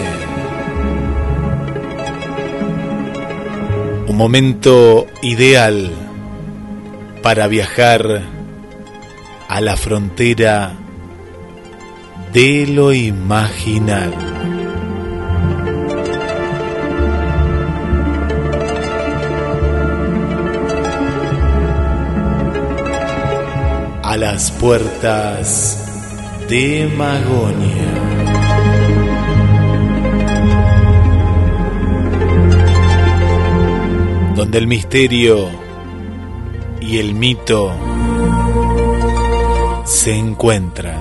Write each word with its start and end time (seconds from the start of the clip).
Un 4.06 4.16
momento 4.16 5.08
ideal 5.20 5.90
para 7.22 7.48
viajar 7.48 8.35
a 9.48 9.60
la 9.60 9.76
frontera 9.76 10.72
de 12.32 12.66
lo 12.66 12.92
imaginal. 12.92 14.12
A 24.02 24.16
las 24.16 24.50
puertas 24.52 25.86
de 26.48 26.90
Magonia. 26.96 27.92
Donde 34.34 34.58
el 34.58 34.66
misterio 34.66 35.48
y 36.80 36.98
el 36.98 37.14
mito 37.14 37.85
se 40.06 40.14
encuentran. 40.14 41.00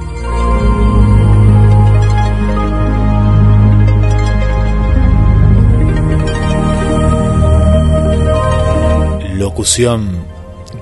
Locución 9.38 10.26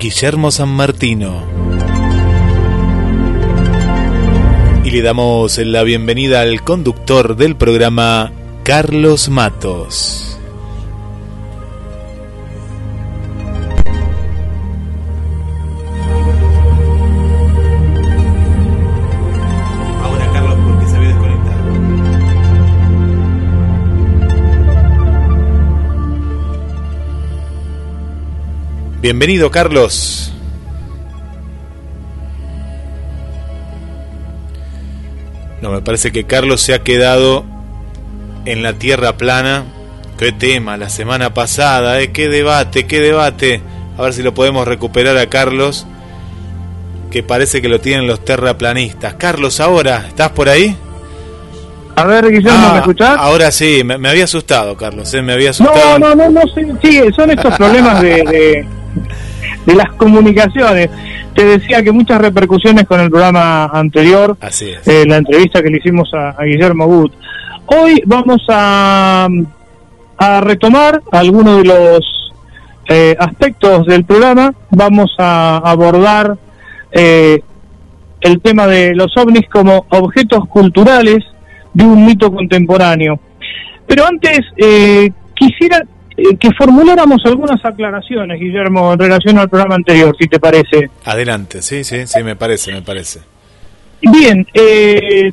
Guillermo 0.00 0.50
San 0.50 0.70
Martino. 0.70 1.42
Y 4.84 4.90
le 4.90 5.02
damos 5.02 5.58
la 5.58 5.82
bienvenida 5.82 6.40
al 6.40 6.64
conductor 6.64 7.36
del 7.36 7.56
programa, 7.56 8.32
Carlos 8.62 9.28
Matos. 9.28 10.33
Bienvenido, 29.04 29.50
Carlos. 29.50 30.32
No, 35.60 35.72
me 35.72 35.82
parece 35.82 36.10
que 36.10 36.24
Carlos 36.24 36.62
se 36.62 36.72
ha 36.72 36.82
quedado 36.82 37.44
en 38.46 38.62
la 38.62 38.72
tierra 38.78 39.18
plana. 39.18 39.64
Qué 40.16 40.32
tema 40.32 40.78
la 40.78 40.88
semana 40.88 41.34
pasada, 41.34 42.00
¿eh? 42.00 42.12
Qué 42.12 42.30
debate, 42.30 42.86
qué 42.86 43.00
debate. 43.00 43.60
A 43.98 44.02
ver 44.04 44.14
si 44.14 44.22
lo 44.22 44.32
podemos 44.32 44.66
recuperar 44.66 45.18
a 45.18 45.26
Carlos, 45.26 45.86
que 47.10 47.22
parece 47.22 47.60
que 47.60 47.68
lo 47.68 47.82
tienen 47.82 48.06
los 48.06 48.24
terraplanistas. 48.24 49.16
Carlos, 49.16 49.60
ahora, 49.60 50.06
¿estás 50.08 50.30
por 50.30 50.48
ahí? 50.48 50.74
A 51.94 52.04
ver, 52.04 52.30
Guillermo, 52.30 52.58
¿me 52.58 52.66
ah, 52.68 52.78
escuchás? 52.78 53.18
Ahora 53.18 53.50
sí, 53.50 53.82
me, 53.84 54.08
había 54.08 54.24
asustado, 54.24 54.78
Carlos, 54.78 55.12
¿eh? 55.12 55.20
me 55.20 55.34
había 55.34 55.50
asustado. 55.50 55.98
No, 55.98 56.14
no, 56.14 56.30
no, 56.30 56.40
no, 56.40 56.40
sí, 56.80 57.00
son 57.14 57.30
estos 57.32 57.54
problemas 57.54 58.00
de 58.00 58.22
de 58.22 58.83
las 59.66 59.92
comunicaciones. 59.92 60.90
Te 61.34 61.44
decía 61.44 61.82
que 61.82 61.92
muchas 61.92 62.20
repercusiones 62.20 62.84
con 62.84 63.00
el 63.00 63.10
programa 63.10 63.64
anterior, 63.66 64.36
Así 64.40 64.70
es. 64.70 64.86
Eh, 64.86 65.04
la 65.06 65.16
entrevista 65.16 65.62
que 65.62 65.70
le 65.70 65.78
hicimos 65.78 66.10
a, 66.14 66.36
Guillermo 66.44 66.86
Gut. 66.86 67.12
Hoy 67.66 68.02
vamos 68.06 68.42
a, 68.48 69.26
a 70.18 70.40
retomar 70.40 71.02
algunos 71.10 71.58
de 71.58 71.64
los 71.64 72.32
eh, 72.88 73.16
aspectos 73.18 73.86
del 73.86 74.04
programa. 74.04 74.54
Vamos 74.70 75.14
a 75.18 75.56
abordar 75.64 76.36
eh, 76.92 77.40
el 78.20 78.40
tema 78.40 78.66
de 78.66 78.94
los 78.94 79.16
ovnis 79.16 79.48
como 79.48 79.86
objetos 79.88 80.46
culturales 80.48 81.24
de 81.72 81.84
un 81.84 82.06
mito 82.06 82.32
contemporáneo. 82.32 83.18
Pero 83.86 84.06
antes, 84.06 84.40
quisiera 85.34 85.82
eh, 86.16 86.36
que 86.38 86.50
formuláramos 86.52 87.18
algunas 87.24 87.64
aclaraciones, 87.64 88.38
Guillermo, 88.38 88.92
en 88.92 88.98
relación 88.98 89.38
al 89.38 89.48
programa 89.48 89.74
anterior, 89.74 90.14
si 90.18 90.28
te 90.28 90.38
parece. 90.38 90.90
Adelante, 91.04 91.60
sí, 91.60 91.82
sí, 91.82 92.06
sí, 92.06 92.22
me 92.22 92.36
parece, 92.36 92.72
me 92.72 92.82
parece. 92.82 93.20
Bien, 94.00 94.46
eh, 94.54 95.32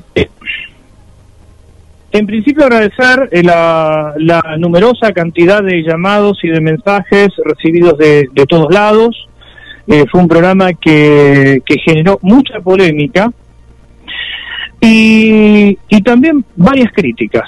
en 2.12 2.25
principio 2.25 2.64
agradecer 2.64 3.30
eh, 3.31 3.44
la, 3.44 4.16
numerosa 4.58 5.12
cantidad 5.12 5.62
de 5.62 5.84
llamados 5.84 6.40
y 6.44 6.47
de 6.47 6.62
mensajes 6.62 7.30
recibidos 7.46 7.97
de, 7.97 8.28
todos 8.47 8.74
lados. 8.74 9.28
fue 9.86 10.22
un 10.22 10.28
programa 10.28 10.74
que, 10.74 11.62
que 11.66 11.75
generó 11.86 12.18
mucha 12.22 12.59
polémica 12.62 13.31
y, 14.81 15.78
y 15.90 16.02
también 16.02 16.44
varias 16.56 16.91
críticas. 16.91 17.47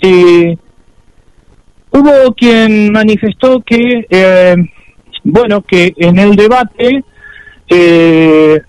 Eh, 0.00 0.56
Hubo 1.92 2.34
quien 2.34 2.92
manifestó 2.92 3.60
que, 3.60 4.06
eh, 4.08 4.56
bueno, 5.24 5.62
que 5.62 5.92
en 5.96 6.18
el 6.18 6.36
debate 6.36 7.04
eh, 7.68 8.60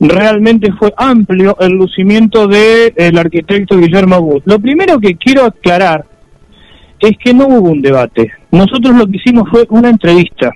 realmente 0.00 0.72
fue 0.72 0.92
amplio 0.96 1.56
el 1.60 1.72
lucimiento 1.72 2.46
del 2.46 3.18
arquitecto 3.18 3.78
Guillermo 3.78 4.20
Bus. 4.20 4.42
Lo 4.46 4.58
primero 4.58 4.98
que 4.98 5.16
quiero 5.16 5.44
aclarar 5.44 6.06
es 7.00 7.12
que 7.22 7.34
no 7.34 7.46
hubo 7.46 7.70
un 7.70 7.82
debate. 7.82 8.32
Nosotros 8.50 8.94
lo 8.96 9.06
que 9.06 9.16
hicimos 9.16 9.48
fue 9.50 9.66
una 9.68 9.90
entrevista. 9.90 10.50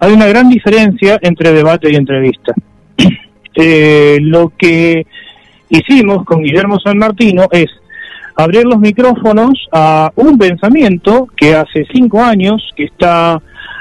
Hay 0.00 0.12
una 0.12 0.26
gran 0.26 0.48
diferencia 0.50 1.18
entre 1.22 1.52
debate 1.52 1.90
y 1.90 1.96
entrevista. 1.96 2.52
Eh, 3.56 4.18
lo 4.20 4.52
que 4.58 5.06
hicimos 5.68 6.24
con 6.24 6.42
Guillermo 6.42 6.80
San 6.80 6.98
Martino 6.98 7.46
es 7.52 7.66
abrir 8.36 8.64
los 8.64 8.78
micrófonos 8.78 9.52
a 9.72 10.10
un 10.16 10.38
pensamiento 10.38 11.28
que 11.36 11.54
hace 11.54 11.86
cinco 11.92 12.22
años 12.22 12.62
que 12.76 12.84
está, 12.84 13.40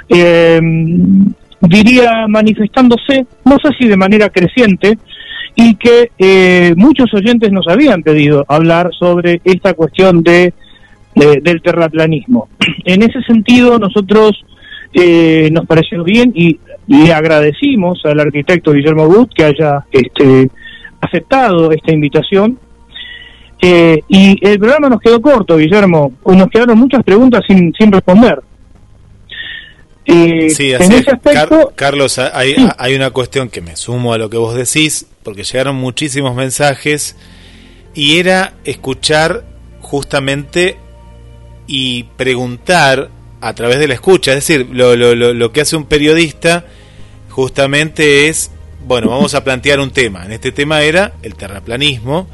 em, 0.09 1.25
diría, 1.61 2.27
manifestándose, 2.27 3.25
no 3.45 3.57
sé 3.59 3.69
si 3.79 3.87
de 3.87 3.97
manera 3.97 4.29
creciente, 4.29 4.97
y 5.55 5.75
que 5.75 6.11
eh, 6.17 6.73
muchos 6.77 7.13
oyentes 7.13 7.51
nos 7.51 7.67
habían 7.67 8.01
pedido 8.01 8.45
hablar 8.47 8.89
sobre 8.97 9.39
esta 9.43 9.73
cuestión 9.73 10.23
de, 10.23 10.53
del 11.15 11.61
terraplanismo. 11.61 12.49
En 12.85 13.03
ese 13.03 13.21
sentido, 13.21 13.79
nosotros 13.79 14.43
eh, 14.93 15.49
nos 15.51 15.65
pareció 15.65 16.03
bien 16.03 16.31
y 16.35 16.59
le 16.87 17.13
agradecimos 17.13 18.01
al 18.05 18.19
arquitecto 18.19 18.73
Guillermo 18.73 19.07
Gut 19.07 19.31
que 19.33 19.45
haya 19.45 19.85
este, 19.91 20.49
aceptado 21.01 21.71
esta 21.71 21.93
invitación 21.93 22.59
eh, 23.65 24.03
y 24.09 24.45
el 24.45 24.59
programa 24.59 24.89
nos 24.89 24.99
quedó 24.99 25.21
corto, 25.21 25.55
Guillermo. 25.55 26.11
Nos 26.25 26.49
quedaron 26.49 26.77
muchas 26.77 27.01
preguntas 27.01 27.43
sin, 27.47 27.73
sin 27.73 27.93
responder. 27.93 28.41
Eh, 30.05 30.49
sí, 30.49 30.73
así 30.73 31.01
Carlos, 31.75 32.19
hay, 32.19 32.55
hay 32.77 32.93
una 32.93 33.11
cuestión 33.11 33.47
que 33.47 33.61
me 33.61 33.77
sumo 33.77 34.11
a 34.11 34.17
lo 34.17 34.29
que 34.29 34.35
vos 34.35 34.53
decís, 34.53 35.05
porque 35.23 35.45
llegaron 35.45 35.77
muchísimos 35.77 36.35
mensajes 36.35 37.15
y 37.93 38.17
era 38.17 38.55
escuchar 38.65 39.45
justamente 39.79 40.75
y 41.65 42.03
preguntar 42.17 43.11
a 43.39 43.55
través 43.55 43.79
de 43.79 43.87
la 43.87 43.93
escucha. 43.93 44.31
Es 44.31 44.45
decir, 44.45 44.67
lo, 44.73 44.97
lo, 44.97 45.15
lo, 45.15 45.33
lo 45.33 45.51
que 45.53 45.61
hace 45.61 45.77
un 45.77 45.85
periodista 45.85 46.65
justamente 47.29 48.27
es, 48.27 48.51
bueno, 48.85 49.07
vamos 49.07 49.35
a 49.35 49.45
plantear 49.45 49.79
un 49.79 49.91
tema. 49.91 50.25
En 50.25 50.33
este 50.33 50.51
tema 50.51 50.81
era 50.81 51.13
el 51.21 51.35
terraplanismo 51.35 52.27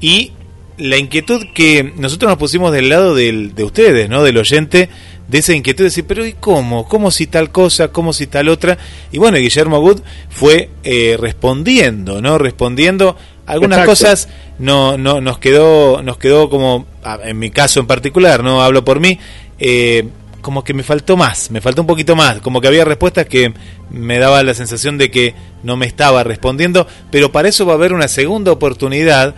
y 0.00 0.32
la 0.80 0.96
inquietud 0.96 1.46
que 1.54 1.92
nosotros 1.96 2.30
nos 2.30 2.38
pusimos 2.38 2.72
del 2.72 2.88
lado 2.88 3.14
del, 3.14 3.54
de 3.54 3.64
ustedes, 3.64 4.08
¿no? 4.08 4.24
Del 4.24 4.38
oyente, 4.38 4.88
de 5.28 5.38
esa 5.38 5.52
inquietud 5.52 5.84
de 5.84 5.90
decir, 5.90 6.06
pero 6.06 6.26
¿y 6.26 6.32
cómo? 6.32 6.88
¿Cómo 6.88 7.10
si 7.10 7.26
tal 7.26 7.52
cosa? 7.52 7.88
¿Cómo 7.88 8.12
si 8.12 8.26
tal 8.26 8.48
otra? 8.48 8.78
Y 9.12 9.18
bueno, 9.18 9.36
Guillermo 9.36 9.78
Wood 9.78 10.00
fue 10.30 10.70
eh, 10.82 11.16
respondiendo, 11.20 12.22
¿no? 12.22 12.38
Respondiendo. 12.38 13.16
Algunas 13.46 13.84
cosas 13.84 14.28
no, 14.58 14.96
no, 14.96 15.20
nos 15.20 15.38
quedó, 15.38 16.02
nos 16.02 16.18
quedó 16.18 16.48
como, 16.48 16.86
en 17.24 17.38
mi 17.38 17.50
caso 17.50 17.80
en 17.80 17.86
particular, 17.86 18.44
no 18.44 18.62
hablo 18.62 18.84
por 18.84 19.00
mí, 19.00 19.18
eh, 19.58 20.06
como 20.40 20.62
que 20.62 20.72
me 20.72 20.84
faltó 20.84 21.16
más, 21.16 21.50
me 21.50 21.60
faltó 21.60 21.82
un 21.82 21.88
poquito 21.88 22.14
más, 22.14 22.40
como 22.40 22.60
que 22.60 22.68
había 22.68 22.84
respuestas 22.84 23.26
que 23.26 23.52
me 23.90 24.18
daba 24.18 24.42
la 24.44 24.54
sensación 24.54 24.98
de 24.98 25.10
que 25.10 25.34
no 25.64 25.76
me 25.76 25.86
estaba 25.86 26.22
respondiendo, 26.22 26.86
pero 27.10 27.32
para 27.32 27.48
eso 27.48 27.66
va 27.66 27.72
a 27.72 27.76
haber 27.76 27.92
una 27.92 28.06
segunda 28.06 28.52
oportunidad 28.52 29.34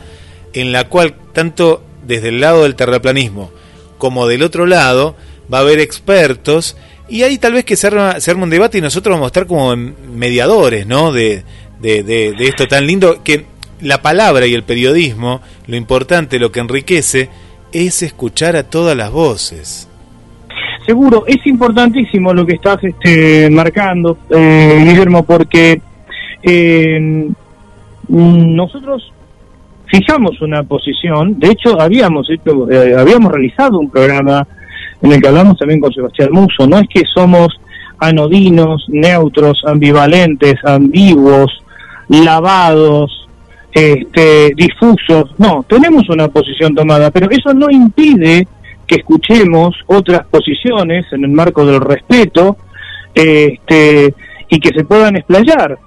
en 0.52 0.72
la 0.72 0.88
cual 0.88 1.14
tanto 1.32 1.82
desde 2.06 2.28
el 2.28 2.40
lado 2.40 2.64
del 2.64 2.74
terraplanismo 2.74 3.50
como 3.98 4.26
del 4.26 4.42
otro 4.42 4.66
lado 4.66 5.14
va 5.52 5.58
a 5.58 5.60
haber 5.60 5.78
expertos 5.78 6.76
y 7.08 7.22
ahí 7.22 7.38
tal 7.38 7.52
vez 7.52 7.64
que 7.64 7.76
se 7.76 7.86
arma, 7.86 8.16
un 8.36 8.50
debate 8.50 8.78
y 8.78 8.80
nosotros 8.80 9.14
vamos 9.14 9.26
a 9.26 9.28
estar 9.28 9.46
como 9.46 9.76
mediadores, 9.76 10.86
¿no? 10.86 11.12
De, 11.12 11.44
de, 11.80 12.02
de, 12.02 12.32
de 12.32 12.46
esto 12.46 12.66
tan 12.66 12.86
lindo 12.86 13.22
que 13.22 13.44
la 13.80 14.00
palabra 14.00 14.46
y 14.46 14.54
el 14.54 14.62
periodismo, 14.62 15.42
lo 15.66 15.76
importante, 15.76 16.38
lo 16.38 16.50
que 16.50 16.60
enriquece, 16.60 17.28
es 17.72 18.02
escuchar 18.02 18.56
a 18.56 18.62
todas 18.62 18.96
las 18.96 19.10
voces. 19.10 19.88
Seguro, 20.86 21.24
es 21.26 21.46
importantísimo 21.46 22.32
lo 22.32 22.44
que 22.44 22.54
estás 22.54 22.82
este, 22.82 23.48
marcando, 23.50 24.18
eh, 24.30 24.82
Guillermo, 24.84 25.24
porque 25.24 25.80
eh, 26.42 27.28
nosotros 28.08 29.12
fijamos 29.92 30.40
una 30.40 30.62
posición, 30.62 31.38
de 31.38 31.50
hecho 31.50 31.78
habíamos 31.78 32.28
hecho, 32.30 32.70
eh, 32.70 32.96
habíamos 32.98 33.30
realizado 33.30 33.78
un 33.78 33.90
programa 33.90 34.46
en 35.02 35.12
el 35.12 35.20
que 35.20 35.28
hablamos 35.28 35.58
también 35.58 35.80
con 35.80 35.92
Sebastián 35.92 36.30
Muso, 36.32 36.66
no 36.66 36.78
es 36.78 36.88
que 36.88 37.02
somos 37.14 37.48
anodinos, 37.98 38.86
neutros, 38.88 39.62
ambivalentes, 39.66 40.54
ambiguos, 40.64 41.52
lavados, 42.08 43.28
este, 43.70 44.52
difusos, 44.56 45.34
no, 45.36 45.64
tenemos 45.68 46.08
una 46.08 46.28
posición 46.28 46.74
tomada, 46.74 47.10
pero 47.10 47.30
eso 47.30 47.52
no 47.52 47.70
impide 47.70 48.48
que 48.86 48.96
escuchemos 48.96 49.76
otras 49.86 50.26
posiciones 50.26 51.04
en 51.12 51.24
el 51.24 51.30
marco 51.30 51.66
del 51.66 51.80
respeto 51.80 52.56
este, 53.14 54.14
y 54.48 54.58
que 54.58 54.70
se 54.74 54.84
puedan 54.84 55.16
explayar. 55.16 55.78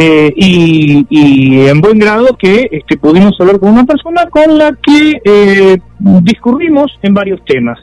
Eh, 0.00 0.32
y, 0.36 1.66
en 1.66 1.80
buen 1.80 1.98
grado 1.98 2.36
que 2.38 2.68
este, 2.70 2.96
pudimos 2.96 3.32
hablar 3.40 3.58
con 3.58 3.72
una 3.72 3.84
persona 3.84 4.26
con 4.26 4.56
la 4.56 4.72
que 4.80 5.20
eh, 5.24 5.76
discurrimos 6.22 6.96
en 7.02 7.14
varios 7.14 7.44
temas. 7.44 7.80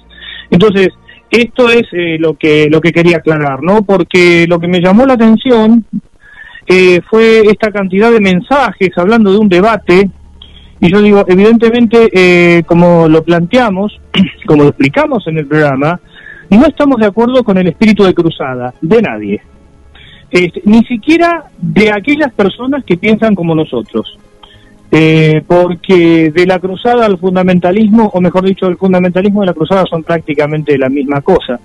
Entonces, 0.49 0.89
esto 1.29 1.69
es 1.69 1.83
eh, 1.91 2.17
lo 2.17 2.35
que 2.35 2.69
lo 2.69 2.79
que 2.79 2.93
quería 2.93 3.17
aclarar, 3.17 3.61
¿no? 3.61 3.83
Porque 3.83 4.45
lo 4.47 4.59
que 4.59 4.69
me 4.69 4.79
llamó 4.79 5.05
la 5.05 5.15
atención 5.15 5.83
eh, 6.67 7.01
fue 7.09 7.41
esta 7.41 7.71
cantidad 7.71 8.11
de 8.11 8.21
mensajes 8.21 8.91
hablando 8.95 9.31
de 9.31 9.37
un 9.37 9.49
debate 9.49 10.09
y 10.79 10.91
yo 10.91 11.01
digo, 11.01 11.25
evidentemente, 11.27 12.09
eh, 12.13 12.63
como 12.63 13.07
lo 13.07 13.23
planteamos, 13.23 13.99
como 14.45 14.63
lo 14.63 14.69
explicamos 14.69 15.25
en 15.27 15.37
el 15.39 15.47
programa, 15.47 15.99
no 16.49 16.65
estamos 16.65 16.97
de 16.97 17.07
acuerdo 17.07 17.43
con 17.43 17.57
el 17.57 17.67
espíritu 17.67 18.03
de 18.03 18.13
cruzada, 18.13 18.73
de 18.81 19.01
nadie. 19.01 19.41
Este, 20.31 20.61
ni 20.65 20.83
siquiera 20.85 21.45
de 21.57 21.91
aquellas 21.91 22.33
personas 22.33 22.83
que 22.83 22.97
piensan 22.97 23.35
como 23.35 23.55
nosotros. 23.55 24.17
Eh, 24.91 25.41
porque 25.45 26.31
de 26.31 26.45
la 26.45 26.59
cruzada 26.59 27.05
al 27.05 27.17
fundamentalismo, 27.17 28.09
o 28.13 28.21
mejor 28.21 28.45
dicho, 28.45 28.67
el 28.67 28.77
fundamentalismo 28.77 29.43
y 29.43 29.47
la 29.47 29.53
cruzada 29.53 29.83
son 29.89 30.03
prácticamente 30.03 30.77
la 30.77 30.89
misma 30.89 31.21
cosa. 31.21 31.59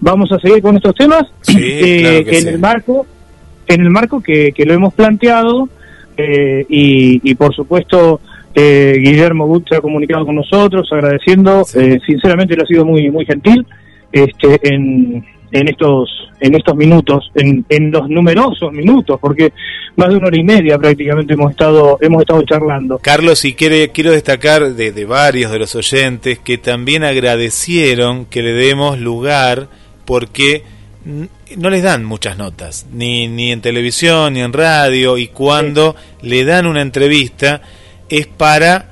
Vamos 0.00 0.32
a 0.32 0.38
seguir 0.38 0.62
con 0.62 0.76
estos 0.76 0.94
temas 0.94 1.24
eh, 1.56 2.24
en 2.26 2.48
el 2.48 2.58
marco, 2.58 3.06
en 3.66 3.80
el 3.82 3.90
marco 3.90 4.20
que, 4.20 4.52
que 4.52 4.64
lo 4.64 4.74
hemos 4.74 4.94
planteado 4.94 5.68
eh, 6.16 6.66
y, 6.68 7.34
por 7.36 7.54
supuesto 7.54 8.20
eh, 8.54 8.98
Guillermo 8.98 9.46
Gut 9.46 9.68
se 9.68 9.76
ha 9.76 9.80
comunicado 9.80 10.26
con 10.26 10.34
nosotros 10.34 10.86
agradeciendo, 10.92 11.64
eh, 11.74 11.98
sinceramente 12.06 12.54
le 12.54 12.62
ha 12.62 12.66
sido 12.66 12.84
muy 12.84 13.10
muy 13.10 13.24
gentil 13.24 13.66
este, 14.12 14.74
en, 14.74 15.24
en 15.52 15.68
estos 15.68 16.10
en 16.40 16.56
estos 16.56 16.74
minutos, 16.74 17.30
en, 17.36 17.64
en 17.68 17.92
los 17.92 18.08
numerosos 18.08 18.72
minutos, 18.72 19.18
porque 19.20 19.52
más 19.94 20.08
de 20.08 20.16
una 20.16 20.26
hora 20.26 20.40
y 20.40 20.42
media 20.42 20.76
prácticamente 20.76 21.34
hemos 21.34 21.52
estado 21.52 21.98
hemos 22.00 22.22
estado 22.22 22.42
charlando. 22.42 22.98
Carlos, 22.98 23.44
y 23.44 23.54
quiere, 23.54 23.90
quiero 23.90 24.10
destacar 24.10 24.74
de, 24.74 24.90
de 24.90 25.04
varios 25.04 25.52
de 25.52 25.60
los 25.60 25.76
oyentes 25.76 26.40
que 26.40 26.58
también 26.58 27.04
agradecieron 27.04 28.24
que 28.24 28.42
le 28.42 28.52
demos 28.52 28.98
lugar 28.98 29.68
porque 30.04 30.64
no 31.56 31.70
les 31.70 31.82
dan 31.82 32.04
muchas 32.04 32.38
notas, 32.38 32.86
ni, 32.92 33.28
ni 33.28 33.52
en 33.52 33.60
televisión, 33.60 34.34
ni 34.34 34.40
en 34.40 34.52
radio, 34.52 35.18
y 35.18 35.28
cuando 35.28 35.96
le 36.22 36.44
dan 36.44 36.66
una 36.66 36.80
entrevista 36.80 37.60
es 38.08 38.26
para, 38.26 38.90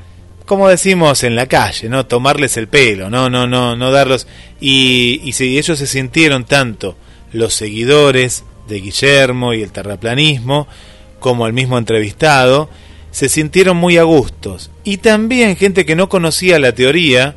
como 0.50 0.68
decimos 0.68 1.22
en 1.22 1.36
la 1.36 1.46
calle, 1.46 1.88
¿no? 1.88 2.06
Tomarles 2.06 2.56
el 2.56 2.66
pelo, 2.66 3.08
no, 3.08 3.30
no, 3.30 3.46
no, 3.46 3.76
no 3.76 3.92
darlos. 3.92 4.26
Y, 4.60 5.20
y 5.22 5.30
si 5.34 5.56
ellos 5.56 5.78
se 5.78 5.86
sintieron 5.86 6.44
tanto, 6.44 6.96
los 7.32 7.54
seguidores 7.54 8.42
de 8.66 8.80
Guillermo 8.80 9.54
y 9.54 9.62
el 9.62 9.70
terraplanismo, 9.70 10.66
como 11.20 11.46
el 11.46 11.52
mismo 11.52 11.78
entrevistado, 11.78 12.68
se 13.12 13.28
sintieron 13.28 13.76
muy 13.76 13.96
a 13.96 14.02
gustos. 14.02 14.72
Y 14.82 14.96
también 14.96 15.54
gente 15.54 15.86
que 15.86 15.94
no 15.94 16.08
conocía 16.08 16.58
la 16.58 16.72
teoría, 16.72 17.36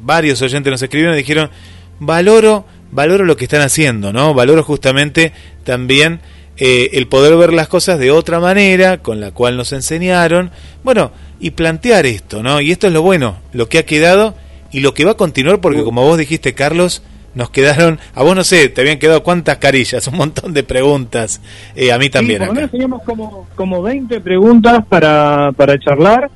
varios 0.00 0.40
oyentes 0.40 0.70
nos 0.70 0.82
escribieron 0.82 1.16
y 1.16 1.18
dijeron, 1.18 1.50
valoro 1.98 2.66
valoro 2.92 3.24
lo 3.24 3.36
que 3.36 3.46
están 3.46 3.62
haciendo, 3.62 4.12
¿no? 4.12 4.32
Valoro 4.32 4.62
justamente 4.62 5.32
también 5.64 6.20
eh, 6.56 6.90
el 6.92 7.08
poder 7.08 7.36
ver 7.36 7.52
las 7.52 7.66
cosas 7.66 7.98
de 7.98 8.12
otra 8.12 8.38
manera, 8.38 9.02
con 9.02 9.18
la 9.18 9.32
cual 9.32 9.56
nos 9.56 9.72
enseñaron, 9.72 10.52
bueno, 10.84 11.10
y 11.40 11.50
plantear 11.50 12.06
esto, 12.06 12.42
¿no? 12.42 12.60
Y 12.60 12.70
esto 12.70 12.86
es 12.86 12.92
lo 12.92 13.02
bueno, 13.02 13.36
lo 13.52 13.68
que 13.68 13.78
ha 13.78 13.86
quedado 13.86 14.34
y 14.70 14.80
lo 14.80 14.94
que 14.94 15.04
va 15.04 15.12
a 15.12 15.16
continuar, 15.16 15.60
porque 15.60 15.84
como 15.84 16.02
vos 16.02 16.18
dijiste, 16.18 16.54
Carlos, 16.54 17.02
nos 17.34 17.50
quedaron, 17.50 17.98
a 18.14 18.22
vos 18.22 18.34
no 18.34 18.44
sé, 18.44 18.68
te 18.68 18.80
habían 18.80 18.98
quedado 18.98 19.22
cuántas 19.22 19.58
carillas, 19.58 20.06
un 20.08 20.16
montón 20.16 20.52
de 20.52 20.62
preguntas, 20.62 21.40
eh, 21.74 21.92
a 21.92 21.98
mí 21.98 22.10
también. 22.10 22.40
Sí, 22.40 22.46
por 22.46 22.56
menos 22.56 22.70
teníamos 22.70 23.02
como, 23.02 23.46
como 23.54 23.82
20 23.82 24.20
preguntas 24.20 24.84
para, 24.88 25.52
para 25.52 25.78
charlar, 25.78 26.30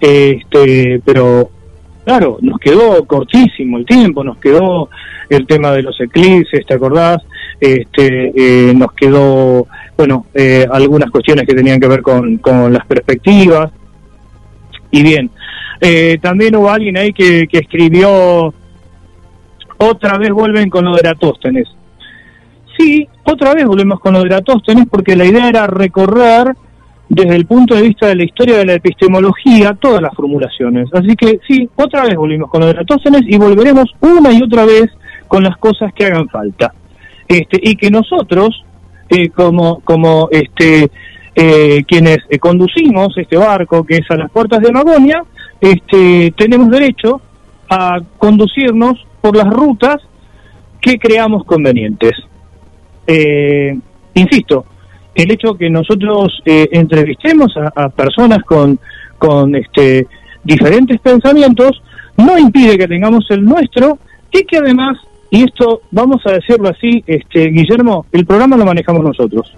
este, 0.00 1.00
pero 1.04 1.50
claro, 2.04 2.38
nos 2.40 2.58
quedó 2.58 3.04
cortísimo 3.06 3.78
el 3.78 3.86
tiempo, 3.86 4.22
nos 4.22 4.38
quedó 4.38 4.88
el 5.28 5.46
tema 5.46 5.72
de 5.72 5.82
los 5.82 5.98
eclipses, 6.00 6.66
¿te 6.66 6.74
acordás? 6.74 7.18
Este, 7.60 8.32
eh, 8.36 8.74
nos 8.74 8.92
quedó, 8.92 9.66
bueno, 9.96 10.26
eh, 10.34 10.66
algunas 10.70 11.10
cuestiones 11.10 11.46
que 11.46 11.54
tenían 11.54 11.80
que 11.80 11.88
ver 11.88 12.02
con, 12.02 12.38
con 12.38 12.72
las 12.72 12.84
perspectivas. 12.86 13.70
Y 14.94 15.02
bien, 15.02 15.28
eh, 15.80 16.18
también 16.22 16.54
hubo 16.54 16.70
alguien 16.70 16.96
ahí 16.96 17.12
que, 17.12 17.48
escribió, 17.50 18.54
otra 19.76 20.18
vez 20.18 20.30
vuelven 20.30 20.70
con 20.70 20.84
lo 20.84 20.92
de 20.94 21.00
Eratóstenes. 21.00 21.66
Sí, 22.78 23.08
otra 23.24 23.54
vez 23.54 23.64
volvemos 23.64 23.98
con 23.98 24.12
lo 24.12 24.20
de 24.20 24.26
Eratóstenes 24.26 24.86
porque 24.88 25.16
la 25.16 25.24
idea 25.24 25.48
era 25.48 25.66
recorrer 25.66 26.54
desde 27.08 27.34
el 27.34 27.44
punto 27.46 27.74
de 27.74 27.82
vista 27.82 28.06
de 28.06 28.14
la 28.14 28.22
historia 28.22 28.58
de 28.58 28.66
la 28.66 28.74
epistemología 28.74 29.76
todas 29.80 30.00
las 30.00 30.14
formulaciones. 30.14 30.88
Así 30.92 31.16
que 31.16 31.40
sí, 31.44 31.68
otra 31.74 32.04
vez 32.04 32.14
volvimos 32.14 32.48
con 32.48 32.60
lo 32.60 32.66
de 32.66 32.74
Eratóstenes 32.74 33.22
y 33.26 33.36
volveremos 33.36 33.92
una 33.98 34.30
y 34.30 34.44
otra 34.44 34.64
vez 34.64 34.92
con 35.26 35.42
las 35.42 35.56
cosas 35.56 35.92
que 35.92 36.04
hagan 36.04 36.28
falta. 36.28 36.72
Este, 37.26 37.58
y 37.60 37.74
que 37.74 37.90
nosotros, 37.90 38.64
eh, 39.08 39.30
como, 39.30 39.80
como 39.80 40.28
este, 40.30 40.88
eh, 41.34 41.84
quienes 41.86 42.18
eh, 42.28 42.38
conducimos 42.38 43.16
este 43.16 43.36
barco 43.36 43.84
que 43.84 43.96
es 43.96 44.10
a 44.10 44.16
las 44.16 44.30
puertas 44.30 44.60
de 44.60 44.72
Magonia, 44.72 45.24
este, 45.60 46.32
tenemos 46.36 46.70
derecho 46.70 47.20
a 47.68 48.00
conducirnos 48.18 49.04
por 49.20 49.36
las 49.36 49.48
rutas 49.48 49.96
que 50.80 50.98
creamos 50.98 51.44
convenientes. 51.44 52.12
insisto, 54.14 54.66
el 55.14 55.30
hecho 55.30 55.54
que 55.54 55.70
nosotros 55.70 56.42
entrevistemos 56.44 57.56
a, 57.56 57.84
a, 57.84 57.88
personas 57.88 58.42
con, 58.44 58.78
con 59.16 59.54
este, 59.54 60.06
diferentes 60.42 61.00
pensamientos 61.00 61.82
no 62.16 62.38
impide 62.38 62.76
que 62.76 62.86
tengamos 62.86 63.24
el 63.30 63.44
nuestro 63.44 63.98
y 64.30 64.44
que 64.44 64.58
además 64.58 64.98
y 65.34 65.42
esto, 65.42 65.82
vamos 65.90 66.24
a 66.26 66.30
decirlo 66.30 66.68
así, 66.68 67.02
este, 67.08 67.46
Guillermo, 67.46 68.06
el 68.12 68.24
programa 68.24 68.56
lo 68.56 68.64
manejamos 68.64 69.02
nosotros. 69.02 69.52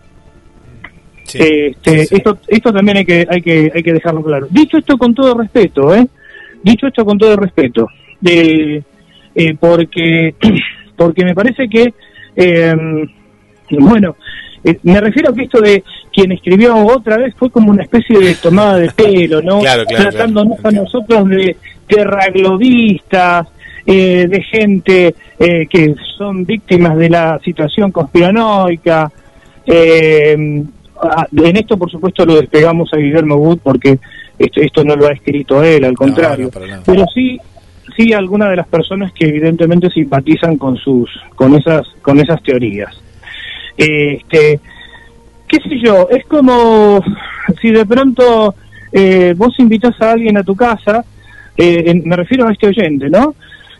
Este, 1.38 2.16
Esto, 2.16 2.38
esto 2.46 2.72
también 2.72 2.98
hay 2.98 3.04
que, 3.04 3.26
hay 3.28 3.42
que, 3.42 3.72
hay 3.74 3.82
que 3.82 3.92
dejarlo 3.92 4.22
claro. 4.22 4.46
Dicho 4.50 4.78
esto 4.78 4.96
con 4.96 5.14
todo 5.14 5.34
respeto, 5.38 5.94
¿eh? 5.94 6.06
Dicho 6.62 6.86
esto 6.86 7.04
con 7.04 7.18
todo 7.18 7.36
respeto, 7.36 7.88
de, 8.20 8.82
eh, 9.34 9.56
porque, 9.58 10.34
porque 10.96 11.24
me 11.24 11.34
parece 11.34 11.68
que, 11.68 11.92
em, 12.34 13.08
bueno, 13.70 14.16
eh, 14.64 14.78
me 14.82 15.00
refiero 15.00 15.30
a 15.30 15.34
que 15.34 15.42
esto 15.42 15.60
de 15.60 15.84
quien 16.12 16.32
escribió 16.32 16.74
otra 16.76 17.18
vez 17.18 17.34
fue 17.36 17.50
como 17.50 17.70
una 17.70 17.82
especie 17.82 18.18
de 18.18 18.34
tomada 18.34 18.78
de 18.78 18.90
pelo, 18.90 19.42
¿no? 19.42 19.60
Tratándonos 19.88 20.64
a 20.64 20.70
nosotros 20.70 21.28
de 21.28 21.56
terraglobistas, 21.86 23.46
eh, 23.88 24.26
de 24.28 24.42
gente 24.42 25.14
eh, 25.38 25.66
que 25.70 25.94
son 26.18 26.44
víctimas 26.44 26.96
de 26.96 27.08
la 27.08 27.38
situación 27.44 27.92
conspiranoica. 27.92 29.12
Eh, 29.64 30.64
en 31.36 31.56
esto, 31.56 31.76
por 31.76 31.90
supuesto, 31.90 32.24
lo 32.24 32.36
despegamos 32.36 32.92
a 32.92 32.96
Guillermo 32.96 33.36
Wood 33.36 33.58
porque 33.62 33.98
esto, 34.38 34.60
esto 34.60 34.84
no 34.84 34.96
lo 34.96 35.06
ha 35.06 35.12
escrito 35.12 35.62
él, 35.62 35.84
al 35.84 35.94
contrario. 35.94 36.50
Pero 36.84 37.04
sí, 37.12 37.38
sí 37.96 38.12
algunas 38.12 38.50
de 38.50 38.56
las 38.56 38.66
personas 38.66 39.12
que 39.12 39.26
evidentemente 39.26 39.90
simpatizan 39.90 40.56
con 40.56 40.76
sus 40.76 41.10
con 41.34 41.54
esas 41.54 41.86
con 42.02 42.18
esas 42.18 42.42
teorías. 42.42 42.94
Este, 43.76 44.60
qué 45.48 45.58
sé 45.68 45.78
yo, 45.82 46.08
es 46.10 46.24
como 46.26 47.02
si 47.60 47.70
de 47.70 47.86
pronto 47.86 48.54
eh, 48.92 49.34
vos 49.36 49.58
invitas 49.58 50.00
a 50.00 50.12
alguien 50.12 50.36
a 50.36 50.42
tu 50.42 50.56
casa, 50.56 51.04
eh, 51.56 52.00
me 52.04 52.16
refiero 52.16 52.46
a 52.46 52.52
este 52.52 52.68
oyente, 52.68 53.08
¿no? 53.10 53.34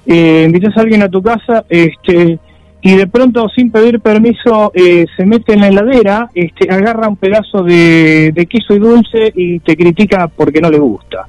Eh, 0.07 0.45
invitas 0.47 0.77
a 0.77 0.81
alguien 0.81 1.03
a 1.03 1.09
tu 1.09 1.23
casa, 1.23 1.65
este, 1.69 2.39
y 2.83 2.95
de 2.95 3.07
pronto 3.07 3.49
sin 3.49 3.71
pedir 3.71 4.01
permiso 4.01 4.71
eh, 4.75 5.07
se 5.17 5.25
mete 5.25 5.55
en 5.55 5.61
la 5.61 5.69
heladera, 5.69 6.31
este, 6.35 6.71
agarra 6.71 7.09
un 7.09 7.17
pedazo 7.17 7.63
de, 7.63 8.47
queso 8.49 8.75
y 8.75 8.79
dulce 8.79 9.33
y 9.35 9.59
te 9.61 9.77
critica 9.77 10.29
porque 10.29 10.61
no 10.61 10.71
le 10.71 10.79
gusta. 10.79 11.27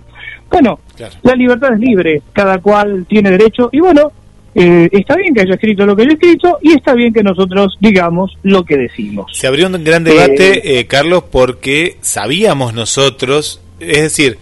Bueno, 0.49 0.79
la 1.23 1.33
libertad 1.33 1.73
es 1.73 1.79
libre, 1.79 2.21
cada 2.31 2.59
cual 2.59 3.05
tiene 3.07 3.31
derecho 3.31 3.69
y 3.71 3.79
bueno, 3.79 4.11
eh, 4.55 4.87
está 4.91 5.15
bien 5.15 5.33
que 5.33 5.41
haya 5.41 5.55
escrito 5.55 5.85
lo 5.85 5.95
que 5.95 6.03
haya 6.03 6.13
escrito 6.13 6.57
y 6.61 6.73
está 6.73 6.93
bien 6.93 7.13
que 7.13 7.23
nosotros 7.23 7.75
digamos 7.79 8.37
lo 8.43 8.63
que 8.63 8.77
decimos. 8.77 9.31
Se 9.33 9.47
abrió 9.47 9.67
un 9.67 9.83
gran 9.83 10.03
debate, 10.03 10.79
eh, 10.79 10.85
Carlos, 10.85 11.23
porque 11.31 11.97
sabíamos 12.01 12.73
nosotros, 12.73 13.61
es 13.79 14.03
decir, 14.03 14.37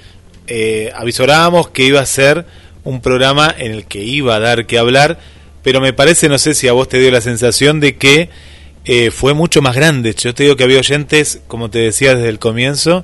avisorábamos 0.96 1.70
que 1.70 1.86
iba 1.86 2.02
a 2.02 2.06
ser 2.06 2.46
un 2.84 3.02
programa 3.02 3.54
en 3.58 3.72
el 3.72 3.86
que 3.86 4.04
iba 4.04 4.36
a 4.36 4.40
dar 4.40 4.66
que 4.68 4.78
hablar, 4.78 5.18
pero 5.66 5.82
me 5.82 5.94
parece, 5.94 6.30
no 6.30 6.38
sé 6.38 6.54
si 6.54 6.68
a 6.68 6.74
vos 6.74 6.88
te 6.88 7.00
dio 7.00 7.10
la 7.10 7.22
sensación 7.22 7.80
de 7.80 7.96
que 7.96 8.30
eh, 8.86 9.10
fue 9.10 9.34
mucho 9.34 9.64
más 9.64 9.76
grande. 9.76 10.14
Yo 10.14 10.32
te 10.36 10.44
digo 10.44 10.56
que 10.56 10.64
había 10.64 10.78
oyentes, 10.78 11.42
como 11.48 11.72
te 11.72 11.80
decía 11.80 12.14
desde 12.14 12.30
el 12.30 12.38
comienzo, 12.38 13.04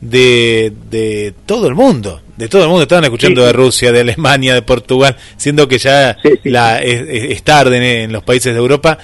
de, 0.00 0.72
de 0.88 1.34
todo 1.46 1.66
el 1.66 1.74
mundo, 1.74 2.22
de 2.36 2.46
todo 2.46 2.62
el 2.62 2.68
mundo. 2.68 2.84
Estaban 2.84 3.02
escuchando 3.02 3.44
de 3.44 3.52
Rusia, 3.52 3.90
de 3.90 4.02
Alemania, 4.02 4.54
de 4.54 4.62
Portugal, 4.62 5.16
siendo 5.36 5.66
que 5.66 5.78
ya 5.78 6.16
la, 6.44 6.80
es, 6.80 7.42
tarde 7.42 8.04
en, 8.04 8.12
los 8.12 8.22
países 8.22 8.52
de 8.52 8.60
Europa. 8.60 8.98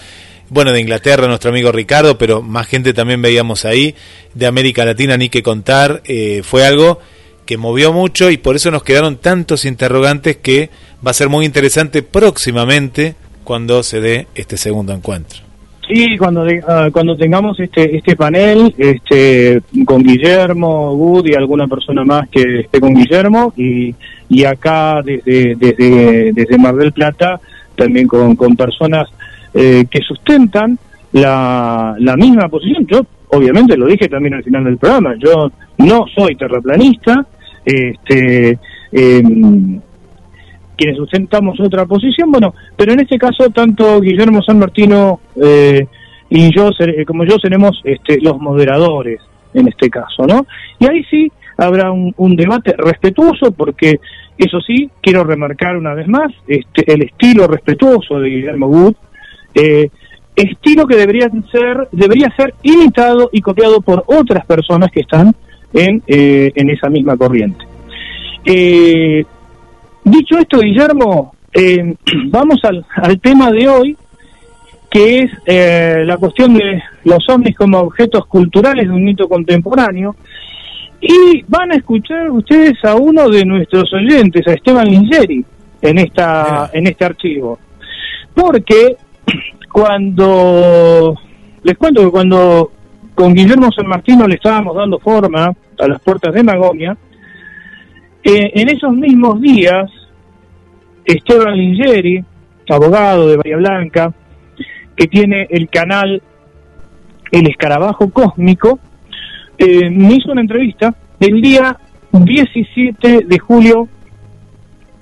Bueno, 0.49 0.73
de 0.73 0.81
Inglaterra, 0.81 1.27
nuestro 1.27 1.51
amigo 1.51 1.73
Ricardo, 1.73 2.17
pero 2.17 2.41
más 2.41 2.69
gente 2.69 2.95
también 2.95 3.21
veíamos 3.21 3.65
ahí. 3.65 3.97
De 4.33 4.47
América 4.47 4.85
Latina, 4.85 5.17
ni 5.17 5.29
que 5.29 5.43
contar. 5.43 6.03
Eh, 6.05 6.43
fue 6.45 6.65
algo 6.65 7.01
que 7.47 7.57
movió 7.57 7.93
mucho 7.93 8.31
y 8.31 8.37
por 8.37 8.55
eso 8.55 8.71
nos 8.71 8.85
quedaron 8.85 9.17
tantos 9.17 9.65
interrogantes 9.65 10.37
que 10.37 10.71
va 11.05 11.11
a 11.11 11.15
ser 11.15 11.29
muy 11.29 11.45
interesante 11.45 12.03
próximamente 12.03 13.15
cuando 13.45 13.83
se 13.83 14.01
dé 14.01 14.27
este 14.35 14.57
segundo 14.57 14.93
encuentro. 14.93 15.41
Sí, 15.89 16.17
cuando 16.17 16.47
ah, 16.69 16.89
cuando 16.93 17.17
tengamos 17.17 17.59
este 17.59 17.97
este 17.97 18.15
panel, 18.15 18.73
este 18.79 19.61
con 19.85 20.03
Guillermo, 20.03 20.93
Wood 20.93 21.27
y 21.27 21.35
alguna 21.35 21.67
persona 21.67 22.05
más 22.05 22.29
que 22.29 22.61
esté 22.61 22.81
con 22.81 22.95
Guillermo 22.95 23.53
y, 23.57 23.95
y 24.29 24.45
acá 24.45 25.03
desde 25.05 25.57
desde 25.57 26.33
desde 26.33 26.59
Mar 26.59 26.77
del 26.77 26.93
Plata 26.93 27.41
también 27.75 28.07
con, 28.07 28.37
con 28.37 28.57
personas 28.57 29.09
eh, 29.55 29.85
que 29.91 30.01
sustentan 30.01 30.79
la, 31.13 31.97
la 31.99 32.17
misma 32.17 32.49
posición. 32.49 32.87
Yo 32.87 33.05
obviamente 33.29 33.77
lo 33.77 33.87
dije 33.87 34.09
también 34.09 34.35
al 34.35 34.45
final 34.45 34.65
del 34.65 34.79
programa, 34.79 35.15
yo 35.19 35.51
no 35.79 36.05
soy 36.15 36.37
terraplanista, 36.37 37.27
este, 37.65 38.59
em, 38.93 39.81
quienes 40.83 40.97
sustentamos 40.97 41.61
otra 41.61 41.87
posición, 41.87 42.33
bueno, 42.33 42.55
pero 42.77 42.93
en 42.93 43.01
este 43.01 43.17
caso 43.17 43.49
tanto 43.51 44.01
Guillermo 44.01 44.43
San 44.43 44.59
Martino 44.59 45.21
eh, 45.41 45.87
y 46.29 46.53
yo, 46.53 46.71
como 47.07 47.25
yo, 47.25 47.37
seremos 47.41 47.81
este, 47.85 48.21
los 48.21 48.41
moderadores 48.41 49.21
en 49.55 49.69
este 49.69 49.89
caso, 49.89 50.27
¿no? 50.27 50.45
Y 50.81 50.87
ahí 50.87 51.05
sí 51.05 51.31
habrá 51.57 51.93
un, 51.93 52.35
debate 52.35 52.75
respetuoso 52.77 53.53
porque, 53.53 54.01
eso 54.37 54.61
sí, 54.61 54.91
quiero 55.01 55.23
remarcar 55.23 55.77
una 55.77 55.95
vez 55.95 56.09
más, 56.09 56.33
este, 56.49 56.93
el 56.93 57.03
estilo 57.03 57.47
respetuoso 57.47 58.19
de 58.19 58.29
Guillermo 58.29 58.67
Wood, 58.67 58.95
eh, 59.55 59.89
estilo 60.35 60.87
que 60.87 60.97
debería 60.97 61.31
ser, 61.53 61.89
debería 61.93 62.35
ser 62.37 62.55
imitado 62.65 63.31
y 63.33 63.41
copiado 63.41 63.83
por 63.83 64.03
otras 64.09 64.45
personas 64.47 64.91
que 64.91 65.01
están 65.01 65.33
en, 65.75 66.03
eh, 66.09 66.51
en 66.57 66.71
esa 66.71 66.89
misma 66.89 67.17
corriente. 67.17 67.65
Eh, 68.45 69.25
dicho 70.05 70.39
esto, 70.39 70.59
Guillermo, 70.59 71.35
eh, 71.53 71.95
vamos 72.27 72.59
al, 72.65 72.85
al, 72.97 73.21
tema 73.21 73.51
de 73.51 73.69
hoy, 73.69 73.97
que 74.91 75.21
es 75.21 76.07
la 76.07 76.17
cuestión 76.19 76.55
de 76.55 76.83
los 77.05 77.27
ovnis 77.29 77.57
como 77.57 77.79
objetos 77.79 78.27
culturales 78.27 78.87
de 78.87 78.93
un 78.93 79.05
mito 79.05 79.29
contemporáneo. 79.29 80.15
Y 81.01 81.43
van 81.49 81.73
a 81.73 81.77
escuchar 81.77 82.31
ustedes 82.31 82.75
a 82.85 82.95
uno 82.95 83.29
de 83.29 83.45
nuestros 83.45 83.93
oyentes, 83.93 84.47
a 84.47 84.53
Esteban 84.53 84.87
Lingeri, 84.87 85.45
en, 85.83 85.99
esta, 85.99 86.71
en 86.73 86.87
este 86.87 87.05
archivo. 87.05 87.59
Porque 88.35 88.97
cuando, 89.73 91.15
les 91.63 91.77
cuento 91.77 92.05
que 92.05 92.11
cuando 92.11 92.71
con 93.15 93.35
Guillermo 93.35 93.71
San 93.73 93.87
Martino 93.87 94.27
le 94.27 94.37
estábamos 94.37 94.77
dando 94.77 94.99
forma 94.99 95.53
a 95.79 95.89
las 95.89 96.01
puertas 96.01 96.33
de 96.35 96.43
Magonia. 96.43 96.97
Eh, 98.25 98.53
en 98.55 98.69
esos 98.69 98.93
mismos 98.93 99.41
días, 99.41 99.91
Esteban 101.05 101.57
Lingeri, 101.57 102.25
abogado 102.69 103.29
de 103.29 103.37
Bahía 103.37 103.57
Blanca, 103.57 104.15
que 104.97 105.07
tiene 105.07 105.47
el 105.51 105.69
canal 105.69 106.23
El 107.31 107.49
Escarabajo 107.49 108.11
Cósmico, 108.11 108.79
eh, 109.59 109.91
me 109.91 110.15
hizo 110.15 110.33
una 110.33 110.41
entrevista 110.41 110.95
el 111.21 111.41
día 111.41 111.79
17 112.13 113.25
de 113.27 113.39
julio 113.39 113.89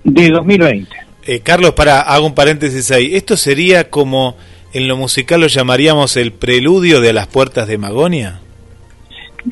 de 0.04 0.30
2020. 0.30 0.90
Eh, 1.26 1.40
Carlos, 1.40 1.72
para, 1.72 2.00
hago 2.00 2.26
un 2.26 2.34
paréntesis 2.34 2.90
ahí. 2.90 3.14
Esto 3.14 3.36
sería 3.36 3.90
como 3.90 4.36
en 4.72 4.88
lo 4.88 4.96
musical 4.96 5.40
lo 5.40 5.46
llamaríamos 5.48 6.16
el 6.16 6.32
preludio 6.32 7.00
de 7.00 7.12
las 7.12 7.26
puertas 7.26 7.68
de 7.68 7.78
Magonia. 7.78 8.40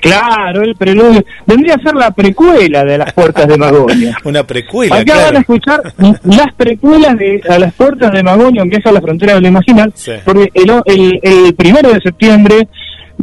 Claro, 0.01 0.63
el 0.63 0.75
preludio. 0.77 1.25
Vendría 1.47 1.75
a 1.75 1.83
ser 1.83 1.95
la 1.95 2.11
precuela 2.11 2.85
de 2.85 2.99
las 2.99 3.13
puertas 3.13 3.47
de 3.47 3.57
Magonia. 3.57 4.17
Una 4.25 4.45
precuela. 4.45 4.97
Acá 4.97 5.25
van 5.25 5.37
a 5.37 5.41
escuchar 5.41 5.83
las 6.25 6.55
precuelas 6.57 7.17
de 7.17 7.41
a 7.49 7.59
las 7.59 7.75
puertas 7.75 8.13
de 8.13 8.23
Magonia, 8.23 8.63
aunque 8.63 8.77
es 8.77 8.87
a 8.87 8.93
la 8.93 9.01
frontera 9.01 9.35
de 9.35 9.41
lo 9.41 9.49
imaginal, 9.49 9.93
porque 10.25 10.49
el, 10.55 11.21
el, 11.23 11.55
primero 11.55 11.93
de 11.93 12.01
septiembre, 12.01 12.69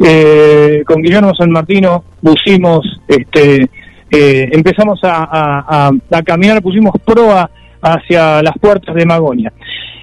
eh, 0.02 0.82
con 0.86 1.02
Guillermo 1.02 1.34
San 1.34 1.50
Martino, 1.50 2.04
pusimos, 2.20 2.84
este, 3.06 3.68
eh, 4.10 4.48
empezamos 4.52 4.98
a, 5.04 5.28
a, 5.30 5.90
a, 6.10 6.22
caminar, 6.22 6.62
pusimos 6.62 6.94
proa 7.04 7.50
hacia 7.80 8.42
las 8.42 8.58
puertas 8.60 8.94
de 8.94 9.06
Magonia. 9.06 9.52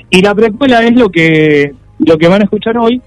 Y 0.10 0.22
la 0.22 0.34
precuela 0.34 0.84
es 0.84 0.96
lo 0.96 1.10
que 1.10 1.74
lo 2.06 2.18
que 2.18 2.28
van 2.28 2.42
a 2.42 2.46
escuchar 2.46 2.78
hoy, 2.78 3.02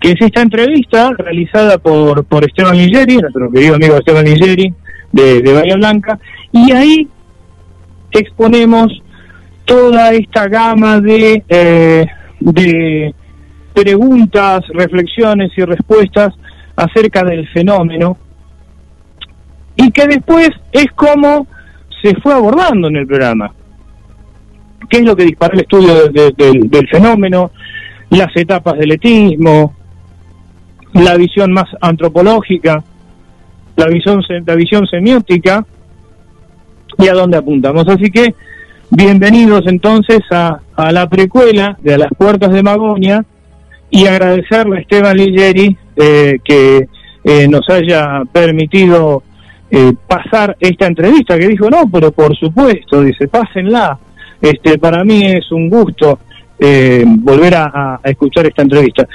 que 0.00 0.10
es 0.12 0.16
esta 0.20 0.42
entrevista 0.42 1.10
realizada 1.16 1.78
por, 1.78 2.24
por 2.24 2.44
Esteban 2.44 2.76
Ligeri, 2.76 3.16
nuestro 3.16 3.50
querido 3.50 3.74
amigo 3.74 3.96
Esteban 3.96 4.24
Ligeri, 4.24 4.72
de, 5.12 5.42
de 5.42 5.52
Bahía 5.52 5.76
Blanca, 5.76 6.18
y 6.52 6.72
ahí 6.72 7.08
exponemos 8.12 9.02
toda 9.64 10.12
esta 10.12 10.46
gama 10.48 11.00
de, 11.00 11.42
eh, 11.48 12.06
de 12.40 13.14
preguntas, 13.74 14.64
reflexiones 14.72 15.50
y 15.56 15.62
respuestas 15.62 16.34
acerca 16.76 17.22
del 17.24 17.48
fenómeno, 17.48 18.16
y 19.76 19.90
que 19.90 20.06
después 20.06 20.50
es 20.72 20.86
como 20.94 21.46
se 22.02 22.14
fue 22.20 22.32
abordando 22.32 22.88
en 22.88 22.96
el 22.96 23.06
programa. 23.06 23.52
¿Qué 24.88 24.98
es 24.98 25.04
lo 25.04 25.16
que 25.16 25.24
dispara 25.24 25.54
el 25.54 25.60
estudio 25.60 26.08
del 26.08 26.88
fenómeno? 26.88 27.50
las 28.10 28.34
etapas 28.36 28.78
del 28.78 28.92
etismo, 28.92 29.74
la 30.98 31.16
visión 31.16 31.52
más 31.52 31.66
antropológica, 31.80 32.82
la 33.76 33.86
visión, 33.86 34.22
la 34.46 34.54
visión 34.54 34.86
semiótica 34.86 35.64
y 36.98 37.08
a 37.08 37.12
dónde 37.12 37.36
apuntamos. 37.36 37.86
Así 37.88 38.10
que 38.10 38.34
bienvenidos 38.90 39.62
entonces 39.66 40.20
a, 40.30 40.60
a 40.74 40.92
la 40.92 41.08
precuela 41.08 41.76
de 41.82 41.94
a 41.94 41.98
las 41.98 42.10
puertas 42.16 42.52
de 42.52 42.62
Magonia 42.62 43.24
y 43.90 44.06
agradecerle 44.06 44.78
a 44.78 44.80
Esteban 44.80 45.16
Ligeri 45.16 45.76
eh, 45.96 46.38
que 46.44 46.88
eh, 47.24 47.48
nos 47.48 47.68
haya 47.68 48.22
permitido 48.30 49.22
eh, 49.70 49.92
pasar 50.06 50.56
esta 50.60 50.86
entrevista, 50.86 51.38
que 51.38 51.48
dijo, 51.48 51.68
no, 51.68 51.88
pero 51.92 52.10
por 52.12 52.36
supuesto, 52.36 53.02
dice, 53.02 53.28
pásenla. 53.28 53.98
Este, 54.40 54.78
para 54.78 55.04
mí 55.04 55.26
es 55.26 55.50
un 55.50 55.68
gusto 55.68 56.20
eh, 56.58 57.04
volver 57.06 57.54
a, 57.56 58.00
escuchar 58.04 58.46
esta 58.46 58.62
entrevista. 58.62 59.06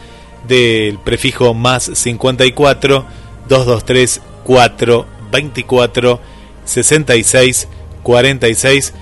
del 0.48 0.98
prefijo 1.00 1.54
más 1.54 1.92
54 1.94 3.04
223 3.50 4.22
424 4.46 6.20
66 6.64 7.68
46. 8.04 8.94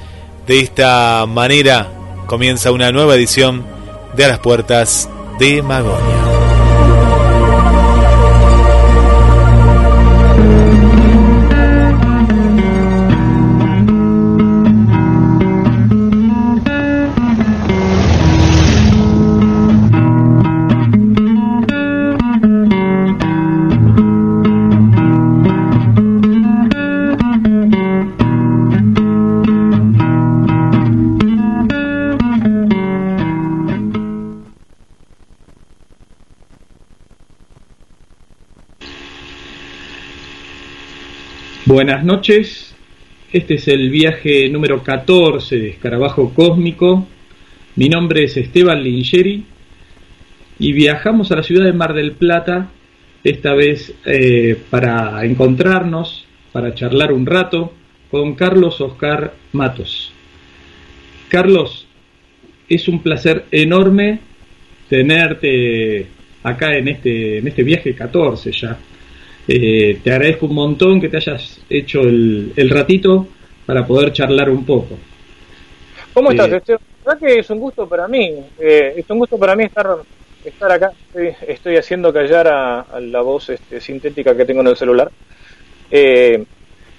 De 0.47 0.61
esta 0.61 1.27
manera 1.27 1.89
comienza 2.25 2.71
una 2.71 2.91
nueva 2.91 3.13
edición 3.15 3.77
de 4.13 4.27
las 4.27 4.39
Puertas 4.39 5.09
de 5.39 5.61
Magonia. 5.61 6.49
Buenas 41.71 42.03
noches, 42.03 42.75
este 43.31 43.53
es 43.53 43.67
el 43.67 43.91
viaje 43.91 44.49
número 44.49 44.81
14 44.81 45.55
de 45.55 45.69
Escarabajo 45.69 46.33
Cósmico. 46.33 47.07
Mi 47.75 47.88
nombre 47.89 48.23
es 48.23 48.38
Esteban 48.38 48.81
Lingeri 48.81 49.45
y 50.57 50.73
viajamos 50.73 51.31
a 51.31 51.35
la 51.35 51.43
ciudad 51.43 51.65
de 51.65 51.73
Mar 51.73 51.93
del 51.93 52.13
Plata, 52.13 52.71
esta 53.23 53.53
vez 53.53 53.93
eh, 54.03 54.59
para 54.71 55.23
encontrarnos, 55.23 56.25
para 56.51 56.73
charlar 56.73 57.13
un 57.13 57.27
rato 57.27 57.71
con 58.09 58.33
Carlos 58.33 58.81
Oscar 58.81 59.35
Matos. 59.51 60.11
Carlos, 61.27 61.85
es 62.67 62.88
un 62.88 63.03
placer 63.03 63.45
enorme 63.51 64.21
tenerte 64.89 66.07
acá 66.41 66.75
en 66.75 66.88
este, 66.88 67.38
en 67.38 67.47
este 67.47 67.61
viaje 67.61 67.93
14 67.93 68.51
ya. 68.53 68.79
Eh, 69.51 70.00
te 70.03 70.12
agradezco 70.12 70.46
un 70.46 70.53
montón 70.53 71.01
que 71.01 71.10
te 71.10 71.18
hayas 71.18 71.60
hecho 71.68 72.01
el, 72.01 72.70
ratito 72.70 73.25
para 73.65 73.84
poder 73.84 74.13
charlar 74.13 74.48
un 74.48 74.63
poco. 74.63 74.96
¿Cómo 76.13 76.29
estás, 76.29 76.51
eh, 76.51 76.62
La 76.68 76.79
verdad 77.03 77.20
que 77.20 77.39
es 77.39 77.50
un 77.50 77.60
gusto 77.60 77.89
para 77.89 78.08
mí. 78.08 78.32
Eh, 78.60 78.94
es 78.98 79.10
un 79.10 79.18
gusto 79.18 79.39
para 79.39 79.56
mí 79.56 79.63
estar 79.63 79.88
estar 80.46 80.72
acá. 80.72 80.91
Estoy, 81.48 81.77
haciendo 81.77 82.13
callar 82.13 82.48
a, 82.48 83.00
la 83.01 83.22
voz 83.22 83.50
este, 83.50 83.82
sintética 83.82 84.38
que 84.38 84.46
tengo 84.46 84.62
en 84.62 84.68
el 84.68 84.77
celular. 84.77 85.10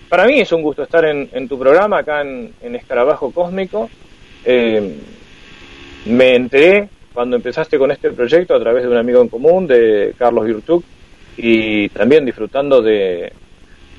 para 0.09 0.27
mí 0.27 0.41
es 0.41 0.51
un 0.51 0.63
gusto 0.63 0.83
estar 0.83 1.05
en, 1.05 1.49
tu 1.49 1.57
programa 1.57 1.99
acá 1.99 2.23
en, 2.23 2.75
Escarabajo 2.75 3.31
Cósmico. 3.31 3.89
me 6.05 6.35
enteré 6.35 6.89
cuando 7.15 7.37
empezaste 7.37 7.79
con 7.79 7.93
este 7.93 8.11
proyecto 8.11 8.57
a 8.57 8.61
través 8.61 8.83
de 8.83 8.89
un 8.89 8.97
amigo 8.97 9.23
en 9.23 9.29
común, 9.29 9.69
de 9.69 10.15
Carlos 10.19 10.47
Virtuc, 10.47 10.85
y 11.37 11.89
también 11.91 12.25
disfrutando 12.25 12.83
de, 12.83 13.33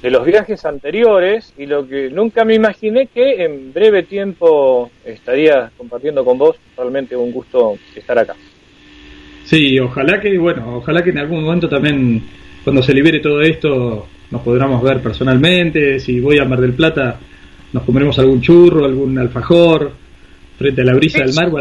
los 0.04 0.26
viajes 0.26 0.66
anteriores 0.66 1.54
y 1.58 1.66
lo 1.66 1.88
que 1.88 2.10
nunca 2.10 2.44
me 2.44 2.56
imaginé 2.56 3.08
que 3.08 3.44
en 3.44 3.72
breve 3.72 4.04
tiempo 4.04 4.90
estaría 5.06 5.72
compartiendo 5.78 6.26
con 6.26 6.38
vos. 6.38 6.56
Realmente 6.76 7.16
un 7.16 7.32
gusto 7.32 7.76
estar 7.96 8.18
acá. 8.18 8.36
Sí, 9.44 9.80
ojalá 9.80 10.20
que, 10.20 10.38
bueno, 10.38 10.78
ojalá 10.78 11.04
que 11.04 11.12
en 11.12 11.20
algún 11.20 11.44
momento 11.44 11.70
también, 11.70 12.24
cuando 12.64 12.82
se 12.82 12.94
libere 12.94 13.20
todo 13.20 13.42
esto, 13.42 14.08
nos 14.32 14.42
podamos 14.42 14.82
ver 14.82 15.02
personalmente. 15.02 16.00
Si 16.00 16.20
voy 16.20 16.40
a 16.40 16.46
Mar 16.46 16.62
del 16.62 16.74
Plata, 16.74 17.20
nos 17.74 17.84
comeremos 17.84 18.18
algún 18.18 18.42
churro, 18.42 18.86
algún 18.86 19.18
alfajor, 19.20 19.92
frente 20.58 20.82
a 20.82 20.86
la 20.86 20.94
brisa 20.94 21.20
del 21.20 21.34
mar 21.34 21.50
o 21.50 21.58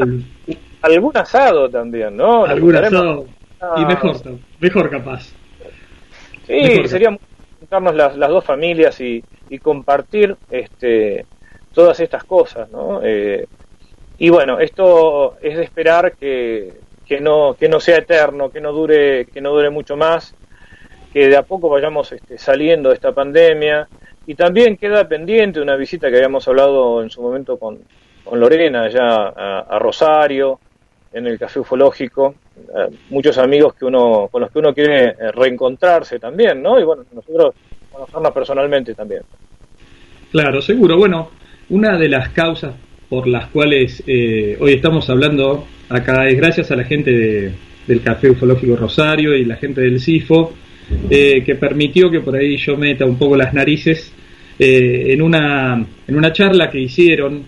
Algún 0.82 1.16
asado 1.16 1.68
también, 1.68 2.16
¿no? 2.16 2.44
Algún 2.44 2.74
asado. 2.76 3.26
Y 3.76 3.84
mejor, 3.84 4.16
mejor 4.60 4.90
capaz. 4.90 5.32
Sí, 6.50 6.88
sería 6.88 7.16
juntarnos 7.60 7.94
las, 7.94 8.16
las 8.16 8.28
dos 8.28 8.44
familias 8.44 9.00
y, 9.00 9.22
compartir 9.62 10.36
este, 10.50 11.26
todas 11.72 11.98
estas 12.00 12.24
cosas, 12.24 12.70
¿no? 12.70 13.00
Eh, 13.02 13.46
y 14.18 14.28
bueno, 14.30 14.60
esto 14.60 15.38
es 15.42 15.56
de 15.56 15.64
esperar 15.64 16.12
que, 16.12 16.72
que, 17.06 17.20
no, 17.20 17.56
que 17.58 17.68
no 17.68 17.80
sea 17.80 17.98
eterno, 17.98 18.50
que 18.50 18.60
no 18.60 18.72
dure, 18.72 19.26
que 19.26 19.40
no 19.40 19.50
dure 19.50 19.70
mucho 19.70 19.96
más, 19.96 20.34
que 21.12 21.28
de 21.28 21.36
a 21.36 21.42
poco 21.42 21.68
vayamos 21.68 22.12
este, 22.12 22.38
saliendo 22.38 22.90
de 22.90 22.96
esta 22.96 23.12
pandemia. 23.12 23.88
Y 24.26 24.34
también 24.34 24.76
queda 24.76 25.08
pendiente 25.08 25.60
una 25.60 25.74
visita 25.74 26.10
que 26.10 26.16
habíamos 26.16 26.46
hablado 26.46 27.02
en 27.02 27.10
su 27.10 27.22
momento 27.22 27.58
con, 27.58 27.80
con 28.24 28.38
Lorena, 28.38 28.84
allá 28.84 29.28
a 29.60 29.78
Rosario, 29.78 30.60
en 31.12 31.26
el 31.26 31.38
Café 31.38 31.60
Ufológico, 31.60 32.34
eh, 32.56 32.94
muchos 33.10 33.36
amigos 33.38 33.74
que 33.74 33.84
uno 33.84 34.28
con 34.30 34.42
los 34.42 34.50
que 34.50 34.58
uno 34.60 34.72
quiere 34.72 35.06
eh, 35.06 35.32
reencontrarse 35.32 36.18
también, 36.18 36.62
¿no? 36.62 36.78
Y 36.78 36.84
bueno, 36.84 37.04
nosotros 37.12 37.54
conocernos 37.90 38.32
personalmente 38.32 38.94
también. 38.94 39.22
Claro, 40.30 40.62
seguro. 40.62 40.96
Bueno, 40.96 41.30
una 41.70 41.98
de 41.98 42.08
las 42.08 42.28
causas 42.30 42.74
por 43.08 43.26
las 43.26 43.48
cuales 43.48 44.02
eh, 44.06 44.56
hoy 44.60 44.74
estamos 44.74 45.10
hablando 45.10 45.66
acá 45.88 46.28
es 46.28 46.36
gracias 46.36 46.70
a 46.70 46.76
la 46.76 46.84
gente 46.84 47.52
del 47.86 48.02
Café 48.02 48.30
Ufológico 48.30 48.76
Rosario 48.76 49.34
y 49.34 49.44
la 49.44 49.56
gente 49.56 49.80
del 49.80 50.00
CIFO, 50.00 50.52
que 51.08 51.56
permitió 51.58 52.08
que 52.08 52.20
por 52.20 52.36
ahí 52.36 52.56
yo 52.56 52.76
meta 52.76 53.04
un 53.04 53.18
poco 53.18 53.36
las 53.36 53.52
narices 53.52 54.12
en, 54.58 55.22
una, 55.22 55.84
en 56.06 56.16
una 56.16 56.32
charla 56.32 56.70
que 56.70 56.78
hicieron, 56.78 57.42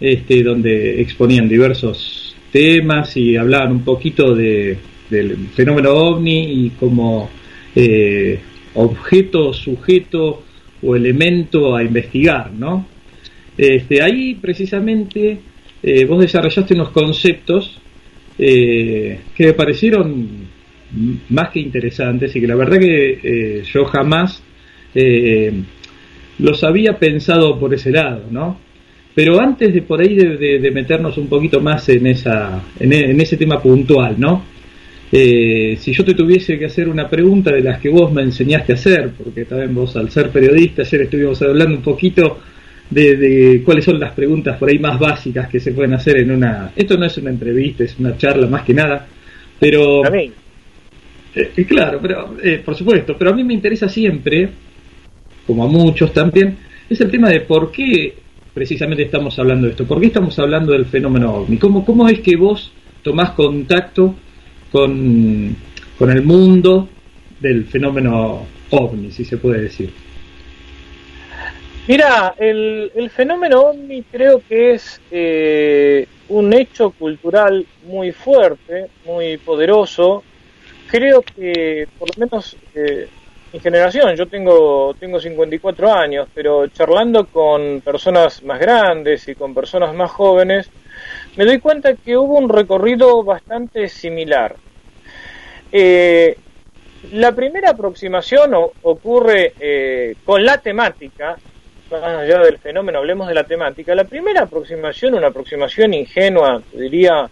este, 0.00 0.42
donde 0.42 1.02
exponían 1.02 1.48
diversos 1.48 2.23
temas 2.54 3.16
y 3.16 3.36
hablaban 3.36 3.72
un 3.72 3.84
poquito 3.84 4.32
de, 4.32 4.78
del 5.10 5.48
fenómeno 5.56 5.90
ovni 5.92 6.66
y 6.66 6.70
como 6.70 7.28
eh, 7.74 8.38
objeto, 8.74 9.52
sujeto 9.52 10.44
o 10.80 10.94
elemento 10.94 11.74
a 11.74 11.82
investigar, 11.82 12.52
¿no? 12.52 12.86
Este, 13.58 14.00
ahí 14.00 14.36
precisamente 14.36 15.40
eh, 15.82 16.04
vos 16.04 16.20
desarrollaste 16.20 16.74
unos 16.74 16.90
conceptos 16.90 17.80
eh, 18.38 19.18
que 19.34 19.46
me 19.46 19.52
parecieron 19.54 20.28
más 21.30 21.50
que 21.50 21.58
interesantes 21.58 22.36
y 22.36 22.40
que 22.40 22.46
la 22.46 22.54
verdad 22.54 22.78
que 22.78 23.64
yo 23.64 23.84
jamás 23.86 24.44
los 26.38 26.62
había 26.62 27.00
pensado 27.00 27.58
por 27.58 27.74
ese 27.74 27.90
lado, 27.90 28.26
¿no? 28.30 28.60
Pero 29.14 29.40
antes 29.40 29.72
de 29.72 29.82
por 29.82 30.00
ahí 30.00 30.16
de, 30.16 30.70
meternos 30.72 31.16
un 31.18 31.28
poquito 31.28 31.60
más 31.60 31.88
en, 31.88 32.06
esa, 32.08 32.60
en, 32.80 33.20
ese 33.20 33.36
tema 33.36 33.62
puntual, 33.62 34.16
¿no? 34.18 34.44
Eh, 35.12 35.76
si 35.78 35.92
yo 35.92 36.04
te 36.04 36.14
tuviese 36.14 36.58
que 36.58 36.64
hacer 36.64 36.88
una 36.88 37.08
pregunta 37.08 37.52
de 37.54 37.60
las 37.60 37.80
que 37.80 37.88
vos 37.88 38.12
me 38.12 38.22
enseñaste 38.22 38.72
a 38.72 38.74
hacer, 38.74 39.12
porque 39.16 39.44
también 39.44 39.72
vos 39.72 39.94
al 39.96 40.10
ser 40.10 40.30
periodista, 40.30 40.82
ayer 40.82 41.02
estuvimos 41.02 41.40
hablando 41.42 41.76
un 41.76 41.82
poquito 41.82 42.40
de, 42.90 43.62
cuáles 43.64 43.84
son 43.84 44.00
las 44.00 44.12
preguntas 44.12 44.58
por 44.58 44.68
ahí 44.68 44.80
más 44.80 44.98
básicas 44.98 45.48
que 45.48 45.60
se 45.60 45.70
pueden 45.70 45.94
hacer 45.94 46.18
en 46.18 46.32
una... 46.32 46.72
Esto 46.74 46.96
no 46.96 47.06
es 47.06 47.16
una 47.16 47.30
entrevista, 47.30 47.84
es 47.84 47.96
una 48.00 48.16
charla 48.16 48.48
más 48.48 48.62
que 48.62 48.74
nada, 48.74 49.06
pero... 49.60 50.04
A 50.04 50.10
mí. 50.10 50.32
Eh, 51.36 51.52
eh, 51.56 51.64
claro, 51.64 52.00
pero 52.02 52.34
por 52.64 52.74
supuesto, 52.74 53.14
pero 53.16 53.30
a 53.30 53.34
mí 53.34 53.44
me 53.44 53.54
interesa 53.54 53.88
siempre, 53.88 54.48
como 55.46 55.64
a 55.64 55.68
muchos 55.68 56.12
también, 56.12 56.56
es 56.90 57.00
el 57.00 57.10
tema 57.12 57.28
de 57.28 57.40
por 57.42 57.70
qué 57.70 58.23
precisamente 58.54 59.02
estamos 59.02 59.38
hablando 59.38 59.66
de 59.66 59.72
esto? 59.72 59.84
¿Por 59.84 60.00
qué 60.00 60.06
estamos 60.06 60.38
hablando 60.38 60.72
del 60.72 60.86
fenómeno 60.86 61.34
ovni? 61.34 61.58
¿Cómo, 61.58 61.84
cómo 61.84 62.08
es 62.08 62.20
que 62.20 62.36
vos 62.36 62.72
tomás 63.02 63.32
contacto 63.32 64.14
con, 64.70 65.56
el 66.00 66.22
mundo 66.22 66.88
del 67.40 67.66
fenómeno 67.66 68.46
ovni, 68.70 69.10
si 69.10 69.24
se 69.24 69.36
puede 69.36 69.62
decir? 69.62 69.90
Mira, 71.86 72.34
el, 72.38 72.90
el 72.94 73.10
fenómeno 73.10 73.60
ovni 73.60 74.02
creo 74.04 74.40
que 74.48 74.72
es 74.72 75.00
eh, 75.10 76.06
un 76.28 76.52
hecho 76.54 76.90
cultural 76.90 77.66
muy 77.86 78.12
fuerte, 78.12 78.86
muy 79.04 79.36
poderoso. 79.36 80.22
Creo 80.90 81.22
que 81.22 81.86
por 81.98 82.08
lo 82.16 82.26
menos 82.26 82.56
eh, 82.74 83.08
mi 83.54 83.60
generación, 83.60 84.16
yo 84.16 84.26
tengo, 84.26 84.96
tengo 84.98 85.20
54 85.20 85.92
años, 85.94 86.26
pero 86.34 86.66
charlando 86.66 87.26
con 87.26 87.82
personas 87.82 88.42
más 88.42 88.58
grandes 88.58 89.28
y 89.28 89.36
con 89.36 89.54
personas 89.54 89.94
más 89.94 90.10
jóvenes, 90.10 90.68
me 91.36 91.44
doy 91.44 91.60
cuenta 91.60 91.94
que 91.94 92.16
hubo 92.16 92.36
un 92.36 92.48
recorrido 92.48 93.22
bastante 93.22 93.88
similar. 93.88 94.56
Eh, 95.70 96.36
la 97.12 97.30
primera 97.30 97.70
aproximación 97.70 98.54
ocurre 98.82 99.52
eh, 99.60 100.16
con 100.24 100.44
la 100.44 100.58
temática, 100.58 101.38
más 101.92 102.02
allá 102.02 102.40
del 102.40 102.58
fenómeno, 102.58 102.98
hablemos 102.98 103.28
de 103.28 103.34
la 103.34 103.44
temática. 103.44 103.94
La 103.94 104.02
primera 104.02 104.42
aproximación, 104.42 105.14
una 105.14 105.28
aproximación 105.28 105.94
ingenua, 105.94 106.60
diría, 106.72 107.30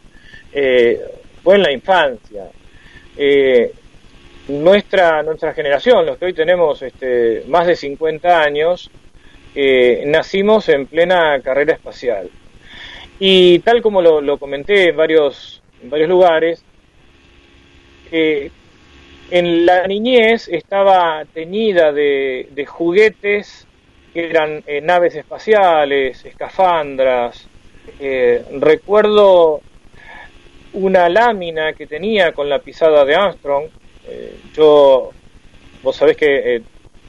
eh, 0.52 1.00
fue 1.42 1.56
en 1.56 1.62
la 1.62 1.72
infancia. 1.72 2.44
Nuestra, 4.48 5.22
nuestra 5.22 5.54
generación, 5.54 6.06
los 6.06 6.18
que 6.18 6.26
hoy 6.26 6.32
tenemos 6.34 6.82
este, 6.82 7.44
más 7.48 7.66
de 7.66 7.76
50 7.76 8.42
años, 8.42 8.90
nacimos 10.06 10.68
en 10.68 10.86
plena 10.86 11.38
carrera 11.40 11.74
espacial. 11.74 12.30
Y 13.18 13.58
tal 13.60 13.82
como 13.82 14.00
lo, 14.00 14.38
comenté 14.38 14.88
en 14.88 14.96
varios, 14.96 15.62
en 15.82 15.90
varios 15.90 16.08
lugares, 16.08 16.64
en 19.32 19.64
la 19.64 19.86
niñez 19.86 20.46
estaba 20.48 21.24
teñida 21.32 21.90
de, 21.90 22.66
juguetes 22.68 23.66
que 24.12 24.28
eran 24.28 24.62
eh, 24.66 24.82
naves 24.82 25.14
espaciales, 25.14 26.22
escafandras. 26.26 27.48
Eh, 27.98 28.44
recuerdo 28.60 29.62
una 30.74 31.08
lámina 31.08 31.72
que 31.72 31.86
tenía 31.86 32.32
con 32.32 32.50
la 32.50 32.58
pisada 32.58 33.06
de 33.06 33.14
Armstrong. 33.14 33.68
Eh, 34.06 34.36
yo, 34.54 35.10
vos 35.82 35.96
sabés 35.96 36.16
que 36.16 36.62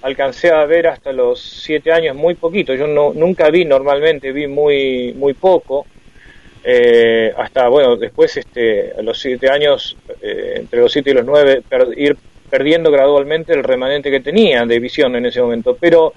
alcancé 0.04 0.52
a 0.52 0.66
ver 0.66 0.88
hasta 0.88 1.14
los 1.14 1.42
siete 1.42 1.92
años 1.92 2.16
muy 2.16 2.36
poquito. 2.36 2.76
Yo 2.76 2.88
no, 2.88 3.14
nunca 3.14 3.50
vi 3.50 3.66
normalmente, 3.66 4.32
vi 4.32 4.48
muy, 4.48 5.14
muy 5.14 5.34
poco. 5.34 5.88
Eh, 6.64 7.34
hasta, 7.36 7.68
bueno, 7.70 7.96
después 7.96 8.36
este, 8.38 8.92
a 8.98 9.02
los 9.02 9.20
siete 9.20 9.50
años, 9.50 9.98
eh, 10.22 10.56
entre 10.58 10.80
los 10.82 10.92
siete 10.92 11.12
y 11.12 11.14
los 11.14 11.26
nueve, 11.26 11.64
ir 11.98 12.18
perdiendo 12.50 12.92
gradualmente 12.92 13.54
el 13.54 13.64
remanente 13.64 14.12
que 14.12 14.20
tenía 14.20 14.66
de 14.66 14.80
visión 14.80 15.16
en 15.16 15.26
ese 15.26 15.42
momento. 15.42 15.78
Pero 15.80 16.14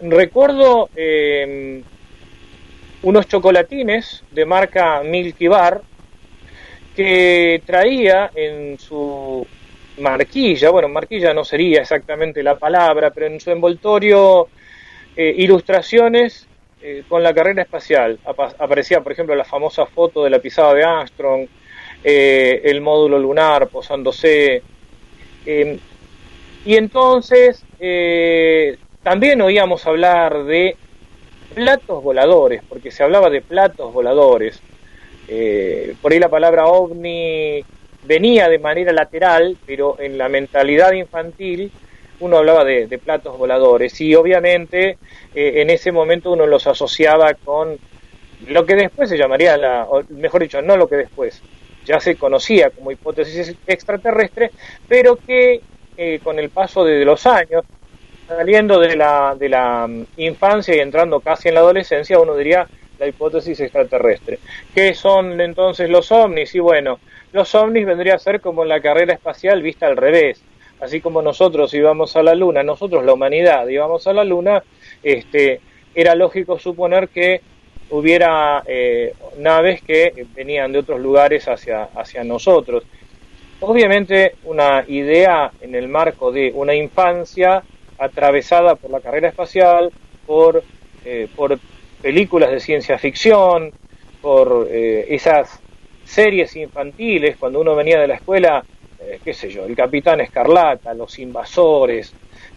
recuerdo 0.00 0.88
em, 0.96 1.82
unos 3.02 3.28
chocolatines 3.28 4.24
de 4.30 4.44
marca 4.46 5.02
Milky 5.02 5.46
Bar 5.46 5.82
que 6.96 7.62
traía 7.66 8.30
en 8.34 8.78
su 8.78 9.46
marquilla, 10.00 10.70
bueno, 10.70 10.88
marquilla 10.88 11.32
no 11.32 11.44
sería 11.44 11.82
exactamente 11.82 12.42
la 12.42 12.56
palabra, 12.56 13.10
pero 13.10 13.26
en 13.26 13.40
su 13.40 13.50
envoltorio 13.50 14.48
eh, 15.16 15.34
ilustraciones 15.38 16.46
eh, 16.82 17.04
con 17.08 17.22
la 17.22 17.34
carrera 17.34 17.62
espacial. 17.62 18.18
aparecía, 18.24 19.00
por 19.00 19.12
ejemplo, 19.12 19.34
la 19.34 19.44
famosa 19.44 19.86
foto 19.86 20.24
de 20.24 20.30
la 20.30 20.38
pisada 20.38 20.74
de 20.74 20.84
Armstrong, 20.84 21.46
eh, 22.02 22.62
el 22.64 22.80
módulo 22.80 23.18
lunar 23.18 23.68
posándose. 23.68 24.62
Em, 25.44 25.78
y 26.64 26.76
entonces 26.76 27.64
también 29.02 29.40
oíamos 29.40 29.86
hablar 29.86 30.44
de 30.44 30.76
platos 31.54 32.02
voladores, 32.02 32.62
porque 32.68 32.90
se 32.90 33.02
hablaba 33.02 33.30
de 33.30 33.40
platos 33.40 33.92
voladores. 33.92 34.60
por 36.02 36.12
ahí 36.12 36.18
la 36.18 36.28
palabra 36.28 36.66
ovni 36.66 37.64
venía 38.10 38.48
de 38.48 38.58
manera 38.58 38.92
lateral, 38.92 39.56
pero 39.64 39.94
en 40.00 40.18
la 40.18 40.28
mentalidad 40.28 40.90
infantil 40.90 41.70
uno 42.18 42.38
hablaba 42.38 42.64
de, 42.64 42.98
platos 42.98 43.38
voladores. 43.38 44.00
Y 44.00 44.16
obviamente 44.16 44.98
eh, 45.32 45.62
en 45.62 45.70
ese 45.70 45.92
momento 45.92 46.32
uno 46.32 46.44
los 46.44 46.66
asociaba 46.66 47.34
con 47.34 47.78
lo 48.48 48.66
que 48.66 48.74
después 48.74 49.08
se 49.08 49.16
llamaría, 49.16 49.56
la, 49.56 49.86
mejor 50.08 50.42
dicho, 50.42 50.60
no 50.60 50.76
lo 50.76 50.88
que 50.88 50.96
después, 50.96 51.40
ya 51.86 52.00
se 52.00 52.16
conocía 52.16 52.70
como 52.70 52.90
hipótesis 52.90 53.54
extraterrestre, 53.64 54.50
pero 54.88 55.14
que 55.14 55.60
eh, 55.96 56.18
con 56.20 56.40
el 56.40 56.50
paso 56.50 56.84
de 56.84 57.04
los 57.04 57.24
años, 57.26 57.62
saliendo 58.26 58.80
de 58.80 58.96
la, 58.96 59.36
de 59.38 59.48
la 59.48 59.86
mm, 59.86 60.06
infancia 60.16 60.74
y 60.74 60.80
entrando 60.80 61.20
casi 61.20 61.46
en 61.46 61.54
la 61.54 61.60
adolescencia, 61.60 62.18
uno 62.18 62.34
diría 62.34 62.66
la 63.00 63.08
hipótesis 63.08 63.58
extraterrestre. 63.58 64.38
¿Qué 64.72 64.94
son 64.94 65.40
entonces 65.40 65.90
los 65.90 66.12
ovnis? 66.12 66.54
Y 66.54 66.60
bueno, 66.60 67.00
los 67.32 67.52
ovnis 67.56 67.84
vendría 67.84 68.14
a 68.14 68.18
ser 68.18 68.40
como 68.40 68.64
la 68.64 68.80
carrera 68.80 69.14
espacial 69.14 69.62
vista 69.62 69.86
al 69.86 69.96
revés 69.96 70.40
así 70.80 71.00
como 71.00 71.22
nosotros 71.22 71.72
íbamos 71.74 72.16
a 72.16 72.22
la 72.22 72.34
Luna, 72.34 72.62
nosotros 72.62 73.04
la 73.04 73.12
humanidad 73.12 73.68
íbamos 73.68 74.06
a 74.06 74.12
la 74.12 74.24
Luna, 74.24 74.62
este, 75.02 75.60
era 75.94 76.14
lógico 76.14 76.58
suponer 76.58 77.08
que 77.08 77.40
hubiera 77.90 78.62
eh, 78.66 79.14
naves 79.38 79.82
que 79.82 80.26
venían 80.34 80.72
de 80.72 80.78
otros 80.78 81.00
lugares 81.00 81.48
hacia, 81.48 81.84
hacia 81.94 82.24
nosotros. 82.24 82.84
Obviamente 83.60 84.36
una 84.44 84.84
idea 84.88 85.52
en 85.60 85.74
el 85.74 85.88
marco 85.88 86.32
de 86.32 86.50
una 86.54 86.74
infancia 86.74 87.62
atravesada 87.98 88.76
por 88.76 88.90
la 88.90 89.00
carrera 89.00 89.28
espacial, 89.28 89.90
por, 90.26 90.62
eh, 91.04 91.28
por 91.36 91.58
películas 92.02 92.50
de 92.50 92.60
ciencia 92.60 92.98
ficción, 92.98 93.72
por 94.20 94.68
eh, 94.70 95.06
esas 95.08 95.60
series 96.04 96.54
infantiles, 96.56 97.36
cuando 97.36 97.60
uno 97.60 97.74
venía 97.74 98.00
de 98.00 98.08
la 98.08 98.16
escuela 98.16 98.64
eh, 99.00 99.18
qué 99.24 99.32
sé 99.32 99.48
yo, 99.48 99.64
el 99.64 99.74
Capitán 99.74 100.20
Escarlata, 100.20 100.92
los 100.92 101.18
invasores. 101.18 102.12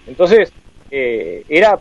Entonces, 0.06 0.52
eh, 0.92 1.44
era, 1.48 1.80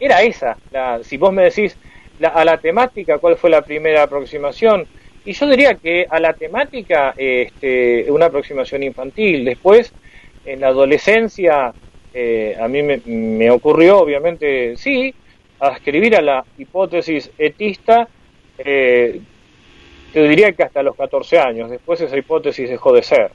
era 0.00 0.22
esa, 0.22 0.56
la, 0.72 1.02
si 1.04 1.16
vos 1.16 1.32
me 1.32 1.44
decís 1.44 1.76
a 2.22 2.44
la 2.44 2.58
temática, 2.58 3.18
¿cuál 3.18 3.36
fue 3.36 3.50
la 3.50 3.62
primera 3.62 4.02
aproximación? 4.02 4.86
Y 5.24 5.32
yo 5.32 5.46
diría 5.48 5.74
que 5.74 6.06
a 6.08 6.18
la 6.18 6.32
temática, 6.32 7.14
este, 7.16 8.10
una 8.10 8.26
aproximación 8.26 8.82
infantil. 8.82 9.44
Después, 9.44 9.92
en 10.44 10.60
la 10.60 10.68
adolescencia, 10.68 11.66
a 11.66 12.68
mí 12.68 12.82
me, 12.82 13.00
me, 13.06 13.50
ocurrió, 13.50 14.00
obviamente, 14.00 14.76
sí, 14.76 15.14
a 15.62 15.68
escribir 15.68 16.16
a 16.16 16.20
la 16.20 16.44
hipótesis 16.58 17.30
etista, 17.38 18.08
eh, 18.58 19.20
te 20.12 20.28
diría 20.28 20.50
que 20.52 20.64
hasta 20.64 20.82
los 20.82 20.96
14 20.96 21.38
años. 21.38 21.70
Después 21.70 22.00
esa 22.00 22.18
hipótesis 22.18 22.68
dejó 22.68 22.92
de 22.92 23.02
ser. 23.04 23.30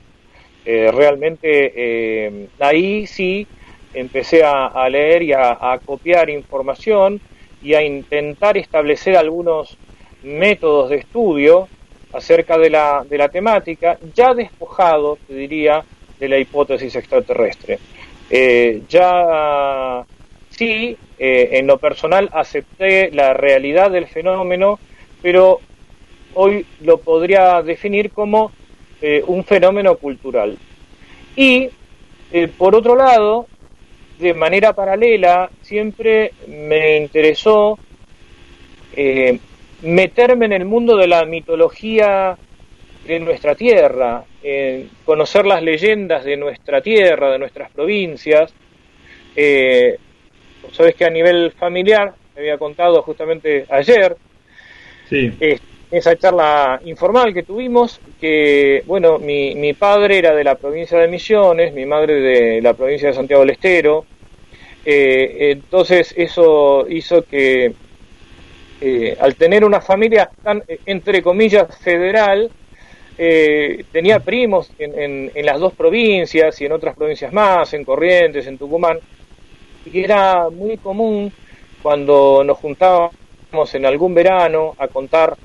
Eh, 0.66 0.90
realmente 0.92 1.72
eh, 1.74 2.48
ahí 2.58 3.06
sí 3.06 3.46
empecé 3.94 4.44
a, 4.44 4.86
leer 4.90 5.22
y 5.22 5.32
a, 5.32 5.80
copiar 5.82 6.28
información 6.28 7.18
y 7.62 7.72
a 7.72 7.82
intentar 7.82 8.58
establecer 8.58 9.16
algunos 9.16 9.78
métodos 10.22 10.90
de 10.90 10.96
estudio 10.96 11.66
acerca 12.12 12.58
de 12.58 12.68
la, 12.68 13.06
de 13.08 13.16
la 13.16 13.30
temática, 13.30 13.98
ya 14.14 14.34
despojado, 14.34 15.16
te 15.26 15.32
diría, 15.32 15.82
de 16.20 16.28
la 16.28 16.36
hipótesis 16.36 16.94
extraterrestre. 16.94 17.78
Ya 18.90 20.04
sí, 20.50 20.98
en 21.18 21.66
lo 21.66 21.78
personal 21.78 22.30
acepté 22.32 23.10
la 23.10 23.34
realidad 23.34 23.90
del 23.90 24.06
fenómeno, 24.06 24.78
pero 25.20 25.60
hoy 26.34 26.64
lo 26.82 26.98
podría 26.98 27.62
definir 27.62 28.12
como 28.12 28.52
eh, 29.00 29.22
un 29.26 29.44
fenómeno 29.44 29.96
cultural. 29.96 30.58
Y, 31.36 31.68
eh, 32.32 32.48
por 32.48 32.74
otro 32.74 32.96
lado, 32.96 33.46
de 34.18 34.34
manera 34.34 34.72
paralela, 34.72 35.50
siempre 35.62 36.32
me 36.48 36.96
interesó 36.96 37.78
eh, 38.94 39.38
meterme 39.82 40.46
en 40.46 40.52
el 40.52 40.64
mundo 40.64 40.96
de 40.96 41.06
la 41.06 41.24
mitología 41.24 42.36
de 43.06 43.20
nuestra 43.20 43.54
tierra, 43.54 44.24
conocer 45.04 45.46
las 45.46 45.62
leyendas 45.62 46.24
de 46.24 46.36
nuestra 46.36 46.82
tierra, 46.82 47.30
de 47.30 47.38
nuestras 47.38 47.70
provincias. 47.70 48.52
Sabes 50.72 50.94
que 50.94 51.04
a 51.04 51.10
nivel 51.10 51.52
familiar, 51.52 52.14
me 52.34 52.42
había 52.42 52.58
contado 52.58 53.02
justamente 53.02 53.66
ayer, 53.70 54.16
sí. 55.08 55.32
Esa 55.90 56.14
charla 56.16 56.80
informal 56.84 57.32
que 57.32 57.44
tuvimos, 57.44 57.98
que, 58.20 58.82
bueno, 58.84 59.18
mi, 59.18 59.54
mi 59.54 59.72
padre 59.72 60.18
era 60.18 60.34
de 60.34 60.44
la 60.44 60.54
provincia 60.54 60.98
de 60.98 61.08
Misiones, 61.08 61.72
mi 61.72 61.86
madre 61.86 62.20
de 62.20 62.60
la 62.60 62.74
provincia 62.74 63.08
de 63.08 63.14
Santiago 63.14 63.40
del 63.40 63.52
Estero, 63.52 64.04
eh, 64.84 65.52
entonces 65.52 66.14
eso 66.16 66.86
hizo 66.88 67.22
que 67.22 67.72
eh, 68.80 69.16
al 69.20 69.34
tener 69.34 69.64
una 69.64 69.80
familia 69.80 70.30
tan, 70.42 70.62
entre 70.86 71.22
comillas, 71.22 71.66
federal, 71.78 72.50
eh, 73.18 73.84
tenía 73.90 74.20
primos 74.20 74.70
en, 74.78 75.30
en, 75.34 75.46
las 75.46 75.58
dos 75.58 75.74
provincias 75.74 76.60
y 76.60 76.66
en 76.66 76.72
otras 76.72 76.94
provincias 76.94 77.32
más, 77.32 77.74
en 77.74 77.84
Corrientes, 77.84 78.46
en 78.46 78.56
Tucumán, 78.56 78.98
y 79.92 80.04
era 80.04 80.48
muy 80.50 80.76
común 80.76 81.32
cuando 81.82 82.42
nos 82.44 82.58
juntábamos 82.58 83.74
en 83.74 83.86
algún 83.86 84.14
verano 84.14 84.74
a 84.78 84.88
contar 84.88 85.36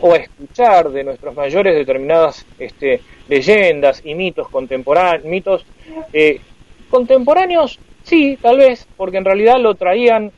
o 0.00 0.12
a 0.12 0.16
escuchar 0.16 0.90
de 0.90 1.04
nuestros 1.04 1.34
mayores 1.34 1.74
determinadas 1.74 2.46
este, 2.58 3.00
leyendas 3.28 4.00
y 4.04 4.14
mitos 4.14 4.48
contemporáneos, 4.48 5.24
mitos 5.24 5.66
eh, 6.12 6.40
contemporáneos, 6.88 7.78
sí, 8.02 8.38
tal 8.40 8.58
vez, 8.58 8.86
porque 8.96 9.18
en 9.18 9.24
realidad 9.24 9.58
lo 9.60 9.74
traían, 9.74 10.32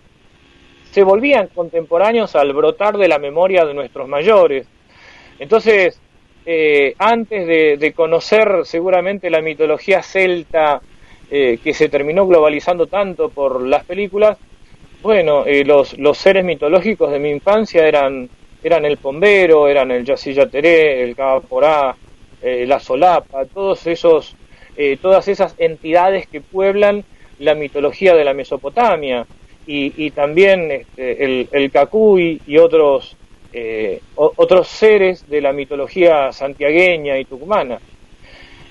se 0.90 1.04
volvían 1.04 1.48
contemporáneos 1.54 2.34
al 2.34 2.52
brotar 2.52 2.98
de 2.98 3.08
la 3.08 3.18
memoria 3.18 3.64
de 3.64 3.74
nuestros 3.74 4.08
mayores. 4.08 4.66
Entonces, 5.38 6.00
eh, 6.50 6.94
antes 6.98 7.46
de, 7.46 7.92
conocer 7.94 8.62
seguramente 8.64 9.28
la 9.28 9.42
mitología 9.42 10.02
celta 10.02 10.80
eh, 11.30 11.58
que 11.62 11.74
se 11.74 11.88
terminó 11.88 12.26
globalizando 12.26 12.86
tanto 12.86 13.28
por 13.28 13.62
las 13.62 13.84
películas, 13.84 14.38
bueno, 15.02 15.44
los, 15.64 15.96
los 15.96 16.18
seres 16.18 16.44
mitológicos 16.44 17.12
de 17.12 17.20
mi 17.20 17.30
infancia 17.30 17.86
eran 17.86 18.28
eran 18.62 18.84
el 18.84 18.96
Pombero, 18.96 19.68
eran 19.68 19.90
el 19.90 20.04
Yacillateré, 20.04 21.02
el 21.02 21.14
Caporá, 21.14 21.94
eh, 22.42 22.64
la 22.66 22.80
Solapa, 22.80 23.44
todos 23.46 23.86
esos, 23.86 24.34
eh, 24.76 24.98
todas 25.00 25.28
esas 25.28 25.54
entidades 25.58 26.26
que 26.26 26.40
pueblan 26.40 27.04
la 27.38 27.54
mitología 27.54 28.14
de 28.14 28.24
la 28.24 28.34
Mesopotamia. 28.34 29.26
y, 29.70 30.10
también 30.12 30.70
este, 30.70 31.22
el, 31.22 31.48
el 31.52 31.70
Cacuy 31.70 32.40
y 32.46 32.56
otros, 32.56 33.14
eh, 33.52 34.00
otros 34.14 34.66
seres 34.66 35.28
de 35.28 35.42
la 35.42 35.52
mitología 35.52 36.32
santiagueña 36.32 37.18
y 37.18 37.26
tucumana. 37.26 37.78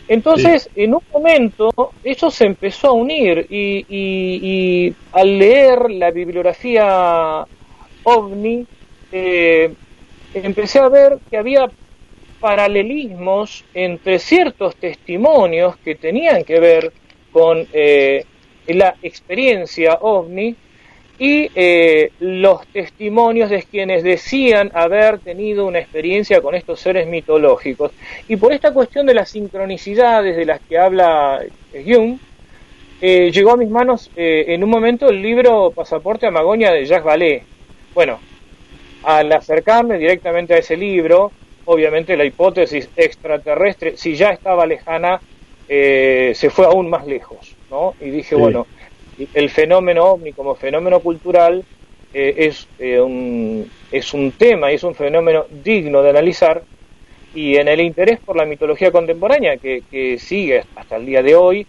Entonces, 0.07 0.69
en 0.75 0.95
un 0.95 1.01
momento, 1.11 1.69
eso 2.03 2.31
se 2.31 2.45
empezó 2.45 2.87
a 2.87 2.93
unir 2.93 3.45
y, 3.49 3.85
y, 3.89 4.95
al 5.11 5.37
leer 5.37 5.91
la 5.91 6.11
bibliografía 6.11 7.45
ovni, 8.03 8.65
eh, 9.11 9.73
empecé 10.33 10.79
a 10.79 10.87
ver 10.87 11.19
que 11.29 11.37
había 11.37 11.69
paralelismos 12.39 13.65
entre 13.73 14.19
ciertos 14.19 14.75
testimonios 14.77 15.75
que 15.77 15.95
tenían 15.95 16.43
que 16.43 16.59
ver 16.59 16.93
con 17.31 17.67
eh, 17.73 18.23
la 18.67 18.95
experiencia 19.01 19.97
ovni 20.01 20.55
y 21.19 21.49
eh, 21.55 22.11
los 22.19 22.65
testimonios 22.67 23.49
de 23.49 23.63
quienes 23.63 24.03
decían 24.03 24.71
haber 24.73 25.19
tenido 25.19 25.65
una 25.65 25.79
experiencia 25.79 26.41
con 26.41 26.53
estos 26.53 26.79
seres 26.79 27.07
mitológicos. 27.07 27.91
Y 28.27 28.35
por 28.35 28.53
esta 28.53 28.71
cuestión 28.71 29.07
de 29.07 29.15
las 29.15 29.29
sincronicidades 29.29 30.35
de 30.35 30.45
las 30.45 30.61
que 30.61 30.77
habla 30.77 31.41
Jung, 31.73 32.19
eh, 33.01 33.31
llegó 33.31 33.51
a 33.51 33.57
mis 33.57 33.69
manos 33.69 34.11
eh, 34.15 34.45
en 34.49 34.63
un 34.63 34.69
momento 34.69 35.09
el 35.09 35.21
libro 35.21 35.71
Pasaporte 35.71 36.27
a 36.27 36.31
Magonia 36.31 36.71
de 36.71 36.85
Jacques 36.85 37.05
Vallée. 37.05 37.43
Bueno, 37.95 38.19
al 39.03 39.31
acercarme 39.31 39.97
directamente 39.97 40.53
a 40.53 40.57
ese 40.57 40.77
libro, 40.77 41.31
obviamente 41.65 42.15
la 42.15 42.25
hipótesis 42.25 42.89
extraterrestre, 42.95 43.97
si 43.97 44.15
ya 44.15 44.29
estaba 44.29 44.67
lejana, 44.67 45.19
se 45.67 46.49
fue 46.49 46.65
aún 46.65 46.89
más 46.89 47.05
lejos, 47.05 47.55
¿no? 47.69 47.93
Y 47.99 48.09
dije, 48.09 48.35
bueno, 48.35 48.67
el 49.33 49.49
fenómeno 49.49 50.05
ovni 50.05 50.33
como 50.33 50.55
fenómeno 50.55 50.99
cultural 50.99 51.63
eh, 52.13 52.35
es, 52.37 52.67
eh, 52.79 52.99
un, 52.99 53.69
es 53.91 54.13
un 54.13 54.31
tema 54.31 54.71
es 54.71 54.83
un 54.83 54.95
fenómeno 54.95 55.45
digno 55.63 56.01
de 56.01 56.09
analizar 56.09 56.63
y 57.33 57.55
en 57.55 57.67
el 57.67 57.81
interés 57.81 58.19
por 58.19 58.37
la 58.37 58.45
mitología 58.45 58.91
contemporánea 58.91 59.57
que, 59.57 60.17
sigue 60.19 60.63
hasta 60.75 60.95
el 60.95 61.05
día 61.05 61.21
de 61.21 61.35
hoy, 61.35 61.67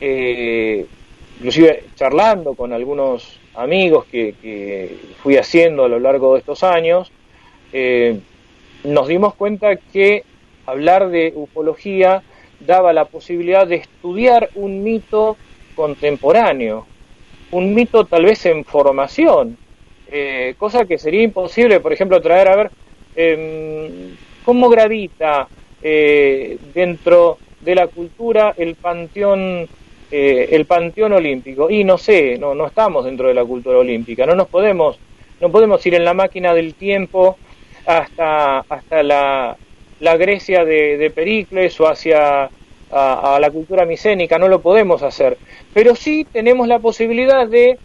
eh, 0.00 0.84
inclusive 1.36 1.84
charlando 1.94 2.54
con 2.54 2.72
algunos 2.72 3.38
amigos 3.54 4.06
que, 4.06 4.96
fui 5.22 5.36
haciendo 5.36 5.84
a 5.84 5.88
lo 5.88 6.00
largo 6.00 6.32
de 6.32 6.40
estos 6.40 6.64
años, 6.64 7.12
nos 8.82 9.06
dimos 9.06 9.34
cuenta 9.34 9.76
que 9.76 10.24
hablar 10.64 11.10
de 11.10 11.32
ufología 11.36 12.22
daba 12.60 12.92
la 12.92 13.04
posibilidad 13.04 13.66
de 13.66 13.76
estudiar 13.76 14.50
un 14.54 14.82
mito 14.82 15.36
contemporáneo, 15.76 16.86
un 17.52 17.74
mito 17.74 18.04
tal 18.06 18.24
vez 18.24 18.44
en 18.46 18.64
formación, 18.64 19.56
eh, 20.10 20.54
cosa 20.58 20.84
que 20.86 20.98
sería 20.98 21.22
imposible, 21.22 21.80
por 21.80 21.92
ejemplo, 21.92 22.20
traer 22.20 22.48
a 22.48 22.56
ver 22.56 22.70
em, 23.14 24.16
cómo 24.44 24.68
gravita 24.68 25.48
eh, 25.82 26.58
dentro 26.74 27.38
de 27.60 27.74
la 27.74 27.86
cultura 27.88 28.54
el 28.56 28.76
panteón 28.76 29.68
eh, 30.10 30.48
el 30.52 30.66
panteón 30.66 31.12
olímpico. 31.12 31.70
Y 31.70 31.84
no 31.84 31.98
sé 31.98 32.38
no 32.38 32.54
no 32.54 32.66
estamos 32.66 33.04
dentro 33.04 33.28
de 33.28 33.34
la 33.34 33.44
cultura 33.44 33.78
olímpica 33.78 34.26
no 34.26 34.34
nos 34.34 34.48
podemos 34.48 34.98
no 35.40 35.50
podemos 35.50 35.84
ir 35.86 35.94
en 35.94 36.04
la 36.04 36.14
máquina 36.14 36.54
del 36.54 36.74
tiempo 36.74 37.36
hasta 37.86 38.60
hasta 38.60 39.02
la, 39.02 39.56
la 40.00 40.16
Grecia 40.16 40.64
de, 40.64 40.96
de 40.96 41.10
Pericles 41.10 41.78
o 41.80 41.88
hacia 41.88 42.50
a, 42.90 43.38
la 43.40 43.50
cultura 43.50 43.84
micénica, 43.84 44.38
no 44.38 44.48
lo 44.48 44.60
podemos 44.60 45.02
hacer, 45.02 45.36
pero 45.74 45.94
sí 45.94 46.26
tenemos 46.30 46.68
la 46.68 46.78
posibilidad 46.78 47.46
de, 47.46 47.78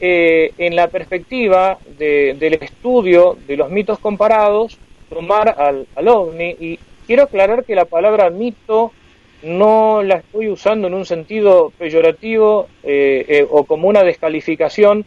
eh, 0.00 0.52
en 0.58 0.76
la 0.76 0.88
perspectiva 0.88 1.78
del 1.98 2.54
estudio 2.54 3.36
de 3.46 3.56
los 3.56 3.70
mitos 3.70 3.98
comparados, 3.98 4.78
tomar 5.08 5.48
al, 5.58 6.08
ovni. 6.08 6.56
Y 6.58 6.78
quiero 7.06 7.24
aclarar 7.24 7.64
que 7.64 7.74
la 7.74 7.84
palabra 7.84 8.30
mito 8.30 8.92
no 9.42 10.02
la 10.02 10.16
estoy 10.16 10.48
usando 10.48 10.88
en 10.88 10.94
un 10.94 11.06
sentido 11.06 11.72
peyorativo 11.78 12.68
eh, 12.82 13.24
eh, 13.28 13.46
o 13.48 13.64
como 13.64 13.88
una 13.88 14.02
descalificación 14.02 15.04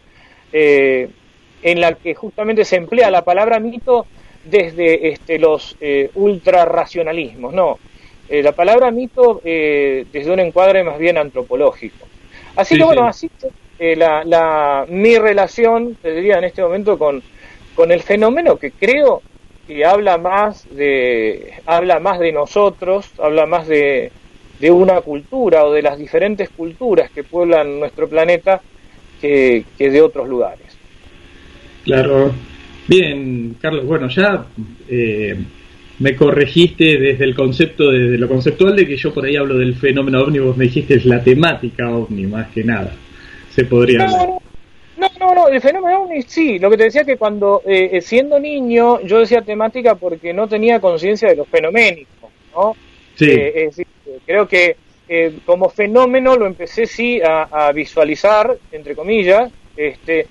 en 0.52 1.82
la 1.82 1.94
que 1.94 2.16
justamente 2.16 2.66
se 2.66 2.78
emplea 2.78 3.12
la 3.12 3.24
palabra 3.24 3.60
mito 3.60 4.08
desde 4.44 5.10
este, 5.10 5.38
los 5.38 5.76
ultra 6.16 6.66
racionalismos. 6.66 7.54
No, 7.54 7.78
eh, 8.30 8.44
la 8.44 8.52
palabra 8.52 8.92
mito 8.92 9.42
eh, 9.44 10.06
desde 10.12 10.32
un 10.32 10.40
encuadre 10.40 10.84
más 10.84 10.98
bien 11.00 11.18
antropológico. 11.18 12.08
Así 12.56 12.78
que 12.78 12.84
bueno, 12.84 13.08
así 13.08 13.30
eh, 13.80 13.96
la, 13.96 14.24
la, 14.24 14.86
mi 14.90 15.18
relación, 15.18 15.96
te 16.02 16.14
diría 16.14 16.38
en 16.38 16.44
este 16.44 16.62
momento, 16.62 16.98
con, 16.98 17.24
con 17.76 17.92
el 17.92 18.02
fenómeno 18.02 18.58
que 18.58 18.72
creo 18.72 19.22
que 19.66 19.86
habla 19.86 20.18
más 20.18 20.68
de, 20.76 21.54
habla 21.66 22.00
más 22.00 22.20
de 22.20 22.32
nosotros, 22.32 23.10
habla 23.20 23.46
más 23.46 23.68
de, 23.68 24.12
de 24.60 24.72
una 24.72 25.02
cultura 25.02 25.66
o 25.66 25.72
de 25.72 25.82
las 25.82 25.98
diferentes 25.98 26.50
culturas 26.50 27.10
que 27.12 27.24
pueblan 27.24 27.80
nuestro 27.80 28.08
planeta 28.10 28.62
que, 29.22 29.64
que 29.78 29.90
de 29.90 30.02
otros 30.02 30.28
lugares. 30.28 30.78
Claro. 31.84 32.32
Bien, 32.88 33.56
Carlos, 33.62 33.86
bueno, 33.86 34.10
ya 34.10 34.46
eh, 34.90 35.38
me 36.00 36.16
corregiste 36.16 36.98
desde 36.98 37.26
el 37.26 37.36
concepto, 37.36 37.92
desde 37.92 38.18
lo 38.18 38.28
conceptual 38.28 38.76
de 38.76 38.88
que 38.88 38.96
yo 38.96 39.14
por 39.14 39.26
ahí 39.26 39.36
hablo 39.36 39.58
del 39.58 39.76
fenómeno 39.76 40.22
ovni, 40.22 40.40
vos 40.40 40.56
me 40.56 40.66
dijiste 40.66 40.96
es 40.96 41.06
la 41.06 41.22
temática 41.22 41.90
ovni 41.90 42.26
más 42.26 42.48
que 42.50 42.64
nada. 42.64 42.94
Se 43.50 43.66
podría 43.66 44.08
no, 44.08 44.42
No, 44.98 45.08
no, 45.20 45.36
no, 45.36 45.48
el 45.50 45.60
fenómeno 45.60 46.04
ovni 46.04 46.22
sí. 46.22 46.58
Lo 46.58 46.70
que 46.70 46.78
te 46.78 46.84
decía 46.86 47.04
que 47.04 47.18
cuando 47.18 47.62
eh, 47.66 47.90
eh, 47.94 48.02
siendo 48.02 48.40
niño 48.40 49.02
yo 49.02 49.20
decía 49.20 49.42
temática 49.42 49.96
porque 49.96 50.34
no 50.34 50.48
tenía 50.48 50.80
conciencia 50.80 51.28
de 51.28 51.36
los 51.36 51.48
fenoménicos, 51.48 52.32
¿no? 52.56 52.76
Sí. 53.16 53.32
Eh, 53.32 53.70
creo 54.26 54.48
que 54.48 54.78
como 55.44 55.70
fenómeno 55.70 56.36
lo 56.36 56.46
empecé 56.46 56.86
sí 56.86 57.20
a, 57.20 57.72
visualizar, 57.74 58.56
entre 58.72 58.96
comillas. 58.96 59.52
Este, 59.76 60.28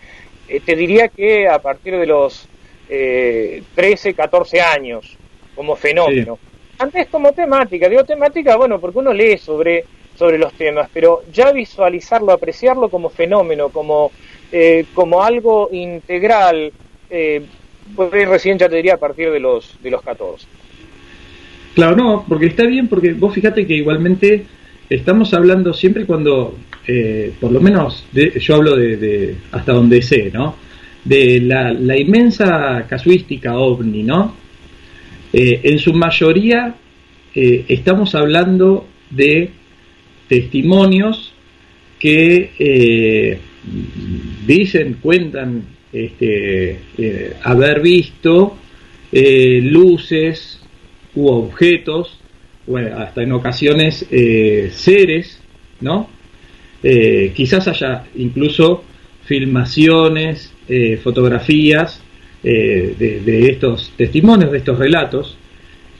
te 0.64 0.76
diría 0.76 1.09
que 1.09 1.48
a 1.48 1.59
partir 1.59 1.98
de 1.98 2.07
los 2.07 2.48
13, 2.87 4.14
14 4.14 4.61
años 4.61 5.17
como 5.59 5.75
fenómeno. 5.75 6.38
Antes 6.79 7.09
como 7.09 7.33
temática, 7.33 7.88
digo 7.88 8.05
temática, 8.05 8.55
bueno, 8.55 8.79
porque 8.79 9.01
uno 9.01 9.12
lee 9.12 9.38
sobre, 9.38 9.85
sobre 10.16 10.38
los 10.38 10.53
temas, 10.53 10.88
pero 10.94 11.25
ya 11.33 11.51
visualizarlo, 11.51 12.31
apreciarlo 12.31 12.88
como 12.88 13.11
fenómeno, 13.11 13.68
como, 13.71 14.12
eh, 14.53 14.85
como 14.94 15.21
algo 15.21 15.68
integral, 15.73 16.73
eh, 17.11 17.42
pues 17.97 18.29
recién 18.29 18.57
ya 18.57 18.68
te 18.68 18.77
diría 18.77 18.94
a 18.94 18.99
partir 18.99 19.33
de 19.33 19.40
los, 19.40 19.77
de 19.83 19.90
los 19.90 20.01
14. 20.01 20.47
Claro, 21.75 21.97
no, 21.97 22.25
porque 22.29 22.47
está 22.47 22.64
bien, 22.64 22.87
porque 22.87 23.14
vos 23.14 23.35
fíjate 23.35 23.66
que 23.66 23.75
igualmente 23.75 24.47
estamos 24.88 25.35
hablando 25.35 25.75
siempre 25.75 26.07
cuando, 26.07 26.55
eh, 26.87 27.33
por 27.40 27.51
lo 27.51 27.61
menos 27.61 28.07
yo 28.12 28.55
hablo 28.55 28.77
de, 28.77 29.35
hasta 29.51 29.73
donde 29.73 30.03
sé, 30.03 30.31
¿no? 30.33 30.55
De 31.03 31.40
la, 31.40 31.73
la 31.73 31.97
inmensa 31.97 32.87
casuística 32.88 33.59
ovni, 33.59 34.05
¿no? 34.05 34.47
Eh, 35.33 35.61
en 35.62 35.79
su 35.79 35.93
mayoría 35.93 36.75
eh, 37.35 37.67
estamos 37.69 38.14
hablando 38.14 38.87
de 39.11 39.51
testimonios 40.27 41.35
que 41.99 42.53
eh, 42.59 43.38
dicen, 44.47 44.99
cuentan 45.03 45.64
este, 45.93 46.79
haber 47.43 47.81
visto 47.81 48.57
luces 49.12 50.61
u 51.14 51.29
objetos, 51.29 52.21
hasta 52.97 53.23
en 53.23 53.33
ocasiones 53.33 54.07
seres, 54.71 55.43
¿no? 55.81 56.09
quizás 57.35 57.67
haya 57.69 58.05
incluso 58.14 58.85
filmaciones, 59.25 60.53
fotografías 61.03 62.03
eh, 62.44 62.94
de, 62.96 63.51
estos 63.51 63.92
testimonios, 63.96 64.53
de 64.53 64.59
estos 64.59 64.79
relatos, 64.79 65.37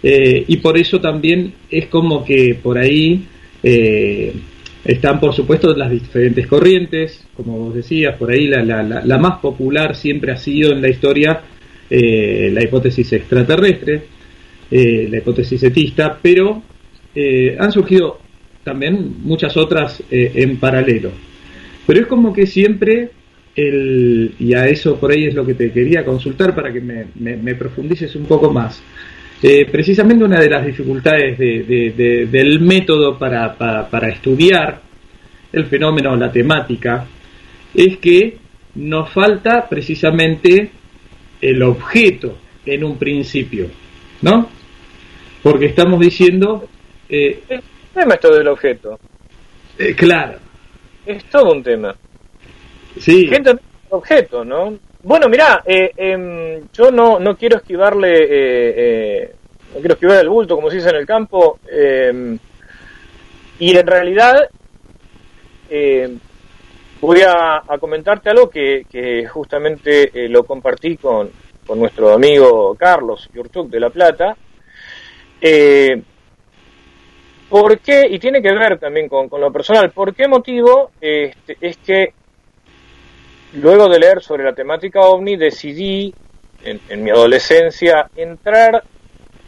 eh, 0.03 0.45
y 0.47 0.59
por 0.59 0.79
eso 0.79 1.01
también 1.01 1.53
es 1.69 1.87
como 1.87 2.25
que 2.25 2.57
por 2.63 2.79
ahí 2.79 3.25
eh, 3.61 4.33
están, 4.85 5.19
por 5.19 5.35
supuesto, 5.35 5.75
las 5.75 5.91
diferentes 5.91 6.47
corrientes, 6.47 7.27
como 7.35 7.59
vos 7.59 7.75
decías, 7.75 8.17
por 8.17 8.31
ahí 8.31 8.47
la, 8.47 8.63
la, 8.63 9.19
más 9.19 9.41
popular 9.41 9.97
siempre 9.97 10.31
ha 10.31 10.37
sido 10.37 10.73
en 10.73 10.81
la 10.81 10.89
historia 10.89 11.43
la 11.91 12.63
hipótesis 12.63 13.13
extraterrestre, 13.15 14.03
la 14.71 15.19
hipótesis 15.19 15.63
etista, 15.63 16.19
pero 16.21 16.63
han 17.59 17.73
surgido 17.73 18.21
también 18.63 19.17
muchas 19.23 19.57
otras 19.57 20.03
en 20.11 20.59
paralelo. 20.59 21.11
Pero 21.87 22.01
es 22.01 22.07
como 22.07 22.33
que 22.33 22.47
siempre 22.47 23.11
y 23.61 24.55
a 24.55 24.69
eso 24.69 25.01
por 25.01 25.11
ahí 25.11 25.27
es 25.27 25.35
lo 25.35 25.45
que 25.45 25.55
te 25.55 25.73
quería 25.73 26.05
consultar 26.05 26.55
para 26.55 26.73
que 26.73 26.81
me, 26.81 27.55
profundices 27.57 28.15
un 28.15 28.27
poco 28.27 28.53
más. 28.53 28.81
Eh, 29.43 29.67
precisamente 29.71 30.25
una 30.25 30.41
de 30.41 30.49
las 30.49 30.65
dificultades 30.65 31.39
del 31.39 32.61
método 32.61 33.19
para, 33.19 34.09
estudiar 34.13 34.81
el 35.53 35.67
fenómeno, 35.67 36.15
la 36.15 36.31
temática, 36.31 37.07
es 37.75 37.97
que 37.99 38.37
nos 38.77 39.11
falta 39.11 39.67
precisamente 39.69 40.71
el 41.41 41.63
objeto 41.63 42.39
en 42.65 42.85
un 42.85 42.97
principio, 42.97 43.69
¿no? 44.23 44.49
Porque 45.43 45.67
estamos 45.67 45.99
diciendo... 46.01 46.69
Eh, 47.09 47.43
el 47.49 47.63
tema 47.95 48.17
del 48.17 48.49
objeto. 48.49 48.99
Eh, 49.79 49.95
claro. 49.95 50.39
Es 51.07 51.25
todo 51.25 51.53
un 51.53 51.63
tema. 51.63 51.97
Sí. 52.99 53.27
Gente 53.27 53.57
objeto, 53.91 54.45
¿no? 54.45 54.79
Bueno, 55.03 55.29
mira, 55.29 55.63
eh, 55.65 55.93
em, 55.97 56.69
yo 56.73 56.91
no, 56.91 57.19
no 57.19 57.37
quiero 57.37 57.57
esquivarle, 57.57 58.27
eh, 58.29 59.35
no 59.75 59.81
quiero 59.81 59.95
esquivar 59.95 60.19
el 60.19 60.29
bulto, 60.29 60.57
como 60.57 60.71
se 60.71 60.77
dice 60.77 60.91
en 60.91 60.97
el 60.97 61.07
campo, 61.07 61.59
em, 61.71 62.39
y 63.59 63.77
en 63.77 63.87
realidad 63.87 64.49
em, 65.71 66.19
voy 67.01 67.21
a, 67.23 67.63
comentarte 67.79 68.31
algo 68.31 68.51
que, 68.51 69.27
justamente 69.31 70.11
lo 70.29 70.45
compartí 70.45 70.97
con, 70.97 71.31
con 71.69 71.79
nuestro 71.79 72.13
amigo 72.13 72.75
Carlos 72.75 73.29
Yurtuk 73.33 73.69
de 73.69 73.81
La 73.81 73.91
Plata. 73.91 74.35
Eh, 75.41 76.03
¿Por 77.49 77.79
qué? 77.81 78.07
Y 78.11 78.19
tiene 78.19 78.43
que 78.43 78.53
ver 78.53 78.79
también 78.79 79.09
con, 79.09 79.29
lo 79.39 79.53
personal. 79.53 79.91
¿Por 79.91 80.15
qué 80.15 80.29
motivo? 80.29 80.91
Este, 81.01 81.57
es 81.61 81.77
que 81.79 82.15
luego 83.55 83.89
de 83.89 83.99
leer 83.99 84.23
sobre 84.23 84.45
la 84.45 84.53
temática 84.53 85.01
ovni 85.01 85.37
decidí 85.37 86.15
en, 86.63 87.03
mi 87.03 87.11
adolescencia 87.11 88.11
entrar 88.17 88.83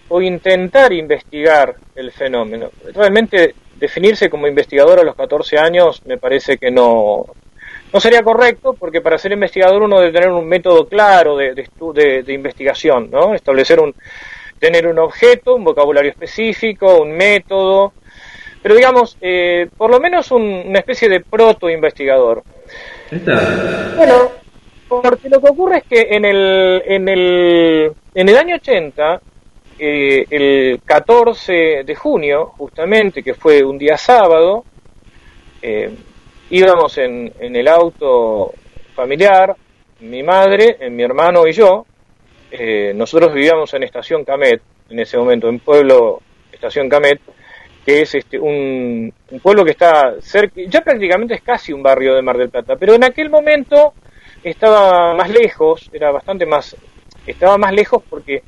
o 0.08 0.20
intentar 0.22 0.92
investigar 0.92 1.74
el 1.94 2.12
fenómeno. 2.12 2.70
Realmente 2.94 3.54
definirse 3.76 4.28
como 4.28 4.46
investigador 4.46 5.00
a 5.00 5.04
los 5.04 5.16
14 5.16 5.58
años 5.58 6.02
me 6.06 6.18
parece 6.18 6.58
que 6.58 6.70
no, 6.70 7.26
no 7.92 8.00
sería 8.00 8.22
correcto 8.22 8.74
porque 8.74 9.00
para 9.00 9.18
ser 9.18 9.32
investigador 9.32 9.82
uno 9.82 10.00
debe 10.00 10.12
tener 10.12 10.30
un 10.30 10.48
método 10.48 10.86
claro 10.86 11.36
de, 11.36 11.54
de, 11.54 12.22
de, 12.22 12.32
investigación, 12.32 13.10
¿no? 13.10 13.34
Establecer 13.34 13.80
un, 13.80 13.94
tener 14.58 14.86
un 14.86 14.98
objeto, 14.98 15.54
un 15.54 15.64
vocabulario 15.64 16.10
específico, 16.10 17.00
un 17.00 17.12
método, 17.12 17.92
pero 18.62 18.74
digamos, 18.74 19.16
eh, 19.20 19.68
por 19.76 19.90
lo 19.90 20.00
menos 20.00 20.30
una 20.30 20.78
especie 20.78 21.08
de 21.08 21.20
proto-investigador. 21.20 22.42
Bueno, 23.10 24.30
porque 24.88 25.28
lo 25.28 25.40
que 25.40 25.50
ocurre 25.50 25.78
es 25.78 25.84
que 25.84 26.08
en 26.10 26.24
el, 26.24 26.82
en 26.84 27.08
el, 27.08 27.92
en 28.14 28.28
el 28.28 28.36
año 28.36 28.56
80, 28.56 29.20
eh, 29.78 30.26
el 30.30 30.80
14 30.84 31.84
de 31.84 31.94
junio, 31.94 32.52
justamente, 32.56 33.22
que 33.22 33.34
fue 33.34 33.62
un 33.62 33.78
día 33.78 33.96
sábado, 33.96 34.64
eh, 35.62 35.90
íbamos 36.50 36.98
en, 36.98 37.32
en 37.38 37.56
el 37.56 37.68
auto 37.68 38.52
familiar, 38.94 39.56
mi 40.00 40.22
madre, 40.22 40.76
mi 40.90 41.02
hermano 41.02 41.46
y 41.46 41.52
yo. 41.52 41.86
Eh, 42.50 42.92
nosotros 42.94 43.32
vivíamos 43.32 43.72
en 43.74 43.84
Estación 43.84 44.24
Camet, 44.24 44.60
en 44.88 44.98
ese 44.98 45.16
momento, 45.16 45.48
en 45.48 45.60
Pueblo 45.60 46.20
Estación 46.52 46.88
Camet, 46.88 47.20
que 47.84 48.02
es 48.02 48.14
este, 48.14 48.38
un, 48.38 49.12
pueblo 49.42 49.64
que 49.64 49.72
está 49.72 50.20
cerca, 50.20 50.60
ya 50.66 50.80
prácticamente 50.82 51.34
es 51.34 51.42
casi 51.42 51.72
un 51.72 51.82
barrio 51.82 52.14
de 52.14 52.22
Mar 52.22 52.36
del 52.36 52.50
Plata, 52.50 52.76
pero 52.76 52.94
en 52.94 53.04
aquel 53.04 53.30
momento 53.30 53.94
estaba 54.42 55.14
más 55.14 55.30
lejos, 55.30 55.90
era 55.92 56.10
bastante 56.10 56.46
más, 56.46 56.76
estaba 57.26 57.56
más 57.58 57.72
lejos 57.72 58.02
porque 58.08 58.42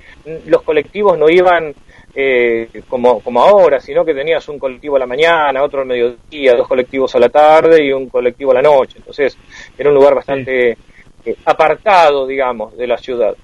los 0.47 0.62
colectivos 0.62 1.18
no 1.18 1.29
iban 1.29 1.75
eh, 2.14 2.68
como, 2.88 3.21
como 3.21 3.42
ahora, 3.42 3.81
sino 3.81 4.05
que 4.05 4.14
tenías 4.14 4.47
un 4.49 4.59
colectivo 4.59 4.97
a 4.97 4.99
la 4.99 5.07
mañana, 5.07 5.62
otro 5.62 5.81
al 5.81 5.87
mediodía, 5.87 6.55
dos 6.55 6.68
colectivos 6.68 7.14
a 7.14 7.18
la 7.18 7.31
tarde 7.31 7.83
y 7.85 7.92
un 7.92 8.09
colectivo 8.09 8.51
a 8.51 8.55
la 8.55 8.62
noche. 8.62 8.99
Entonces 8.99 9.37
era 9.79 9.88
un 9.88 9.95
lugar 9.95 10.14
bastante 10.14 10.77
eh, 11.25 11.37
apartado, 11.47 12.27
digamos, 12.27 12.77
de 12.77 12.87
la 12.87 12.99
ciudad 12.99 13.35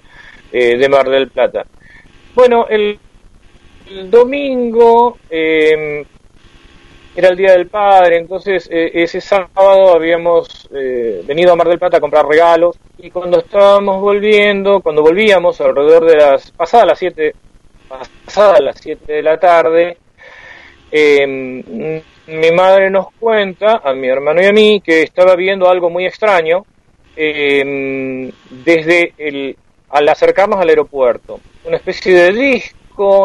eh, 0.53 0.77
de 0.77 0.89
Mar 0.89 1.09
del 1.09 1.29
Plata. 1.29 1.65
Bueno, 2.35 2.67
el, 2.69 2.99
domingo 4.11 5.19
em, 5.31 6.05
era 7.17 7.29
el 7.29 7.37
Día 7.37 7.53
del 7.53 7.67
Padre, 7.67 8.19
entonces 8.19 8.69
ese 8.71 9.21
sábado 9.21 9.95
habíamos 9.95 10.69
venido 10.71 11.53
a 11.53 11.57
Mar 11.57 11.69
del 11.69 11.79
Plata 11.79 11.97
a 11.97 12.01
comprar 12.01 12.27
regalos 12.27 12.79
y 12.97 13.11
cuando 13.11 13.41
estábamos 13.41 14.01
volviendo, 14.01 14.81
cuando 14.81 15.03
volvíamos 15.03 15.61
alrededor 15.61 16.05
de 16.05 16.17
las 16.17 16.53
pasadas 16.53 16.87
las 16.87 16.99
7 16.99 17.35
pasada 17.89 18.61
las 18.61 18.79
7 18.81 19.13
de 19.13 19.23
la 19.23 19.39
tarde, 19.39 19.97
em, 20.91 21.63
mi 22.27 22.51
madre 22.53 22.91
nos 22.91 23.13
cuenta, 23.19 23.81
a 23.83 23.95
mi 23.95 24.09
hermano 24.09 24.43
y 24.43 24.47
a 24.47 24.53
mí, 24.53 24.81
que 24.85 25.03
estaba 25.03 25.35
viendo 25.35 25.69
algo 25.69 25.91
muy 25.91 26.07
extraño 26.07 26.65
em, 27.17 28.31
desde 28.51 29.13
el, 29.19 29.57
al 29.91 30.09
acercarnos 30.09 30.61
al 30.61 30.69
aeropuerto. 30.69 31.41
Una 31.65 31.77
especie 31.77 32.15
de 32.15 32.33
disco 32.33 32.78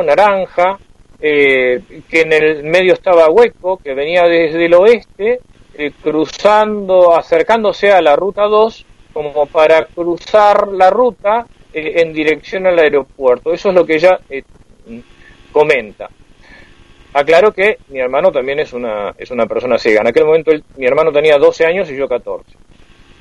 naranja, 0.04 0.78
eh, 1.20 1.82
que 2.10 2.22
en 2.22 2.34
el 2.34 2.64
medio 2.64 2.94
estaba 2.94 3.30
hueco, 3.30 3.78
que 3.78 3.94
venía 3.94 4.24
desde 4.24 4.66
el 4.66 4.74
oeste, 4.74 5.40
eh, 5.76 5.92
cruzando, 6.02 7.16
acercándose 7.16 7.92
a 7.92 8.02
la 8.02 8.16
ruta 8.16 8.44
2, 8.44 8.86
como 9.14 9.46
para 9.46 9.86
cruzar 9.86 10.68
la 10.68 10.90
ruta 10.90 11.46
eh, 11.74 12.02
en 12.02 12.14
dirección 12.14 12.68
al 12.68 12.78
aeropuerto. 12.78 13.54
Eso 13.54 13.70
es 13.70 13.76
lo 13.76 13.86
que 13.86 13.96
ella 13.96 14.20
comenta. 15.52 16.10
Aclaro 17.14 17.52
que 17.52 17.78
mi 17.90 18.00
hermano 18.00 18.32
también 18.32 18.60
es 18.60 18.74
una, 18.74 19.14
es 19.18 19.30
una 19.32 19.46
persona 19.46 19.78
ciega. 19.78 20.02
En 20.02 20.08
aquel 20.08 20.26
momento 20.26 20.52
mi 20.78 20.86
hermano 20.86 21.12
tenía 21.12 21.38
12 21.38 21.66
años 21.66 21.90
y 21.90 21.96
yo 21.96 22.08
14. 22.08 22.58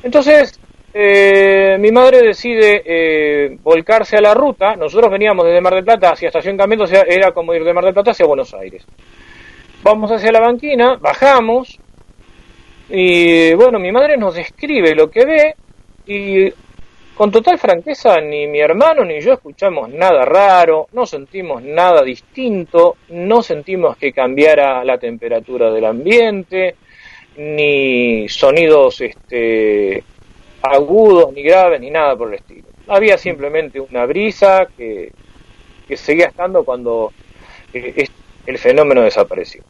Entonces, 0.02 0.58
eh, 0.94 1.76
mi 1.78 1.90
madre 1.90 2.20
decide 2.22 3.58
volcarse 3.62 4.16
a 4.16 4.20
la 4.20 4.34
ruta. 4.34 4.76
Nosotros 4.76 5.10
veníamos 5.10 5.46
desde 5.46 5.60
Mar 5.60 5.74
del 5.74 5.84
Plata 5.84 6.12
hacia 6.12 6.28
Estación 6.28 6.56
Camino, 6.56 6.84
o 6.84 6.86
sea, 6.86 7.02
era 7.08 7.32
como 7.32 7.54
ir 7.54 7.64
de 7.64 7.72
Mar 7.72 7.84
del 7.84 7.94
Plata 7.94 8.10
hacia 8.10 8.26
Buenos 8.26 8.52
Aires. 8.54 8.86
Vamos 9.82 10.12
hacia 10.12 10.30
la 10.30 10.40
banquina, 10.40 10.96
bajamos, 11.00 11.78
y 12.88 13.52
bueno, 13.54 13.78
mi 13.78 13.90
madre 13.90 14.16
nos 14.16 14.34
describe 14.34 14.94
lo 14.94 15.10
que 15.10 15.24
ve, 15.24 15.54
y 16.06 16.52
con 17.14 17.30
total 17.30 17.58
franqueza, 17.58 18.20
ni 18.20 18.46
mi 18.46 18.60
hermano 18.60 19.04
ni 19.04 19.20
yo 19.20 19.32
escuchamos 19.32 19.88
nada 19.90 20.24
raro, 20.24 20.88
no 20.92 21.04
sentimos 21.04 21.62
nada 21.62 22.02
distinto, 22.02 22.96
no 23.08 23.42
sentimos 23.42 23.96
que 23.96 24.12
cambiara 24.12 24.84
la 24.84 24.98
temperatura 24.98 25.70
del 25.70 25.84
ambiente, 25.84 26.76
ni 27.36 28.28
sonidos 28.28 29.00
este, 29.00 30.04
agudos, 30.62 31.32
ni 31.32 31.42
graves, 31.42 31.80
ni 31.80 31.90
nada 31.90 32.16
por 32.16 32.28
el 32.28 32.34
estilo. 32.34 32.68
Había 32.88 33.18
simplemente 33.18 33.80
una 33.80 34.06
brisa 34.06 34.66
que, 34.76 35.12
que 35.86 35.96
seguía 35.96 36.26
estando 36.26 36.64
cuando 36.64 37.12
eh, 37.72 38.06
el 38.46 38.58
fenómeno 38.58 39.02
desapareció. 39.02 39.62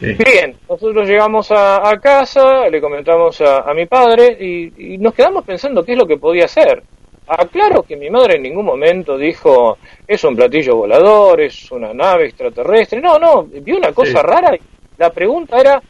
Bien, 0.00 0.56
nosotros 0.68 1.08
llegamos 1.08 1.50
a, 1.50 1.98
casa, 2.02 2.68
le 2.68 2.82
comentamos 2.82 3.40
a, 3.40 3.72
mi 3.74 3.86
padre 3.86 4.36
y, 4.38 4.98
nos 4.98 5.14
quedamos 5.14 5.44
pensando 5.44 5.82
qué 5.84 5.92
es 5.92 5.98
lo 5.98 6.06
que 6.06 6.18
podía 6.18 6.44
hacer. 6.44 6.82
Aclaro 7.26 7.82
que 7.82 7.96
mi 7.96 8.08
madre 8.10 8.36
en 8.36 8.42
ningún 8.42 8.66
momento 8.66 9.18
dijo 9.18 9.78
es 10.06 10.22
un 10.22 10.36
platillo 10.36 10.76
volador, 10.76 11.40
es 11.40 11.72
una 11.72 11.92
nave 11.94 12.26
extraterrestre. 12.26 13.00
No, 13.00 13.18
no, 13.18 13.44
vio 13.44 13.78
una 13.78 13.92
cosa 13.92 14.22
rara 14.22 14.54
y 14.54 14.60
la 14.98 15.10
pregunta 15.10 15.58
era 15.58 15.82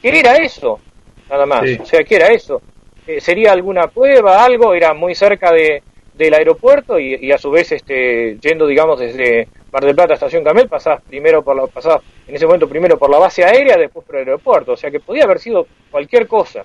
¿qué 0.00 0.20
era 0.20 0.36
eso? 0.36 0.80
Nada 1.28 1.46
más, 1.46 1.62
o 1.80 1.84
sea, 1.84 2.02
¿qué 2.02 2.16
era 2.16 2.28
eso? 2.28 2.60
Eh, 3.10 3.20
¿Sería 3.20 3.50
alguna 3.50 3.88
cueva, 3.88 4.44
algo? 4.44 4.72
Era 4.72 4.94
muy 4.94 5.16
cerca 5.16 5.50
de, 5.50 5.82
del 6.14 6.32
aeropuerto 6.32 6.96
y, 6.96 7.32
a 7.32 7.38
su 7.38 7.50
vez 7.50 7.72
este 7.72 8.38
yendo 8.40 8.68
digamos 8.68 9.00
desde 9.00 9.48
Mar 9.72 9.84
del 9.84 9.96
Plata 9.96 10.14
Estación 10.14 10.44
Camel 10.44 10.68
pasás 10.68 11.02
primero 11.02 11.42
por 11.42 11.56
la 11.56 11.66
pasás 11.66 12.00
en 12.28 12.36
ese 12.36 12.46
momento 12.46 12.68
primero 12.68 12.98
por 12.98 13.10
la 13.10 13.18
base 13.18 13.42
aérea 13.44 13.76
después 13.76 14.06
por 14.06 14.16
el 14.16 14.28
aeropuerto 14.28 14.72
o 14.72 14.76
sea 14.76 14.92
que 14.92 15.00
podía 15.00 15.24
haber 15.24 15.40
sido 15.40 15.66
cualquier 15.90 16.28
cosa. 16.28 16.64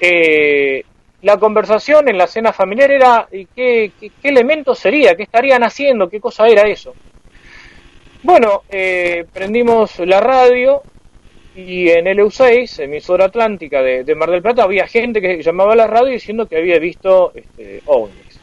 Eh, 0.00 0.84
la 1.22 1.36
conversación 1.36 2.08
en 2.08 2.16
la 2.16 2.28
cena 2.28 2.52
familiar 2.52 2.92
era 2.92 3.28
¿qué, 3.30 3.90
qué, 3.98 4.12
elemento 4.22 4.72
sería 4.72 5.16
qué 5.16 5.24
estarían 5.24 5.64
haciendo 5.64 6.08
qué 6.08 6.20
cosa 6.20 6.46
era 6.46 6.68
eso 6.68 6.94
bueno 8.22 8.62
eh, 8.70 9.26
prendimos 9.32 9.98
la 9.98 10.20
radio 10.20 10.82
y 11.58 11.88
en 11.88 12.06
el 12.06 12.18
EU6, 12.18 12.84
emisora 12.84 13.24
atlántica 13.24 13.82
de, 13.82 14.14
Mar 14.14 14.30
del 14.30 14.42
Plata, 14.42 14.62
había 14.62 14.86
gente 14.86 15.20
que 15.20 15.42
llamaba 15.42 15.72
a 15.72 15.76
la 15.76 15.88
radio 15.88 16.12
diciendo 16.12 16.46
que 16.46 16.56
había 16.56 16.78
visto 16.78 17.32
este, 17.34 17.82
ovnis. 17.86 18.40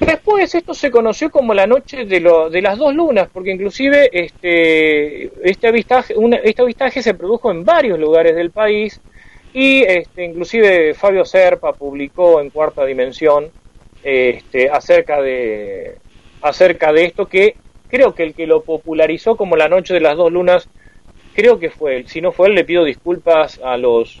Después 0.00 0.52
esto 0.56 0.74
se 0.74 0.90
conoció 0.90 1.30
como 1.30 1.54
la 1.54 1.68
noche 1.68 2.04
de, 2.04 2.18
lo, 2.18 2.50
de 2.50 2.62
las 2.62 2.78
dos 2.78 2.92
lunas, 2.92 3.28
porque 3.32 3.52
inclusive 3.52 4.10
este, 4.12 5.30
este, 5.48 5.68
avistaje, 5.68 6.14
este 6.42 6.62
avistaje 6.62 7.00
se 7.00 7.14
produjo 7.14 7.52
en 7.52 7.64
varios 7.64 7.96
lugares 7.96 8.34
del 8.34 8.50
país 8.50 9.00
y 9.52 9.82
este, 9.82 10.24
inclusive 10.24 10.94
Fabio 10.94 11.24
Serpa 11.24 11.74
publicó 11.74 12.40
en 12.40 12.50
Cuarta 12.50 12.84
Dimensión 12.84 13.52
este, 14.02 14.68
acerca, 14.68 15.22
de, 15.22 15.96
acerca 16.42 16.92
de 16.92 17.04
esto 17.04 17.26
que 17.26 17.54
creo 17.88 18.16
que 18.16 18.24
el 18.24 18.34
que 18.34 18.48
lo 18.48 18.62
popularizó 18.62 19.36
como 19.36 19.54
la 19.54 19.68
noche 19.68 19.94
de 19.94 20.00
las 20.00 20.16
dos 20.16 20.32
lunas 20.32 20.68
creo 21.38 21.60
que 21.60 21.70
fue 21.70 21.96
él. 21.98 22.08
Si 22.08 22.20
no 22.20 22.32
fue 22.32 22.48
él, 22.48 22.56
le 22.56 22.64
pido 22.64 22.82
disculpas 22.82 23.60
a 23.62 23.76
los 23.76 24.20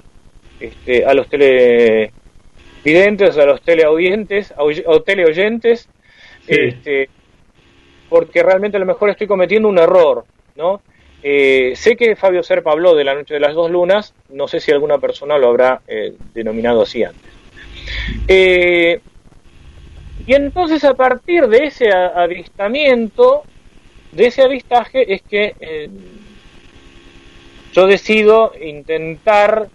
este, 0.60 1.04
a 1.04 1.14
los 1.14 1.28
televidentes, 1.28 2.12
a 3.36 3.44
los 3.44 3.60
teleaudientes, 3.60 4.54
o 4.56 5.02
teleoyentes, 5.02 5.88
este, 6.46 7.08
porque 8.08 8.44
realmente 8.44 8.76
a 8.76 8.80
lo 8.80 8.86
mejor 8.86 9.10
estoy 9.10 9.26
cometiendo 9.26 9.68
un 9.68 9.78
error, 9.78 10.26
¿no? 10.54 10.80
Eh, 11.24 11.72
sé 11.74 11.96
que 11.96 12.14
Fabio 12.14 12.44
Serpa 12.44 12.70
habló 12.70 12.94
de 12.94 13.02
la 13.02 13.14
noche 13.14 13.34
de 13.34 13.40
las 13.40 13.54
dos 13.54 13.68
lunas, 13.68 14.14
no 14.28 14.46
sé 14.46 14.60
si 14.60 14.70
alguna 14.70 14.98
persona 14.98 15.38
lo 15.38 15.48
habrá 15.48 15.80
eh, 15.88 16.14
denominado 16.32 16.82
así 16.82 17.02
antes. 17.02 17.32
Eh, 18.28 19.00
y 20.24 20.34
entonces 20.34 20.84
a 20.84 20.94
partir 20.94 21.48
de 21.48 21.64
ese 21.64 21.90
avistamiento, 21.92 23.42
de 24.12 24.26
ese 24.28 24.42
avistaje, 24.42 25.12
es 25.14 25.22
que 25.22 25.56
yo 27.72 27.86
decido 27.86 28.52
intentar 28.60 29.68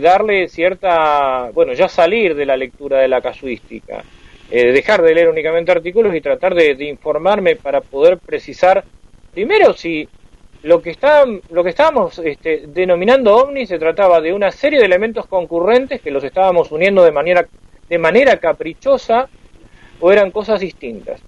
darle 0.00 0.48
cierta, 0.48 1.50
bueno, 1.54 1.72
ya 1.72 1.88
salir 1.88 2.34
de 2.34 2.44
la 2.44 2.56
lectura 2.56 2.98
de 2.98 3.08
la 3.08 3.20
casuística, 3.20 4.02
dejar 4.50 5.02
de 5.02 5.14
leer 5.14 5.28
únicamente 5.28 5.70
artículos 5.70 6.14
y 6.14 6.20
tratar 6.20 6.54
de 6.54 6.84
informarme 6.84 7.54
para 7.54 7.80
poder 7.80 8.18
precisar 8.18 8.84
primero 9.32 9.74
si 9.74 10.08
lo 10.62 10.82
que, 10.82 10.90
está, 10.90 11.24
lo 11.50 11.62
que 11.62 11.70
estábamos 11.70 12.18
este, 12.18 12.64
denominando 12.68 13.36
ovni 13.36 13.66
se 13.66 13.78
trataba 13.78 14.20
de 14.20 14.32
una 14.32 14.50
serie 14.50 14.80
de 14.80 14.86
elementos 14.86 15.26
concurrentes 15.26 16.00
que 16.00 16.10
los 16.10 16.24
estábamos 16.24 16.72
uniendo 16.72 17.04
de 17.04 17.12
manera, 17.12 17.46
de 17.88 17.98
manera 17.98 18.38
caprichosa 18.38 19.28
o 20.00 20.10
eran 20.10 20.30
cosas 20.30 20.60
distintas. 20.60 21.20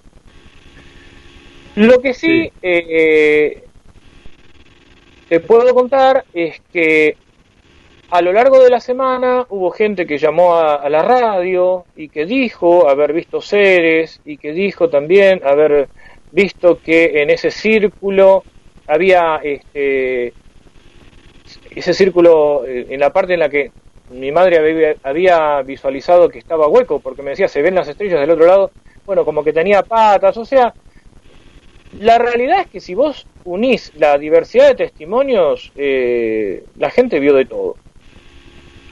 Lo 1.76 2.00
que 2.00 2.14
sí, 2.14 2.50
eh, 2.62 3.64
te 5.28 5.40
puedo 5.40 5.74
contar 5.74 6.24
es 6.32 6.60
que 6.72 7.16
a 8.10 8.22
lo 8.22 8.32
largo 8.32 8.62
de 8.62 8.70
la 8.70 8.80
semana 8.80 9.46
hubo 9.50 9.70
gente 9.70 10.06
que 10.06 10.16
llamó 10.16 10.54
a, 10.56 10.88
la 10.88 11.02
radio 11.02 11.84
y 11.94 12.08
que 12.08 12.24
dijo 12.24 12.88
haber 12.88 13.12
visto 13.12 13.42
seres 13.42 14.20
y 14.24 14.38
que 14.38 14.52
dijo 14.52 14.88
también 14.88 15.42
haber 15.44 15.88
visto 16.32 16.78
que 16.80 17.22
en 17.22 17.30
ese 17.30 17.50
círculo 17.50 18.44
había 18.86 19.40
este, 19.42 20.32
ese 21.74 21.92
círculo 21.92 22.64
eh, 22.66 22.86
en 22.88 23.00
la 23.00 23.12
parte 23.12 23.34
en 23.34 23.40
la 23.40 23.50
que 23.50 23.70
mi 24.10 24.32
madre 24.32 24.96
había, 25.02 25.60
visualizado 25.62 26.30
que 26.30 26.38
estaba 26.38 26.66
hueco, 26.66 26.98
porque 26.98 27.22
me 27.22 27.30
decía, 27.30 27.46
se 27.46 27.60
ven 27.60 27.74
las 27.74 27.88
estrellas 27.88 28.20
del 28.20 28.30
otro 28.30 28.46
lado, 28.46 28.70
bueno, 29.04 29.24
como 29.24 29.44
que 29.44 29.52
tenía 29.52 29.82
patas, 29.82 30.34
o 30.38 30.46
sea, 30.46 30.72
la 31.92 32.18
realidad 32.18 32.60
es 32.60 32.66
que 32.68 32.80
si 32.80 32.94
vos 32.94 33.26
unís 33.44 33.92
la 33.96 34.18
diversidad 34.18 34.68
de 34.68 34.74
testimonios, 34.74 35.72
eh, 35.76 36.64
la 36.76 36.90
gente 36.90 37.18
vio 37.18 37.34
de 37.34 37.46
todo. 37.46 37.76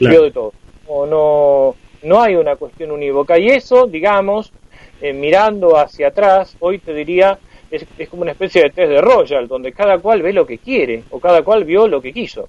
Vio 0.01 0.23
de 0.23 0.31
todo. 0.31 0.53
No, 0.89 1.07
no, 1.07 1.77
no 2.03 2.23
hay 2.23 2.37
una 2.37 2.57
cuestión 2.57 2.91
unívoca. 2.91 3.39
Y 3.39 3.49
eso, 3.49 3.87
digamos, 3.87 4.53
eh, 5.01 5.13
mirando 5.13 5.77
hacia 5.77 6.09
atrás, 6.09 6.57
hoy 6.61 6.79
te 6.79 6.95
diría, 6.95 7.39
es, 7.71 7.87
como 8.09 8.23
una 8.23 8.33
especie 8.33 8.63
de 8.63 8.71
test 8.71 8.91
de 8.91 9.01
Royal, 9.01 9.47
donde 9.47 9.73
cada 9.73 9.99
cual 9.99 10.23
ve 10.23 10.33
lo 10.33 10.47
que 10.47 10.59
quiere 10.59 11.05
o 11.11 11.21
cada 11.21 11.43
cual 11.43 11.65
vio 11.65 11.87
lo 11.87 12.01
que 12.01 12.13
quiso. 12.13 12.49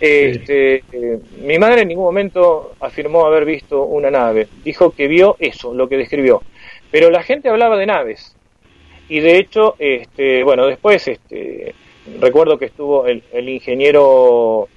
Este, 0.00 0.82
eh, 0.92 1.18
mi 1.40 1.58
madre 1.58 1.82
en 1.82 1.88
ningún 1.88 2.04
momento 2.04 2.74
afirmó 2.80 3.26
haber 3.26 3.44
visto 3.44 3.84
una 3.84 4.10
nave, 4.10 4.48
dijo 4.64 4.90
que 4.90 5.08
vio 5.08 5.36
eso, 5.38 5.72
lo 5.72 5.88
que 5.88 5.96
describió. 5.96 6.42
Pero 6.90 7.10
la 7.10 7.22
gente 7.22 7.48
hablaba 7.48 7.76
de 7.76 7.86
naves. 7.86 8.36
Y 9.08 9.20
de 9.20 9.38
hecho, 9.38 9.76
este, 9.78 10.42
bueno, 10.44 10.66
después 10.66 11.06
este, 11.08 11.74
recuerdo 12.20 12.58
que 12.58 12.66
estuvo 12.66 13.06
el, 13.06 13.22
el 13.32 13.48
ingeniero 13.48 14.68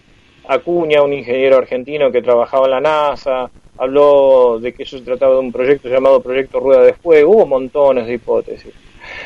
Acuña, 0.47 1.01
un 1.01 1.13
ingeniero 1.13 1.57
argentino 1.57 2.11
que 2.11 2.21
trabajaba 2.21 2.65
en 2.65 2.71
la 2.71 2.81
NASA, 2.81 3.49
habló 3.77 4.59
de 4.59 4.73
que 4.73 4.83
eso 4.83 4.97
se 4.97 5.03
trataba 5.03 5.33
de 5.33 5.39
un 5.39 5.51
proyecto 5.51 5.89
llamado 5.89 6.21
Proyecto 6.21 6.59
Rueda 6.59 6.83
de 6.83 6.93
Fuego, 6.93 7.31
hubo 7.31 7.45
montones 7.45 8.07
de 8.07 8.13
hipótesis. 8.13 8.73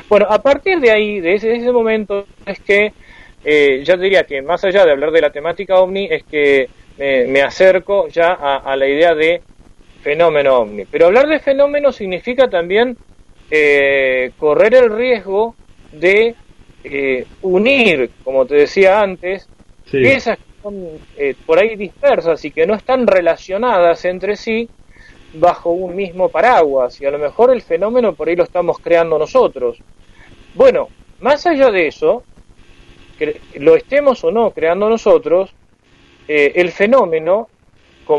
Bueno, 0.10 0.28
a 0.30 0.42
partir 0.42 0.80
de 0.80 0.92
ahí, 0.92 1.20
de 1.20 1.34
ese, 1.36 1.72
momento, 1.72 2.26
es 2.46 2.60
que 2.60 2.94
eh, 3.44 3.82
ya 3.84 3.98
diría 3.98 4.24
que 4.24 4.42
más 4.42 4.64
allá 4.64 4.86
de 4.86 4.92
hablar 4.92 5.12
de 5.12 5.22
la 5.22 5.32
temática 5.32 5.80
ovni, 5.80 6.08
es 6.10 6.24
que 6.24 6.70
me 6.98 7.42
acerco 7.42 8.08
ya 8.10 8.34
a, 8.34 8.76
la 8.76 8.88
idea 8.88 9.16
de 9.16 9.42
fenómeno 10.04 10.60
ovni. 10.60 10.86
Pero 10.86 11.08
hablar 11.08 11.28
de 11.28 11.40
fenómeno 11.40 11.92
significa 11.92 12.48
también 12.48 12.96
eh, 13.52 14.32
correr 14.38 14.74
el 14.76 14.96
riesgo 14.96 15.56
de 15.92 16.36
eh, 16.84 17.26
unir, 17.42 18.10
como 18.24 18.46
te 18.46 18.56
decía 18.56 19.02
antes, 19.02 19.48
esas 19.92 20.38
que 20.38 20.44
son 20.64 20.88
por 21.46 21.60
ahí 21.60 21.76
dispersas 21.76 22.44
y 22.46 22.52
que 22.52 22.66
no 22.66 22.76
están 22.76 23.06
relacionadas 23.06 24.06
entre 24.06 24.38
sí, 24.38 24.70
bajo 25.34 25.72
un 25.72 25.96
mismo 25.96 26.30
paraguas 26.30 27.00
y 27.02 27.06
a 27.06 27.12
lo 27.12 27.20
mejor 27.20 27.52
el 27.52 27.62
fenómeno 27.62 28.14
por 28.14 28.28
ahí 28.28 28.36
lo 28.36 28.44
estamos 28.44 28.80
creando 28.80 29.18
nosotros. 29.18 29.78
Bueno, 30.56 30.90
más 31.20 31.46
allá 31.46 31.72
de 31.72 31.88
eso, 31.88 32.24
que 33.18 33.40
lo 33.56 33.76
estemos 33.76 34.24
o 34.24 34.32
no 34.32 34.52
creando 34.52 34.90
nosotros, 34.90 35.54
eh, 36.28 36.54
el 36.56 36.72
fenómeno 36.72 37.50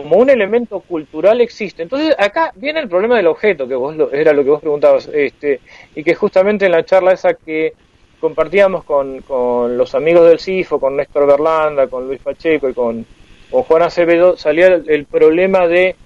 como 0.01 0.17
un 0.17 0.31
elemento 0.31 0.81
cultural 0.81 1.41
existe. 1.41 1.83
Entonces 1.83 2.15
acá 2.19 2.53
viene 2.57 2.81
el 2.81 2.89
problema 2.89 3.17
del 3.17 3.27
objeto, 3.27 3.69
que 3.69 3.75
vos 3.75 3.95
era 4.13 4.33
lo 4.33 4.45
que 4.45 4.51
vos 4.51 4.61
preguntabas, 4.61 5.09
este, 5.13 5.61
y 5.95 6.03
que 6.03 6.15
justamente 6.15 6.67
en 6.67 6.73
la 6.73 6.85
charla 6.85 7.13
esa 7.13 7.35
que 7.35 7.75
compartíamos 8.21 8.85
con, 8.85 9.21
con 9.23 9.77
los 9.77 9.95
amigos 9.95 10.29
del 10.29 10.39
CIFO, 10.39 10.79
con 10.79 10.97
Néstor 10.97 11.27
Berlanda, 11.27 11.89
con 11.89 12.07
Luis 12.07 12.21
Pacheco 12.21 12.69
y 12.69 12.75
con, 12.75 13.05
con 13.51 13.63
Juan 13.63 13.83
Acevedo, 13.83 14.37
salía 14.37 14.69
el 14.69 15.05
problema 15.07 15.67
de 15.67 15.97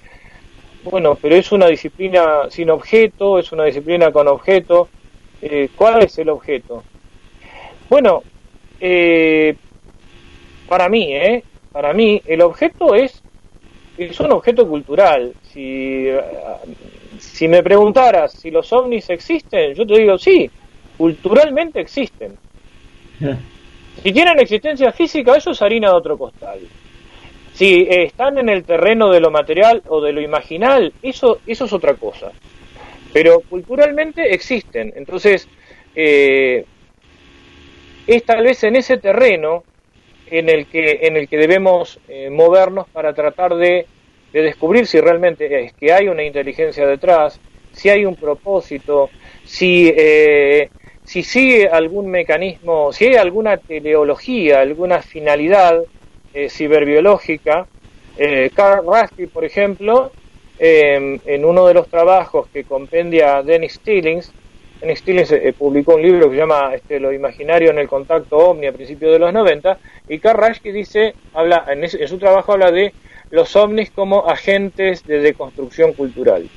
bueno, 0.91 1.19
pero 1.21 1.35
es 1.35 1.51
una 1.51 1.67
disciplina 1.67 2.49
sin 2.49 2.71
objeto, 2.71 3.41
es 3.41 3.51
una 3.51 3.65
disciplina 3.65 4.13
con 4.13 4.29
objeto. 4.29 4.89
Eh, 5.43 5.69
¿Cuál 5.75 6.05
es 6.05 6.17
el 6.19 6.29
objeto? 6.29 6.85
Bueno, 7.91 8.23
eh, 8.79 9.57
para 10.69 10.89
mí, 10.89 11.13
¿eh? 11.13 11.43
Para 11.73 11.93
mí, 11.93 12.23
el 12.25 12.41
objeto 12.41 12.95
es, 12.95 13.21
es 13.99 14.21
un 14.21 14.33
objeto 14.33 14.67
cultural. 14.69 15.33
Si, 15.43 16.07
si 17.19 17.49
me 17.49 17.63
preguntaras 17.63 18.33
si 18.33 18.51
los 18.51 18.73
ovnis 18.73 19.09
existen, 19.11 19.75
yo 19.75 19.87
te 19.87 19.99
digo 19.99 20.19
sí, 20.19 20.51
culturalmente 20.97 21.81
existen. 21.81 22.37
Si 24.03 24.13
tienen 24.13 24.39
existencia 24.39 24.93
física, 24.93 25.35
eso 25.35 25.53
es 25.53 25.63
harina 25.63 25.89
de 25.89 25.97
otro 25.97 26.19
costal. 26.19 26.61
Si 27.55 27.87
están 27.89 28.37
en 28.37 28.51
el 28.51 28.63
terreno 28.63 29.11
de 29.11 29.21
lo 29.21 29.31
material 29.31 29.83
o 29.89 30.03
de 30.03 30.13
lo 30.13 30.21
imaginal, 30.21 30.93
eso, 31.03 31.41
eso 31.47 31.65
es 31.65 31.73
otra 31.73 31.95
cosa. 31.95 32.31
Pero 33.15 33.41
culturalmente 33.41 34.35
existen. 34.35 34.93
Entonces, 34.95 35.49
eh, 35.95 36.67
es 38.07 38.25
tal 38.25 38.45
vez 38.45 38.63
en 38.65 38.77
ese 38.77 38.99
terreno 38.99 39.65
en 40.31 40.49
el 40.49 40.67
que, 40.67 41.01
en 41.03 41.17
el 41.17 41.29
que 41.29 41.37
debemos 41.37 41.99
eh, 42.09 42.31
movernos 42.31 42.89
para 42.89 43.13
tratar 43.13 43.55
de, 43.57 43.87
descubrir 44.33 44.87
si 44.87 45.01
realmente 45.01 45.65
es 45.65 45.73
que 45.73 45.93
hay 45.95 46.09
una 46.09 46.23
inteligencia 46.23 46.87
detrás, 46.87 47.41
si 47.73 47.89
hay 47.89 48.05
un 48.05 48.17
propósito, 48.17 49.09
si, 49.45 49.91
eh, 49.97 50.69
si 51.05 51.23
sigue 51.23 51.69
algún 51.69 52.11
mecanismo, 52.11 52.93
si 52.93 53.07
hay 53.07 53.15
alguna 53.15 53.57
teleología, 53.57 54.61
alguna 54.61 55.01
finalidad 55.01 55.83
eh, 56.35 56.51
ciberbiológica. 56.51 57.67
Eh, 58.19 58.51
Carl 58.55 58.85
Rusty, 58.85 59.27
por 59.27 59.43
ejemplo, 59.45 60.13
em, 60.59 61.19
en 61.25 61.45
uno 61.47 61.67
de 61.67 61.73
los 61.73 61.89
trabajos 61.89 62.47
que 62.49 62.65
compendia 62.65 63.43
Dennis 63.43 63.75
Stillings, 63.75 64.33
Dennis 64.81 64.99
Stillings 64.99 65.33
eh, 65.33 65.55
publicó 65.57 65.95
un 65.95 66.03
libro 66.03 66.29
que 66.29 66.37
se 66.37 66.41
llama 66.41 66.75
este, 66.75 67.01
Lo 67.01 67.13
imaginario 67.13 67.71
en 67.71 67.79
el 67.79 67.89
contacto 67.89 68.37
ovni 68.37 68.67
a 68.67 68.73
principios 68.73 69.13
de 69.13 69.19
los 69.19 69.33
90, 69.33 69.79
y 70.09 70.19
Rusty 70.19 70.71
dice, 70.71 71.15
habla, 71.35 71.65
en, 71.69 71.89
su 71.89 72.19
trabajo 72.19 72.53
habla 72.53 72.71
de 72.71 72.93
los 73.31 73.57
ovnis 73.57 73.91
como 73.91 74.29
agentes 74.29 75.05
de 75.05 75.21
deconstrucción 75.21 75.93
cultural. 75.95 76.49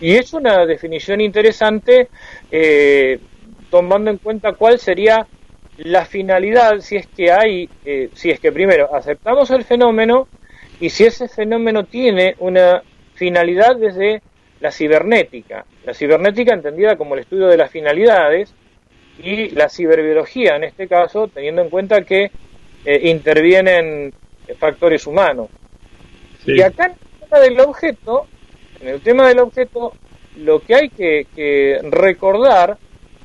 Y 0.00 0.16
es 0.16 0.32
una 0.32 0.66
definición 0.66 1.20
interesante 1.20 2.08
tomando 3.70 4.10
en 4.10 4.18
cuenta 4.18 4.52
cuál 4.52 4.78
sería 4.78 5.26
la 5.78 6.04
finalidad, 6.04 6.78
si 6.80 6.96
es 6.96 7.06
que 7.08 7.32
hay, 7.32 7.68
eh, 7.84 8.10
si 8.14 8.30
es 8.30 8.38
que 8.38 8.52
primero 8.52 8.94
aceptamos 8.94 9.50
el 9.50 9.64
fenómeno 9.64 10.28
y 10.80 10.90
si 10.90 11.04
ese 11.04 11.28
fenómeno 11.28 11.84
tiene 11.84 12.36
una 12.38 12.82
finalidad 13.14 13.76
desde 13.76 14.22
la 14.64 14.72
cibernética, 14.72 15.66
la 15.84 15.92
cibernética 15.92 16.54
entendida 16.54 16.96
como 16.96 17.12
el 17.12 17.20
estudio 17.20 17.48
de 17.48 17.58
las 17.58 17.70
finalidades 17.70 18.54
y 19.22 19.50
la 19.50 19.68
ciberbiología 19.68 20.56
en 20.56 20.64
este 20.64 20.88
caso, 20.88 21.28
teniendo 21.28 21.60
en 21.60 21.68
cuenta 21.68 22.00
que 22.00 22.30
eh, 22.86 23.00
intervienen 23.10 24.14
factores 24.58 25.06
humanos. 25.06 25.50
Y 26.46 26.62
acá 26.62 26.86
en 26.86 26.92
el 26.92 27.20
tema 27.20 27.40
del 27.40 27.60
objeto, 27.60 28.26
en 28.80 28.88
el 28.88 29.00
tema 29.02 29.28
del 29.28 29.40
objeto, 29.40 29.92
lo 30.38 30.60
que 30.60 30.74
hay 30.74 30.88
que 30.88 31.78
recordar 31.82 32.78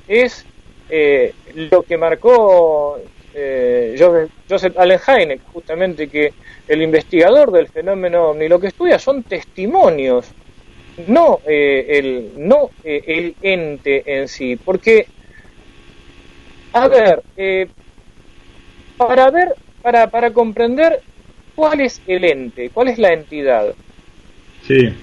es 0.09 0.45
eh, 0.89 1.33
lo 1.55 1.83
que 1.83 1.97
marcó 1.97 2.99
eh, 3.33 3.95
Joseph, 4.49 4.77
Allen 4.77 4.99
Hynek, 4.99 5.41
justamente 5.53 6.09
que 6.09 6.33
el 6.67 6.81
investigador 6.81 7.51
del 7.51 7.69
fenómeno 7.69 8.33
ni 8.33 8.49
lo 8.49 8.59
que 8.59 8.67
estudia 8.67 8.99
son 8.99 9.23
testimonios, 9.23 10.31
no 11.07 11.39
eh, 11.47 11.85
el 11.89 12.31
no 12.37 12.69
eh, 12.83 13.03
el 13.07 13.35
ente 13.41 14.03
en 14.05 14.27
sí, 14.27 14.55
porque 14.55 15.07
a 16.73 16.87
ver, 16.87 17.23
para 18.97 19.31
ver 19.31 19.55
para 19.81 20.07
para 20.07 20.31
comprender 20.31 21.01
cuál 21.55 21.81
es 21.81 22.01
el 22.07 22.23
ente, 22.23 22.69
cuál 22.69 22.89
es 22.89 22.97
la 22.97 23.13
entidad. 23.13 23.73
Sí. 24.65 24.93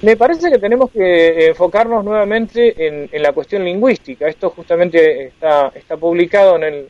Me 0.00 0.16
parece 0.16 0.48
que 0.50 0.58
tenemos 0.58 0.92
que 0.92 1.46
enfocarnos 1.48 2.04
nuevamente 2.04 2.86
en, 2.86 3.08
en 3.10 3.22
la 3.22 3.32
cuestión 3.32 3.64
lingüística. 3.64 4.28
Esto 4.28 4.50
justamente 4.50 5.26
está, 5.26 5.72
está 5.74 5.96
publicado 5.96 6.54
en 6.56 6.62
el, 6.62 6.88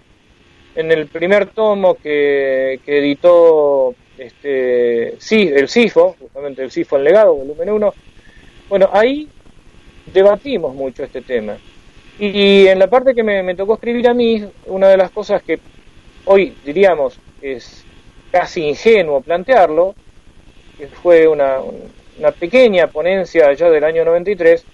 en 0.74 0.92
el 0.92 1.06
primer 1.06 1.46
tomo 1.46 1.94
que, 1.94 2.80
editó 2.86 3.94
este, 4.18 5.14
sí, 5.18 5.50
el 5.54 5.68
CIFO, 5.68 6.16
justamente 6.20 6.62
el 6.62 6.70
CIFO 6.70 6.98
en 6.98 7.04
legado, 7.04 7.34
volumen 7.34 7.70
1, 7.70 7.94
bueno, 8.68 8.88
ahí 8.92 9.28
debatimos 10.12 10.74
mucho 10.74 11.04
este 11.04 11.22
tema. 11.22 11.56
Y 12.18 12.66
en 12.66 12.78
la 12.78 12.88
parte 12.88 13.14
que 13.14 13.22
me, 13.22 13.54
tocó 13.54 13.74
escribir 13.74 14.08
a 14.08 14.14
mí, 14.14 14.44
una 14.66 14.88
de 14.88 14.96
las 14.96 15.10
cosas 15.10 15.42
que 15.42 15.60
hoy 16.24 16.54
diríamos 16.64 17.18
es 17.40 17.84
casi 18.32 18.62
ingenuo 18.62 19.20
plantearlo, 19.20 19.94
que 20.76 20.88
fue 20.88 21.28
una, 21.28 21.58
una 22.18 22.32
pequeña 22.32 22.88
ponencia 22.88 23.52
ya 23.52 23.70
del 23.70 23.84
año 23.84 24.04
93, 24.04 24.64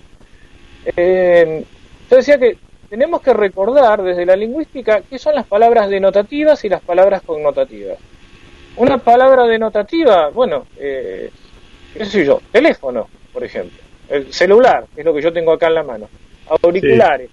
eh, 0.96 1.64
yo 2.10 2.16
decía 2.16 2.38
que 2.38 2.56
tenemos 2.88 3.22
que 3.22 3.32
recordar 3.32 4.02
desde 4.02 4.26
la 4.26 4.36
lingüística 4.36 5.02
qué 5.02 5.18
son 5.18 5.34
las 5.34 5.46
palabras 5.46 5.88
denotativas 5.88 6.64
y 6.64 6.68
las 6.68 6.82
palabras 6.82 7.22
connotativas. 7.22 7.98
Una 8.76 8.98
palabra 8.98 9.44
denotativa, 9.44 10.30
bueno, 10.30 10.66
eh, 10.78 11.30
qué 11.92 12.04
sé 12.04 12.24
yo, 12.24 12.40
teléfono, 12.50 13.08
por 13.32 13.44
ejemplo, 13.44 13.83
el 14.08 14.32
celular, 14.32 14.86
es 14.96 15.04
lo 15.04 15.14
que 15.14 15.22
yo 15.22 15.32
tengo 15.32 15.52
acá 15.52 15.68
en 15.68 15.74
la 15.74 15.82
mano, 15.82 16.08
auriculares, 16.62 17.30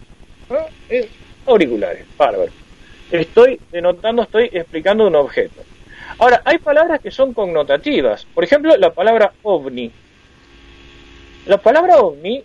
eh, 0.89 1.09
auriculares, 1.45 2.05
bárbaro. 2.17 2.51
Estoy 3.11 3.59
denotando, 3.71 4.23
estoy 4.23 4.49
explicando 4.53 5.05
un 5.07 5.15
objeto. 5.15 5.61
Ahora, 6.17 6.41
hay 6.45 6.57
palabras 6.59 7.01
que 7.01 7.11
son 7.11 7.33
connotativas, 7.33 8.25
por 8.33 8.43
ejemplo, 8.43 8.75
la 8.77 8.91
palabra 8.91 9.33
ovni. 9.43 9.91
La 11.45 11.57
palabra 11.57 11.97
ovni 11.97 12.43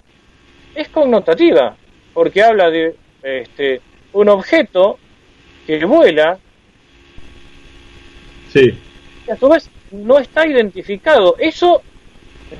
es 0.74 0.88
connotativa, 0.88 1.76
porque 2.14 2.42
habla 2.42 2.70
de 2.70 2.96
este, 3.22 3.80
un 4.12 4.28
objeto 4.28 4.98
que 5.66 5.84
vuela 5.84 6.38
sí. 8.52 8.78
y 9.26 9.30
a 9.30 9.36
su 9.36 9.48
vez 9.48 9.68
no 9.90 10.18
está 10.18 10.46
identificado. 10.46 11.36
Eso 11.38 11.82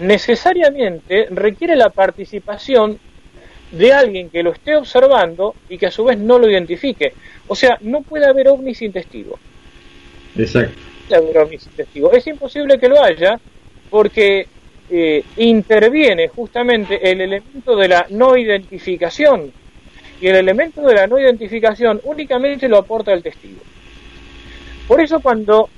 necesariamente 0.00 1.28
requiere 1.30 1.76
la 1.76 1.90
participación 1.90 2.98
de 3.70 3.92
alguien 3.92 4.30
que 4.30 4.42
lo 4.42 4.52
esté 4.52 4.76
observando 4.76 5.54
y 5.68 5.78
que 5.78 5.86
a 5.86 5.90
su 5.90 6.04
vez 6.04 6.18
no 6.18 6.38
lo 6.38 6.50
identifique. 6.50 7.12
O 7.48 7.54
sea, 7.54 7.78
no 7.80 8.02
puede 8.02 8.26
haber 8.26 8.48
ovni 8.48 8.74
sin 8.74 8.92
testigo. 8.92 9.38
Exacto. 10.36 10.78
testigo. 11.76 12.12
Es 12.12 12.26
imposible 12.26 12.78
que 12.78 12.88
lo 12.88 13.02
haya 13.02 13.38
porque 13.90 14.46
eh, 14.90 15.24
interviene 15.36 16.28
justamente 16.28 17.10
el 17.10 17.20
elemento 17.20 17.76
de 17.76 17.88
la 17.88 18.06
no 18.10 18.36
identificación 18.36 19.52
y 20.20 20.26
el 20.28 20.36
elemento 20.36 20.82
de 20.82 20.94
la 20.94 21.06
no 21.06 21.18
identificación 21.18 22.00
únicamente 22.04 22.68
lo 22.68 22.78
aporta 22.78 23.12
el 23.12 23.22
testigo. 23.22 23.60
Por 24.88 25.00
eso 25.00 25.20
cuando 25.20 25.68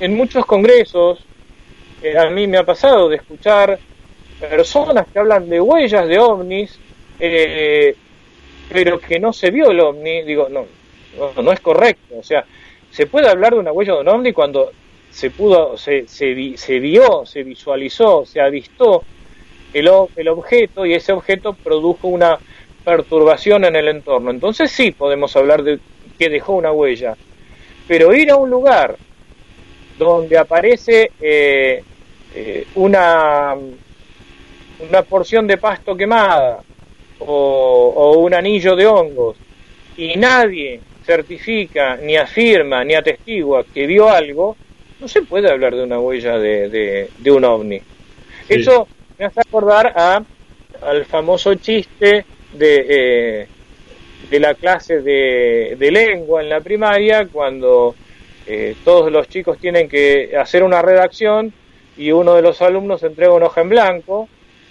en 0.00 0.16
muchos 0.16 0.44
congresos 0.44 1.24
a 2.18 2.30
mí 2.30 2.46
me 2.46 2.58
ha 2.58 2.64
pasado 2.64 3.08
de 3.08 3.16
escuchar 3.16 3.78
personas 4.38 5.06
que 5.12 5.18
hablan 5.18 5.48
de 5.48 5.60
huellas 5.60 6.08
de 6.08 6.18
ovnis, 6.18 6.78
eh, 7.18 7.94
pero 8.70 8.98
que 8.98 9.18
no 9.18 9.32
se 9.32 9.50
vio 9.50 9.70
el 9.70 9.80
ovni, 9.80 10.22
digo, 10.22 10.48
no, 10.48 10.66
no, 11.18 11.42
no, 11.42 11.52
es 11.52 11.60
correcto. 11.60 12.16
O 12.18 12.22
sea, 12.22 12.44
se 12.90 13.06
puede 13.06 13.28
hablar 13.28 13.52
de 13.52 13.60
una 13.60 13.72
huella 13.72 13.94
de 13.94 14.00
un 14.00 14.08
ovni 14.08 14.32
cuando 14.32 14.72
se 15.10 15.30
pudo, 15.30 15.76
se, 15.76 16.06
se, 16.08 16.56
se 16.56 16.78
vio, 16.78 17.26
se 17.26 17.42
visualizó, 17.42 18.24
se 18.24 18.40
avistó 18.40 19.02
el, 19.72 19.90
el 20.16 20.28
objeto 20.28 20.86
y 20.86 20.94
ese 20.94 21.12
objeto 21.12 21.52
produjo 21.52 22.08
una 22.08 22.38
perturbación 22.84 23.64
en 23.64 23.76
el 23.76 23.88
entorno. 23.88 24.30
Entonces 24.30 24.70
sí 24.70 24.92
podemos 24.92 25.36
hablar 25.36 25.62
de 25.62 25.78
que 26.18 26.28
dejó 26.28 26.54
una 26.54 26.72
huella. 26.72 27.16
Pero 27.86 28.14
ir 28.14 28.30
a 28.30 28.36
un 28.36 28.50
lugar 28.50 28.96
donde 29.98 30.38
aparece 30.38 31.10
eh, 31.20 31.82
eh, 32.34 32.66
una, 32.76 33.54
una 34.88 35.02
porción 35.02 35.46
de 35.46 35.56
pasto 35.58 35.96
quemada 35.96 36.62
o, 37.20 37.92
o 37.96 38.18
un 38.18 38.34
anillo 38.34 38.76
de 38.76 38.86
hongos 38.86 39.36
y 39.96 40.16
nadie 40.16 40.80
certifica, 41.04 41.96
ni 41.96 42.16
afirma, 42.16 42.84
ni 42.84 42.94
atestigua 42.94 43.64
que 43.64 43.86
vio 43.86 44.08
algo, 44.08 44.56
no 45.00 45.08
se 45.08 45.22
puede 45.22 45.50
hablar 45.50 45.74
de 45.74 45.82
una 45.82 45.98
huella 45.98 46.38
de, 46.38 47.08
de, 47.18 47.30
un 47.30 47.44
ovni. 47.44 47.80
Eso 48.48 48.86
me 49.18 49.26
hace 49.26 49.40
acordar 49.40 49.92
a, 49.96 50.22
al 50.82 51.04
famoso 51.06 51.54
chiste 51.54 52.24
de, 52.52 52.86
eh, 52.88 53.48
de 54.30 54.40
la 54.40 54.54
clase 54.54 55.00
de, 55.00 55.76
de, 55.78 55.90
lengua 55.90 56.42
en 56.42 56.48
la 56.48 56.60
primaria, 56.60 57.26
cuando 57.26 57.94
eh, 58.46 58.76
todos 58.84 59.10
los 59.10 59.28
chicos 59.28 59.58
tienen 59.58 59.88
que 59.88 60.36
hacer 60.36 60.62
una 60.62 60.82
redacción 60.82 61.52
y 62.00 62.12
uno 62.12 62.34
de 62.34 62.40
los 62.40 62.62
alumnos 62.62 63.02
entrega 63.02 63.34
una 63.34 63.46
hoja 63.46 63.60
en 63.60 63.68
blanco 63.68 64.26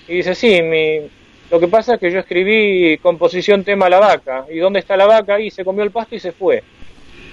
y 0.08 0.16
dice, 0.16 0.34
sí, 0.34 0.64
mi, 0.64 1.02
lo 1.52 1.60
que 1.60 1.68
pasa 1.68 1.94
es 1.94 2.00
que 2.00 2.10
yo 2.12 2.20
escribí 2.20 2.98
composición 2.98 3.64
tema 3.64 3.88
la 3.88 4.00
vaca, 4.00 4.46
y 4.50 4.58
dónde 4.58 4.80
está 4.80 4.98
la 4.98 5.06
vaca, 5.06 5.40
y 5.40 5.52
se 5.52 5.64
comió 5.64 5.84
el 5.84 5.92
pasto 5.92 6.16
y 6.16 6.20
se 6.20 6.32
fue. 6.32 6.64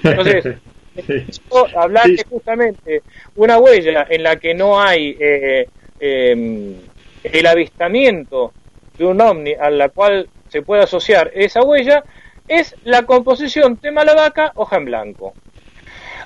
Entonces, 0.02 0.58
hablar 1.74 2.08
de 2.08 2.22
justamente 2.28 3.02
una 3.36 3.58
huella 3.58 4.06
en 4.10 4.22
la 4.22 4.36
que 4.36 4.52
no 4.52 4.78
hay 4.78 5.16
eh, 5.18 5.66
em, 5.98 6.74
el 7.22 7.46
avistamiento 7.46 8.52
de 8.98 9.06
un 9.06 9.18
ovni 9.18 9.54
a 9.54 9.70
la 9.70 9.88
cual 9.88 10.28
se 10.48 10.60
puede 10.60 10.82
asociar 10.82 11.30
esa 11.34 11.62
huella 11.62 12.04
es 12.48 12.76
la 12.84 13.04
composición 13.04 13.78
tema 13.78 14.04
la 14.04 14.14
vaca, 14.14 14.52
hoja 14.56 14.76
en 14.76 14.84
blanco. 14.84 15.32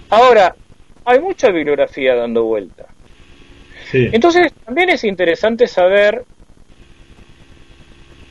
Ahora, 0.09 0.57
hay 1.05 1.21
mucha 1.21 1.51
bibliografía 1.51 2.17
dando 2.17 2.43
vuelta. 2.43 2.90
Entonces, 3.93 4.53
también 4.65 4.91
es 4.91 5.05
interesante 5.05 5.67
saber 5.67 6.25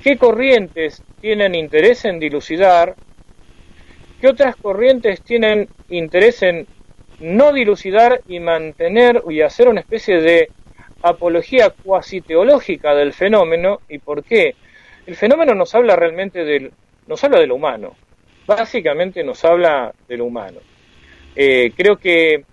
qué 0.04 0.18
corrientes 0.18 1.04
tienen 1.22 1.56
interés 1.56 2.06
en 2.06 2.20
dilucidar 2.20 2.96
¿Qué 4.20 4.28
otras 4.28 4.56
corrientes 4.58 5.22
tienen 5.22 5.70
interés 5.90 6.44
en 6.44 6.68
no 7.22 7.54
dilucidar 7.54 8.22
y 8.28 8.40
mantener 8.40 9.24
y 9.30 9.42
hacer 9.42 9.70
una 9.70 9.80
especie 9.80 10.20
de 10.20 10.50
apología 11.02 11.70
cuasi 11.70 12.20
teológica 12.20 12.94
del 12.96 13.14
fenómeno? 13.14 13.80
¿Y 13.88 14.00
por 14.00 14.24
qué? 14.24 14.56
El 15.08 15.16
fenómeno 15.16 15.56
nos 15.56 15.74
habla 15.74 15.96
realmente 15.96 16.44
del, 16.44 16.70
nos 17.08 17.24
habla 17.24 17.40
de 17.40 17.48
lo 17.48 17.56
humano. 17.56 17.96
Básicamente 18.46 19.24
nos 19.24 19.46
habla 19.46 19.94
de 20.08 20.18
lo 20.18 20.26
humano. 20.26 20.60
Eh, 21.34 21.72
creo 21.76 21.96
que 21.96 22.44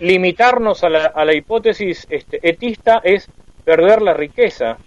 limitarnos 0.00 0.84
a 0.84 0.88
la, 0.88 1.06
a 1.06 1.24
la 1.24 1.34
hipótesis 1.34 2.06
este, 2.08 2.38
etista 2.48 3.00
es 3.02 3.28
perder 3.64 4.02
la 4.02 4.14
riqueza 4.14 4.78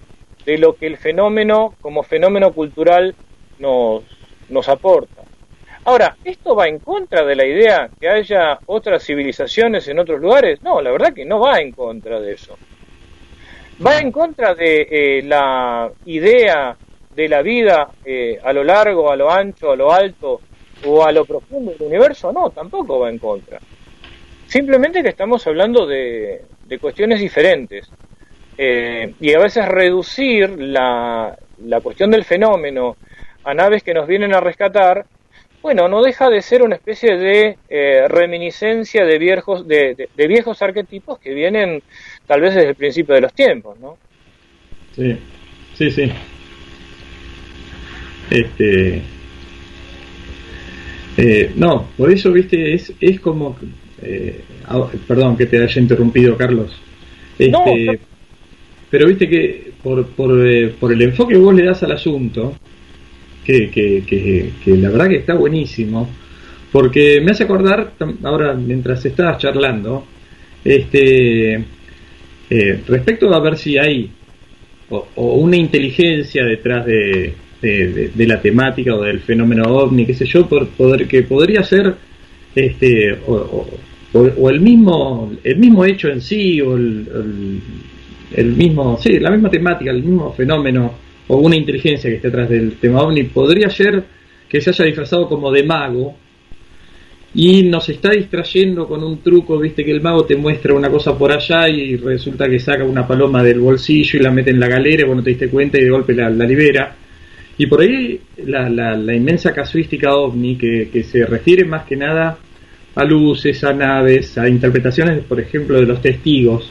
de 0.45 0.57
lo 0.57 0.76
que 0.76 0.88
el 0.88 0.97
fenómeno 0.97 1.76
como 1.82 2.03
fenómeno 2.03 2.51
cultural 2.53 3.16
nos, 3.59 4.03
nos 4.49 4.70
aporta. 4.70 5.22
Ahora, 5.84 6.16
¿esto 6.24 6.55
va 6.55 6.68
en 6.68 6.80
contra 6.80 7.26
de 7.26 7.36
la 7.36 7.45
idea 7.45 7.89
que 7.99 8.07
haya 8.07 8.59
otras 8.68 9.03
civilizaciones 9.03 9.88
en 9.88 9.97
otros 9.97 10.20
lugares? 10.20 10.62
No, 10.62 10.80
la 10.80 10.91
verdad 10.91 11.14
que 11.14 11.26
no 11.26 11.39
va 11.39 11.59
en 11.59 11.72
contra 11.72 12.20
de 12.20 12.34
eso. 12.34 12.57
¿Va 13.84 13.97
en 13.97 14.12
contra 14.12 14.53
de 14.53 14.88
eh, 14.91 15.24
la 15.24 15.89
idea 16.05 16.78
de 17.16 17.28
la 17.28 17.41
vida 17.41 17.89
eh, 18.05 18.39
a 18.43 18.53
lo 18.53 18.64
largo, 18.64 19.12
a 19.12 19.16
lo 19.16 19.32
ancho, 19.32 19.72
a 19.72 19.76
lo 19.76 19.91
alto 19.91 20.41
o 20.86 21.03
a 21.03 21.12
lo 21.12 21.26
profundo 21.26 21.72
del 21.72 21.88
universo? 21.88 22.32
No, 22.32 22.51
tampoco 22.51 22.99
va 22.99 23.09
en 23.09 23.18
contra. 23.18 23.59
Simplemente 24.52 25.02
que 25.02 25.08
estamos 25.08 25.47
hablando 25.47 25.88
de, 25.88 26.41
cuestiones 26.82 27.22
diferentes. 27.22 27.89
Eh, 28.58 29.14
y 29.22 29.34
a 29.34 29.39
veces 29.39 29.66
reducir 29.66 30.49
la, 30.60 31.38
la 31.64 31.80
cuestión 31.80 32.12
del 32.12 32.26
fenómeno 32.26 32.97
a 33.45 33.54
naves 33.54 33.82
que 33.82 33.93
nos 33.93 34.06
vienen 34.06 34.36
a 34.36 34.41
rescatar, 34.41 35.06
bueno, 35.62 35.88
no 35.88 36.02
deja 36.02 36.30
de 36.30 36.41
ser 36.41 36.64
una 36.64 36.76
especie 36.76 37.16
de 37.16 37.58
eh, 37.70 38.10
reminiscencia 38.10 39.06
de 39.06 39.18
viejos, 39.20 39.66
de, 39.66 40.10
viejos 40.18 40.62
arquetipos 40.62 41.18
que 41.20 41.34
vienen 41.34 41.82
tal 42.28 42.41
vez 42.41 42.54
desde 42.54 42.70
el 42.72 42.76
principio 42.76 43.16
de 43.16 43.22
los 43.22 43.34
tiempos, 43.34 43.80
¿no? 43.80 43.97
Sí, 44.93 45.18
sí, 45.76 45.91
sí. 45.91 46.12
Este, 48.30 49.02
Eh, 51.16 51.52
no, 51.56 51.88
por 51.97 52.12
eso, 52.12 52.34
viste, 52.34 52.74
es, 52.74 52.93
es 52.99 53.22
como... 53.22 53.58
Eh, 54.02 54.41
perdón 55.08 55.38
que 55.38 55.45
te 55.45 55.62
haya 55.62 55.82
interrumpido, 55.82 56.36
Carlos. 56.38 56.72
Este, 57.38 57.99
pero 58.89 59.08
viste 59.08 59.28
que 59.28 59.72
por, 59.82 60.06
por, 60.08 60.47
eh, 60.47 60.74
por, 60.80 60.91
el 60.91 61.02
enfoque 61.02 61.34
que 61.34 61.39
vos 61.39 61.56
le 61.56 61.66
das 61.66 61.82
al 61.84 61.93
asunto, 61.93 62.56
que, 63.43 63.70
que, 63.70 64.04
que, 64.64 64.78
la 64.78 64.89
verdad 64.89 65.10
que 65.10 65.18
está 65.18 65.34
buenísimo, 65.34 66.10
porque 66.72 67.22
me 67.22 67.32
hace 67.32 67.43
acordar, 67.43 67.93
ahora 68.24 68.54
mientras 68.54 69.04
estabas 69.06 69.39
charlando, 69.39 70.06
este, 70.64 71.56
eh, 72.49 72.82
respecto 72.88 73.34
a 73.34 73.39
ver 73.39 73.58
si 73.58 73.78
hay 73.78 74.12
o, 74.89 75.36
una 75.36 75.56
inteligencia 75.56 76.43
detrás 76.43 76.86
de, 76.86 77.34
de, 77.62 78.28
la 78.28 78.41
temática 78.41 78.95
o 78.95 79.02
del 79.02 79.22
fenómeno 79.22 79.64
ovni, 79.64 80.06
qué 80.06 80.14
sé 80.14 80.26
yo, 80.26 80.47
por, 80.47 80.68
poder, 80.70 81.08
que 81.08 81.24
podría 81.24 81.64
ser 81.64 81.95
este, 82.56 83.14
o, 83.26 83.34
o, 83.34 83.68
el 84.14 84.59
mismo 84.59 85.32
el 85.43 85.57
mismo 85.57 85.86
hecho 85.86 86.09
en 86.09 86.22
sí 86.22 86.59
o 86.62 86.76
el, 86.76 87.62
el, 88.36 88.53
mismo 88.53 88.97
sí 89.01 89.20
la 89.20 89.32
misma 89.32 89.49
temática 89.49 89.91
el 89.91 90.03
mismo 90.03 90.34
fenómeno 90.34 90.93
o 91.28 91.38
una 91.38 91.55
inteligencia 91.55 92.09
que 92.09 92.18
esté 92.18 92.28
atrás 92.28 92.49
del 92.49 92.74
tema 92.74 93.01
ovni 93.01 93.24
podría 93.24 93.70
ser 93.70 94.03
que 94.49 94.59
se 94.59 94.72
haya 94.72 94.86
disfrazado 94.86 95.30
como 95.30 95.49
de 95.49 95.64
mago 95.64 96.16
y 97.34 97.64
nos 97.64 97.88
está 97.88 98.12
distrayendo 98.12 98.88
con 98.88 99.03
un 99.03 99.22
truco, 99.22 99.57
viste 99.57 99.86
que 99.86 99.91
el 99.91 100.01
mago 100.01 100.26
te 100.26 100.36
muestra 100.36 100.74
una 100.74 100.89
cosa 100.89 101.18
por 101.18 101.32
allá 101.32 101.70
y 101.70 101.95
resulta 101.95 102.49
que 102.49 102.59
saca 102.59 102.84
una 102.84 103.07
paloma 103.07 103.41
del 103.41 103.59
bolsillo 103.59 104.20
y 104.20 104.22
la 104.22 104.32
mete 104.32 104.49
en 104.49 104.59
la 104.59 104.68
galera, 104.68 105.05
bueno, 105.05 105.24
te 105.24 105.30
diste 105.30 105.47
cuenta 105.47 105.78
y 105.78 105.84
de 105.86 105.89
golpe 105.89 106.14
la, 106.14 106.30
libera. 106.30 106.93
Y 107.57 107.68
por 107.68 107.82
ahí 107.82 108.20
la, 108.45 108.70
la, 108.70 109.16
inmensa 109.16 109.53
casuística 109.53 110.14
ovni 110.14 110.57
que, 110.57 110.89
que, 110.91 111.03
se 111.03 111.26
refiere 111.26 111.64
más 111.64 111.86
que 111.86 111.95
nada 111.95 112.38
a 112.96 113.04
luces, 113.04 113.64
a 113.64 113.74
naves, 113.74 114.38
a 114.38 114.48
interpretaciones, 114.48 115.24
por 115.24 115.39
ejemplo, 115.39 115.80
de 115.80 115.86
los 115.86 116.02
testigos. 116.02 116.70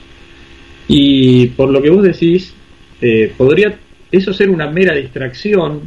Y 0.89 1.47
por 1.49 1.71
lo 1.71 1.81
que 1.81 1.91
vos 1.91 2.03
decís, 2.03 2.55
eh, 3.01 3.33
podría 3.37 3.79
eso 4.11 4.33
ser 4.33 4.51
una 4.51 4.68
mera 4.68 4.95
distracción 4.95 5.83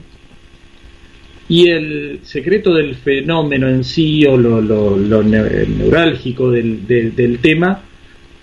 y 1.50 1.68
el 1.68 2.20
secreto 2.24 2.74
del 2.74 2.96
fenómeno 2.96 3.68
en 3.68 3.84
sí 3.84 4.26
o 4.26 4.38
lo, 4.38 4.62
lo, 4.62 5.24
neurálgico 5.24 6.50
del, 6.50 6.88
del, 6.88 7.40
tema 7.40 7.82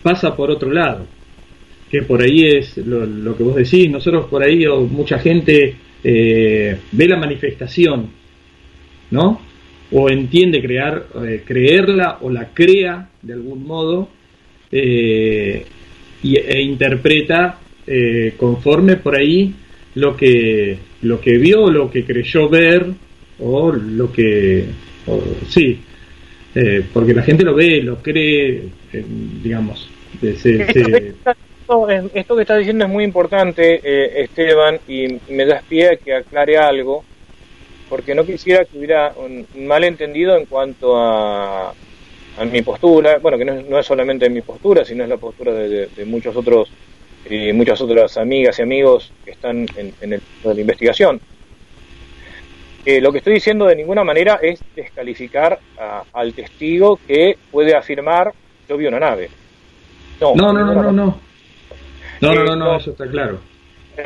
pasa 0.02 0.36
por 0.36 0.50
otro 0.50 0.70
lado, 0.70 1.06
que 1.90 2.02
por 2.02 2.22
ahí 2.22 2.44
es 2.44 2.76
lo, 2.76 3.36
que 3.36 3.42
vos 3.42 3.56
decís, 3.56 3.90
nosotros 3.90 4.26
por 4.26 4.42
ahí 4.42 4.66
o 4.66 4.82
mucha 4.82 5.18
gente 5.18 5.74
eh, 6.04 6.78
ve 6.92 7.08
la 7.08 7.16
manifestación, 7.16 8.10
¿no? 9.10 9.40
O 9.92 10.08
entiende 10.08 10.60
crear, 10.62 11.06
eh, 11.24 11.42
creerla 11.44 12.18
o 12.20 12.30
la 12.30 12.48
crea 12.54 13.08
de 13.22 13.32
algún 13.32 13.66
modo 13.66 14.08
eh, 14.70 15.64
y, 16.22 16.36
e 16.36 16.62
interpreta 16.62 17.58
conforme 18.36 18.96
por 18.98 19.16
ahí 19.16 19.52
lo 19.96 20.16
que 20.16 20.78
lo 21.02 21.20
que 21.20 21.38
vio, 21.38 21.68
lo 21.70 21.90
que 21.90 22.04
creyó 22.04 22.48
ver 22.48 22.86
o 23.40 23.72
lo 23.72 24.12
que 24.12 24.66
sí, 25.48 25.80
eh, 26.54 26.82
porque 26.92 27.14
la 27.14 27.22
gente 27.22 27.44
lo 27.44 27.54
ve, 27.54 27.80
lo 27.82 27.96
cree, 27.96 28.64
eh, 28.92 29.04
digamos. 29.42 29.88
esto, 32.14 32.36
que 32.36 32.42
está 32.42 32.56
diciendo 32.56 32.84
es 32.84 32.90
muy 32.90 33.04
importante, 33.04 33.80
eh, 33.82 34.24
Esteban, 34.24 34.80
y 34.88 35.06
me 35.30 35.46
das 35.46 35.62
pie 35.64 35.90
a 35.92 35.96
que 35.96 36.14
aclare 36.14 36.58
algo, 36.58 37.04
porque 37.90 38.14
no 38.14 38.24
quisiera 38.24 38.64
que 38.64 38.78
hubiera 38.78 39.12
un 39.16 39.46
malentendido 39.66 40.36
en 40.36 40.46
cuanto 40.46 40.96
a, 40.96 41.70
a 41.70 42.44
mi 42.50 42.62
postura, 42.62 43.18
bueno, 43.18 43.36
que 43.36 43.44
no, 43.44 43.78
es 43.78 43.84
solamente 43.84 44.30
mi 44.30 44.40
postura, 44.40 44.84
sino 44.84 45.02
es 45.02 45.10
la 45.10 45.18
postura 45.18 45.52
de, 45.52 45.88
de 45.88 46.04
muchos 46.06 46.34
otros 46.36 46.70
y 47.28 47.52
muchas 47.52 47.80
otras 47.80 48.16
amigas 48.16 48.58
y 48.58 48.62
amigos 48.62 49.12
que 49.24 49.32
están 49.32 49.66
en, 49.76 49.92
el 50.00 50.22
de 50.42 50.54
la 50.54 50.60
investigación. 50.60 51.20
Eh, 52.86 53.00
lo 53.00 53.12
que 53.12 53.18
estoy 53.18 53.34
diciendo 53.34 53.66
de 53.66 53.76
ninguna 53.76 54.04
manera 54.04 54.38
es 54.40 54.62
descalificar 54.74 55.58
al 56.14 56.32
testigo 56.32 56.98
que 57.06 57.36
puede 57.50 57.76
afirmar 57.76 58.32
yo 58.70 58.76
vi 58.76 58.86
una 58.86 59.00
nave. 59.00 59.28
No, 60.20 60.32
no, 60.36 60.52
no, 60.52 60.64
no, 60.64 60.82
no, 60.82 60.92
no. 60.92 61.20
No, 62.20 62.34
no, 62.34 62.54
no, 62.54 62.76
eso 62.76 62.92
está 62.92 63.08
claro. 63.08 63.40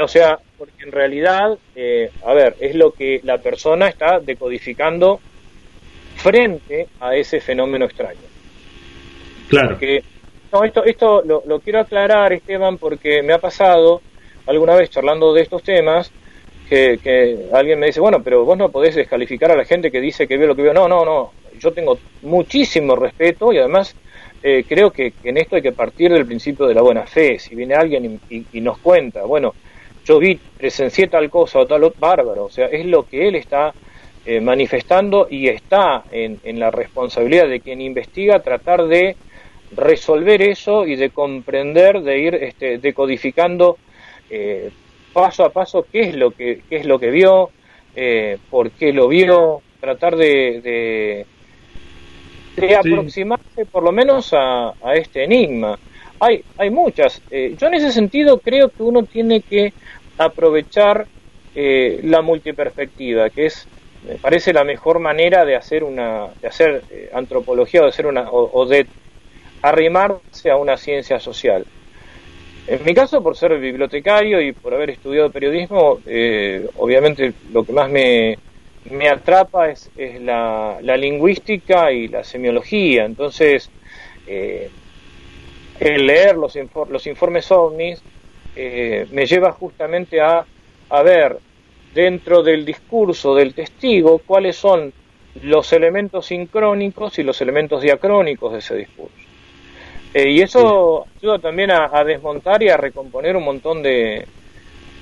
O 0.00 0.08
sea, 0.08 0.38
porque 0.58 0.84
en 0.84 0.92
realidad, 0.92 1.58
eh, 1.74 2.10
a 2.24 2.34
ver, 2.34 2.56
es 2.60 2.74
lo 2.74 2.92
que 2.92 3.20
la 3.22 3.38
persona 3.38 3.88
está 3.88 4.20
decodificando 4.20 5.20
frente 6.16 6.88
a 7.00 7.16
ese 7.16 7.40
fenómeno 7.40 7.84
extraño. 7.84 8.20
Claro. 9.48 9.70
Porque 9.70 10.02
no, 10.52 10.62
esto, 10.62 10.84
esto 10.84 11.22
lo, 11.22 11.60
quiero 11.60 11.80
aclarar, 11.80 12.32
Esteban, 12.32 12.78
porque 12.78 13.22
me 13.22 13.32
ha 13.32 13.38
pasado 13.38 14.00
alguna 14.46 14.76
vez 14.76 14.90
charlando 14.90 15.32
de 15.32 15.42
estos 15.42 15.62
temas 15.62 16.12
que, 16.68 17.48
alguien 17.52 17.78
me 17.78 17.86
dice, 17.86 18.00
bueno, 18.00 18.22
pero 18.22 18.44
vos 18.44 18.56
no 18.56 18.70
podés 18.70 18.94
descalificar 18.94 19.50
a 19.50 19.56
la 19.56 19.64
gente 19.64 19.90
que 19.90 20.00
dice 20.00 20.26
que 20.26 20.38
ve 20.38 20.46
lo 20.46 20.54
que 20.54 20.62
veo. 20.62 20.74
No, 20.74 20.88
no, 20.88 21.04
no. 21.04 21.32
Yo 21.58 21.72
tengo 21.72 21.98
muchísimo 22.22 22.96
respeto 22.96 23.52
y 23.52 23.58
además 23.58 23.94
eh, 24.42 24.64
creo 24.68 24.90
que, 24.90 25.12
en 25.24 25.38
esto 25.38 25.56
hay 25.56 25.62
que 25.62 25.72
partir 25.72 26.12
del 26.12 26.26
principio 26.26 26.66
de 26.66 26.74
la 26.74 26.82
buena 26.82 27.06
fe. 27.06 27.38
Si 27.38 27.54
viene 27.54 27.74
alguien 27.74 28.20
y, 28.28 28.60
nos 28.60 28.78
cuenta, 28.78 29.24
bueno, 29.24 29.54
yo 30.04 30.18
vi, 30.18 30.36
presencié 30.36 31.08
tal 31.08 31.30
cosa 31.30 31.60
o 31.60 31.66
tal 31.66 31.92
bárbaro, 31.98 32.44
o 32.44 32.50
sea, 32.50 32.66
es 32.66 32.84
lo 32.86 33.06
que 33.06 33.28
él 33.28 33.36
está 33.36 33.72
eh, 34.26 34.40
manifestando 34.40 35.26
y 35.30 35.48
está 35.48 36.04
en, 36.10 36.40
en 36.44 36.58
la 36.58 36.70
responsabilidad 36.70 37.48
de 37.48 37.60
quien 37.60 37.80
investiga 37.80 38.40
tratar 38.40 38.86
de 38.86 39.16
resolver 39.76 40.42
eso 40.42 40.86
y 40.86 40.96
de 40.96 41.10
comprender, 41.10 42.02
de 42.02 42.18
ir 42.18 42.34
este, 42.34 42.78
decodificando 42.78 43.78
eh, 44.30 44.70
paso 45.12 45.44
a 45.44 45.50
paso 45.50 45.86
qué 45.90 46.00
es 46.00 46.14
lo 46.14 46.30
que, 46.30 46.62
qué 46.68 46.76
es 46.76 46.86
lo 46.86 46.98
que 46.98 47.10
vio, 47.10 47.50
eh, 47.94 48.38
por 48.50 48.70
qué 48.72 48.92
lo 48.92 49.08
vio, 49.08 49.62
tratar 49.80 50.16
de, 50.16 51.26
de, 52.56 52.76
aproximarse 52.76 53.66
por 53.66 53.82
lo 53.82 53.92
menos 53.92 54.32
a, 54.32 54.70
a, 54.82 54.94
este 54.94 55.24
enigma. 55.24 55.78
Hay, 56.24 56.42
hay 56.58 56.70
muchas. 56.70 57.20
Eh, 57.30 57.54
yo 57.58 57.66
en 57.66 57.74
ese 57.74 57.92
sentido 57.92 58.38
creo 58.38 58.68
que 58.68 58.82
uno 58.82 59.02
tiene 59.02 59.40
que 59.40 59.72
aprovechar 60.18 61.06
la 61.56 62.20
multiperspectiva, 62.20 63.30
que 63.30 63.46
es 63.46 63.68
me 64.08 64.16
parece 64.16 64.52
la 64.52 64.64
mejor 64.64 64.98
manera 64.98 65.44
de 65.44 65.54
hacer 65.54 65.84
una 65.84 66.26
de 66.42 66.48
hacer 66.48 66.82
antropología 67.12 67.82
o 67.82 67.84
de 67.84 67.90
hacer 67.90 68.06
una 68.06 68.28
o 68.28 68.66
de 68.66 68.88
arrimarse 69.62 70.50
a 70.50 70.56
una 70.56 70.76
ciencia 70.76 71.20
social. 71.20 71.64
En 72.66 72.82
mi 72.84 72.94
caso, 72.94 73.22
por 73.22 73.36
ser 73.36 73.58
bibliotecario 73.58 74.40
y 74.40 74.52
por 74.52 74.72
haber 74.72 74.90
estudiado 74.90 75.30
periodismo, 75.30 76.00
eh, 76.06 76.66
obviamente 76.78 77.34
lo 77.52 77.62
que 77.62 77.72
más 77.74 77.90
me, 77.90 78.38
me 78.90 79.08
atrapa 79.08 79.68
es, 79.68 79.90
es 79.96 80.20
la, 80.22 80.78
la, 80.80 80.96
lingüística 80.96 81.92
y 81.92 82.08
la 82.08 82.24
semiología. 82.24 83.04
Entonces, 83.04 83.68
eh, 84.26 84.70
el 85.80 86.06
leer 86.06 86.36
los, 86.36 86.56
los 86.88 87.06
informes 87.06 87.50
ovnis 87.50 88.02
eh, 88.56 89.06
me 89.10 89.26
lleva 89.26 89.52
justamente 89.52 90.20
a, 90.20 90.44
a 90.90 91.02
ver 91.02 91.38
dentro 91.94 92.42
del 92.42 92.64
discurso 92.64 93.34
del 93.34 93.54
testigo 93.54 94.20
cuáles 94.24 94.56
son 94.56 94.92
los 95.42 95.72
elementos 95.72 96.26
sincrónicos 96.26 97.18
y 97.18 97.22
los 97.22 97.40
elementos 97.40 97.82
diacrónicos 97.82 98.52
de 98.52 98.58
ese 98.58 98.76
discurso. 98.76 99.14
Eh, 100.12 100.30
y 100.30 100.40
eso 100.42 101.06
ayuda 101.18 101.40
también 101.40 101.72
a, 101.72 102.04
desmontar 102.04 102.62
y 102.62 102.68
a 102.68 102.76
recomponer 102.76 103.36
un 103.36 103.44
montón 103.44 103.82
de 103.82 104.24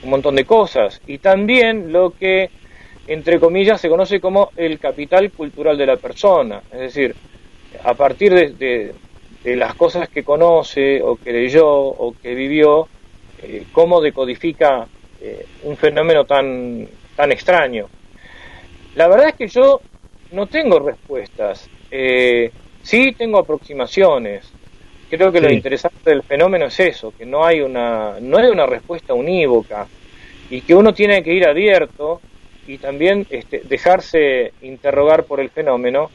un 0.03 0.11
montón 0.11 0.35
de 0.35 0.47
cosas. 0.47 1.03
Y 1.07 1.19
también 1.19 1.93
lo 1.93 2.11
que 2.11 2.51
entre 3.07 3.39
comillas 3.39 3.81
se 3.81 3.91
conoce 3.91 4.21
como 4.21 4.53
el 4.57 4.79
capital 4.79 5.31
cultural 5.31 5.77
de 5.77 5.87
la 5.87 5.97
persona, 5.97 6.63
es 6.73 6.81
decir, 6.81 7.15
a 7.85 7.95
partir 7.95 8.33
de, 8.33 8.95
las 9.45 9.75
cosas 9.75 10.09
que 10.09 10.23
conoce 10.23 11.03
o 11.03 11.17
que 11.17 11.33
leyó 11.33 11.69
o 11.69 12.15
que 12.21 12.35
vivió, 12.35 12.89
eh, 13.43 13.65
cómo 13.73 14.01
decodifica 14.01 14.87
eh, 15.21 15.47
un 15.65 15.77
fenómeno 15.77 16.25
tan 16.25 16.89
tan 17.17 17.33
extraño. 17.33 17.89
La 18.95 19.09
verdad 19.09 19.29
es 19.29 19.35
que 19.35 19.49
yo 19.49 19.81
no 20.33 20.47
tengo 20.47 20.79
respuestas, 20.79 21.69
sí 22.83 23.13
tengo 23.13 23.39
aproximaciones, 23.39 24.53
Creo 25.13 25.31
que 25.31 25.43
lo 25.43 25.53
interesante 25.53 26.09
del 26.09 26.23
fenómeno 26.23 26.65
es 26.65 26.81
eso, 26.81 27.13
que 27.15 27.27
no 27.27 27.45
hay 27.45 27.61
una, 27.61 28.17
no 28.19 28.39
hay 28.39 28.49
una 28.49 28.65
respuesta 28.65 29.13
unívoca 29.13 29.87
y 30.49 30.63
que 30.63 30.75
uno 30.75 30.95
tiene 30.95 31.23
que 31.23 31.35
ir 31.35 31.47
abierto 31.47 32.23
y 32.67 32.79
también 32.79 33.27
este, 33.29 33.61
dejarse 33.63 34.55
interrogar 34.63 35.25
por 35.25 35.39
el 35.41 35.51
fenómeno 35.51 36.11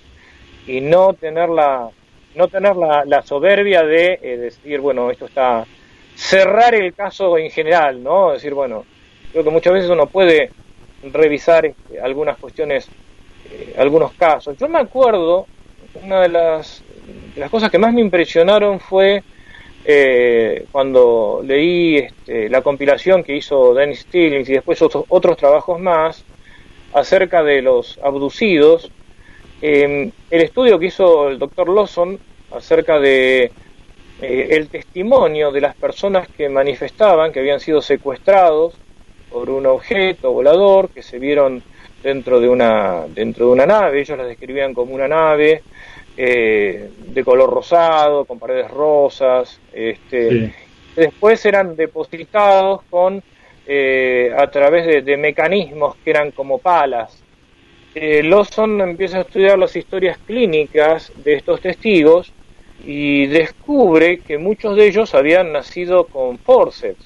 y 0.65 0.81
no 0.81 1.13
tener 1.13 1.47
la, 1.49 1.91
no 2.37 2.47
tener 2.47 2.75
la, 2.75 3.21
soberbia 3.23 3.83
de 3.83 4.19
eh, 4.21 4.37
decir, 4.37 4.79
bueno, 4.79 5.11
esto 5.11 5.25
está, 5.25 5.65
cerrar 6.15 6.75
el 6.75 6.93
caso 6.93 7.37
en 7.37 7.49
general, 7.49 8.01
¿no? 8.01 8.31
Decir, 8.31 8.53
bueno, 8.53 8.85
creo 9.31 9.43
que 9.43 9.49
muchas 9.49 9.73
veces 9.73 9.89
uno 9.89 10.05
puede 10.05 10.51
revisar 11.03 11.65
este, 11.65 11.99
algunas 11.99 12.37
cuestiones 12.37 12.89
algunos 13.77 14.13
casos. 14.13 14.57
Yo 14.57 14.67
me 14.67 14.79
acuerdo, 14.79 15.47
una 16.03 16.21
de 16.21 16.29
las, 16.29 16.83
las 17.35 17.49
cosas 17.49 17.71
que 17.71 17.77
más 17.77 17.93
me 17.93 18.01
impresionaron 18.01 18.79
fue 18.79 19.23
cuando 20.73 21.41
leí 21.45 21.95
este, 21.95 22.49
la 22.49 22.61
compilación 22.61 23.23
que 23.23 23.37
hizo 23.37 23.73
Dennis 23.73 24.01
Stillings 24.01 24.49
y 24.49 24.53
después 24.53 24.81
otros, 24.81 25.05
otros 25.07 25.37
trabajos 25.37 25.79
más 25.79 26.25
acerca 26.93 27.41
de 27.41 27.61
los 27.61 27.97
abducidos. 28.03 28.91
el 29.61 30.11
estudio 30.29 30.77
que 30.77 30.87
hizo 30.87 31.29
el 31.29 31.39
doctor 31.39 31.69
Lawson 31.69 32.19
acerca 32.51 32.99
de 32.99 33.51
eh, 34.19 34.47
el 34.51 34.69
testimonio 34.69 35.51
de 35.51 35.61
las 35.61 35.75
personas 35.75 36.27
que 36.27 36.49
manifestaban 36.49 37.31
que 37.31 37.39
habían 37.39 37.59
sido 37.59 37.81
secuestrados 37.81 38.73
por 39.29 39.51
un 39.51 39.67
objeto 39.67 40.31
volador 40.31 40.89
que 40.89 41.03
se 41.03 41.19
vieron 41.19 41.61
dentro 42.01 42.39
de 42.39 42.49
una 42.49 43.05
dentro 43.07 43.47
de 43.47 43.51
una 43.51 43.67
nave. 43.67 44.01
Ellos 44.01 44.17
la 44.17 44.23
describían 44.25 44.73
como 44.73 44.95
una 44.95 45.07
nave 45.07 45.61
eh, 46.15 46.89
de 46.97 47.23
color 47.23 47.51
rosado 47.51 48.25
con 48.25 48.39
paredes 48.39 48.71
rosas 48.71 49.59
este 49.71 50.51
después 50.95 51.45
eran 51.45 51.75
depositados 51.75 52.81
con 52.89 53.21
eh, 53.67 54.33
a 54.35 54.49
través 54.49 55.05
de, 55.05 55.17
mecanismos 55.17 55.95
que 55.97 56.09
eran 56.09 56.31
como 56.31 56.57
palas. 56.57 57.23
Lawson 57.93 58.79
empieza 58.81 59.17
a 59.17 59.21
estudiar 59.21 59.57
las 59.57 59.75
historias 59.75 60.17
clínicas 60.19 61.11
de 61.17 61.33
estos 61.33 61.61
testigos 61.61 62.31
y 62.85 63.27
descubre 63.27 64.19
que 64.19 64.37
muchos 64.37 64.75
de 64.75 64.87
ellos 64.87 65.13
habían 65.15 65.51
nacido 65.51 66.05
con 66.05 66.37
forceps, 66.37 67.05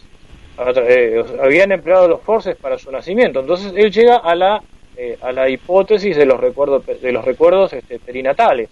eh, 0.87 1.23
habían 1.41 1.71
empleado 1.71 2.07
los 2.07 2.21
forceps 2.21 2.59
para 2.59 2.77
su 2.77 2.91
nacimiento. 2.91 3.39
Entonces 3.39 3.73
él 3.75 3.91
llega 3.91 4.17
a 4.17 4.35
la 4.35 4.61
eh, 4.97 5.17
a 5.21 5.31
la 5.31 5.49
hipótesis 5.49 6.15
de 6.17 6.25
los 6.25 6.39
recuerdos 6.39 6.85
de 6.85 7.11
los 7.11 7.23
recuerdos 7.23 7.73
este, 7.73 7.97
perinatales. 7.97 8.69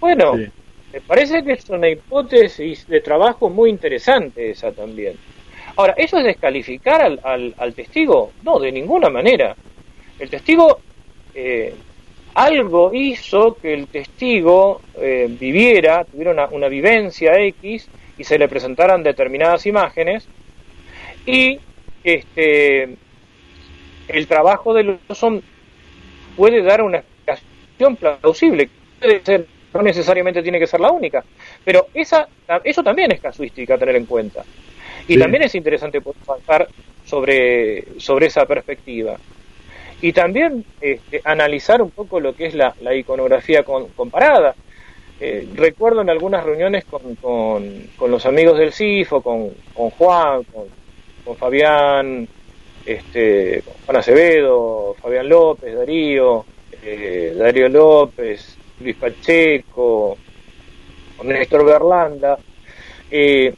Bueno, 0.00 0.34
me 0.34 1.00
parece 1.00 1.42
que 1.42 1.52
es 1.52 1.68
una 1.68 1.88
hipótesis 1.88 2.86
de 2.86 3.00
trabajo 3.00 3.50
muy 3.50 3.70
interesante 3.70 4.50
esa 4.50 4.72
también. 4.72 5.18
Ahora, 5.76 5.94
¿eso 5.96 6.18
es 6.18 6.24
descalificar 6.24 7.02
al, 7.02 7.20
al, 7.22 7.54
al 7.58 7.74
testigo? 7.74 8.32
No, 8.42 8.58
de 8.58 8.72
ninguna 8.72 9.10
manera. 9.10 9.56
El 10.18 10.30
testigo 10.30 10.80
eh, 11.34 11.74
algo 12.36 12.92
hizo 12.92 13.54
que 13.54 13.72
el 13.72 13.86
testigo 13.86 14.82
eh, 15.00 15.26
viviera, 15.26 16.04
tuviera 16.04 16.48
una, 16.52 16.68
vivencia 16.68 17.40
X 17.40 17.88
y 18.18 18.24
se 18.24 18.38
le 18.38 18.46
presentaran 18.46 19.02
determinadas 19.02 19.64
imágenes 19.64 20.28
y 21.24 21.58
este 22.04 22.94
el 24.08 24.26
trabajo 24.26 24.74
de 24.74 24.98
Lawson 25.08 25.42
puede 26.36 26.62
dar 26.62 26.82
una 26.82 26.98
explicación 26.98 27.96
plausible, 27.96 28.68
puede 29.00 29.24
ser, 29.24 29.46
no 29.72 29.80
necesariamente 29.80 30.42
tiene 30.42 30.58
que 30.58 30.66
ser 30.66 30.80
la 30.80 30.90
única, 30.90 31.24
pero 31.64 31.86
esa, 31.94 32.28
eso 32.62 32.82
también 32.82 33.12
es 33.12 33.20
casuística 33.20 33.74
a 33.74 33.78
tener 33.78 33.96
en 33.96 34.04
cuenta. 34.04 34.44
Y 35.08 35.18
también 35.18 35.44
es 35.44 35.54
interesante 35.54 36.02
pensar 36.02 36.68
sobre, 37.06 37.98
sobre 37.98 38.26
esa 38.26 38.44
perspectiva 38.44 39.16
y 40.00 40.12
también 40.12 40.64
este, 40.80 41.20
analizar 41.24 41.80
un 41.80 41.90
poco 41.90 42.20
lo 42.20 42.34
que 42.34 42.46
es 42.46 42.54
la, 42.54 42.74
iconografía 42.94 43.62
comparada. 43.62 44.54
Eh, 45.18 45.48
recuerdo 45.54 46.02
en 46.02 46.10
algunas 46.10 46.44
reuniones 46.44 46.84
con, 46.84 47.14
con, 47.16 48.10
los 48.10 48.26
amigos 48.26 48.58
del 48.58 48.72
CIFO, 48.72 49.22
con, 49.22 49.50
con 49.72 49.90
Juan, 49.90 50.42
con, 51.24 51.36
Fabián, 51.36 52.28
este, 52.84 53.62
Juan 53.84 53.96
Acevedo, 53.96 54.94
Fabián 55.00 55.28
López, 55.28 55.74
Darío, 55.74 56.44
eh, 56.84 57.34
Darío 57.36 57.68
López, 57.68 58.56
Luis 58.80 58.96
Pacheco, 58.96 60.18
con 61.16 61.28
Néstor 61.28 61.64
Berlanda. 61.64 62.38
Eh, 63.10 63.54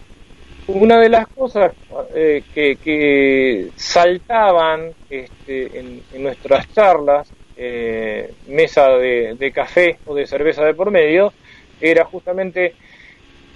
una 0.69 1.01
de 1.01 1.09
las 1.09 1.27
cosas 1.29 1.73
eh, 2.15 2.43
que, 2.55 3.71
saltaban 3.77 4.93
este, 5.09 5.79
en, 5.79 6.03
nuestras 6.23 6.73
charlas, 6.73 7.33
eh, 7.57 8.33
mesa 8.49 8.91
de, 8.91 9.53
café 9.55 9.99
o 10.07 10.15
de 10.15 10.27
cerveza 10.27 10.65
de 10.65 10.75
por 10.75 10.91
medio, 10.91 11.33
era 11.81 12.05
justamente 12.05 12.75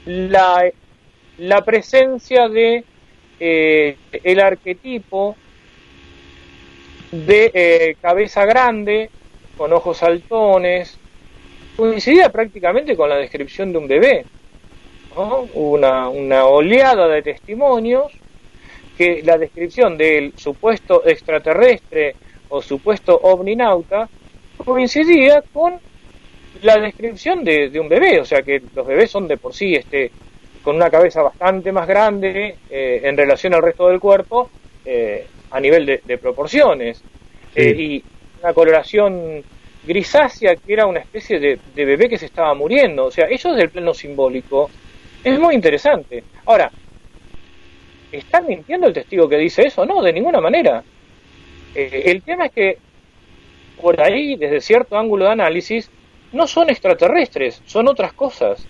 la, 0.06 0.64
la 1.38 1.64
presencia 1.64 2.48
de 2.48 2.84
eh, 3.38 3.96
el 4.24 4.40
arquetipo 4.40 5.36
de 7.10 7.96
cabeza 8.00 8.46
grande, 8.46 9.10
con 9.58 9.72
ojos 9.74 9.98
saltones, 9.98 10.98
coincidía 11.76 12.30
prácticamente 12.30 12.96
con 12.96 13.10
la 13.10 13.16
descripción 13.16 13.70
de 13.70 13.78
un 13.78 13.86
bebé 13.86 14.24
una, 15.54 16.08
una 16.08 16.44
oleada 16.46 17.08
de 17.08 17.22
testimonios 17.22 18.12
que 18.96 19.22
la 19.22 19.38
descripción 19.38 19.96
del 19.96 20.32
supuesto 20.36 21.02
extraterrestre 21.06 22.14
o 22.48 22.60
supuesto 22.60 23.18
ovninauta 23.22 24.08
coincidía 24.58 25.42
con 25.52 25.74
la 26.62 26.76
descripción 26.78 27.42
de, 27.44 27.72
un 27.80 27.88
bebé, 27.88 28.20
o 28.20 28.24
sea 28.24 28.42
que 28.42 28.62
los 28.74 28.86
bebés 28.86 29.10
son 29.10 29.26
de 29.26 29.36
por 29.36 29.54
sí 29.54 29.74
este, 29.74 30.10
con 30.62 30.76
una 30.76 30.90
cabeza 30.90 31.22
bastante 31.22 31.72
más 31.72 31.88
grande 31.88 32.56
eh, 32.70 33.00
en 33.02 33.16
relación 33.16 33.54
al 33.54 33.62
resto 33.62 33.88
del 33.88 33.98
cuerpo 33.98 34.50
eh, 34.84 35.26
a 35.50 35.60
nivel 35.60 35.86
de, 35.86 36.18
proporciones. 36.18 37.02
Eh, 37.54 37.74
y 37.76 38.04
una 38.42 38.54
coloración 38.54 39.42
grisácea 39.84 40.56
que 40.56 40.72
era 40.72 40.86
una 40.86 41.00
especie 41.00 41.38
de, 41.38 41.58
de, 41.74 41.84
bebé 41.84 42.08
que 42.08 42.18
se 42.18 42.26
estaba 42.26 42.54
muriendo, 42.54 43.06
o 43.06 43.10
sea, 43.10 43.26
eso 43.26 43.50
es 43.50 43.56
del 43.56 43.70
plano 43.70 43.92
simbólico 43.92 44.70
es 45.24 45.38
muy 45.38 45.54
interesante. 45.54 46.24
Ahora, 46.46 46.70
¿está 48.10 48.40
mintiendo 48.40 48.86
el 48.86 48.92
testigo 48.92 49.28
que 49.28 49.38
dice 49.38 49.66
eso? 49.66 49.84
No, 49.86 50.02
de 50.02 50.12
ninguna 50.12 50.40
manera. 50.40 50.82
Eh, 51.74 52.02
el 52.06 52.22
tema 52.22 52.46
es 52.46 52.52
que 52.52 52.78
por 53.80 54.00
ahí, 54.00 54.36
desde 54.36 54.60
cierto 54.60 54.96
ángulo 54.96 55.24
de 55.24 55.32
análisis, 55.32 55.90
no 56.32 56.46
son 56.46 56.70
extraterrestres, 56.70 57.60
son 57.66 57.88
otras 57.88 58.12
cosas. 58.12 58.66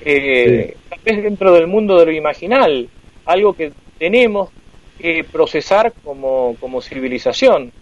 Eh, 0.00 0.76
Tal 0.88 0.98
vez 1.04 1.22
dentro 1.22 1.52
del 1.52 1.66
mundo 1.66 1.98
de 1.98 2.06
lo 2.06 2.12
imaginal, 2.12 2.88
algo 3.26 3.54
que 3.54 3.72
tenemos 3.98 4.50
que 4.98 5.24
procesar 5.24 5.92
como, 6.02 6.56
como 6.60 6.80
civilización. 6.80 7.72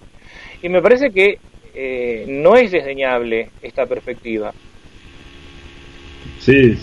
Y 0.63 0.69
me 0.69 0.83
parece 0.83 1.11
que 1.11 1.39
eh, 1.75 2.25
no 2.29 2.57
es 2.57 2.71
desdeñable 2.71 3.51
esta 3.63 3.87
perspectiva. 3.87 4.53
Sí, 6.41 6.77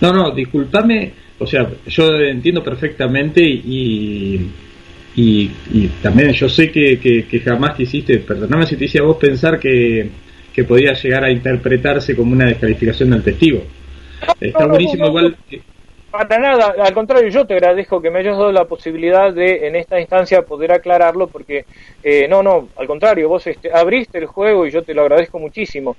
no, 0.00 0.12
no, 0.12 0.30
discúlpame, 0.30 1.12
o 1.38 1.46
sea, 1.46 1.66
yo 1.86 2.18
entiendo 2.20 2.62
perfectamente 2.62 3.42
y, 3.42 4.50
y, 5.16 5.50
también 6.02 6.32
yo 6.32 6.48
sé 6.48 6.70
que, 6.70 6.98
que, 6.98 7.40
jamás 7.40 7.74
quisiste, 7.76 8.18
perdóname 8.18 8.66
si 8.66 8.76
te 8.76 8.84
hice 8.84 8.98
a 8.98 9.02
vos 9.02 9.16
pensar 9.16 9.58
que, 9.58 10.08
que 10.52 10.64
podía 10.64 10.92
llegar 10.92 11.24
a 11.24 11.30
interpretarse 11.30 12.14
como 12.14 12.32
una 12.32 12.46
descalificación 12.46 13.10
del 13.10 13.22
testigo. 13.22 13.62
Está 14.40 14.66
buenísimo 14.66 15.06
igual. 15.06 15.36
Para 16.10 16.38
nada, 16.38 16.74
al 16.82 16.94
contrario, 16.94 17.28
yo 17.28 17.44
te 17.44 17.54
agradezco 17.54 18.00
que 18.00 18.10
me 18.10 18.20
hayas 18.20 18.38
dado 18.38 18.52
la 18.52 18.64
posibilidad 18.64 19.32
de 19.34 19.66
en 19.66 19.76
esta 19.76 20.00
instancia 20.00 20.42
poder 20.42 20.72
aclararlo 20.72 21.26
porque 21.26 21.66
eh, 22.02 22.26
no, 22.28 22.42
no, 22.42 22.68
al 22.76 22.86
contrario, 22.86 23.28
vos 23.28 23.46
este, 23.46 23.70
abriste 23.72 24.18
el 24.18 24.26
juego 24.26 24.66
y 24.66 24.70
yo 24.70 24.82
te 24.82 24.94
lo 24.94 25.02
agradezco 25.02 25.38
muchísimo. 25.38 25.96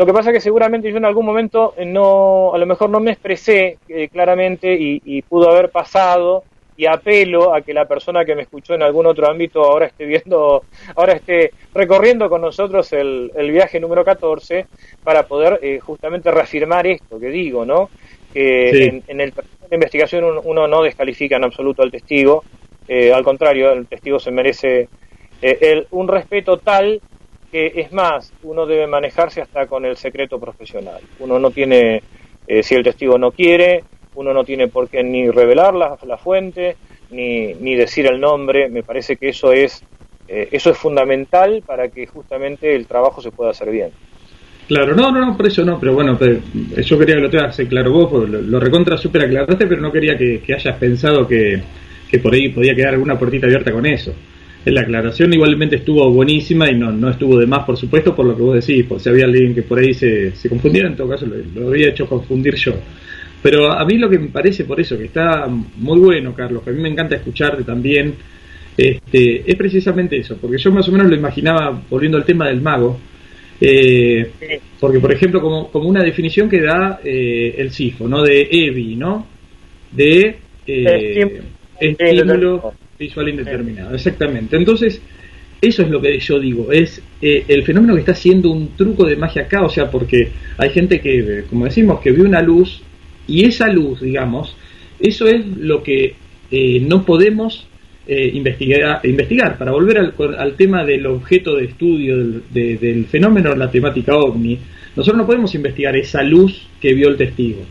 Lo 0.00 0.06
que 0.06 0.14
pasa 0.14 0.30
es 0.30 0.36
que 0.36 0.40
seguramente 0.40 0.90
yo 0.90 0.96
en 0.96 1.04
algún 1.04 1.26
momento 1.26 1.74
eh, 1.76 1.84
no, 1.84 2.54
a 2.54 2.56
lo 2.56 2.64
mejor 2.64 2.88
no 2.88 3.00
me 3.00 3.10
expresé 3.10 3.76
eh, 3.86 4.08
claramente 4.08 4.74
y, 4.74 5.20
pudo 5.20 5.50
haber 5.50 5.68
pasado 5.68 6.42
y 6.74 6.86
apelo 6.86 7.54
a 7.54 7.60
que 7.60 7.74
la 7.74 7.84
persona 7.84 8.24
que 8.24 8.34
me 8.34 8.40
escuchó 8.40 8.72
en 8.72 8.82
algún 8.82 9.04
otro 9.04 9.28
ámbito 9.28 9.62
ahora 9.62 9.84
esté 9.84 10.06
viendo, 10.06 10.64
ahora 10.96 11.12
esté 11.12 11.50
recorriendo 11.74 12.30
con 12.30 12.40
nosotros 12.40 12.90
el, 12.94 13.30
viaje 13.52 13.78
número 13.78 14.02
14 14.02 14.68
para 15.04 15.26
poder 15.26 15.60
eh, 15.62 15.80
justamente 15.80 16.30
reafirmar 16.30 16.86
esto 16.86 17.20
que 17.20 17.28
digo, 17.28 17.66
¿no? 17.66 17.90
Que 18.32 19.02
en, 19.06 19.20
el 19.20 19.34
de 19.34 19.76
investigación 19.76 20.24
uno, 20.44 20.66
no 20.66 20.82
descalifica 20.82 21.36
en 21.36 21.44
absoluto 21.44 21.82
al 21.82 21.90
testigo, 21.90 22.42
al 22.88 23.22
contrario, 23.22 23.70
el 23.70 23.86
testigo 23.86 24.18
se 24.18 24.30
merece 24.30 24.88
el, 25.42 25.86
un 25.90 26.08
respeto 26.08 26.56
tal 26.56 27.02
que 27.50 27.72
es 27.76 27.92
más, 27.92 28.32
uno 28.42 28.66
debe 28.66 28.86
manejarse 28.86 29.40
hasta 29.40 29.66
con 29.66 29.84
el 29.84 29.96
secreto 29.96 30.38
profesional. 30.38 31.00
Uno 31.18 31.38
no 31.38 31.50
tiene, 31.50 32.02
eh, 32.46 32.62
si 32.62 32.74
el 32.74 32.84
testigo 32.84 33.18
no 33.18 33.32
quiere, 33.32 33.84
uno 34.14 34.32
no 34.32 34.44
tiene 34.44 34.68
por 34.68 34.88
qué 34.88 35.02
ni 35.02 35.30
revelar 35.30 35.74
la, 35.74 36.16
fuente, 36.16 36.76
ni, 37.10 37.54
ni, 37.54 37.74
decir 37.74 38.06
el 38.06 38.20
nombre. 38.20 38.68
Me 38.68 38.82
parece 38.82 39.16
que 39.16 39.30
eso 39.30 39.52
es, 39.52 39.82
eh, 40.28 40.48
eso 40.52 40.70
es 40.70 40.78
fundamental 40.78 41.62
para 41.66 41.88
que 41.88 42.06
justamente 42.06 42.74
el 42.74 42.86
trabajo 42.86 43.20
se 43.20 43.30
pueda 43.32 43.50
hacer 43.50 43.70
bien. 43.70 43.90
Claro, 44.68 44.94
no, 44.94 45.10
no, 45.10 45.26
no, 45.26 45.36
por 45.36 45.48
eso 45.48 45.64
no, 45.64 45.80
pero 45.80 45.94
bueno, 45.94 46.16
yo 46.16 46.98
quería 46.98 47.16
que 47.16 47.20
lo 47.20 47.28
tengas 47.28 47.56
claro 47.68 47.90
vos, 47.90 48.08
porque 48.08 48.28
lo, 48.30 48.60
recontra 48.60 48.96
súper 48.96 49.22
aclaraste, 49.22 49.66
pero 49.66 49.80
no 49.80 49.90
quería 49.90 50.16
que, 50.16 50.40
hayas 50.54 50.76
pensado 50.76 51.26
que, 51.26 51.60
que 52.08 52.20
por 52.20 52.32
ahí 52.32 52.50
podía 52.50 52.72
quedar 52.72 52.94
alguna 52.94 53.18
puertita 53.18 53.46
abierta 53.46 53.72
con 53.72 53.84
eso. 53.84 54.14
La 54.64 54.82
aclaración 54.82 55.32
igualmente 55.32 55.76
estuvo 55.76 56.10
buenísima 56.10 56.70
y 56.70 56.74
no, 56.74 56.92
no 56.92 57.08
estuvo 57.08 57.38
de 57.38 57.46
más, 57.46 57.64
por 57.64 57.78
supuesto, 57.78 58.14
por 58.14 58.26
lo 58.26 58.36
que 58.36 58.42
vos 58.42 58.66
decís, 58.66 58.84
por 58.84 59.00
si 59.00 59.08
había 59.08 59.24
alguien 59.24 59.54
que 59.54 59.62
por 59.62 59.78
ahí 59.78 59.94
se, 59.94 60.32
se 60.32 60.48
confundiera, 60.50 60.88
en 60.88 60.96
todo 60.96 61.08
caso 61.08 61.26
lo, 61.26 61.36
lo 61.60 61.68
había 61.68 61.88
hecho 61.88 62.06
confundir 62.06 62.54
yo. 62.56 62.74
Pero 63.42 63.72
a 63.72 63.84
mí 63.86 63.96
lo 63.96 64.10
que 64.10 64.18
me 64.18 64.28
parece 64.28 64.64
por 64.64 64.78
eso, 64.78 64.98
que 64.98 65.04
está 65.04 65.46
muy 65.46 65.98
bueno, 65.98 66.34
Carlos, 66.34 66.62
que 66.62 66.70
a 66.70 66.72
mí 66.74 66.80
me 66.80 66.90
encanta 66.90 67.16
escucharte 67.16 67.64
también, 67.64 68.14
este, 68.76 69.50
es 69.50 69.56
precisamente 69.56 70.18
eso, 70.18 70.36
porque 70.38 70.58
yo 70.58 70.70
más 70.70 70.86
o 70.88 70.92
menos 70.92 71.08
lo 71.08 71.16
imaginaba, 71.16 71.82
volviendo 71.88 72.18
al 72.18 72.24
tema 72.24 72.48
del 72.48 72.60
mago, 72.60 72.98
eh, 73.60 74.30
porque 74.78 75.00
por 75.00 75.12
ejemplo, 75.12 75.40
como, 75.40 75.70
como 75.70 75.88
una 75.88 76.02
definición 76.02 76.48
que 76.48 76.60
da 76.60 77.00
eh, 77.02 77.54
el 77.58 77.70
CIFO, 77.70 78.08
¿no? 78.08 78.22
De 78.22 78.48
EVI, 78.50 78.96
¿no? 78.96 79.26
De 79.90 80.36
eh, 80.66 81.42
estímulo 81.78 82.74
visual 83.00 83.30
indeterminado, 83.30 83.94
exactamente. 83.94 84.56
Entonces, 84.56 85.00
eso 85.62 85.82
es 85.82 85.88
lo 85.88 86.02
que 86.02 86.18
yo 86.20 86.38
digo, 86.38 86.70
es 86.70 87.02
el 87.22 87.62
fenómeno 87.64 87.94
que 87.94 88.00
está 88.00 88.14
siendo 88.14 88.50
un 88.50 88.76
truco 88.76 89.06
de 89.06 89.16
magia 89.16 89.42
acá, 89.42 89.62
o 89.62 89.70
sea, 89.70 89.90
porque 89.90 90.28
hay 90.58 90.70
gente 90.70 91.00
que, 91.00 91.44
como 91.48 91.64
decimos, 91.64 92.00
que 92.00 92.12
vio 92.12 92.24
una 92.24 92.42
luz 92.42 92.82
y 93.26 93.46
esa 93.46 93.68
luz, 93.68 94.02
digamos, 94.02 94.54
eso 95.00 95.26
es 95.26 95.46
lo 95.46 95.82
que 95.82 96.14
no 96.82 97.04
podemos 97.06 97.66
eh, 98.06 98.30
investigar, 98.34 99.00
investigar. 99.04 99.56
Para 99.56 99.72
volver 99.72 99.98
al, 99.98 100.14
al, 100.36 100.54
tema 100.56 100.84
del 100.84 101.06
objeto 101.06 101.56
de 101.56 101.66
estudio 101.66 102.18
del, 102.18 102.78
del 102.78 103.06
fenómeno, 103.06 103.54
la 103.54 103.70
temática 103.70 104.14
ovni, 104.16 104.58
nosotros 104.94 105.16
no 105.16 105.26
podemos 105.26 105.54
investigar 105.54 105.96
esa 105.96 106.22
luz 106.22 106.66
que 106.80 106.92
vio 106.92 107.08
el 107.08 107.16
testigo. 107.16 107.64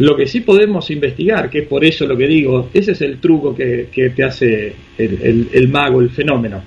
Lo 0.00 0.16
que 0.16 0.26
sí 0.26 0.40
podemos 0.40 0.90
investigar, 0.90 1.50
que 1.50 1.58
es 1.58 1.68
por 1.68 1.84
eso 1.84 2.06
lo 2.06 2.16
que 2.16 2.26
digo, 2.26 2.70
ese 2.72 2.92
es 2.92 3.02
el 3.02 3.18
truco 3.18 3.54
que, 3.54 3.88
que 3.92 4.08
te 4.08 4.24
hace 4.24 4.72
el, 4.96 5.18
el, 5.22 5.48
el, 5.52 5.68
mago, 5.68 6.00
el 6.00 6.08
fenómeno. 6.08 6.62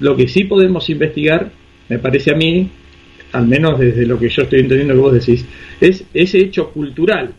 Lo 0.00 0.16
que 0.16 0.26
sí 0.26 0.44
podemos 0.44 0.88
investigar, 0.88 1.50
me 1.90 1.98
parece 1.98 2.30
a 2.30 2.34
mí, 2.34 2.70
al 3.32 3.46
menos 3.46 3.78
desde 3.78 4.06
lo 4.06 4.18
que 4.18 4.30
yo 4.30 4.42
estoy 4.42 4.60
entendiendo 4.60 4.94
que 4.94 5.00
vos 5.00 5.12
decís, 5.12 5.44
es 5.78 6.02
ese 6.14 6.38
hecho 6.38 6.70
cultural 6.70 7.34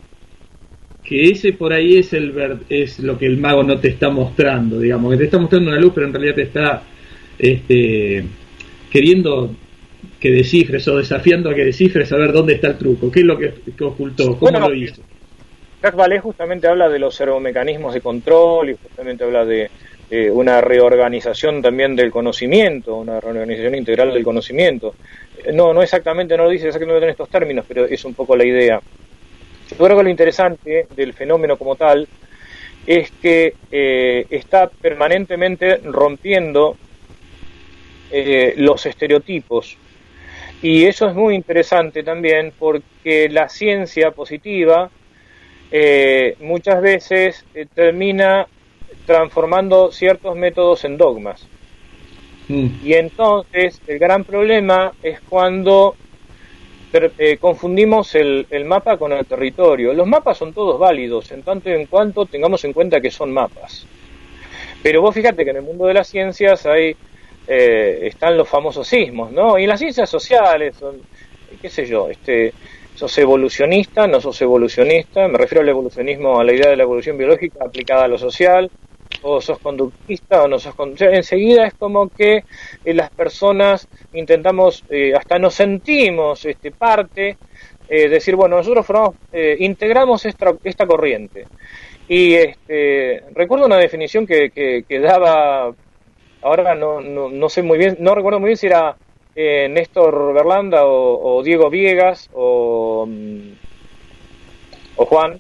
que 1.04 1.32
ese 1.32 1.54
por 1.54 1.74
ahí 1.74 1.98
es 1.98 2.14
el 2.14 2.32
es 2.70 3.00
lo 3.00 3.18
que 3.18 3.26
el 3.26 3.38
mago 3.38 3.64
no 3.64 3.80
te 3.80 3.88
está 3.88 4.12
mostrando, 4.12 4.80
digamos, 4.80 5.12
que 5.14 5.18
te 5.18 5.24
está 5.24 5.40
mostrando 5.40 5.72
una 5.72 5.80
luz, 5.80 5.94
pero 5.96 6.06
en 6.06 6.14
realidad 6.14 6.36
te 6.36 6.44
está 6.44 6.84
este, 7.40 8.24
queriendo 8.92 9.56
que 10.20 10.30
descifres 10.30 10.88
o 10.88 10.98
desafiando 10.98 11.50
a 11.50 11.56
que 11.56 11.66
descifres 11.66 12.12
a 12.12 12.18
ver 12.18 12.32
dónde 12.32 12.54
está 12.54 12.68
el 12.68 12.78
truco, 12.78 13.12
qué 13.12 13.22
es 13.22 13.26
lo 13.26 13.36
que, 13.36 13.52
ocultó, 13.84 14.38
cómo 14.38 14.60
lo 14.60 14.76
hizo. 14.76 15.02
Jacques 15.82 15.98
Vallée 15.98 16.20
justamente 16.20 16.68
habla 16.68 16.90
de 16.90 17.00
los 17.00 17.16
servomecanismos 17.16 17.94
de 17.94 18.02
control 18.02 18.70
y 18.70 18.76
justamente 18.76 19.24
habla 19.24 19.46
de 19.46 19.70
una 20.32 20.60
reorganización 20.60 21.62
también 21.62 21.96
del 21.96 22.10
conocimiento, 22.12 22.96
una 22.96 23.20
reorganización 23.20 23.76
integral 23.76 24.12
del 24.12 24.24
conocimiento. 24.24 24.96
No, 25.54 25.72
no 25.72 25.84
exactamente, 25.84 26.36
no 26.36 26.46
lo 26.46 26.50
dice 26.50 26.68
exactamente 26.68 27.06
en 27.06 27.12
estos 27.12 27.30
términos, 27.30 27.64
pero 27.68 27.86
es 27.86 28.04
un 28.06 28.16
poco 28.16 28.36
la 28.36 28.44
idea. 28.44 28.82
Yo 29.70 29.78
creo 29.78 29.98
que 29.98 30.04
lo 30.04 30.10
interesante 30.10 30.88
del 30.96 31.14
fenómeno 31.14 31.58
como 31.58 31.76
tal 31.76 32.08
es 32.88 33.12
que 33.22 33.54
eh, 33.72 34.26
está 34.32 34.68
permanentemente 34.68 35.78
rompiendo 35.78 36.76
eh, 38.12 38.56
los 38.58 38.86
estereotipos. 38.88 39.78
Y 40.62 40.86
eso 40.86 41.08
es 41.08 41.14
muy 41.14 41.36
interesante 41.36 42.02
también 42.04 42.52
porque 42.58 43.30
la 43.30 43.48
ciencia 43.48 44.12
positiva 44.12 44.90
eh, 45.72 46.36
muchas 46.40 46.82
veces 46.82 47.46
termina 47.74 48.48
transformando 49.06 49.92
ciertos 49.92 50.36
métodos 50.36 50.86
en 50.86 50.98
dogmas. 50.98 51.48
Mm. 52.48 52.68
Y 52.84 52.94
entonces 52.94 53.82
el 53.88 54.00
gran 54.00 54.24
problema 54.24 54.94
es 55.04 55.20
cuando 55.22 55.96
eh, 56.92 57.38
confundimos 57.40 58.16
el, 58.16 58.48
el, 58.50 58.66
mapa 58.66 58.98
con 58.98 59.12
el 59.12 59.26
territorio. 59.26 59.94
Los 59.94 60.08
mapas 60.08 60.38
son 60.38 60.54
todos 60.54 60.80
válidos, 60.80 61.32
en 61.32 61.44
tanto 61.44 61.70
y 61.70 61.74
en 61.74 61.86
cuanto 61.86 62.26
tengamos 62.26 62.64
en 62.66 62.74
cuenta 62.74 63.00
que 63.00 63.12
son 63.12 63.32
mapas. 63.32 63.86
Pero 64.82 65.02
vos 65.02 65.14
fíjate 65.14 65.44
que 65.44 65.52
en 65.52 65.58
el 65.58 65.62
mundo 65.62 65.86
de 65.86 65.94
las 65.94 66.08
ciencias 66.08 66.66
hay, 66.66 66.96
eh, 67.48 68.00
están 68.04 68.38
los 68.38 68.50
famosos 68.50 68.88
sismos, 68.88 69.32
¿no? 69.32 69.60
Y 69.60 69.64
en 69.64 69.70
las 69.70 69.80
ciencias 69.80 70.10
sociales, 70.10 70.76
son, 70.78 71.02
qué 71.62 71.70
sé 71.70 71.86
yo, 71.86 72.10
este, 72.10 72.54
sos 73.00 73.18
evolucionista, 73.18 74.08
no 74.08 74.20
sos 74.20 74.42
evolucionista, 74.42 75.26
me 75.30 75.38
refiero 75.38 75.62
al 75.62 75.70
evolucionismo, 75.70 76.38
a 76.38 76.44
la 76.44 76.52
idea 76.52 76.70
de 76.70 76.76
la 76.76 76.84
evolución 76.84 77.18
biológica 77.18 77.64
aplicada 77.66 78.04
a 78.04 78.08
lo 78.10 78.18
social, 78.18 78.70
o 79.22 79.40
sos 79.40 79.58
conductista 79.60 80.44
o 80.44 80.50
no 80.50 80.60
sos 80.60 80.76
conductista. 80.76 81.16
Enseguida 81.16 81.66
es 81.66 81.76
como 81.76 82.10
que 82.10 82.44
eh, 82.84 82.94
las 82.94 83.10
personas 83.10 83.88
intentamos, 84.12 84.84
eh, 84.90 85.14
hasta 85.16 85.40
nos 85.40 85.54
sentimos 85.54 86.44
este, 86.44 86.72
parte, 86.72 87.38
eh, 87.88 88.10
decir, 88.10 88.36
bueno, 88.36 88.58
nosotros 88.58 88.86
formamos, 88.86 89.16
integramos 89.60 90.26
esta, 90.26 90.54
esta 90.66 90.86
corriente. 90.86 91.48
Y 92.10 92.34
este, 92.34 93.24
recuerdo 93.34 93.66
una 93.66 93.78
definición 93.78 94.28
que, 94.28 94.52
que, 94.52 95.00
daba, 95.00 95.74
ahora 96.42 96.76
no, 96.76 97.00
no, 97.00 97.30
no, 97.30 97.48
sé 97.48 97.64
muy 97.64 97.78
bien, 97.78 97.96
no 98.02 98.14
recuerdo 98.14 98.42
muy 98.42 98.50
bien 98.50 98.58
si 98.58 98.68
era 98.68 98.98
Néstor 99.36 100.34
Berlanda 100.34 100.86
o, 100.86 101.38
o, 101.38 101.44
Diego 101.44 101.70
Viegas 101.70 102.30
o, 102.34 103.06
mm, 103.08 103.52
o 104.98 105.06
Juan, 105.06 105.40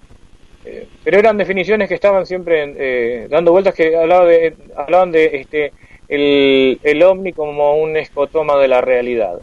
eh, 0.65 0.87
pero 1.03 1.19
eran 1.19 1.37
definiciones 1.37 1.87
que 1.87 1.95
estaban 1.95 2.25
siempre 2.25 2.73
eh, 2.77 3.27
dando 3.29 3.51
vueltas 3.51 3.73
que 3.73 3.95
hablaban 3.95 4.27
de, 4.27 4.53
hablaban 4.75 5.11
de 5.11 5.25
este, 5.33 5.73
el, 6.07 6.79
el 6.83 7.03
ovni 7.03 7.33
como 7.33 7.75
un 7.77 7.97
escotoma 7.97 8.57
de 8.57 8.67
la 8.67 8.81
realidad. 8.81 9.39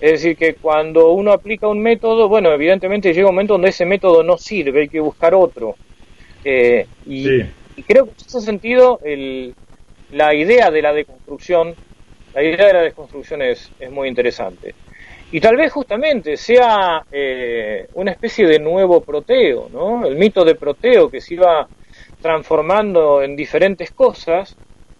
Es 0.00 0.12
decir, 0.12 0.36
que 0.36 0.54
cuando 0.54 1.12
uno 1.12 1.32
aplica 1.32 1.68
un 1.68 1.80
método, 1.80 2.28
bueno, 2.28 2.52
evidentemente 2.52 3.14
llega 3.14 3.28
un 3.28 3.34
momento 3.34 3.54
donde 3.54 3.70
ese 3.70 3.86
método 3.86 4.22
no 4.22 4.36
sirve, 4.36 4.82
hay 4.82 4.88
que 4.88 5.00
buscar 5.00 5.34
otro. 5.34 5.74
Eh, 6.44 6.86
y, 7.06 7.28
y, 7.76 7.82
creo 7.82 8.04
que 8.04 8.10
en 8.10 8.26
ese 8.26 8.40
sentido 8.42 9.00
el, 9.02 9.54
la 10.12 10.34
idea 10.34 10.70
de 10.70 10.82
la 10.82 10.92
deconstrucción, 10.92 11.74
la 12.36 12.42
idea 12.42 12.66
de 12.66 12.72
la 12.74 12.82
desconstrucción 12.82 13.40
es, 13.40 13.72
es 13.80 13.90
muy 13.90 14.08
interesante. 14.08 14.74
Y 15.32 15.40
tal 15.40 15.56
vez 15.56 15.72
justamente 15.72 16.36
sea 16.36 17.02
eh, 17.10 17.86
una 17.94 18.10
especie 18.12 18.46
de 18.46 18.58
nuevo 18.58 19.00
Proteo, 19.00 19.70
¿no? 19.72 20.04
El 20.06 20.16
mito 20.16 20.44
de 20.44 20.54
Proteo 20.54 21.10
que 21.10 21.22
se 21.22 21.32
iba 21.32 21.66
transformando 22.20 23.22
en 23.22 23.36
diferentes 23.36 23.90
cosas, 23.90 24.54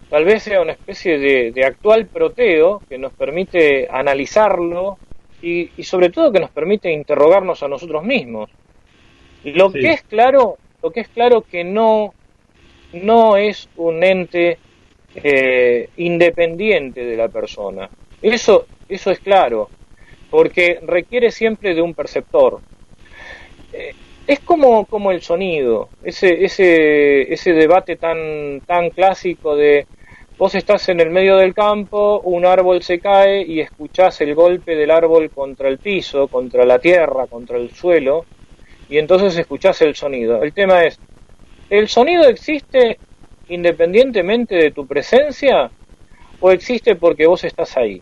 tal 0.09 0.25
vez 0.25 0.41
sea 0.41 0.61
una 0.61 0.71
especie 0.71 1.19
de, 1.19 1.51
de 1.51 1.63
actual 1.63 2.07
Proteo 2.07 2.81
que 2.89 2.97
nos 2.97 3.13
permite 3.13 3.87
analizarlo 3.87 4.97
y, 5.39 5.69
y, 5.77 5.83
sobre 5.83 6.09
todo 6.09 6.31
que 6.31 6.39
nos 6.39 6.49
permite 6.49 6.91
interrogarnos 6.91 7.61
a 7.61 7.67
nosotros 7.67 8.03
mismos. 8.03 8.49
Lo 9.43 9.69
sí. 9.69 9.81
que 9.81 9.91
es 9.91 10.01
claro, 10.01 10.57
lo 10.81 10.89
que 10.89 11.01
es 11.01 11.07
claro 11.09 11.43
que 11.43 11.63
no, 11.63 12.15
no 12.93 13.37
es 13.37 13.69
un 13.75 14.03
ente 14.03 14.57
eh, 15.23 15.89
independiente 15.97 17.03
de 17.03 17.17
la 17.17 17.27
persona. 17.27 17.89
Eso, 18.21 18.67
eso 18.87 19.11
es 19.11 19.19
claro 19.19 19.69
porque 20.29 20.79
requiere 20.83 21.31
siempre 21.31 21.73
de 21.73 21.81
un 21.81 21.93
perceptor. 21.93 22.59
Eh, 23.73 23.93
es 24.27 24.39
como, 24.41 24.85
como 24.85 25.11
el 25.11 25.21
sonido, 25.21 25.89
ese, 26.03 26.43
ese, 26.43 27.33
ese 27.33 27.53
debate 27.53 27.95
tan, 27.95 28.61
tan 28.65 28.89
clásico 28.89 29.55
de 29.55 29.87
vos 30.37 30.53
estás 30.53 30.89
en 30.89 30.99
el 30.99 31.09
medio 31.09 31.37
del 31.37 31.53
campo, 31.53 32.19
un 32.19 32.45
árbol 32.45 32.83
se 32.83 32.99
cae 32.99 33.41
y 33.41 33.61
escuchás 33.61 34.21
el 34.21 34.35
golpe 34.35 34.75
del 34.75 34.91
árbol 34.91 35.31
contra 35.31 35.69
el 35.69 35.79
piso, 35.79 36.27
contra 36.27 36.65
la 36.65 36.77
tierra, 36.77 37.25
contra 37.27 37.57
el 37.57 37.71
suelo, 37.71 38.25
y 38.89 38.97
entonces 38.97 39.35
escuchás 39.37 39.81
el 39.81 39.95
sonido. 39.95 40.43
El 40.43 40.53
tema 40.53 40.83
es, 40.83 40.99
¿el 41.69 41.87
sonido 41.87 42.27
existe 42.27 42.99
independientemente 43.49 44.55
de 44.55 44.71
tu 44.71 44.85
presencia 44.85 45.71
o 46.39 46.51
existe 46.51 46.95
porque 46.95 47.25
vos 47.27 47.43
estás 47.43 47.75
ahí? 47.77 48.01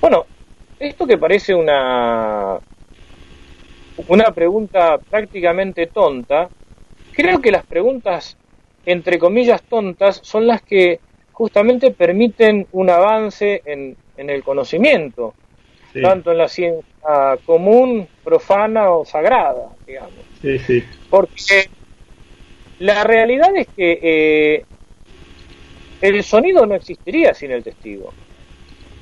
Bueno, 0.00 0.26
esto 0.78 1.06
que 1.06 1.18
parece 1.18 1.54
una, 1.54 2.58
una 4.08 4.30
pregunta 4.32 4.98
prácticamente 4.98 5.86
tonta, 5.86 6.48
creo 7.12 7.40
que 7.40 7.50
las 7.50 7.64
preguntas, 7.64 8.36
entre 8.84 9.18
comillas, 9.18 9.62
tontas, 9.62 10.20
son 10.22 10.46
las 10.46 10.62
que 10.62 11.00
justamente 11.32 11.90
permiten 11.90 12.66
un 12.72 12.90
avance 12.90 13.62
en, 13.64 13.96
en 14.16 14.30
el 14.30 14.42
conocimiento, 14.42 15.34
sí. 15.92 16.00
tanto 16.00 16.32
en 16.32 16.38
la 16.38 16.48
ciencia 16.48 16.84
común, 17.44 18.08
profana 18.24 18.90
o 18.90 19.04
sagrada, 19.04 19.70
digamos. 19.86 20.14
Sí, 20.40 20.58
sí. 20.58 20.84
Porque 21.10 21.68
la 22.78 23.04
realidad 23.04 23.54
es 23.56 23.68
que 23.68 23.98
eh, 24.02 24.64
el 26.00 26.22
sonido 26.22 26.66
no 26.66 26.74
existiría 26.74 27.32
sin 27.32 27.50
el 27.52 27.62
testigo. 27.62 28.12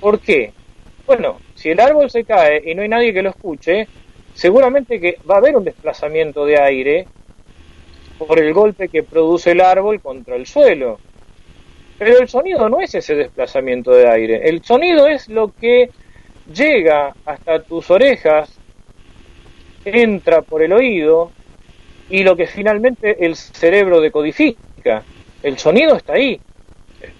¿Por 0.01 0.21
qué? 0.21 0.53
Bueno, 1.07 1.39
si 1.55 1.71
el 1.71 1.81
árbol 1.81 2.11
se 2.11 2.25
cae 2.25 2.63
y 2.65 2.75
no 2.75 2.83
hay 2.83 2.89
nadie 2.89 3.13
que 3.13 3.23
lo 3.23 3.31
escuche, 3.31 3.89
seguramente 4.35 5.01
que 5.01 5.19
va 5.29 5.37
a 5.37 5.39
haber 5.39 5.57
un 5.57 5.65
desplazamiento 5.65 6.47
de 6.47 6.61
aire 6.61 7.07
por 8.19 8.39
el 8.39 8.53
golpe 8.53 8.89
que 8.89 9.03
produce 9.03 9.53
el 9.53 9.61
árbol 9.61 10.01
contra 10.01 10.37
el 10.37 10.47
suelo. 10.47 10.99
Pero 11.99 12.19
el 12.19 12.29
sonido 12.29 12.69
no 12.69 12.81
es 12.81 12.95
ese 12.95 13.15
desplazamiento 13.15 13.93
de 13.93 14.09
aire. 14.09 14.49
El 14.49 14.65
sonido 14.65 15.07
es 15.07 15.29
lo 15.29 15.53
que 15.59 15.91
llega 16.53 17.15
hasta 17.25 17.63
tus 17.63 17.91
orejas, 17.91 18.51
entra 19.85 20.43
por 20.43 20.63
el 20.63 20.73
oído 20.73 21.33
y 22.11 22.23
lo 22.23 22.37
que 22.37 22.47
finalmente 22.47 23.25
el 23.25 23.37
cerebro 23.37 24.01
decodifica. 24.01 25.03
El 25.43 25.59
sonido 25.59 25.97
está 25.97 26.15
ahí. 26.15 26.41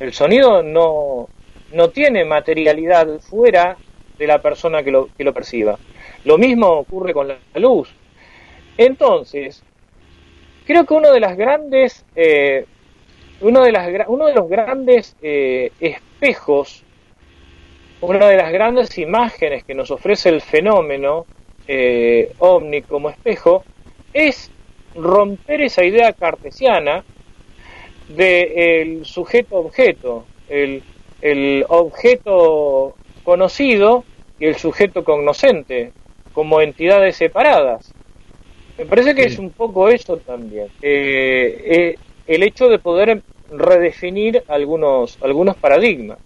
El 0.01 0.13
sonido 0.13 0.63
no, 0.63 1.29
no 1.73 1.91
tiene 1.91 2.25
materialidad 2.25 3.21
fuera 3.21 3.77
de 4.19 4.27
la 4.27 4.41
persona 4.41 4.83
que 4.83 4.91
lo, 4.91 5.09
que 5.17 5.25
lo 5.25 5.33
perciba. 5.33 5.79
Lo 6.25 6.39
mismo 6.39 6.69
ocurre 6.69 7.13
con 7.13 7.29
la 7.29 7.39
luz. 7.57 7.91
Entonces, 8.77 9.63
creo 10.67 10.85
que 10.85 10.95
uno 10.95 11.13
de 11.13 11.21
las 11.21 11.37
grandes, 11.37 12.05
eh, 12.17 12.67
uno, 13.41 13.63
de 13.63 13.73
las, 13.73 13.89
uno 14.09 14.27
de 14.27 14.35
los 14.35 14.49
grandes 14.49 15.17
eh, 15.23 15.71
espejos, 15.81 16.83
una 18.01 18.29
de 18.29 18.37
las 18.37 18.53
grandes 18.53 18.97
imágenes 18.99 19.65
que 19.65 19.75
nos 19.75 19.91
ofrece 19.91 20.29
el 20.29 20.41
fenómeno 20.41 21.27
eh, 21.67 22.33
ovni 22.39 22.83
como 22.83 23.11
espejo, 23.11 23.65
es 24.13 24.51
romper 24.95 25.63
esa 25.63 25.85
idea 25.85 26.13
cartesiana 26.13 27.05
del 28.09 29.05
sujeto-objeto, 29.05 30.27
el, 30.49 30.83
el 31.23 31.65
objeto 31.69 32.95
conocido 33.23 34.05
y 34.39 34.47
el 34.47 34.57
sujeto 34.57 35.05
cognoscente 35.05 35.93
como 36.33 36.61
entidades 36.61 37.17
separadas. 37.17 37.93
Me 38.77 38.87
parece 38.87 39.15
que 39.15 39.25
es 39.25 39.39
un 39.39 39.51
poco 39.51 39.89
eso 39.89 40.17
también. 40.19 40.67
Eh, 40.83 41.63
eh, 41.65 41.99
el 42.27 42.43
hecho 42.43 42.69
de 42.69 42.79
poder 42.79 43.23
redefinir 43.51 44.43
algunos, 44.49 45.17
algunos 45.23 45.57
paradigmas. 45.57 46.19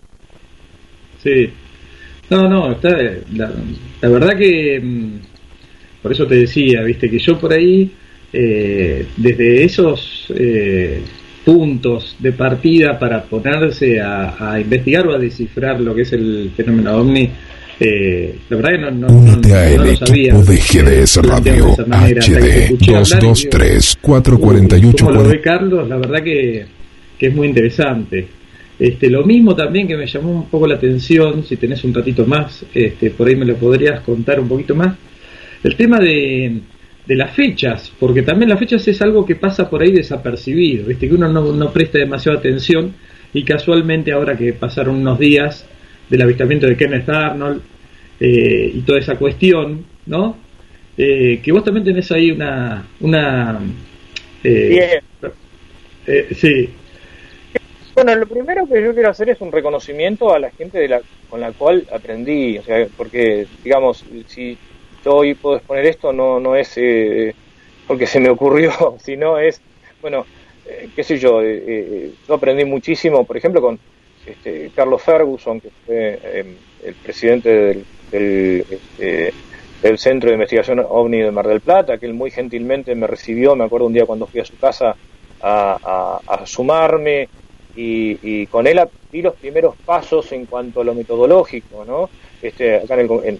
Sí. 1.23 1.53
No, 2.31 2.49
no, 2.49 2.73
está, 2.73 2.91
la, 3.35 3.51
verdad 4.09 4.37
que 4.37 4.81
mm, 4.83 5.19
por 6.03 6.13
eso 6.13 6.27
te 6.27 6.37
decía, 6.37 6.83
viste, 6.83 7.11
que 7.11 7.19
yo 7.19 7.39
por 7.39 7.53
ahí, 7.53 7.91
eh, 8.33 9.07
desde 9.17 9.65
esos 9.65 10.33
puntos 11.45 12.15
de 12.19 12.33
partida 12.33 12.99
para 12.99 13.23
ponerse 13.23 14.01
a, 14.01 14.59
investigar 14.61 15.07
o 15.07 15.15
a 15.15 15.19
descifrar 15.19 15.81
lo 15.81 15.95
que 15.95 16.03
es 16.03 16.13
el 16.13 16.51
fenómeno 16.55 16.97
ovni, 16.97 17.31
eh, 17.81 18.37
la 18.51 18.57
verdad 18.57 18.71
que 18.73 18.79
no, 18.79 18.91
no, 18.91 19.07
Únete 19.07 19.55
a 19.55 19.71
el 19.71 19.87
equipo 19.87 20.43
de 20.43 20.57
GDS 20.57 21.17
Radio 21.23 21.69
HD 21.69 22.77
223 22.77 23.99
448 24.03 25.07
Como 25.07 25.23
lo 25.23 25.29
ve 25.29 25.41
Carlos, 25.41 25.89
la 25.89 25.97
verdad 25.97 26.23
que, 26.23 26.67
que 27.19 27.27
es 27.29 27.35
muy 27.35 27.47
interesante. 27.47 28.27
Este, 28.79 29.09
lo 29.09 29.25
mismo 29.25 29.57
también 29.57 29.89
que 29.89 29.97
me 29.97 30.07
llamó 30.07 30.33
un 30.33 30.49
poco 30.49 30.67
la 30.67 30.75
atención, 30.75 31.45
si 31.45 31.57
tenés 31.57 31.83
un 31.83 31.95
ratito 31.95 32.27
más, 32.27 32.65
este, 32.75 33.11
por 33.11 33.27
ahí 33.27 33.37
me 33.37 33.47
lo 33.47 33.57
podrías 33.57 34.01
contar 34.01 34.39
un 34.39 34.49
poquito 34.49 34.75
más, 34.75 34.95
el 35.65 35.77
tema 35.77 35.99
de, 35.99 36.61
de 37.09 37.17
las 37.17 37.35
fechas, 37.35 37.91
porque 37.99 38.21
también 38.21 38.51
las 38.51 38.59
fechas 38.59 38.87
es 38.87 39.01
algo 39.01 39.25
que 39.25 39.35
pasa 39.35 39.71
por 39.71 39.81
ahí 39.81 39.93
desapercibido, 39.93 40.85
¿viste? 40.85 41.09
que 41.09 41.15
uno 41.15 41.27
no, 41.27 41.53
no 41.55 41.73
presta 41.73 41.99
demasiada 41.99 42.39
atención 42.39 42.95
y 43.33 43.45
casualmente 43.45 44.13
ahora 44.13 44.37
que 44.37 44.53
pasaron 44.53 44.97
unos 44.97 45.19
días 45.19 45.67
del 46.11 46.21
avistamiento 46.21 46.67
de 46.67 46.77
Kenneth 46.77 47.09
Arnold 47.09 47.63
eh, 48.21 48.73
y 48.75 48.81
toda 48.83 48.99
esa 48.99 49.17
cuestión, 49.17 49.87
¿no? 50.05 50.37
Eh, 50.99 51.41
que 51.43 51.51
vos 51.51 51.65
también 51.65 51.87
tenés 51.87 52.13
ahí 52.13 52.31
una... 52.31 52.87
una 53.01 53.59
eh, 54.45 55.01
sí. 56.33 56.69
Bueno, 57.95 58.15
lo 58.17 58.27
primero 58.27 58.69
que 58.69 58.83
yo 58.83 58.93
quiero 58.93 59.09
hacer 59.09 59.31
es 59.31 59.41
un 59.41 59.51
reconocimiento 59.51 60.35
a 60.35 60.39
la 60.39 60.51
gente 60.51 60.79
de 60.79 60.89
la, 60.89 61.01
con 61.31 61.41
la 61.41 61.53
cual 61.53 61.87
aprendí, 61.91 62.59
o 62.59 62.63
sea, 62.63 62.87
porque, 62.99 63.47
digamos, 63.65 64.05
si 64.27 64.59
hoy 65.09 65.35
puedo 65.35 65.57
exponer 65.57 65.87
esto, 65.87 66.13
no, 66.13 66.39
no 66.39 66.55
es 66.55 66.79
porque 67.87 68.07
se 68.07 68.21
me 68.21 68.29
ocurrió, 68.29 68.97
sino 69.03 69.39
es, 69.39 69.61
bueno, 70.01 70.27
qué 70.95 71.03
sé 71.03 71.19
yo, 71.19 71.43
yo 71.43 72.35
aprendí 72.35 72.65
muchísimo, 72.65 73.25
por 73.25 73.37
ejemplo, 73.37 73.61
con 73.61 73.79
este, 74.27 74.71
Carlos 74.75 75.03
Ferguson, 75.03 75.61
que 75.61 75.71
fue 75.87 76.21
em, 76.35 76.55
el 76.85 76.95
presidente 76.95 77.83
este, 78.13 79.33
del, 79.83 79.99
Centro 79.99 80.29
de 80.29 80.35
Investigación 80.35 80.85
OVNI 80.87 81.23
de 81.23 81.31
Mar 81.31 81.47
del 81.47 81.61
Plata, 81.61 81.99
que 81.99 82.07
él 82.07 82.15
muy 82.15 82.31
gentilmente 82.31 82.95
me 82.95 83.07
recibió, 83.07 83.57
me 83.57 83.65
acuerdo 83.65 83.87
un 83.87 83.93
día 83.93 84.07
cuando 84.07 84.27
fui 84.27 84.41
a 84.41 84.45
su 84.45 84.57
casa 84.59 84.97
a, 85.41 86.43
sumarme 86.45 87.29
y, 87.75 88.47
con 88.47 88.67
él 88.67 88.81
di 89.11 89.23
los 89.23 89.35
primeros 89.37 89.77
pasos 89.87 90.31
en 90.33 90.47
cuanto 90.47 90.81
a 90.81 90.85
lo 90.85 90.95
metodológico, 90.95 91.85
¿no? 91.85 92.11
Este, 92.43 92.77
acá 92.77 93.01
en 93.01 93.39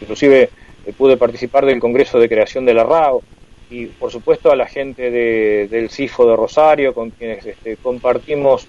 inclusive 0.00 0.50
eh, 0.86 0.92
pude 0.96 1.16
participar 1.16 1.66
del 1.66 1.80
Congreso 1.80 2.18
de 2.18 2.28
Creación 2.28 2.64
de 2.64 2.74
la 2.74 2.84
RAO 2.84 3.22
y 3.70 3.86
por 3.86 4.10
supuesto 4.10 4.52
a 4.52 4.56
la 4.56 4.66
gente 4.66 5.10
del 5.10 5.90
CIFO 5.90 6.28
de 6.30 6.36
Rosario 6.36 6.94
con 6.94 7.10
quienes 7.10 7.44
este, 7.44 7.76
compartimos 7.76 8.66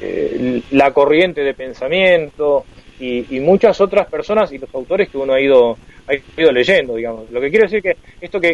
eh, 0.00 0.62
la 0.70 0.92
corriente 0.92 1.42
de 1.42 1.54
pensamiento 1.54 2.64
y, 2.98 3.40
muchas 3.40 3.80
otras 3.80 4.06
personas 4.08 4.52
y 4.52 4.58
los 4.58 4.72
autores 4.74 5.08
que 5.08 5.18
uno 5.18 5.32
ha 5.32 5.40
ido 5.40 5.76
ha 6.06 6.40
ido 6.40 6.52
leyendo, 6.52 6.94
digamos. 6.94 7.30
Lo 7.30 7.40
que 7.40 7.50
quiero 7.50 7.64
decir 7.64 7.82
que 7.82 7.96
esto 8.20 8.40
que, 8.40 8.52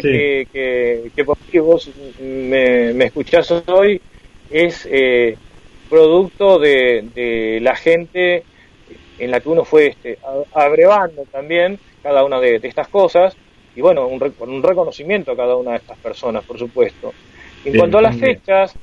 que, 0.51 1.11
que, 1.15 1.59
vos 1.59 1.89
me, 2.19 2.93
me 2.93 3.05
escuchás 3.05 3.51
hoy 3.67 4.01
es 4.49 4.87
eh, 4.91 5.37
producto 5.89 6.59
de, 6.59 7.59
la 7.61 7.75
gente 7.75 8.43
en 9.19 9.31
la 9.31 9.39
que 9.39 9.49
uno 9.49 9.65
fue 9.65 9.87
este, 9.87 10.17
abrevando 10.53 11.25
también 11.31 11.79
cada 12.01 12.23
una 12.23 12.39
de, 12.39 12.59
estas 12.63 12.87
cosas 12.87 13.35
y 13.75 13.81
bueno, 13.81 14.07
un, 14.07 14.33
un 14.39 14.63
reconocimiento 14.63 15.31
a 15.31 15.37
cada 15.37 15.55
una 15.55 15.71
de 15.71 15.77
estas 15.77 15.97
personas, 15.99 16.43
por 16.43 16.57
supuesto. 16.57 17.13
En 17.65 17.77
cuanto 17.77 17.97
a 17.97 18.01
las 18.01 18.17
fechas, 18.17 18.75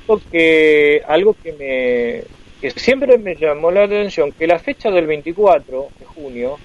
algo 0.00 0.20
que, 0.30 1.02
algo 1.06 1.36
que 1.42 1.52
me 1.52 2.44
que 2.60 2.70
siempre 2.70 3.18
me 3.18 3.34
llamó 3.34 3.70
la 3.70 3.84
atención, 3.84 4.32
que 4.32 4.46
la 4.46 4.58
fecha 4.58 4.90
del 4.90 5.06
24 5.06 5.88
de 5.98 6.06
junio 6.06 6.58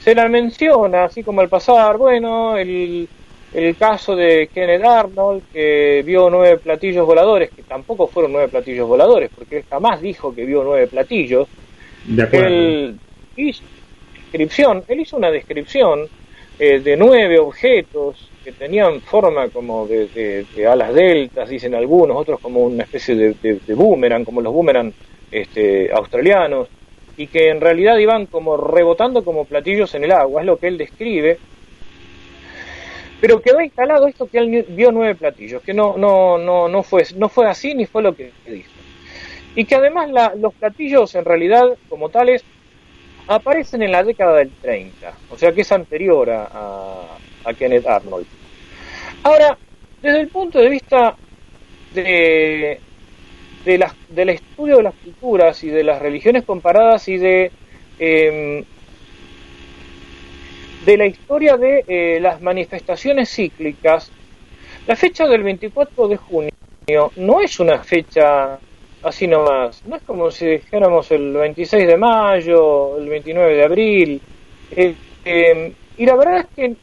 se 0.00 0.14
la 0.14 0.28
menciona, 0.28 1.04
así 1.04 1.22
como 1.22 1.42
al 1.42 1.50
pasar, 1.50 1.98
bueno, 1.98 2.56
el, 2.56 3.06
el 3.52 3.76
caso 3.76 4.16
de 4.16 4.48
Kenneth 4.52 4.84
Arnold, 4.84 5.42
que 5.52 6.02
vio 6.06 6.30
nueve 6.30 6.58
platillos 6.58 7.04
voladores, 7.04 7.50
que 7.50 7.62
tampoco 7.62 8.06
fueron 8.06 8.32
nueve 8.32 8.48
platillos 8.48 8.88
voladores, 8.88 9.30
porque 9.34 9.58
él 9.58 9.64
jamás 9.68 10.00
dijo 10.00 10.34
que 10.34 10.44
vio 10.44 10.64
nueve 10.64 10.86
platillos. 10.86 11.48
De. 12.06 12.28
Él 12.32 12.98
hizo, 13.36 13.62
descripción, 14.36 14.84
él 14.88 15.00
hizo 15.00 15.16
una 15.16 15.30
descripción 15.30 16.08
eh, 16.58 16.80
de 16.80 16.96
nueve 16.96 17.38
objetos 17.38 18.30
que 18.44 18.52
tenían 18.52 19.00
forma 19.00 19.48
como 19.48 19.86
de, 19.86 20.46
alas 20.70 20.94
deltas, 20.94 21.48
dicen 21.48 21.74
algunos, 21.74 22.16
otros 22.16 22.40
como 22.40 22.60
una 22.60 22.84
especie 22.84 23.14
de, 23.14 23.74
boomerang, 23.74 24.24
como 24.24 24.40
los 24.40 24.52
boomerang 24.52 24.92
este, 25.30 25.90
australianos, 25.92 26.68
y 27.16 27.26
que 27.26 27.48
en 27.48 27.60
realidad 27.60 27.98
iban 27.98 28.26
como 28.26 28.56
rebotando 28.56 29.24
como 29.24 29.46
platillos 29.46 29.94
en 29.94 30.04
el 30.04 30.12
agua, 30.12 30.42
es 30.42 30.46
lo 30.46 30.58
que 30.58 30.68
él 30.68 30.78
describe. 30.78 31.38
Pero 33.20 33.40
quedó 33.40 33.60
instalado 33.60 34.06
esto 34.06 34.28
que 34.28 34.38
él 34.38 34.64
vio 34.68 34.92
nueve 34.92 35.14
platillos, 35.14 35.62
que 35.62 35.74
no, 35.74 35.96
no, 35.96 36.38
no, 36.38 36.68
no, 36.68 36.82
fue, 36.82 37.04
no 37.16 37.28
fue 37.28 37.46
así 37.46 37.74
ni 37.74 37.86
fue 37.86 38.02
lo 38.02 38.14
que 38.14 38.30
dijo. 38.46 38.70
Y 39.56 39.64
que 39.64 39.74
además 39.74 40.10
los 40.36 40.54
platillos 40.54 41.14
en 41.16 41.24
realidad 41.24 41.64
como 41.88 42.08
tales 42.10 42.44
aparecen 43.26 43.82
en 43.82 43.90
la 43.90 44.04
década 44.04 44.36
del 44.36 44.52
30, 44.62 45.12
o 45.30 45.36
sea 45.36 45.52
que 45.52 45.62
es 45.62 45.72
anterior 45.72 46.30
a, 46.30 47.18
a 47.44 47.54
Kenneth 47.54 47.86
Arnold. 47.86 48.26
Ahora, 49.24 49.58
desde 50.00 50.20
el 50.20 50.28
punto 50.28 50.60
de 50.60 50.68
vista 50.68 51.16
de, 51.92 52.78
de 53.64 53.78
la, 53.78 53.92
del 54.08 54.28
estudio 54.30 54.76
de 54.76 54.84
las 54.84 54.94
culturas 54.94 55.64
y 55.64 55.68
de 55.68 55.82
las 55.82 56.00
religiones 56.00 56.44
comparadas 56.44 57.08
y 57.08 57.18
de, 57.18 57.50
em, 57.98 58.64
de 60.84 60.96
la 60.96 61.06
historia 61.06 61.56
de 61.56 61.84
eh, 61.88 62.20
las 62.20 62.40
manifestaciones 62.40 63.28
cíclicas, 63.28 64.12
la 64.86 64.94
fecha 64.94 65.26
del 65.26 65.42
24 65.42 66.06
de 66.06 66.16
junio 66.16 66.50
no 67.16 67.40
es 67.40 67.58
una 67.58 67.82
fecha 67.82 68.60
así 69.06 69.28
nomás, 69.28 69.84
no 69.86 69.96
es 69.96 70.02
como 70.02 70.30
si 70.32 70.46
dijéramos 70.46 71.10
el 71.12 71.32
26 71.32 71.86
de 71.86 71.96
mayo, 71.96 72.98
el 72.98 73.08
29 73.08 73.54
de 73.54 73.64
abril, 73.64 74.20
eh, 74.72 74.94
em, 75.24 75.72
y 75.96 76.04
la 76.04 76.16
verdad 76.16 76.38
es 76.40 76.46
que 76.56 76.74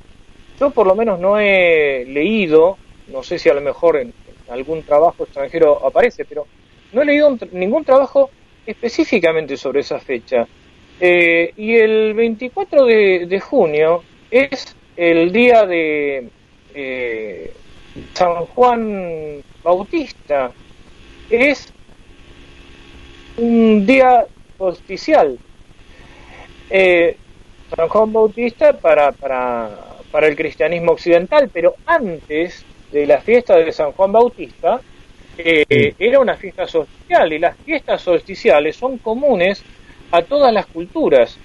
yo 0.58 0.70
por 0.70 0.88
lo 0.88 0.96
menos 0.96 1.20
no 1.20 1.38
he 1.38 2.06
leído, 2.06 2.78
no 3.10 3.24
sé 3.24 3.38
si 3.38 3.50
a 3.50 3.54
lo 3.54 3.62
mejor 3.62 3.98
en, 3.98 4.14
algún 4.50 4.84
trabajo 4.84 5.24
extranjero 5.24 5.86
aparece, 5.86 6.26
pero 6.26 6.46
no 6.94 7.02
he 7.02 7.06
leído 7.06 7.38
ningún 7.52 7.84
trabajo 7.84 8.30
específicamente 8.66 9.58
sobre 9.58 9.82
esa 9.82 10.00
fecha. 10.00 10.48
Eh, 11.00 11.52
y 11.58 11.76
el 11.76 12.14
24 12.14 12.86
de, 12.86 13.40
junio 13.42 14.04
es 14.30 14.76
el 14.96 15.32
día 15.32 15.66
de 15.66 16.30
eh, 16.74 17.54
San 18.14 18.46
Juan 18.46 19.42
Bautista. 19.64 20.52
Es 21.30 21.73
un 23.38 23.86
día 23.86 24.26
solsticial. 24.58 25.38
Eh, 26.70 27.18
San 27.76 27.88
Juan 27.88 28.14
Bautista 28.14 28.74
para, 28.74 29.12
para, 29.12 29.70
para 30.12 30.28
el 30.28 30.36
cristianismo 30.36 30.92
occidental, 30.92 31.50
pero 31.52 31.76
antes 31.86 32.66
de 32.92 33.08
la 33.08 33.20
fiesta 33.22 33.56
de 33.58 33.72
San 33.72 33.92
Juan 33.94 34.12
Bautista, 34.12 34.80
eh, 35.38 35.96
era 35.98 36.20
una 36.20 36.36
fiesta 36.36 36.68
solsticial 36.68 37.34
y 37.34 37.40
las 37.40 37.58
fiestas 37.58 38.02
solsticiales 38.02 38.76
son 38.76 39.00
comunes 39.00 39.64
a 40.12 40.22
todas 40.22 40.54
las 40.54 40.68
culturas. 40.68 41.38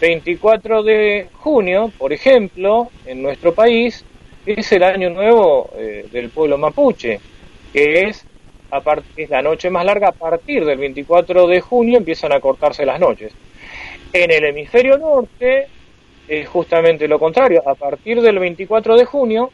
24 0.00 0.82
de 0.82 1.28
junio, 1.32 1.92
por 1.96 2.12
ejemplo, 2.12 2.90
en 3.04 3.22
nuestro 3.22 3.54
país, 3.54 4.04
es 4.46 4.72
el 4.72 4.82
año 4.82 5.10
nuevo 5.10 5.70
eh, 5.76 6.06
del 6.10 6.30
pueblo 6.30 6.56
mapuche, 6.56 7.20
que 7.72 8.04
es, 8.04 8.24
es 9.16 9.30
la 9.30 9.42
noche 9.42 9.70
más 9.70 9.84
larga. 9.84 10.08
A 10.08 10.12
partir 10.12 10.64
del 10.64 10.78
24 10.78 11.46
de 11.46 11.60
junio 11.60 11.98
empiezan 11.98 12.32
a 12.32 12.40
cortarse 12.40 12.84
las 12.84 13.00
noches. 13.00 13.32
En 14.12 14.30
el 14.30 14.44
hemisferio 14.44 14.98
norte 14.98 15.66
es 16.26 16.48
justamente 16.48 17.08
lo 17.08 17.18
contrario. 17.18 17.62
A 17.66 17.74
partir 17.74 18.20
del 18.20 18.38
24 18.38 18.96
de 18.96 19.04
junio, 19.04 19.50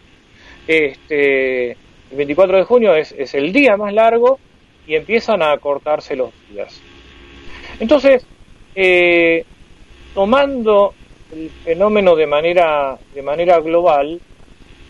este, 0.66 1.72
el 1.72 2.16
24 2.16 2.58
de 2.58 2.64
junio 2.64 2.94
es, 2.94 3.12
es 3.12 3.34
el 3.34 3.52
día 3.52 3.76
más 3.76 3.92
largo 3.92 4.38
y 4.86 4.94
empiezan 4.94 5.42
a 5.42 5.56
cortarse 5.58 6.16
los 6.16 6.30
días. 6.50 6.80
Entonces, 7.80 8.26
eh, 8.74 9.44
tomando 10.14 10.94
el 11.32 11.50
fenómeno 11.50 12.14
de 12.14 12.26
manera, 12.26 12.98
de 13.14 13.22
manera 13.22 13.60
global, 13.60 14.20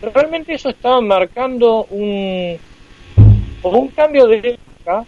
realmente 0.03 0.55
eso 0.55 0.69
está 0.69 1.01
marcando 1.01 1.85
un, 1.91 2.59
un 3.73 3.89
cambio 3.89 4.27
de 4.27 4.39
época. 4.39 5.05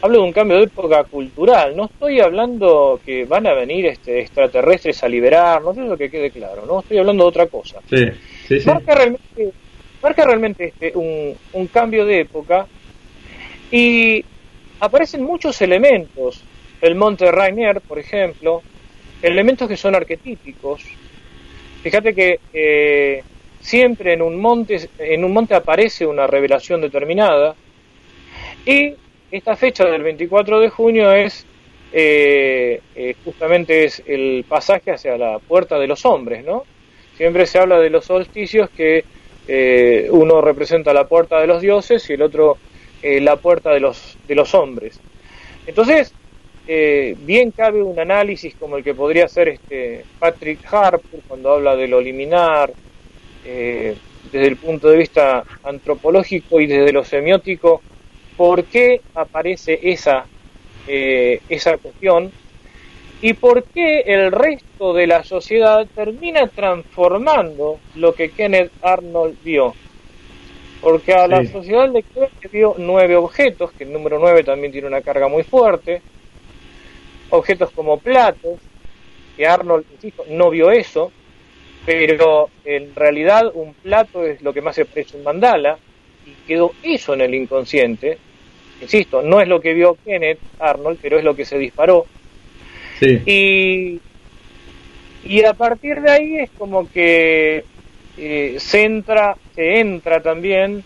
Hablo 0.00 0.18
de 0.18 0.24
un 0.24 0.32
cambio 0.32 0.56
de 0.58 0.64
época 0.64 1.04
cultural. 1.04 1.76
No 1.76 1.86
estoy 1.86 2.20
hablando 2.20 3.00
que 3.04 3.24
van 3.24 3.46
a 3.46 3.54
venir 3.54 3.86
este, 3.86 4.20
extraterrestres 4.20 5.02
a 5.02 5.08
liberar, 5.08 5.60
no 5.62 5.74
sé 5.74 5.80
lo 5.80 5.96
que 5.96 6.10
quede 6.10 6.30
claro. 6.30 6.66
No 6.66 6.80
estoy 6.80 6.98
hablando 6.98 7.24
de 7.24 7.28
otra 7.28 7.46
cosa. 7.46 7.80
Marca 8.64 8.94
realmente, 8.94 9.52
marca 10.02 10.24
realmente 10.24 10.64
este, 10.66 10.92
un, 10.96 11.36
un 11.52 11.66
cambio 11.66 12.04
de 12.04 12.20
época 12.20 12.66
y 13.70 14.24
aparecen 14.80 15.22
muchos 15.24 15.60
elementos. 15.60 16.42
El 16.80 16.94
monte 16.94 17.30
Rainier, 17.32 17.80
por 17.80 17.98
ejemplo, 17.98 18.62
elementos 19.22 19.68
que 19.68 19.76
son 19.76 19.94
arquetípicos. 19.94 20.82
Fíjate 21.82 22.14
que 22.14 22.40
eh, 22.52 23.22
siempre 23.68 24.14
en 24.14 24.22
un 24.22 24.40
monte 24.40 25.54
aparece 25.54 26.06
una 26.06 26.26
revelación 26.26 26.80
determinada 26.80 27.54
y 28.64 28.94
esta 29.30 29.56
fecha 29.56 29.84
del 29.84 30.02
24 30.02 30.60
de 30.60 30.70
junio 30.70 31.12
es 31.12 31.44
eh, 31.92 32.80
eh, 32.96 33.14
justamente 33.24 33.84
es 33.84 34.02
el 34.06 34.44
pasaje 34.48 34.92
hacia 34.92 35.18
la 35.18 35.38
puerta 35.38 35.78
de 35.78 35.86
los 35.86 36.04
hombres, 36.06 36.44
¿no? 36.44 36.64
Siempre 37.16 37.46
se 37.46 37.58
habla 37.58 37.78
de 37.78 37.90
los 37.90 38.04
solsticios 38.04 38.70
que 38.70 39.04
uno 40.10 40.42
representa 40.42 40.92
la 40.92 41.08
puerta 41.08 41.40
de 41.40 41.46
los 41.46 41.62
dioses 41.62 42.08
y 42.10 42.12
el 42.12 42.20
otro 42.20 42.58
la 43.02 43.36
puerta 43.36 43.70
de 43.70 43.80
los 43.80 44.18
de 44.28 44.34
los 44.34 44.54
hombres. 44.54 45.00
Entonces 45.66 46.14
eh, 46.70 47.16
bien 47.20 47.50
cabe 47.50 47.82
un 47.82 47.98
análisis 47.98 48.54
como 48.56 48.76
el 48.76 48.84
que 48.84 48.92
podría 48.92 49.24
hacer 49.24 49.48
este 49.48 50.04
Patrick 50.18 50.60
Harper 50.70 51.22
cuando 51.26 51.54
habla 51.54 51.74
de 51.74 51.88
lo 51.88 51.98
liminar, 51.98 52.70
eh, 53.44 53.96
desde 54.32 54.48
el 54.48 54.56
punto 54.56 54.88
de 54.88 54.96
vista 54.96 55.44
antropológico 55.62 56.60
y 56.60 56.66
desde 56.66 56.92
lo 56.92 57.04
semiótico, 57.04 57.82
por 58.36 58.64
qué 58.64 59.00
aparece 59.14 59.78
esa, 59.82 60.26
eh, 60.86 61.40
esa 61.48 61.76
cuestión 61.78 62.32
y 63.20 63.32
por 63.34 63.64
qué 63.64 64.00
el 64.00 64.30
resto 64.30 64.92
de 64.92 65.06
la 65.06 65.24
sociedad 65.24 65.86
termina 65.94 66.46
transformando 66.46 67.78
lo 67.96 68.14
que 68.14 68.30
Kenneth 68.30 68.72
Arnold 68.80 69.36
vio. 69.42 69.74
Porque 70.80 71.12
a 71.12 71.26
la 71.26 71.44
sociedad 71.44 71.90
le 71.90 72.04
vio 72.52 72.76
nueve 72.78 73.16
objetos, 73.16 73.72
que 73.72 73.82
el 73.82 73.92
número 73.92 74.20
nueve 74.20 74.44
también 74.44 74.70
tiene 74.70 74.86
una 74.86 75.00
carga 75.00 75.26
muy 75.26 75.42
fuerte, 75.42 76.00
objetos 77.30 77.70
como 77.72 77.98
platos, 77.98 78.60
que 79.36 79.44
Arnold, 79.44 79.84
insisto, 79.92 80.24
no 80.28 80.50
vio 80.50 80.70
eso, 80.70 81.10
pero 81.88 82.50
en 82.66 82.94
realidad 82.94 83.50
un 83.54 83.72
plato 83.72 84.22
es 84.22 84.42
lo 84.42 84.52
que 84.52 84.60
más 84.60 84.76
se 84.76 84.84
parece 84.84 85.16
un 85.16 85.22
mandala, 85.22 85.78
y 86.26 86.46
quedó 86.46 86.72
eso 86.82 87.14
en 87.14 87.22
el 87.22 87.34
inconsciente. 87.34 88.18
Insisto, 88.82 89.22
no 89.22 89.40
es 89.40 89.48
lo 89.48 89.58
que 89.58 89.72
vio 89.72 89.96
Kenneth 90.04 90.38
Arnold, 90.58 90.98
pero 91.00 91.16
es 91.16 91.24
lo 91.24 91.34
que 91.34 91.46
se 91.46 91.56
disparó. 91.56 92.04
Y, 93.00 94.00
y 95.24 95.44
a 95.44 95.54
partir 95.54 96.02
de 96.02 96.10
ahí 96.10 96.36
es 96.36 96.50
como 96.58 96.92
que 96.92 97.64
eh, 98.18 98.56
se, 98.58 98.84
entra, 98.84 99.38
se 99.54 99.80
entra 99.80 100.20
también 100.20 100.84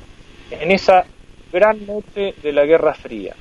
en 0.52 0.70
esa 0.70 1.04
gran 1.52 1.84
noche 1.84 2.34
de 2.40 2.52
la 2.52 2.64
Guerra 2.64 2.94
Fría 2.94 3.34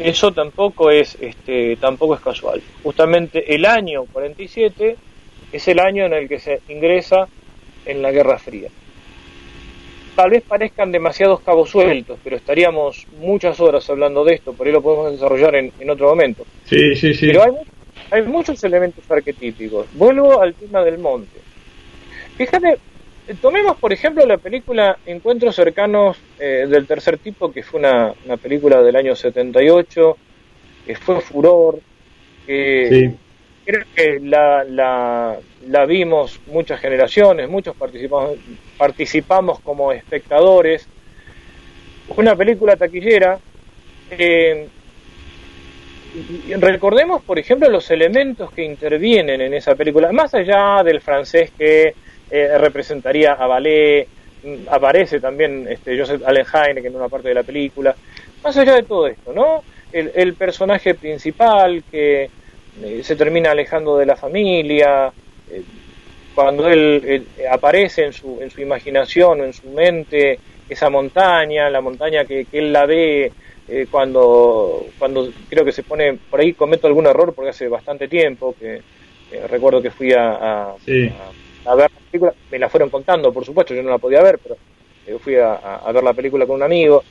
eso 0.00 0.32
tampoco 0.32 0.90
es 0.90 1.16
este 1.20 1.76
tampoco 1.76 2.14
es 2.14 2.20
casual. 2.20 2.62
Justamente 2.82 3.54
el 3.54 3.66
año 3.66 4.04
47 4.06 4.96
es 5.52 5.68
el 5.68 5.78
año 5.80 6.06
en 6.06 6.12
el 6.12 6.28
que 6.28 6.38
se 6.38 6.60
ingresa 6.68 7.28
en 7.86 8.02
la 8.02 8.10
Guerra 8.10 8.38
Fría. 8.38 8.68
Tal 10.16 10.30
vez 10.30 10.42
parezcan 10.42 10.92
demasiados 10.92 11.40
cabos 11.40 11.70
sueltos, 11.70 12.18
pero 12.22 12.36
estaríamos 12.36 13.06
muchas 13.20 13.58
horas 13.60 13.88
hablando 13.88 14.24
de 14.24 14.34
esto, 14.34 14.52
por 14.52 14.66
ahí 14.66 14.72
lo 14.72 14.82
podemos 14.82 15.12
desarrollar 15.12 15.54
en, 15.54 15.72
en 15.78 15.90
otro 15.90 16.08
momento. 16.08 16.44
Sí, 16.64 16.94
sí, 16.94 17.14
sí. 17.14 17.28
Pero 17.28 17.44
hay, 17.44 17.52
hay 18.10 18.22
muchos 18.22 18.62
elementos 18.64 19.08
arquetípicos. 19.10 19.86
Vuelvo 19.94 20.40
al 20.40 20.54
tema 20.54 20.82
del 20.82 20.98
monte. 20.98 21.38
Fíjate, 22.36 22.78
Tomemos, 23.40 23.76
por 23.76 23.92
ejemplo, 23.92 24.26
la 24.26 24.38
película 24.38 24.98
Encuentros 25.06 25.54
cercanos 25.54 26.16
eh, 26.38 26.66
del 26.68 26.86
tercer 26.86 27.18
tipo, 27.18 27.52
que 27.52 27.62
fue 27.62 27.78
una, 27.78 28.12
película 28.42 28.82
del 28.82 28.96
año 28.96 29.14
78, 29.14 30.16
que 30.86 30.96
fue 30.96 31.20
furor, 31.20 31.78
que 32.46 33.14
creo 33.70 33.84
que 33.94 34.20
la, 34.20 34.64
la, 34.64 35.86
vimos 35.86 36.40
muchas 36.46 36.80
generaciones, 36.80 37.48
muchos 37.48 37.76
participamos, 37.76 38.38
participamos 38.76 39.60
como 39.60 39.92
espectadores. 39.92 40.86
Una 42.16 42.34
película 42.34 42.76
taquillera. 42.76 43.38
Eh, 44.10 44.68
recordemos, 46.58 47.22
por 47.22 47.38
ejemplo, 47.38 47.68
los 47.70 47.90
elementos 47.90 48.50
que 48.52 48.64
intervienen 48.64 49.40
en 49.40 49.54
esa 49.54 49.74
película, 49.76 50.10
más 50.10 50.34
allá 50.34 50.82
del 50.82 51.00
francés 51.00 51.52
que 51.56 51.94
eh, 52.30 52.58
representaría 52.58 53.32
a 53.32 53.46
Ballet, 53.46 54.08
mm, 54.42 54.68
aparece 54.70 55.20
también 55.20 55.66
este, 55.68 55.96
Joseph 55.98 56.22
Allen 56.26 56.82
que 56.82 56.88
en 56.88 56.96
una 56.96 57.08
parte 57.08 57.28
de 57.28 57.34
la 57.34 57.44
película. 57.44 57.94
Más 58.42 58.56
allá 58.56 58.74
de 58.74 58.82
todo 58.82 59.06
esto, 59.06 59.32
¿no? 59.32 59.62
El, 59.92 60.34
personaje 60.34 60.94
principal 60.94 61.82
que 61.90 62.30
eh, 62.82 63.00
se 63.02 63.16
termina 63.16 63.50
alejando 63.50 63.96
de 63.96 64.06
la 64.06 64.16
familia, 64.16 65.12
eh, 65.50 65.62
cuando 66.34 66.68
él 66.68 67.26
aparece 67.50 68.04
en 68.04 68.12
su, 68.12 68.38
en 68.40 68.50
su 68.50 68.60
imaginación 68.60 69.40
o 69.40 69.44
en 69.44 69.52
su 69.52 69.68
mente 69.70 70.38
esa 70.68 70.88
montaña, 70.88 71.68
la 71.68 71.80
montaña 71.80 72.24
que, 72.24 72.46
él 72.52 72.72
la 72.72 72.86
ve 72.86 73.32
cuando, 73.90 74.86
cuando 74.98 75.30
creo 75.48 75.64
que 75.64 75.72
se 75.72 75.82
pone, 75.82 76.18
por 76.28 76.40
ahí 76.40 76.54
cometo 76.54 76.86
algún 76.86 77.06
error 77.06 77.34
porque 77.34 77.50
hace 77.50 77.68
bastante 77.68 78.08
tiempo 78.08 78.54
que 78.58 78.80
recuerdo 79.48 79.80
que 79.80 79.90
fui 79.90 80.12
a 80.12 80.74
a 81.64 81.74
ver 81.74 81.90
la 81.90 82.00
película, 82.10 82.34
me 82.50 82.58
la 82.58 82.68
fueron 82.68 82.90
contando, 82.90 83.32
por 83.32 83.44
supuesto, 83.44 83.74
yo 83.74 83.82
no 83.82 83.90
la 83.90 83.98
podía 83.98 84.22
ver, 84.22 84.38
pero 84.38 84.56
eh, 85.06 85.18
fui 85.18 85.36
a, 85.36 85.80
ver 85.92 86.02
la 86.02 86.12
película 86.12 86.46
con 86.46 86.56
un 86.56 86.62
amigo. 86.62 87.04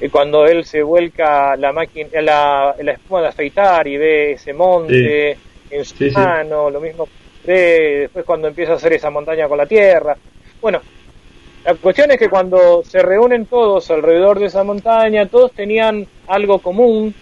Y 0.00 0.08
cuando 0.08 0.46
él 0.46 0.64
se 0.64 0.82
vuelca 0.82 1.56
la 1.56 1.72
máquina, 1.72 2.08
la, 2.22 2.74
la 2.80 2.92
espuma 2.92 3.22
de 3.22 3.28
afeitar 3.28 3.86
y 3.88 3.96
ve 3.96 4.32
ese 4.32 4.52
monte 4.52 5.36
en 5.70 5.84
su 5.84 6.10
mano, 6.12 6.70
lo 6.70 6.80
mismo 6.80 7.08
ve 7.44 8.00
después 8.02 8.24
cuando 8.24 8.48
empieza 8.48 8.72
a 8.72 8.76
hacer 8.76 8.92
esa 8.92 9.10
montaña 9.10 9.48
con 9.48 9.58
la 9.58 9.66
tierra. 9.66 10.16
Bueno, 10.60 10.80
la 11.64 11.74
cuestión 11.74 12.10
es 12.10 12.18
que 12.18 12.28
cuando 12.28 12.82
se 12.84 13.02
reúnen 13.02 13.46
todos 13.46 13.90
alrededor 13.90 14.38
de 14.38 14.46
esa 14.46 14.64
montaña, 14.64 15.26
todos 15.26 15.52
tenían 15.52 16.06
algo 16.26 16.58
común, 16.60 17.14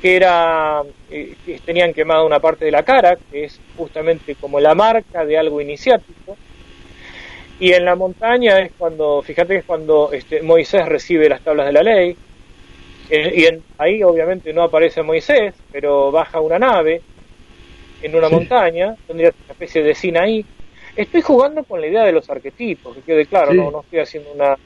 que 0.00 0.16
era 0.16 0.82
eh, 1.10 1.34
que 1.44 1.58
tenían 1.58 1.92
quemado 1.92 2.26
una 2.26 2.40
parte 2.40 2.64
de 2.64 2.70
la 2.70 2.82
cara, 2.82 3.16
que 3.30 3.44
es 3.44 3.60
justamente 3.76 4.34
como 4.36 4.58
la 4.58 4.74
marca 4.74 5.24
de 5.24 5.38
algo 5.38 5.60
iniciático. 5.60 6.36
Y 7.62 7.74
en 7.74 7.84
la 7.84 7.94
montaña 7.94 8.58
es 8.58 8.72
cuando, 8.76 9.22
fíjate 9.22 9.52
que 9.52 9.58
es 9.60 9.64
cuando 9.64 10.10
este, 10.12 10.42
Moisés 10.42 10.84
recibe 10.84 11.28
las 11.28 11.42
tablas 11.42 11.66
de 11.66 11.72
la 11.72 11.84
ley. 11.84 12.16
Eh, 13.08 13.32
y 13.36 13.62
ahí 13.78 14.02
obviamente 14.02 14.52
no 14.52 14.64
aparece 14.64 15.00
Moisés, 15.04 15.54
pero 15.70 16.10
baja 16.10 16.40
una 16.40 16.58
nave 16.58 17.02
en 18.02 18.16
una 18.16 18.28
montaña, 18.28 18.96
tendría 19.06 19.28
una 19.28 19.52
especie 19.52 19.84
de 19.84 19.94
Sinaí. 19.94 20.44
Estoy 20.96 21.22
jugando 21.22 21.62
con 21.62 21.80
la 21.80 21.86
idea 21.86 22.02
de 22.02 22.10
los 22.10 22.28
arquetipos, 22.28 22.96
que 22.96 23.02
quede 23.02 23.26
claro, 23.26 23.54
no, 23.54 23.70
no 23.70 23.82
estoy 23.82 24.00
haciendo 24.00 24.32
una, 24.32 24.56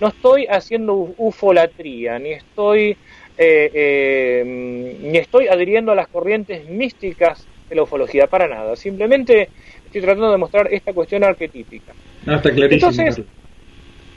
no 0.00 0.08
estoy 0.08 0.48
haciendo 0.50 1.14
ufolatría, 1.18 2.18
ni 2.18 2.32
estoy 2.32 2.96
eh, 3.38 4.42
ni 4.44 5.18
estoy 5.18 5.46
adhiriendo 5.46 5.92
a 5.92 5.94
las 5.94 6.08
corrientes 6.08 6.68
místicas 6.68 7.46
de 7.68 7.76
la 7.76 7.84
ufología, 7.84 8.26
para 8.26 8.48
nada. 8.48 8.74
Simplemente 8.74 9.50
estoy 9.90 10.02
tratando 10.02 10.30
de 10.30 10.38
mostrar 10.38 10.72
esta 10.72 10.92
cuestión 10.92 11.24
arquetípica. 11.24 11.92
Ah, 12.26 12.36
está 12.36 12.54
clarísimo. 12.54 12.92
Entonces, 12.92 13.26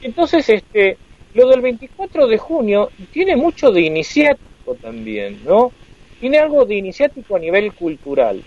entonces 0.02 0.50
este, 0.50 0.98
lo 1.34 1.48
del 1.50 1.62
24 1.62 2.28
de 2.28 2.38
junio 2.38 2.92
tiene 3.12 3.36
mucho 3.36 3.72
de 3.72 3.82
iniciático 3.82 4.76
también, 4.80 5.44
¿no? 5.44 5.74
Tiene 6.20 6.38
algo 6.38 6.64
de 6.66 6.76
iniciático 6.76 7.36
a 7.36 7.40
nivel 7.40 7.74
cultural. 7.74 8.40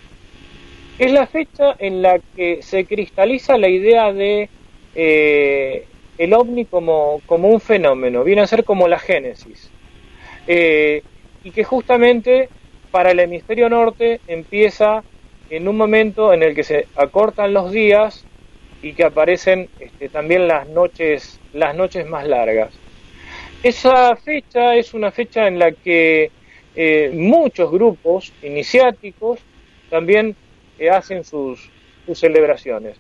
Es 0.98 1.11
la 1.11 1.27
fecha 1.27 1.74
en 1.78 2.01
la 2.01 2.20
que 2.36 2.62
se 2.62 2.86
cristaliza 2.86 3.59
la 3.59 3.69
idea 3.69 4.12
de 4.12 4.48
eh, 4.94 5.85
el 6.16 6.32
ovni 6.32 6.65
como, 6.66 7.20
como 7.27 7.48
un 7.48 7.61
fenómeno, 7.61 8.23
viene 8.23 8.43
a 8.43 8.47
ser 8.47 8.65
como 8.65 8.86
la 8.86 9.01
génesis. 9.01 9.73
Eh, 10.47 11.03
y 11.43 11.51
que 11.51 11.65
justamente 11.65 12.51
para 12.93 13.11
el 13.11 13.19
hemisferio 13.19 13.69
norte 13.69 14.20
empieza 14.28 15.05
en 15.51 15.68
un 15.68 15.77
momento 15.77 16.32
en 16.32 16.43
el 16.43 16.55
que 16.55 16.64
se 16.64 16.86
acortan 16.97 17.55
los 17.55 17.70
días 17.70 18.24
y 18.82 18.93
que 18.93 19.05
aparecen 19.05 19.68
este, 19.81 20.09
también 20.09 20.48
las 20.48 20.68
noches, 20.68 21.40
las 21.52 21.74
noches 21.74 22.06
más 22.06 22.27
largas. 22.27 22.73
Esa 23.62 24.14
fecha 24.16 24.74
es 24.77 24.94
una 24.94 25.10
fecha 25.10 25.47
en 25.47 25.59
la 25.59 25.73
que 25.73 26.31
eh, 26.74 27.10
muchos 27.14 27.70
grupos 27.70 28.32
iniciáticos 28.43 29.40
también 29.89 30.36
eh, 30.78 30.90
hacen 30.90 31.24
sus, 31.24 31.70
celebraciones. 32.12 32.97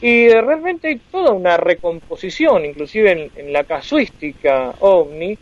Y 0.00 0.28
realmente 0.28 0.88
hay 0.88 1.00
toda 1.10 1.32
una 1.32 1.56
recomposición, 1.56 2.64
inclusive 2.64 3.30
en, 3.34 3.52
la 3.52 3.64
casuística 3.64 4.74
ovni, 4.80 5.36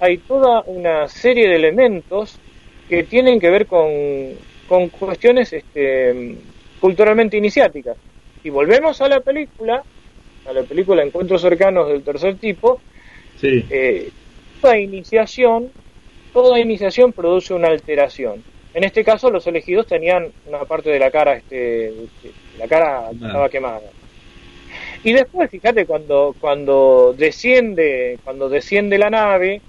hay 0.00 0.18
toda 0.18 0.62
una 0.66 1.08
serie 1.08 1.48
de 1.48 1.56
elementos 1.56 2.38
que 2.88 3.04
tienen 3.04 3.40
que 3.40 3.50
ver 3.50 3.66
con, 3.66 3.88
con 4.68 4.88
cuestiones 4.88 5.52
este, 5.52 6.36
culturalmente 6.80 7.36
iniciáticas. 7.36 7.96
Y 8.44 8.50
volvemos 8.50 9.00
a 9.00 9.08
la 9.08 9.20
película, 9.20 9.82
a 10.46 10.52
la 10.52 10.62
película 10.62 11.02
Encuentros 11.02 11.42
cercanos 11.42 11.88
del 11.88 12.02
tercer 12.02 12.36
tipo, 12.36 12.80
sí. 13.40 13.64
Eh, 13.70 14.10
toda 14.60 14.78
iniciación, 14.78 15.70
toda 16.32 16.60
iniciación 16.60 17.12
produce 17.12 17.54
una 17.54 17.68
alteración. 17.68 18.44
En 18.74 18.84
este 18.84 19.02
caso 19.02 19.30
los 19.30 19.46
elegidos 19.46 19.86
tenían 19.86 20.28
una 20.46 20.60
parte 20.60 20.90
de 20.90 20.98
la 20.98 21.10
cara, 21.10 21.34
este, 21.36 21.92
la 22.58 22.68
cara 22.68 23.10
estaba 23.10 23.48
quemada. 23.48 23.80
Y 25.02 25.12
después, 25.12 25.50
fíjate, 25.50 25.86
cuando, 25.86 26.34
cuando 26.38 27.14
desciende, 27.16 28.18
cuando 28.24 28.48
desciende 28.48 28.98
la 28.98 29.10
nave, 29.10 29.60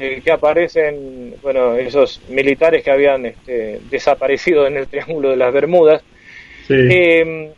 eh, 0.00 0.20
que 0.22 0.30
aparecen, 0.30 1.34
bueno, 1.42 1.74
esos 1.74 2.20
militares 2.28 2.84
que 2.84 2.90
habían 2.90 3.26
este, 3.26 3.80
desaparecido 3.90 4.66
en 4.66 4.76
el 4.76 4.86
Triángulo 4.86 5.30
de 5.30 5.36
las 5.36 5.52
Bermudas, 5.52 6.02
eh, 6.68 7.50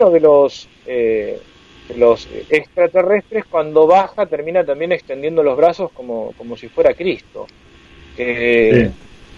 uno 0.00 0.10
de 0.10 0.20
los 0.20 0.68
eh, 0.86 1.38
los 1.96 2.28
extraterrestres 2.48 3.44
cuando 3.44 3.86
baja 3.86 4.26
termina 4.26 4.64
también 4.64 4.92
extendiendo 4.92 5.42
los 5.42 5.56
brazos 5.56 5.90
como, 5.92 6.32
como 6.38 6.56
si 6.56 6.68
fuera 6.68 6.94
Cristo. 6.94 7.46
Eh, 8.16 8.90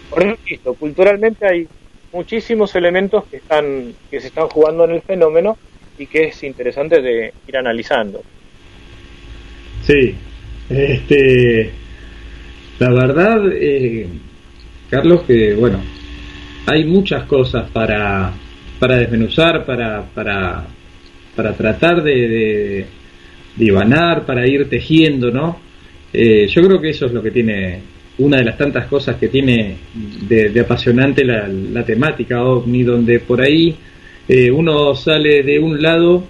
Por 0.08 0.38
eso, 0.46 0.74
culturalmente 0.74 1.46
hay 1.46 1.68
muchísimos 2.12 2.74
elementos 2.76 3.24
que 3.24 3.38
están 3.38 3.94
que 4.10 4.20
se 4.20 4.28
están 4.28 4.48
jugando 4.48 4.84
en 4.84 4.92
el 4.92 5.02
fenómeno 5.02 5.58
y 5.98 6.06
que 6.06 6.24
es 6.24 6.42
interesante 6.44 7.02
de 7.02 7.32
ir 7.48 7.56
analizando. 7.56 8.22
Sí, 9.82 10.14
este, 10.70 11.72
la 12.78 12.90
verdad, 12.90 13.42
eh, 13.52 14.06
Carlos, 14.90 15.22
que 15.22 15.54
bueno, 15.54 15.80
hay 16.66 16.84
muchas 16.84 17.24
cosas 17.24 17.70
para, 17.70 18.32
para 18.78 18.96
desmenuzar, 18.96 19.64
para, 19.64 20.02
para, 20.02 20.66
para 21.34 21.52
tratar 21.54 22.02
de, 22.02 22.86
de, 23.56 23.72
para 24.26 24.46
ir 24.46 24.68
tejiendo, 24.68 25.30
¿no? 25.30 25.58
Eh, 26.12 26.46
yo 26.48 26.62
creo 26.62 26.80
que 26.80 26.90
eso 26.90 27.06
es 27.06 27.12
lo 27.12 27.22
que 27.22 27.30
tiene, 27.30 27.80
una 28.18 28.38
de 28.38 28.44
las 28.44 28.56
tantas 28.56 28.86
cosas 28.86 29.16
que 29.16 29.28
tiene 29.28 29.76
de, 30.28 30.60
apasionante 30.60 31.24
la, 31.24 31.48
la, 31.48 31.84
temática 31.84 32.42
ovni, 32.42 32.82
donde 32.82 33.20
por 33.20 33.40
ahí 33.40 33.76
eh, 34.28 34.50
uno 34.50 34.94
sale 34.94 35.42
de 35.42 35.58
un 35.58 35.80
lado 35.80 36.24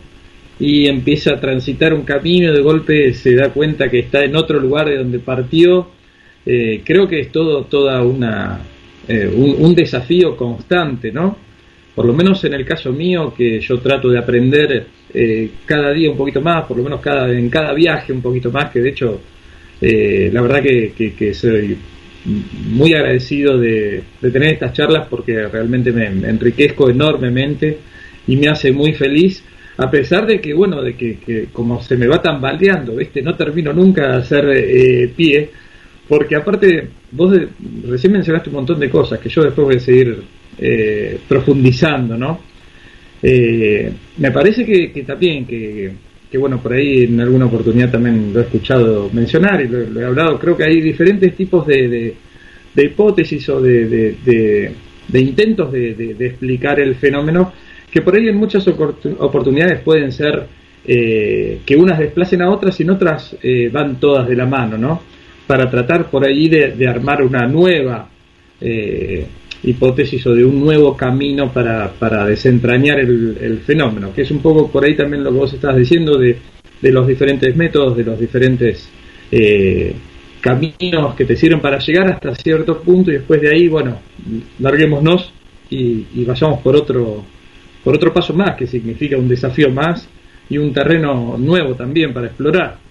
y 0.58 0.86
empieza 0.86 1.32
a 1.32 1.40
transitar 1.40 1.92
un 1.94 2.02
camino, 2.02 2.52
de 2.52 2.62
golpe 2.62 3.14
se 3.14 3.34
da 3.34 3.50
cuenta 3.50 3.88
que 3.88 4.00
está 4.00 4.24
en 4.24 4.36
otro 4.36 4.58
lugar 4.58 4.88
de 4.88 4.96
donde 4.98 5.18
partió. 5.18 5.95
Eh, 6.46 6.80
creo 6.84 7.08
que 7.08 7.20
es 7.20 7.32
todo 7.32 7.64
toda 7.64 8.02
una 8.02 8.60
un, 9.08 9.56
un, 9.60 9.74
desafío 9.74 10.36
constante, 10.36 11.12
¿no? 11.12 11.36
por 11.96 12.04
lo 12.04 12.12
menos 12.12 12.44
en 12.44 12.52
el 12.52 12.64
caso 12.64 12.92
mío, 12.92 13.32
que 13.34 13.58
yo 13.58 13.78
trato 13.78 14.10
de 14.10 14.18
aprender 14.18 14.86
eh, 15.14 15.50
cada 15.64 15.90
día 15.92 16.10
un 16.10 16.16
poquito 16.16 16.42
más, 16.42 16.66
por 16.66 16.76
lo 16.76 16.84
menos 16.84 17.00
cada, 17.00 17.32
en 17.32 17.48
cada 17.48 17.72
viaje 17.72 18.12
un 18.12 18.20
poquito 18.20 18.52
más, 18.52 18.70
que 18.70 18.80
de 18.80 18.90
hecho, 18.90 19.18
eh, 19.80 20.28
la 20.30 20.42
verdad 20.42 20.62
que, 20.62 21.32
soy 21.32 21.74
muy 22.70 22.92
agradecido 22.92 23.56
de, 23.56 24.02
tener 24.20 24.52
estas 24.52 24.74
charlas 24.74 25.06
porque 25.08 25.48
realmente 25.48 25.90
me, 25.90 26.06
enriquezco 26.06 26.90
enormemente 26.90 27.78
y 28.26 28.36
me 28.36 28.48
hace 28.48 28.72
muy 28.72 28.92
feliz 28.92 29.42
a 29.78 29.90
pesar 29.90 30.26
de 30.26 30.40
que 30.40 30.52
bueno 30.52 30.82
de 30.82 30.96
que, 30.96 31.48
como 31.52 31.82
se 31.82 31.96
me 31.96 32.06
va 32.06 32.20
tambaleando 32.20 32.96
¿viste? 32.96 33.22
no 33.22 33.36
termino 33.36 33.72
nunca 33.72 34.08
de 34.08 34.16
hacer 34.16 34.48
eh, 34.48 35.12
pie 35.14 35.50
porque 36.08 36.36
aparte 36.36 36.88
vos 37.10 37.36
recién 37.88 38.12
mencionaste 38.12 38.50
un 38.50 38.56
montón 38.56 38.78
de 38.78 38.88
cosas 38.88 39.18
que 39.18 39.28
yo 39.28 39.42
después 39.42 39.66
voy 39.66 39.76
a 39.76 39.80
seguir 39.80 40.22
eh, 40.58 41.18
profundizando, 41.28 42.16
¿no? 42.16 42.40
Eh, 43.22 43.92
me 44.18 44.30
parece 44.30 44.64
que, 44.64 45.02
también, 45.02 45.44
que, 45.46 45.92
bueno, 46.38 46.62
por 46.62 46.74
ahí 46.74 47.04
en 47.04 47.20
alguna 47.20 47.46
oportunidad 47.46 47.90
también 47.90 48.32
lo 48.32 48.40
he 48.40 48.44
escuchado 48.44 49.10
mencionar 49.12 49.62
y 49.62 49.68
lo, 49.68 50.00
he 50.00 50.04
hablado, 50.04 50.38
creo 50.38 50.56
que 50.56 50.64
hay 50.64 50.80
diferentes 50.80 51.34
tipos 51.34 51.66
de, 51.66 52.14
hipótesis 52.76 53.48
o 53.48 53.60
de, 53.60 54.72
intentos 55.14 55.72
de, 55.72 56.14
explicar 56.20 56.78
el 56.78 56.94
fenómeno 56.94 57.52
que 57.90 58.02
por 58.02 58.14
ahí 58.14 58.28
en 58.28 58.36
muchas 58.36 58.68
oportunidades 58.68 59.80
pueden 59.80 60.12
ser 60.12 60.46
eh, 60.86 61.60
que 61.64 61.74
unas 61.74 61.98
desplacen 61.98 62.42
a 62.42 62.50
otras 62.50 62.78
y 62.78 62.82
en 62.82 62.90
otras 62.90 63.36
van 63.72 63.98
todas 63.98 64.28
de 64.28 64.36
la 64.36 64.46
mano, 64.46 64.78
¿no? 64.78 65.15
Para 65.46 65.70
tratar 65.70 66.10
por 66.10 66.24
allí 66.24 66.48
de, 66.48 66.88
armar 66.88 67.22
una 67.22 67.46
nueva 67.46 68.08
hipótesis 69.62 70.24
o 70.26 70.34
de 70.34 70.44
un 70.44 70.60
nuevo 70.60 70.96
camino 70.96 71.52
para, 71.52 71.90
para 71.92 72.24
desentrañar 72.26 73.00
el, 73.00 73.60
fenómeno, 73.64 74.12
que 74.14 74.22
es 74.22 74.30
un 74.30 74.38
poco 74.40 74.70
por 74.70 74.84
ahí 74.84 74.96
también 74.96 75.24
lo 75.24 75.30
que 75.30 75.38
vos 75.38 75.52
estás 75.52 75.76
diciendo 75.76 76.18
de, 76.18 76.36
de 76.80 76.92
los 76.92 77.06
diferentes 77.06 77.54
métodos, 77.56 77.96
de 77.96 78.04
los 78.04 78.18
diferentes 78.18 78.88
eh, 79.30 79.94
caminos 80.40 81.14
que 81.16 81.24
te 81.24 81.36
sirven 81.36 81.60
para 81.60 81.78
llegar 81.78 82.12
hasta 82.12 82.34
cierto 82.34 82.80
punto 82.80 83.10
y 83.10 83.14
después 83.14 83.40
de 83.40 83.50
ahí, 83.50 83.68
bueno, 83.68 83.98
larguémonos 84.60 85.32
y, 85.70 86.06
y 86.14 86.24
vayamos 86.24 86.60
por 86.60 86.76
otro, 86.76 87.24
por 87.82 87.96
otro 87.96 88.12
paso 88.12 88.32
más, 88.34 88.56
que 88.56 88.66
significa 88.66 89.16
un 89.16 89.28
desafío 89.28 89.70
más 89.70 90.08
y 90.48 90.58
un 90.58 90.72
terreno 90.72 91.36
nuevo 91.38 91.74
también 91.74 92.12
para 92.12 92.28
explorar. 92.28 92.85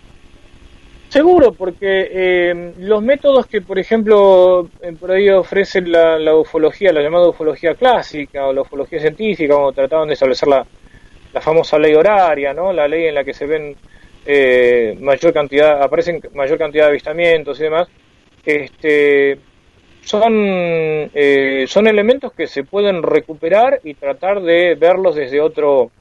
Seguro, 1.15 1.53
porque 1.53 2.09
eh, 2.11 2.73
los 2.79 3.01
métodos 3.01 3.47
que, 3.47 3.61
por 3.61 3.79
ejemplo, 3.79 4.69
eh, 4.81 4.91
por 4.99 5.11
ahí 5.11 5.29
ofrecen 5.29 5.89
la, 5.89 6.35
ufología, 6.35 6.91
la 6.91 7.01
llamada 7.01 7.29
ufología 7.29 7.73
clásica 7.73 8.45
o 8.45 8.51
la 8.51 8.63
ufología 8.63 8.99
científica, 8.99 9.53
como 9.53 9.71
trataban 9.71 10.09
de 10.09 10.15
establecer 10.15 10.49
la, 10.49 10.67
famosa 11.39 11.79
ley 11.79 11.93
horaria, 11.93 12.53
¿no? 12.53 12.73
La 12.73 12.85
ley 12.85 13.05
en 13.05 13.15
la 13.15 13.23
que 13.23 13.33
se 13.33 13.45
ven 13.45 13.77
eh, 14.25 14.97
mayor 14.99 15.31
cantidad, 15.31 15.81
aparecen 15.81 16.19
mayor 16.33 16.57
cantidad 16.57 16.83
de 16.83 16.89
avistamientos 16.89 17.61
y 17.61 17.63
demás, 17.63 17.87
este, 18.45 19.37
son, 20.01 21.09
son 21.65 21.87
elementos 21.87 22.33
que 22.33 22.45
se 22.45 22.65
pueden 22.65 23.01
recuperar 23.01 23.79
y 23.85 23.93
tratar 23.93 24.41
de 24.41 24.75
verlos 24.75 25.15
desde 25.15 25.39
otro, 25.39 25.91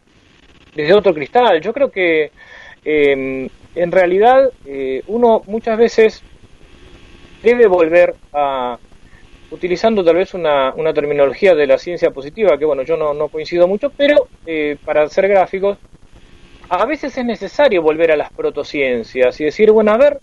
desde 0.75 0.93
otro 0.93 1.15
cristal. 1.15 1.61
Yo 1.61 1.73
creo 1.73 1.93
que 1.93 2.33
en 3.75 3.93
realidad 3.93 4.51
eh, 4.65 5.03
uno 5.07 5.43
muchas 5.47 5.77
veces 5.79 6.23
debe 7.43 7.67
volver 7.67 8.15
a, 8.33 8.79
utilizando 9.51 10.05
tal 10.05 10.17
vez 10.17 10.35
una, 10.35 10.73
una, 10.75 10.93
terminología 10.93 11.55
de 11.55 11.67
la 11.67 11.79
ciencia 11.79 12.11
positiva, 12.11 12.59
que 12.59 12.65
bueno, 12.65 12.83
yo 12.83 12.97
no, 12.97 13.15
no 13.15 13.29
coincido 13.29 13.69
mucho, 13.69 13.91
pero 13.91 14.29
eh, 14.47 14.77
para 14.85 15.09
ser 15.09 15.29
gráficos, 15.29 15.79
a 16.69 16.85
veces 16.87 17.17
es 17.17 17.25
necesario 17.25 17.83
volver 17.83 18.13
a 18.13 18.17
las 18.17 18.33
protociencias 18.33 19.41
y 19.41 19.45
decir, 19.45 19.71
bueno, 19.71 19.93
a 19.93 19.99
ver, 19.99 20.19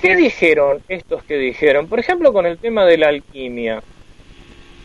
¿qué 0.00 0.16
dijeron 0.16 0.82
estos 0.88 1.22
que 1.24 1.36
dijeron? 1.36 1.88
Por 1.88 1.98
ejemplo, 1.98 2.32
con 2.32 2.46
el 2.46 2.58
tema 2.58 2.84
de 2.84 2.98
la 2.98 3.08
alquimia. 3.08 3.82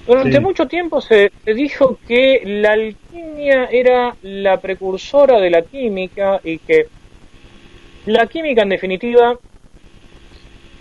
Durante 0.08 0.40
mucho 0.40 0.68
tiempo 0.68 1.02
se, 1.02 1.32
se, 1.44 1.54
dijo 1.56 1.98
que 2.08 2.42
la 2.46 2.74
alquimia 2.74 3.66
era 3.72 4.16
la 4.22 4.62
precursora 4.62 5.40
de 5.42 5.50
la 5.50 5.64
química 5.64 6.40
y 6.44 6.60
que 6.60 6.86
la 8.06 8.27
química, 8.27 8.61
en 8.61 8.69
definitiva, 8.69 9.38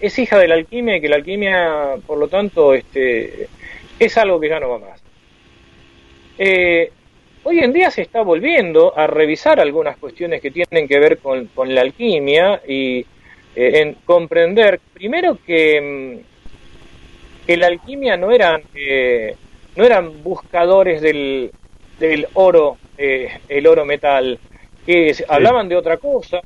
es 0.00 0.18
hija 0.18 0.38
de 0.38 0.48
la 0.48 0.54
alquimia 0.54 0.96
y 0.96 1.00
que 1.00 1.08
la 1.08 1.16
alquimia, 1.16 1.96
por 2.06 2.18
lo 2.18 2.28
tanto, 2.28 2.74
este, 2.74 3.48
es 3.98 4.18
algo 4.18 4.38
que 4.38 4.48
ya 4.48 4.60
no 4.60 4.70
va 4.70 4.78
más. 4.78 5.02
Eh, 6.38 6.90
hoy 7.44 7.60
en 7.60 7.72
día 7.72 7.90
se 7.90 8.02
está 8.02 8.22
volviendo 8.22 8.96
a 8.96 9.06
revisar 9.06 9.60
algunas 9.60 9.96
cuestiones 9.96 10.42
que 10.42 10.50
tienen 10.50 10.88
que 10.88 10.98
ver 10.98 11.18
con, 11.18 11.48
la 11.74 11.80
alquimia 11.80 12.60
y 12.66 12.98
eh, 13.00 13.06
en 13.54 13.94
comprender, 14.04 14.80
primero 14.92 15.38
que, 15.46 15.80
mm, 15.80 17.46
que 17.46 17.56
la 17.56 17.68
alquimia 17.68 18.16
no 18.16 18.30
eran, 18.30 18.62
eh, 18.74 19.36
no 19.76 19.84
eran 19.84 20.22
buscadores 20.22 21.00
del, 21.00 21.50
del 21.98 22.26
oro, 22.34 22.78
el 22.96 23.66
oro 23.66 23.84
metal, 23.84 24.38
que 24.86 25.14
hablaban 25.28 25.68
de 25.68 25.76
otra 25.76 25.96
cosa, 25.96 26.40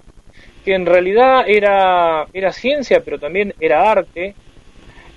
que 0.65 0.75
en 0.75 0.87
realidad 0.87 1.45
era, 1.47 2.27
era 2.33 2.53
ciencia, 2.53 3.01
pero 3.05 3.19
también 3.19 3.55
era 3.61 3.91
arte, 3.91 4.35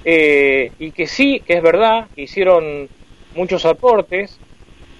eh, 0.04 0.72
y 0.80 0.92
que 0.92 1.08
sí, 1.08 1.42
que 1.46 1.54
es 1.54 1.62
verdad, 1.62 2.08
que 2.16 2.24
hicieron 2.24 2.90
muchos 3.36 3.66
aportes, 3.66 4.40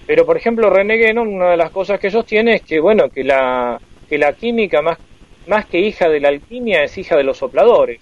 pero 0.06 0.26
por 0.26 0.36
ejemplo 0.36 0.70
René 0.70 0.96
Guénon, 0.96 1.28
una 1.28 1.50
de 1.50 1.56
las 1.56 1.70
cosas 1.70 1.98
que 2.00 2.10
sostiene 2.10 2.56
es 2.56 2.62
que, 2.62 2.80
bueno, 2.80 3.08
que 3.08 3.24
la, 3.24 3.80
que 4.08 4.18
la 4.18 4.32
química 4.32 4.82
más, 4.82 4.98
más 5.46 5.66
que 5.66 5.78
hija 5.78 6.08
de 6.08 6.20
la 6.20 6.28
alquimia 6.28 6.82
es 6.82 6.96
hija 6.98 7.16
de 7.16 7.24
los 7.24 7.38
sopladores. 7.38 8.00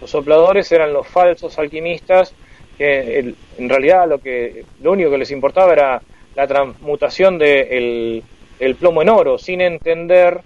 Los 0.00 0.10
sopladores 0.10 0.70
eran 0.72 0.92
los 0.92 1.06
falsos 1.06 1.58
alquimistas 1.58 2.34
que 2.76 3.34
en 3.58 3.68
realidad 3.68 4.08
lo 4.08 4.18
que 4.18 4.64
lo 4.80 4.92
único 4.92 5.10
que 5.10 5.18
les 5.18 5.30
importaba 5.30 5.72
era 5.72 6.02
la 6.34 6.46
transmutación 6.46 7.38
del 7.38 8.22
el 8.58 8.74
plomo 8.76 9.02
en 9.02 9.08
oro, 9.08 9.38
sin 9.38 9.60
entender 9.60 10.40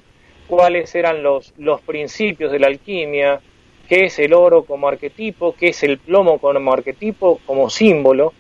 cuáles 0.47 0.95
eran 0.95 1.23
los, 1.23 1.53
los 1.59 1.81
principios 1.81 2.53
de 2.53 2.59
la 2.59 2.69
alquimia, 2.69 3.41
qué 3.89 4.07
es 4.07 4.19
el 4.19 4.33
oro 4.35 4.65
como 4.65 4.89
arquetipo, 4.89 5.55
qué 5.55 5.69
es 5.69 5.83
el 5.83 5.99
plomo 5.99 6.39
como 6.39 6.73
arquetipo, 6.73 7.41
como 7.47 7.71
símbolo, 7.71 8.33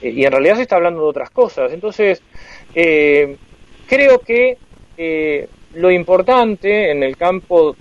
eh, 0.00 0.10
y 0.10 0.24
en 0.24 0.32
realidad 0.32 0.56
se 0.56 0.62
está 0.62 0.76
hablando 0.76 1.02
de 1.02 1.08
otras 1.08 1.30
cosas. 1.30 1.72
Entonces, 1.72 2.22
eh, 2.74 3.36
creo 3.86 4.20
que 4.20 4.58
eh, 4.96 5.48
lo 5.74 5.90
importante 5.90 6.90
en 6.90 7.02
el 7.02 7.16
campo 7.16 7.76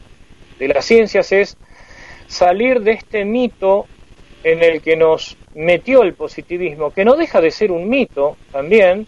de 0.59 0.67
las 0.67 0.85
ciencias 0.85 1.31
es 1.31 1.57
salir 2.27 2.81
de 2.81 2.91
este 2.93 3.25
mito 3.25 3.85
en 4.43 4.63
el 4.63 4.81
que 4.81 4.95
nos 4.95 5.37
metió 5.53 6.03
el 6.03 6.13
positivismo, 6.13 6.91
que 6.91 7.05
no 7.05 7.15
deja 7.15 7.41
de 7.41 7.51
ser 7.51 7.71
un 7.71 7.89
mito 7.89 8.37
también, 8.51 9.07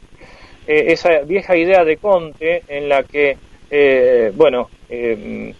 esa 0.66 1.20
vieja 1.20 1.58
idea 1.58 1.84
de 1.84 1.98
Conte 1.98 2.64
en 2.70 2.88
la 2.88 3.04
que 3.04 3.38
eh, 3.76 4.32
bueno, 4.36 4.70
eh, 4.88 5.52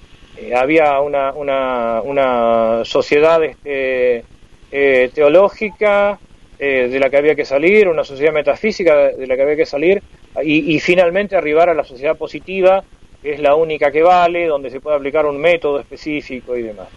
había 0.56 1.00
una, 1.00 1.34
una, 1.34 2.00
una 2.04 2.86
sociedad 2.86 3.44
este, 3.44 4.24
eh, 4.72 5.10
teológica 5.12 6.20
de 6.60 6.98
la 6.98 7.10
que 7.10 7.18
había 7.18 7.36
que 7.36 7.44
salir, 7.44 7.90
una 7.90 8.06
sociedad 8.06 8.32
metafísica 8.32 9.10
de 9.10 9.28
la 9.28 9.36
que 9.36 9.42
había 9.42 9.58
que 9.58 9.66
salir, 9.66 10.02
y, 10.44 10.80
finalmente 10.80 11.36
arribar 11.36 11.68
a 11.68 11.74
la 11.74 11.84
sociedad 11.84 12.16
positiva, 12.16 12.86
que 13.22 13.34
es 13.34 13.42
la 13.42 13.56
única 13.56 13.92
que 13.92 14.02
vale, 14.02 14.48
donde 14.48 14.70
se 14.70 14.80
puede 14.80 14.96
aplicar 14.96 15.26
un 15.26 15.42
método 15.42 15.82
específico 15.82 16.56
y 16.56 16.62
demás. 16.62 16.88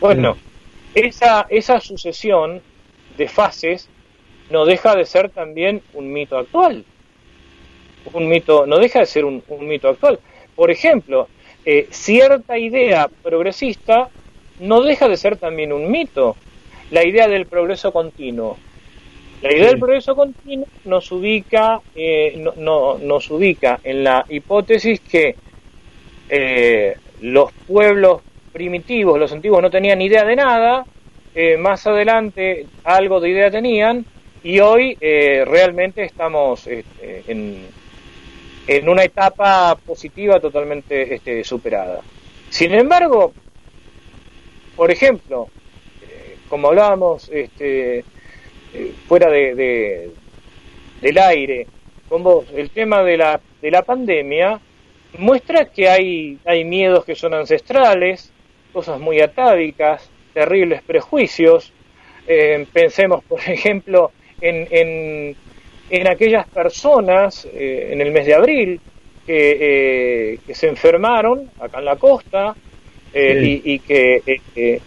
Bueno, 0.00 0.36
esa, 0.92 1.46
esa 1.50 1.78
sucesión 1.78 2.60
de 3.16 3.28
fases 3.28 3.88
no 4.50 4.64
deja 4.64 4.96
de 4.96 5.04
ser 5.04 5.30
también 5.30 5.82
un 5.94 6.12
mito 6.12 6.36
actual. 6.36 6.84
Un 8.12 8.28
mito, 8.28 8.66
no 8.66 8.78
deja 8.78 9.00
de 9.00 9.06
ser 9.06 9.24
un 9.24 9.42
mito 9.60 9.88
actual. 9.88 10.18
Por 10.56 10.70
ejemplo, 10.70 11.28
eh, 11.64 11.86
cierta 11.90 12.58
idea 12.58 13.08
progresista 13.22 14.08
no 14.60 14.80
deja 14.80 15.06
de 15.06 15.18
ser 15.18 15.36
también 15.36 15.72
un 15.72 15.90
mito, 15.90 16.34
la 16.90 17.06
idea 17.06 17.28
del 17.28 17.46
progreso 17.46 17.92
continuo. 17.92 18.56
La 19.42 19.52
idea 19.52 19.66
del 19.66 19.78
progreso 19.78 20.16
continuo 20.16 20.66
nos 20.86 21.12
ubica, 21.12 21.80
eh, 21.94 22.42
no, 22.56 22.96
nos 22.96 23.30
ubica 23.30 23.80
en 23.84 24.02
la 24.02 24.24
hipótesis 24.30 25.00
que 25.00 25.36
eh, 26.30 26.96
los 27.20 27.52
pueblos 27.66 28.22
primitivos, 28.50 29.18
los 29.18 29.30
antiguos, 29.30 29.60
no 29.60 29.70
tenían 29.70 30.00
idea 30.00 30.24
de 30.24 30.36
nada, 30.36 30.86
más 31.58 31.86
adelante 31.86 32.64
algo 32.82 33.20
de 33.20 33.28
idea 33.28 33.50
tenían, 33.50 34.06
y 34.42 34.58
hoy 34.60 34.94
realmente 34.94 36.02
estamos 36.02 36.66
en, 36.66 37.66
en 38.66 38.88
una 38.88 39.04
etapa 39.04 39.76
positiva 39.76 40.40
totalmente 40.40 41.14
este, 41.14 41.44
superada. 41.44 42.00
Sin 42.50 42.74
embargo, 42.74 43.32
por 44.74 44.90
ejemplo, 44.90 45.48
eh, 46.02 46.36
como 46.48 46.68
hablábamos 46.68 47.28
este, 47.32 47.98
eh, 47.98 48.92
fuera 49.06 49.30
de, 49.30 50.10
del 51.00 51.18
aire 51.18 51.66
con 52.08 52.22
vos, 52.22 52.46
el 52.54 52.70
tema 52.70 53.02
de 53.02 53.16
la, 53.16 53.40
de 53.62 53.70
la 53.70 53.82
pandemia 53.82 54.60
muestra 55.18 55.66
que 55.66 55.88
hay, 55.88 56.38
hay 56.44 56.64
miedos 56.64 57.04
que 57.04 57.14
son 57.14 57.34
ancestrales, 57.34 58.32
cosas 58.72 59.00
muy 59.00 59.20
atávicas, 59.20 60.10
terribles 60.34 60.82
prejuicios. 60.82 61.72
Eh, 62.26 62.66
pensemos, 62.72 63.24
por 63.24 63.40
ejemplo, 63.46 64.10
en 64.40 64.66
en 64.70 65.36
aquellas 66.08 66.46
personas 66.48 67.46
eh, 67.52 67.90
en 67.92 68.00
el 68.00 68.10
mes 68.10 68.26
de 68.26 68.34
abril 68.34 68.80
que, 69.24 70.32
eh, 70.32 70.38
que, 70.46 70.54
se 70.54 70.68
enfermaron 70.68 71.50
acá 71.60 71.78
en 71.78 71.84
la 71.84 71.96
costa 71.96 72.54
eh, 73.12 73.60
y, 73.64 73.78
que 73.80 74.80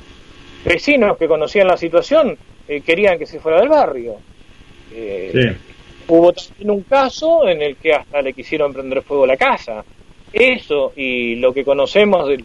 vecinos 0.64 1.18
que 1.18 1.28
conocían 1.28 1.68
la 1.68 1.78
situación 1.78 2.38
querían 2.86 3.18
que 3.18 3.26
se 3.26 3.40
fuera 3.40 3.60
del 3.60 3.70
barrio. 3.70 4.18
Hubo 6.08 6.34
también 6.34 6.70
un 6.72 6.84
caso 6.84 7.48
en 7.48 7.62
el 7.62 7.78
que 7.78 7.94
hasta 7.94 8.22
le 8.22 8.34
quisieron 8.34 8.74
prender 8.74 9.02
fuego 9.02 9.26
la 9.26 9.38
casa. 9.38 9.84
Eso 10.32 10.94
y 10.96 11.36
lo 11.36 11.54
que 11.54 11.64
conocemos 11.64 12.28
de, 12.28 12.44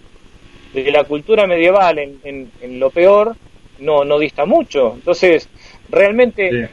de 0.72 0.90
la 0.90 1.04
cultura 1.04 1.46
medieval 1.46 1.98
en, 1.98 2.50
en, 2.60 2.80
lo 2.80 2.90
peor 2.90 3.36
no, 3.80 4.04
no 4.04 4.18
dista 4.18 4.46
mucho. 4.46 4.94
Entonces, 4.94 5.48
realmente 5.90 6.68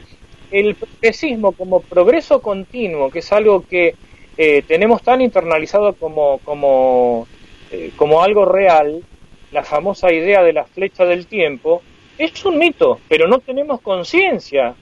el 0.52 0.74
progresismo 0.74 1.52
como 1.52 1.80
progreso 1.80 2.40
continuo, 2.40 3.10
que 3.10 3.20
es 3.20 3.32
algo 3.32 3.66
que 3.66 3.94
eh, 4.36 4.62
tenemos 4.68 5.02
tan 5.02 5.20
internalizado 5.20 5.94
como, 5.94 6.38
como, 6.44 7.26
eh, 7.70 7.90
como 7.96 8.22
algo 8.22 8.44
real, 8.44 9.02
la 9.50 9.64
famosa 9.64 10.12
idea 10.12 10.42
de 10.42 10.52
la 10.52 10.64
flecha 10.64 11.04
del 11.04 11.26
tiempo, 11.26 11.82
es 12.18 12.44
un 12.44 12.58
mito, 12.58 13.00
pero 13.08 13.26
no 13.26 13.38
tenemos 13.40 13.80
conciencia 13.80 14.74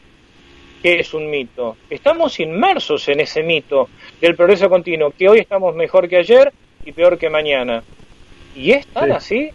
que 0.82 1.00
es 1.00 1.14
un 1.14 1.30
mito. 1.30 1.76
Estamos 1.88 2.40
inmersos 2.40 3.08
en 3.08 3.20
ese 3.20 3.42
mito 3.42 3.88
del 4.20 4.34
progreso 4.34 4.68
continuo, 4.68 5.12
que 5.16 5.28
hoy 5.28 5.38
estamos 5.38 5.74
mejor 5.74 6.08
que 6.08 6.16
ayer 6.16 6.52
y 6.84 6.92
peor 6.92 7.18
que 7.18 7.30
mañana. 7.30 7.82
¿Y 8.56 8.72
es 8.72 8.86
tan 8.88 9.12
así? 9.12 9.50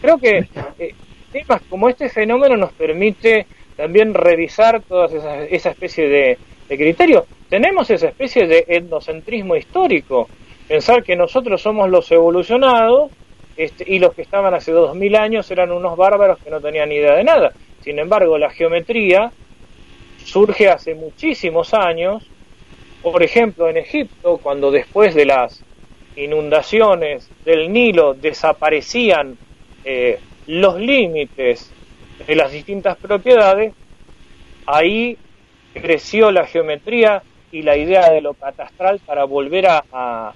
Creo 0.00 0.18
que 0.18 0.48
eh, 0.78 0.94
temas 1.32 1.60
como 1.68 1.88
este 1.88 2.08
fenómeno 2.08 2.56
nos 2.56 2.72
permite 2.72 3.46
también 3.80 4.12
revisar 4.12 4.82
toda 4.82 5.06
esa, 5.06 5.44
esa 5.44 5.70
especie 5.70 6.06
de, 6.06 6.38
criterio. 6.68 7.24
Tenemos 7.48 7.88
esa 7.90 8.08
especie 8.08 8.46
de 8.46 8.66
etnocentrismo 8.68 9.56
histórico, 9.56 10.28
pensar 10.68 11.02
que 11.02 11.16
nosotros 11.16 11.62
somos 11.62 11.88
los 11.88 12.12
evolucionados 12.12 13.10
este, 13.56 13.84
y 13.90 13.98
los 13.98 14.12
que 14.12 14.20
estaban 14.20 14.52
hace 14.52 14.70
dos 14.70 14.94
mil 14.94 15.16
años 15.16 15.50
eran 15.50 15.72
unos 15.72 15.96
bárbaros 15.96 16.38
que 16.40 16.50
no 16.50 16.60
tenían 16.60 16.92
idea 16.92 17.14
de 17.14 17.24
nada. 17.24 17.52
Sin 17.82 17.98
embargo, 17.98 18.36
la 18.36 18.50
geometría 18.50 19.32
surge 20.26 20.68
hace 20.68 20.94
muchísimos 20.94 21.72
años, 21.72 22.28
por 23.02 23.22
ejemplo 23.22 23.70
en 23.70 23.78
Egipto, 23.78 24.38
cuando 24.42 24.70
después 24.70 25.14
de 25.14 25.24
las 25.24 25.64
inundaciones 26.16 27.30
del 27.46 27.72
Nilo 27.72 28.12
desaparecían 28.12 29.38
eh, 29.84 30.20
los 30.46 30.78
límites 30.78 31.72
de 32.30 32.36
las 32.36 32.52
distintas 32.52 32.96
propiedades, 32.96 33.74
ahí 34.64 35.18
creció 35.74 36.30
la 36.30 36.46
geometría 36.46 37.24
y 37.50 37.62
la 37.62 37.76
idea 37.76 38.08
de 38.12 38.20
lo 38.20 38.34
catastral 38.34 39.00
para 39.04 39.24
volver 39.24 39.66
a, 39.66 39.82
a, 39.90 40.32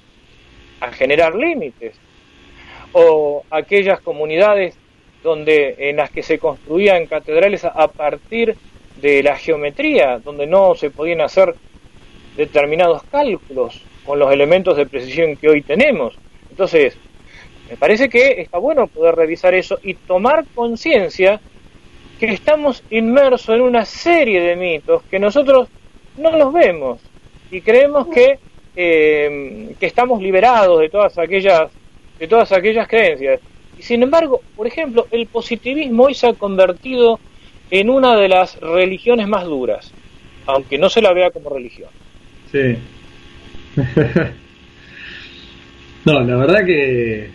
generar 0.91 1.37
límites. 1.37 1.95
O 2.95 3.45
aquellas 3.49 4.01
comunidades 4.01 4.77
donde 5.23 5.77
en 5.89 5.99
las 5.99 6.11
que 6.11 6.25
se 6.25 6.41
construían 6.41 7.07
catedrales 7.07 7.65
a 7.65 7.87
partir 7.87 8.57
de 9.01 9.23
la 9.23 9.37
geometría, 9.37 10.19
donde 10.19 10.49
no 10.49 10.75
se 10.75 10.91
podían 10.91 11.21
hacer 11.21 11.55
determinados 12.37 13.05
cálculos 13.05 13.81
con 14.05 14.19
los 14.19 14.33
elementos 14.33 14.77
de 14.77 14.87
precisión 14.87 15.37
que 15.37 15.49
hoy 15.49 15.63
tenemos. 15.63 16.19
Entonces, 16.51 16.99
me 17.71 17.77
parece 17.77 18.09
que 18.09 18.41
está 18.41 18.59
bueno 18.59 18.89
poder 18.89 19.15
revisar 19.15 19.55
eso 19.55 19.79
y 19.81 19.95
tomar 19.95 20.45
conciencia 20.57 21.41
que 22.27 22.35
estamos 22.35 22.83
inmersos 22.91 23.55
en 23.55 23.63
una 23.63 23.85
serie 23.85 24.41
de 24.41 24.57
mitos 24.57 25.03
que 25.11 25.19
nosotros 25.19 25.69
no 26.17 26.31
los 26.37 26.53
vemos 26.53 27.01
y 27.51 27.61
creemos 27.61 28.09
que, 28.09 28.39
eh, 28.77 29.75
que 29.79 29.87
estamos 29.87 30.23
liberados 30.23 30.81
de 30.81 30.89
todas 30.89 31.17
aquellas 31.19 31.71
de 32.19 32.29
todas 32.29 32.53
aquellas 32.53 32.87
creencias. 32.89 33.41
Y 33.79 33.83
sin 33.83 34.03
embargo, 34.03 34.41
por 34.57 34.67
ejemplo, 34.67 35.07
el 35.11 35.27
positivismo 35.27 36.05
hoy 36.05 36.15
se 36.15 36.29
ha 36.29 36.33
convertido 36.35 37.19
en 37.71 37.91
una 37.91 38.17
de 38.17 38.29
las 38.29 38.59
religiones 38.61 39.27
más 39.27 39.45
duras, 39.45 39.93
aunque 40.47 40.79
no 40.79 40.89
se 40.89 41.03
la 41.03 41.13
vea 41.13 41.31
como 41.31 41.51
religión. 41.51 41.91
Sí. 42.53 42.77
no, 46.05 46.21
la 46.21 46.37
verdad 46.37 46.65
que... 46.65 47.31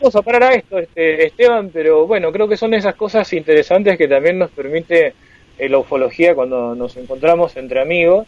Vamos 0.00 0.14
a 0.14 0.22
parar 0.22 0.44
a 0.44 0.54
esto, 0.54 0.78
este, 0.78 1.26
Esteban, 1.26 1.70
pero 1.72 2.06
bueno, 2.06 2.30
creo 2.30 2.48
que 2.48 2.56
son 2.56 2.72
esas 2.72 2.94
cosas 2.94 3.32
interesantes 3.32 3.98
que 3.98 4.06
también 4.06 4.38
nos 4.38 4.50
permite 4.52 5.14
eh, 5.58 5.68
la 5.68 5.78
ufología 5.78 6.36
cuando 6.36 6.72
nos 6.76 6.96
encontramos 6.96 7.56
entre 7.56 7.82
amigos, 7.82 8.24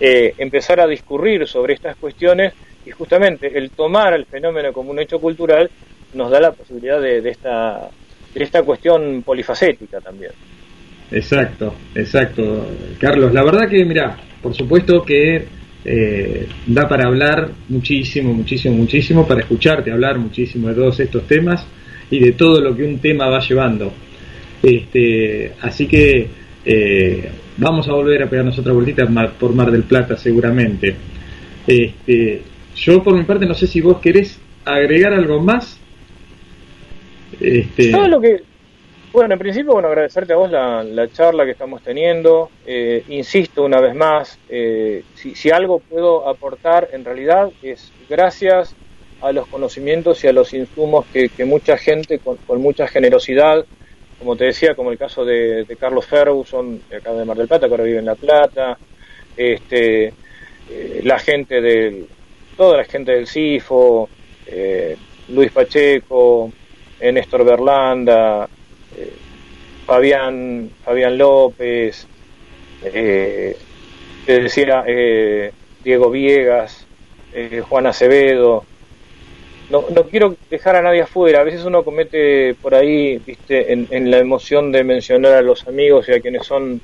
eh, 0.00 0.34
empezar 0.36 0.80
a 0.80 0.88
discurrir 0.88 1.46
sobre 1.46 1.74
estas 1.74 1.96
cuestiones 1.96 2.54
y 2.84 2.90
justamente 2.90 3.56
el 3.56 3.70
tomar 3.70 4.14
el 4.14 4.26
fenómeno 4.26 4.72
como 4.72 4.90
un 4.90 4.98
hecho 4.98 5.20
cultural 5.20 5.70
nos 6.14 6.28
da 6.28 6.40
la 6.40 6.50
posibilidad 6.50 7.00
de, 7.00 7.18
esta, 7.28 7.88
de 8.34 8.42
esta 8.42 8.64
cuestión 8.64 9.22
polifacética 9.22 10.00
también. 10.00 10.32
Exacto, 11.12 11.72
exacto, 11.94 12.66
Carlos. 12.98 13.32
La 13.32 13.44
verdad 13.44 13.68
que, 13.68 13.84
mira, 13.84 14.16
por 14.42 14.54
supuesto 14.54 15.04
que 15.04 15.59
eh, 15.84 16.46
da 16.66 16.88
para 16.88 17.06
hablar 17.06 17.50
muchísimo, 17.68 18.32
muchísimo, 18.34 18.76
muchísimo, 18.76 19.26
para 19.26 19.40
escucharte 19.40 19.90
hablar 19.90 20.18
muchísimo 20.18 20.68
de 20.68 20.74
todos 20.74 21.00
estos 21.00 21.26
temas 21.26 21.66
y 22.10 22.18
de 22.18 22.32
todo 22.32 22.60
lo 22.60 22.76
que 22.76 22.84
un 22.84 22.98
tema 22.98 23.28
va 23.28 23.40
llevando. 23.40 23.92
Este, 24.62 25.52
así 25.62 25.86
que 25.86 26.28
eh, 26.64 27.30
vamos 27.56 27.88
a 27.88 27.92
volver 27.92 28.22
a 28.22 28.28
pegarnos 28.28 28.58
otra 28.58 28.72
vueltita 28.72 29.06
por 29.38 29.54
Mar 29.54 29.70
del 29.70 29.84
Plata 29.84 30.16
seguramente. 30.16 30.94
Este, 31.66 32.42
yo 32.76 33.02
por 33.02 33.16
mi 33.16 33.24
parte 33.24 33.46
no 33.46 33.54
sé 33.54 33.66
si 33.66 33.80
vos 33.80 33.98
querés 34.00 34.38
agregar 34.64 35.14
algo 35.14 35.40
más. 35.40 35.78
Este... 37.40 37.90
lo 38.08 38.20
que 38.20 38.49
bueno, 39.12 39.34
en 39.34 39.40
principio, 39.40 39.72
bueno, 39.72 39.88
agradecerte 39.88 40.32
a 40.32 40.36
vos 40.36 40.50
la, 40.50 41.08
charla 41.12 41.44
que 41.44 41.50
estamos 41.50 41.82
teniendo. 41.82 42.50
Eh, 42.64 43.02
insisto 43.08 43.64
una 43.64 43.80
vez 43.80 43.94
más, 43.94 44.38
eh, 44.48 45.02
si, 45.14 45.50
algo 45.50 45.80
puedo 45.80 46.28
aportar, 46.28 46.88
en 46.92 47.04
realidad 47.04 47.50
es 47.60 47.92
gracias 48.08 48.76
a 49.20 49.32
los 49.32 49.48
conocimientos 49.48 50.22
y 50.22 50.28
a 50.28 50.32
los 50.32 50.54
insumos 50.54 51.06
que, 51.12 51.28
mucha 51.44 51.76
gente, 51.76 52.20
con, 52.20 52.38
mucha 52.62 52.86
generosidad, 52.86 53.64
como 54.18 54.36
te 54.36 54.44
decía, 54.44 54.76
como 54.76 54.92
el 54.92 54.98
caso 54.98 55.24
de, 55.24 55.66
Carlos 55.78 56.06
Ferguson, 56.06 56.80
de 56.88 56.96
acá 56.96 57.12
de 57.12 57.24
Mar 57.24 57.36
del 57.36 57.48
Plata, 57.48 57.66
que 57.66 57.72
ahora 57.72 57.84
vive 57.84 57.98
en 57.98 58.06
La 58.06 58.14
Plata, 58.14 58.78
este, 59.36 60.12
eh, 60.70 61.00
la 61.02 61.18
gente 61.18 61.60
del, 61.60 62.06
toda 62.56 62.76
la 62.76 62.84
gente 62.84 63.12
del 63.12 63.26
CIFO, 63.26 64.08
Luis 65.28 65.50
Pacheco, 65.50 66.52
Néstor 67.00 67.44
Berlanda, 67.44 68.48
Fabián, 69.86 70.70
Fabián 70.84 71.18
López, 71.18 72.06
eh, 72.84 73.56
te 74.26 74.40
decía 74.40 74.84
eh, 74.86 75.52
Diego 75.82 76.10
Viegas, 76.10 76.86
eh, 77.34 77.62
Juan 77.68 77.86
Acevedo. 77.86 78.64
No, 79.70 79.84
no 79.94 80.04
quiero 80.04 80.36
dejar 80.48 80.76
a 80.76 80.82
nadie 80.82 81.02
afuera. 81.02 81.40
A 81.40 81.44
veces 81.44 81.64
uno 81.64 81.84
comete 81.84 82.54
por 82.54 82.74
ahí, 82.74 83.18
viste, 83.18 83.72
en, 83.72 84.10
la 84.10 84.18
emoción 84.18 84.72
de 84.72 84.82
mencionar 84.84 85.34
a 85.34 85.42
los 85.42 85.66
amigos 85.66 86.08
y 86.08 86.12
a 86.12 86.20
quienes 86.20 86.46
son 86.46 86.80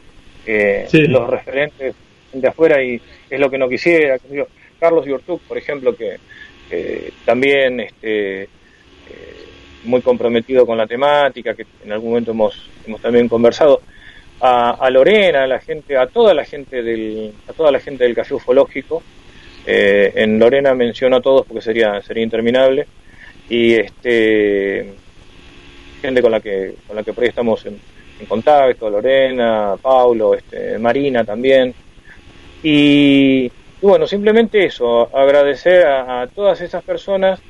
eh, 0.47 0.86
los 0.93 1.28
referentes 1.28 1.94
de 2.32 2.48
afuera 2.48 2.82
y 2.82 3.01
es 3.28 3.40
lo 3.40 3.51
que 3.51 3.59
no 3.59 3.68
quisiera. 3.68 4.18
Carlos 4.78 5.06
Yurtuk, 5.06 5.43
por 5.43 5.59
ejemplo, 5.59 5.97
que 5.97 6.18
también 7.24 7.80
este, 7.80 8.48
muy 9.86 10.02
comprometido 10.02 10.66
con 10.66 10.76
la 10.76 10.86
temática, 10.86 11.54
que 11.54 11.66
en 11.84 11.92
algún 11.92 12.10
momento 12.10 12.32
hemos, 12.32 12.68
hemos 12.86 13.00
también 13.00 13.28
conversado, 13.28 13.80
a, 14.40 14.90
Lorena, 14.90 15.44
a 15.44 15.46
la 15.46 15.60
gente, 15.60 15.96
a 15.96 16.06
toda 16.06 16.34
la 16.34 16.44
gente 16.44 16.82
del, 16.82 17.32
a 17.48 17.52
toda 17.52 17.70
la 17.70 17.80
gente 17.80 18.04
del 18.04 18.14
café 18.14 18.34
ufológico. 18.34 19.02
Eh, 19.66 20.12
en 20.14 20.38
Lorena 20.38 20.74
menciono 20.74 21.16
a 21.16 21.20
todos 21.20 21.46
porque 21.46 21.62
sería, 21.62 22.00
sería 22.02 22.22
interminable. 22.22 22.86
Y 23.48 23.74
este 23.74 24.94
gente 26.02 26.20
con 26.20 26.30
la 26.30 26.40
que, 26.40 26.74
con 26.86 26.96
la 26.96 27.02
que 27.02 27.12
por 27.12 27.24
ahí 27.24 27.30
estamos 27.30 27.64
en, 27.66 27.80
contacto, 28.28 28.88
Lorena, 28.88 29.74
Paulo, 29.80 30.34
este, 30.34 30.78
Marina 30.78 31.22
también. 31.24 31.74
Y, 32.62 33.50
bueno, 33.82 34.06
simplemente 34.06 34.64
eso, 34.64 35.14
agradecer 35.14 35.86
a 35.86 36.26
todas 36.34 36.60
esas 36.62 36.82
personas 36.82 37.40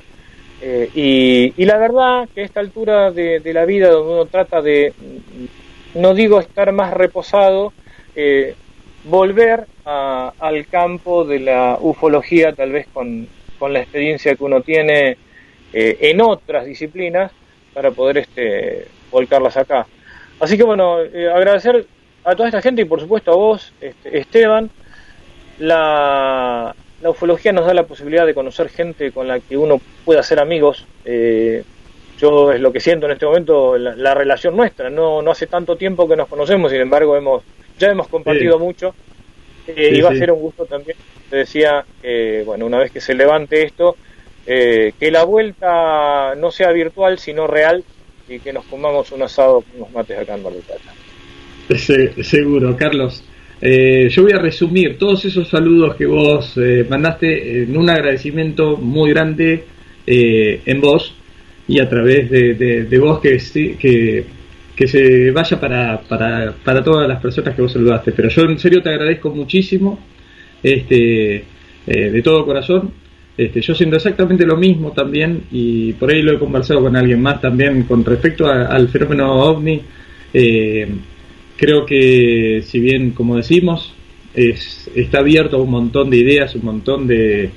eh, 0.61 1.53
y, 1.55 1.65
la 1.65 1.77
verdad 1.77 2.27
que 2.33 2.41
a 2.41 2.45
esta 2.45 2.59
altura 2.59 3.11
de, 3.11 3.41
la 3.53 3.65
vida, 3.65 3.89
donde 3.89 4.13
uno 4.13 4.25
trata 4.25 4.61
de, 4.61 4.93
no 5.93 6.13
digo 6.13 6.39
estar 6.39 6.71
más 6.71 6.93
reposado, 6.93 7.73
eh, 8.15 8.55
volver 9.03 9.67
al 9.85 10.67
campo 10.67 11.23
de 11.23 11.39
la 11.39 11.77
ufología, 11.79 12.53
tal 12.53 12.71
vez 12.71 12.87
con, 12.91 13.27
la 13.61 13.79
experiencia 13.79 14.35
que 14.35 14.43
uno 14.43 14.61
tiene 14.61 15.17
eh, 15.73 15.97
en 16.01 16.21
otras 16.21 16.65
disciplinas, 16.65 17.31
para 17.73 17.91
poder 17.91 18.19
este, 18.19 18.87
volcarlas 19.11 19.55
acá. 19.57 19.85
Así 20.39 20.57
que 20.57 20.63
bueno, 20.63 20.97
agradecer 20.97 21.85
a 22.23 22.35
toda 22.35 22.49
esta 22.49 22.61
gente 22.61 22.81
y 22.81 22.85
por 22.85 22.99
supuesto 22.99 23.31
a 23.31 23.35
vos, 23.35 23.73
este, 23.79 24.17
Esteban, 24.17 24.69
la, 25.59 26.75
la 27.01 27.09
ufología 27.11 27.51
nos 27.51 27.65
da 27.65 27.73
la 27.73 27.85
posibilidad 27.85 28.25
de 28.25 28.33
conocer 28.33 28.69
gente 28.69 29.11
con 29.11 29.27
la 29.27 29.39
que 29.39 29.57
uno 29.57 29.79
pueda 30.03 30.23
ser 30.23 30.39
amigos. 30.39 30.85
Eh, 31.05 31.63
yo 32.19 32.51
es 32.51 32.59
lo 32.59 32.71
que 32.71 32.79
siento 32.79 33.05
en 33.05 33.11
este 33.11 33.25
momento, 33.25 33.77
la, 33.77 34.13
relación 34.15 34.55
nuestra. 34.55 34.89
No, 34.89 35.21
no 35.21 35.31
hace 35.31 35.45
tanto 35.45 35.75
tiempo 35.75 36.07
que 36.07 36.15
nos 36.15 36.27
conocemos, 36.27 36.71
sin 36.71 36.81
embargo, 36.81 37.15
hemos 37.15 37.43
ya 37.77 37.91
hemos 37.91 38.07
compartido 38.07 38.57
mucho. 38.57 38.95
Eh, 39.67 39.91
y 39.95 40.01
va 40.01 40.09
a 40.09 40.15
ser 40.15 40.31
un 40.31 40.39
gusto 40.39 40.65
también. 40.65 40.97
Te 41.29 41.37
decía, 41.37 41.85
eh, 42.01 42.41
bueno, 42.45 42.65
una 42.65 42.79
vez 42.79 42.91
que 42.91 43.01
se 43.01 43.13
levante 43.13 43.63
esto, 43.63 43.97
que 44.45 45.09
la 45.11 45.25
vuelta 45.25 46.33
no 46.35 46.51
sea 46.51 46.71
virtual, 46.71 47.19
sino 47.19 47.47
real, 47.47 47.83
y 48.29 48.39
que 48.39 48.53
nos 48.53 48.65
comamos 48.65 49.11
un 49.11 49.21
asado 49.21 49.61
con 49.61 49.81
unos 49.81 49.91
mates 49.91 50.17
acá 50.17 50.35
en 50.35 50.43
Mar 50.43 50.53
del 50.53 50.63
Plata. 50.63 52.23
seguro, 52.23 52.75
Carlos. 52.77 53.23
Eh, 53.59 54.07
yo 54.09 54.23
voy 54.23 54.33
a 54.33 54.39
resumir 54.39 54.97
todos 54.97 55.25
esos 55.25 55.47
saludos 55.47 55.95
que 55.95 56.05
vos 56.05 56.53
eh, 56.57 56.85
mandaste 56.87 57.63
en 57.63 57.75
un 57.75 57.89
agradecimiento 57.89 58.77
muy 58.77 59.09
grande 59.09 59.63
eh, 60.05 60.61
en 60.65 60.79
vos 60.79 61.15
y 61.67 61.79
a 61.79 61.89
través 61.89 62.29
de, 62.29 62.99
vos 62.99 63.19
que, 63.19 63.37
que, 63.79 64.25
que 64.75 64.87
se 64.87 65.31
vaya 65.31 65.59
para, 65.59 65.99
para, 66.01 66.53
para, 66.63 66.83
todas 66.83 67.07
las 67.07 67.19
personas 67.21 67.55
que 67.55 67.61
vos 67.61 67.73
saludaste. 67.73 68.11
Pero 68.11 68.29
yo 68.29 68.43
en 68.43 68.59
serio 68.59 68.81
te 68.81 68.89
agradezco 68.89 69.31
muchísimo, 69.31 69.99
este, 70.63 71.43
de 71.85 72.21
todo 72.21 72.45
corazón. 72.45 72.91
Este, 73.37 73.61
yo 73.61 73.75
siento 73.75 73.97
exactamente 73.97 74.45
lo 74.45 74.57
mismo 74.57 74.91
también 74.93 75.43
y 75.51 75.93
por 75.93 76.09
ahí 76.09 76.23
lo 76.23 76.33
he 76.33 76.39
conversado 76.39 76.81
con 76.81 76.95
alguien 76.95 77.21
más 77.21 77.39
también 77.39 77.83
con 77.83 78.03
respecto 78.03 78.47
al 78.47 78.87
fenómeno 78.87 79.31
ovni. 79.33 79.81
Eh, 80.33 80.87
creo 81.57 81.85
que 81.85 82.61
si 82.65 82.79
bien, 82.79 83.11
como 83.11 83.35
decimos, 83.35 83.93
es, 84.33 84.89
está 84.95 85.19
abierto 85.19 85.57
a 85.57 85.61
un 85.61 85.71
montón 85.71 86.09
de 86.09 86.17
ideas, 86.17 86.55
un 86.55 86.65
montón 86.65 87.07
de, 87.07 87.49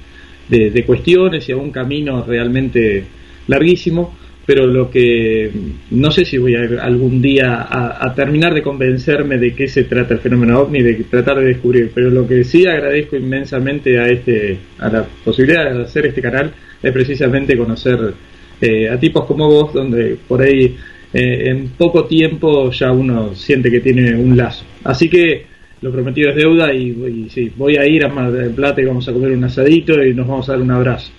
de, 0.48 0.84
cuestiones 0.84 1.48
y 1.48 1.52
a 1.52 1.56
un 1.56 1.70
camino 1.70 2.24
realmente 2.24 3.04
larguísimo, 3.46 4.14
pero 4.46 4.66
lo 4.66 4.90
que 4.90 5.50
no 5.90 6.10
sé 6.10 6.24
si 6.24 6.38
voy 6.38 6.56
a 6.56 6.82
algún 6.82 7.22
día 7.22 7.66
a, 7.70 8.12
terminar 8.14 8.52
de 8.54 8.62
convencerme 8.62 9.38
de 9.38 9.54
qué 9.54 9.68
se 9.68 9.84
trata 9.84 10.14
el 10.14 10.20
fenómeno 10.20 10.58
ovni, 10.58 10.82
de 10.82 10.94
tratar 11.04 11.38
de 11.38 11.44
descubrir, 11.46 11.92
pero 11.94 12.10
lo 12.10 12.26
que 12.26 12.42
sí 12.42 12.66
agradezco 12.66 13.16
inmensamente 13.16 13.98
a 14.00 14.08
este 14.08 14.58
a 14.78 14.88
la 14.88 15.04
posibilidad 15.24 15.72
de 15.72 15.82
hacer 15.82 16.06
este 16.06 16.20
canal 16.20 16.52
es 16.82 16.92
precisamente 16.92 17.56
conocer 17.56 18.14
eh, 18.60 18.88
a 18.88 18.98
tipos 18.98 19.24
como 19.26 19.48
vos, 19.48 19.72
donde 19.72 20.16
por 20.26 20.42
ahí 20.42 20.76
eh, 21.12 21.50
en 21.50 21.68
poco 21.70 22.04
tiempo 22.04 22.70
ya 22.70 22.92
uno 22.92 23.34
siente 23.34 23.70
que 23.70 23.80
tiene 23.80 24.14
un 24.14 24.36
lazo. 24.36 24.64
Así 24.84 25.08
que 25.08 25.46
lo 25.82 25.90
prometido 25.90 26.30
es 26.30 26.36
deuda 26.36 26.72
y, 26.74 27.28
sí, 27.30 27.50
voy 27.56 27.76
a 27.76 27.86
ir 27.86 28.04
a 28.04 28.08
Mar 28.08 28.30
del 28.30 28.50
Plata 28.50 28.80
y 28.80 28.84
vamos 28.84 29.08
a 29.08 29.12
comer 29.12 29.32
un 29.32 29.44
asadito 29.44 30.02
y 30.02 30.14
nos 30.14 30.28
vamos 30.28 30.48
a 30.48 30.52
dar 30.52 30.62
un 30.62 30.70
abrazo. 30.70 31.10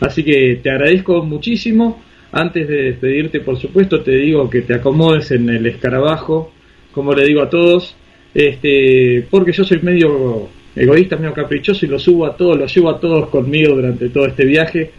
Así 0.00 0.24
que 0.24 0.58
te 0.62 0.70
agradezco 0.70 1.22
muchísimo. 1.22 2.02
Antes 2.32 2.66
de 2.66 2.82
despedirte, 2.82 3.40
por 3.40 3.58
supuesto, 3.58 4.00
te 4.00 4.16
digo 4.16 4.50
que 4.50 4.62
te 4.62 4.74
acomodes 4.74 5.30
en 5.30 5.48
el 5.48 5.66
escarabajo, 5.66 6.52
como 6.90 7.12
le 7.14 7.24
digo 7.24 7.42
a 7.42 7.48
todos, 7.48 7.94
este, 8.34 9.24
porque 9.30 9.52
yo 9.52 9.64
soy 9.64 9.78
medio 9.82 10.48
egoísta, 10.74 11.16
medio 11.16 11.32
caprichoso 11.32 11.86
y 11.86 11.88
lo 11.88 12.00
subo 12.00 12.26
a 12.26 12.36
todos, 12.36 12.58
lo 12.58 12.66
llevo 12.66 12.90
a 12.90 12.98
todos 12.98 13.28
conmigo 13.28 13.76
durante 13.76 14.08
todo 14.08 14.26
este 14.26 14.44
viaje. 14.44 14.90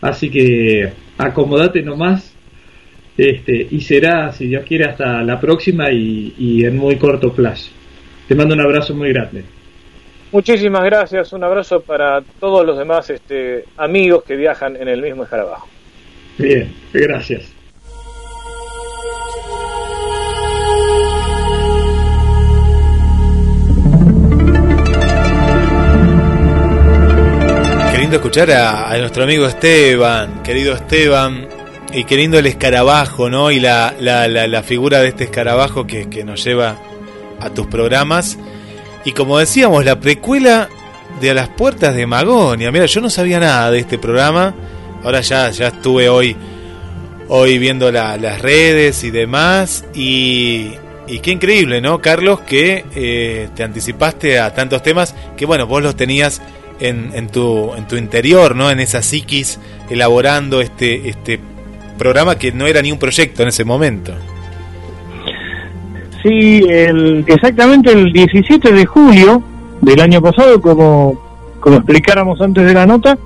Así 0.00 0.30
que 0.30 0.92
acomodate 1.18 1.82
nomás 1.82 2.33
este, 3.16 3.68
y 3.70 3.80
será, 3.80 4.32
si 4.32 4.48
Dios 4.48 4.64
quiere, 4.66 4.86
hasta 4.86 5.22
la 5.22 5.40
próxima 5.40 5.90
y, 5.90 6.64
en 6.64 6.76
muy 6.76 6.96
corto 6.96 7.32
plazo. 7.32 7.70
Te 8.26 8.34
mando 8.34 8.54
un 8.54 8.60
abrazo 8.60 8.94
muy 8.94 9.12
grande. 9.12 9.44
Muchísimas 10.32 10.84
gracias, 10.84 11.32
un 11.32 11.44
abrazo 11.44 11.80
para 11.80 12.20
todos 12.40 12.66
los 12.66 12.76
demás 12.76 13.08
este, 13.10 13.66
amigos 13.76 14.24
que 14.24 14.34
viajan 14.34 14.76
en 14.76 14.88
el 14.88 15.00
mismo 15.00 15.22
escarabajo. 15.22 15.68
Bien, 16.38 16.72
gracias. 16.92 17.54
Queriendo 27.92 28.16
escuchar 28.16 28.50
a, 28.50 28.98
nuestro 28.98 29.22
amigo 29.22 29.46
Esteban, 29.46 30.42
querido 30.42 30.74
Esteban, 30.74 31.46
y 31.94 32.04
queriendo 32.04 32.38
el 32.38 32.46
escarabajo, 32.46 33.30
¿no? 33.30 33.50
Y 33.50 33.60
la, 33.60 33.94
la, 34.00 34.26
la, 34.28 34.62
figura 34.62 35.00
de 35.00 35.08
este 35.08 35.24
escarabajo 35.24 35.86
que, 35.86 36.10
que 36.10 36.24
nos 36.24 36.44
lleva 36.44 36.76
a 37.40 37.50
tus 37.50 37.66
programas. 37.66 38.36
Y 39.04 39.12
como 39.12 39.38
decíamos, 39.38 39.84
la 39.84 40.00
precuela 40.00 40.68
de 41.20 41.30
A 41.30 41.34
las 41.34 41.48
Puertas 41.50 41.94
de 41.94 42.06
Magonia. 42.06 42.72
Mira, 42.72 42.86
yo 42.86 43.00
no 43.00 43.10
sabía 43.10 43.38
nada 43.38 43.70
de 43.70 43.78
este 43.78 43.98
programa. 43.98 44.54
Ahora 45.04 45.20
ya, 45.20 45.50
ya 45.50 45.68
estuve 45.68 46.08
hoy, 46.08 46.36
hoy 47.28 47.58
viendo 47.58 47.92
las 47.92 48.40
redes 48.40 49.04
y 49.04 49.10
demás. 49.10 49.84
Y, 49.94 50.72
y 51.06 51.18
qué 51.20 51.30
increíble, 51.30 51.80
¿no, 51.80 52.00
Carlos? 52.00 52.40
Que 52.40 52.84
eh, 52.96 53.48
te 53.54 53.62
anticipaste 53.62 54.40
a 54.40 54.52
tantos 54.52 54.82
temas 54.82 55.14
que, 55.36 55.46
bueno, 55.46 55.66
vos 55.66 55.82
los 55.82 55.94
tenías 55.94 56.42
en, 56.80 57.12
en, 57.14 57.28
tu, 57.28 57.72
en 57.76 57.86
tu 57.86 57.96
interior, 57.96 58.56
¿no? 58.56 58.70
En 58.70 58.80
esa 58.80 59.02
psiquis, 59.02 59.60
elaborando 59.90 60.60
este, 60.60 61.08
este 61.08 61.38
programa 61.96 62.36
que 62.36 62.52
no 62.52 62.66
era 62.66 62.82
ni 62.82 62.92
un 62.92 62.98
proyecto 62.98 63.42
en 63.42 63.48
ese 63.48 63.64
momento. 63.64 64.12
Sí, 66.22 66.62
el, 66.68 67.24
exactamente 67.26 67.92
el 67.92 68.12
17 68.12 68.72
de 68.72 68.86
julio 68.86 69.42
del 69.82 70.00
año 70.00 70.22
pasado, 70.22 70.60
como, 70.60 71.20
como 71.60 71.76
explicáramos 71.76 72.40
antes 72.40 72.64
de 72.64 72.72
la 72.72 72.86
nota, 72.86 73.18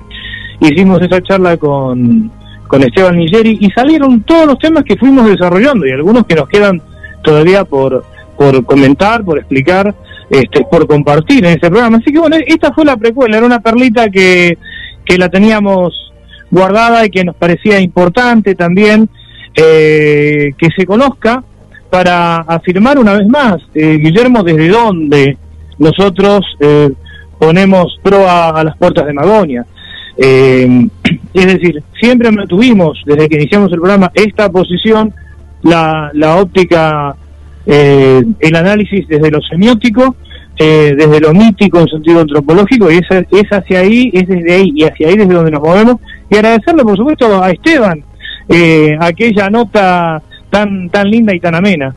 hicimos 0.59 1.01
esa 1.01 1.21
charla 1.21 1.55
con, 1.55 2.29
con 2.67 2.83
Esteban 2.83 3.17
Nigeri 3.17 3.57
y 3.61 3.69
salieron 3.71 4.21
todos 4.23 4.45
los 4.45 4.59
temas 4.59 4.83
que 4.83 4.97
fuimos 4.97 5.29
desarrollando 5.29 5.87
y 5.87 5.91
algunos 5.91 6.25
que 6.25 6.35
nos 6.35 6.49
quedan 6.49 6.81
todavía 7.23 7.63
por, 7.63 8.03
por 8.37 8.65
comentar, 8.65 9.23
por 9.23 9.39
explicar, 9.39 9.95
este, 10.29 10.65
por 10.69 10.85
compartir 10.85 11.45
en 11.45 11.51
ese 11.57 11.69
programa. 11.69 11.97
Así 11.97 12.11
que 12.11 12.19
bueno, 12.19 12.35
esta 12.45 12.73
fue 12.73 12.85
la 12.85 12.97
precuela, 12.97 13.37
era 13.37 13.45
una 13.45 13.61
perlita 13.61 14.09
que, 14.09 14.57
que 15.05 15.17
la 15.17 15.29
teníamos 15.29 16.08
guardada 16.51 17.05
y 17.05 17.09
que 17.09 17.23
nos 17.23 17.35
parecía 17.35 17.79
importante 17.79 18.55
también 18.55 19.09
eh, 19.55 20.53
que 20.57 20.69
se 20.75 20.85
conozca 20.85 21.43
para 21.89 22.37
afirmar 22.37 22.99
una 22.99 23.13
vez 23.13 23.27
más, 23.27 23.57
eh, 23.73 23.97
Guillermo, 23.97 24.43
desde 24.43 24.69
dónde 24.69 25.37
nosotros 25.77 26.45
eh, 26.59 26.89
ponemos 27.39 27.97
proa 28.03 28.49
a 28.49 28.63
las 28.63 28.77
puertas 28.77 29.05
de 29.05 29.13
Magonia. 29.13 29.65
Eh, 30.17 30.87
es 31.33 31.45
decir, 31.45 31.81
siempre 31.99 32.29
tuvimos, 32.47 33.01
desde 33.05 33.27
que 33.27 33.37
iniciamos 33.37 33.71
el 33.71 33.79
programa, 33.79 34.11
esta 34.13 34.49
posición, 34.51 35.13
la, 35.63 36.11
la 36.13 36.37
óptica, 36.37 37.15
el 37.65 38.55
análisis 38.55 39.07
desde 39.07 39.29
lo 39.29 39.39
semiótico, 39.41 40.15
desde 40.57 41.19
lo 41.19 41.33
mítico 41.33 41.79
en 41.79 41.87
sentido 41.87 42.21
antropológico, 42.21 42.91
y 42.91 42.95
es, 42.95 43.07
es 43.09 43.49
hacia 43.51 43.79
ahí, 43.79 44.09
es 44.13 44.27
desde 44.27 44.53
ahí 44.53 44.71
y 44.75 44.83
hacia 44.83 45.07
ahí 45.07 45.15
desde 45.15 45.33
donde 45.33 45.51
nos 45.51 45.61
movemos. 45.61 45.97
Y 46.29 46.35
agradecerle, 46.35 46.83
por 46.83 46.97
supuesto, 46.97 47.43
a 47.43 47.51
Esteban, 47.51 48.03
aquella 48.99 49.49
nota 49.49 50.21
tan, 50.49 50.89
tan 50.89 51.09
linda 51.09 51.33
y 51.33 51.39
tan 51.39 51.55
amena. 51.55 51.95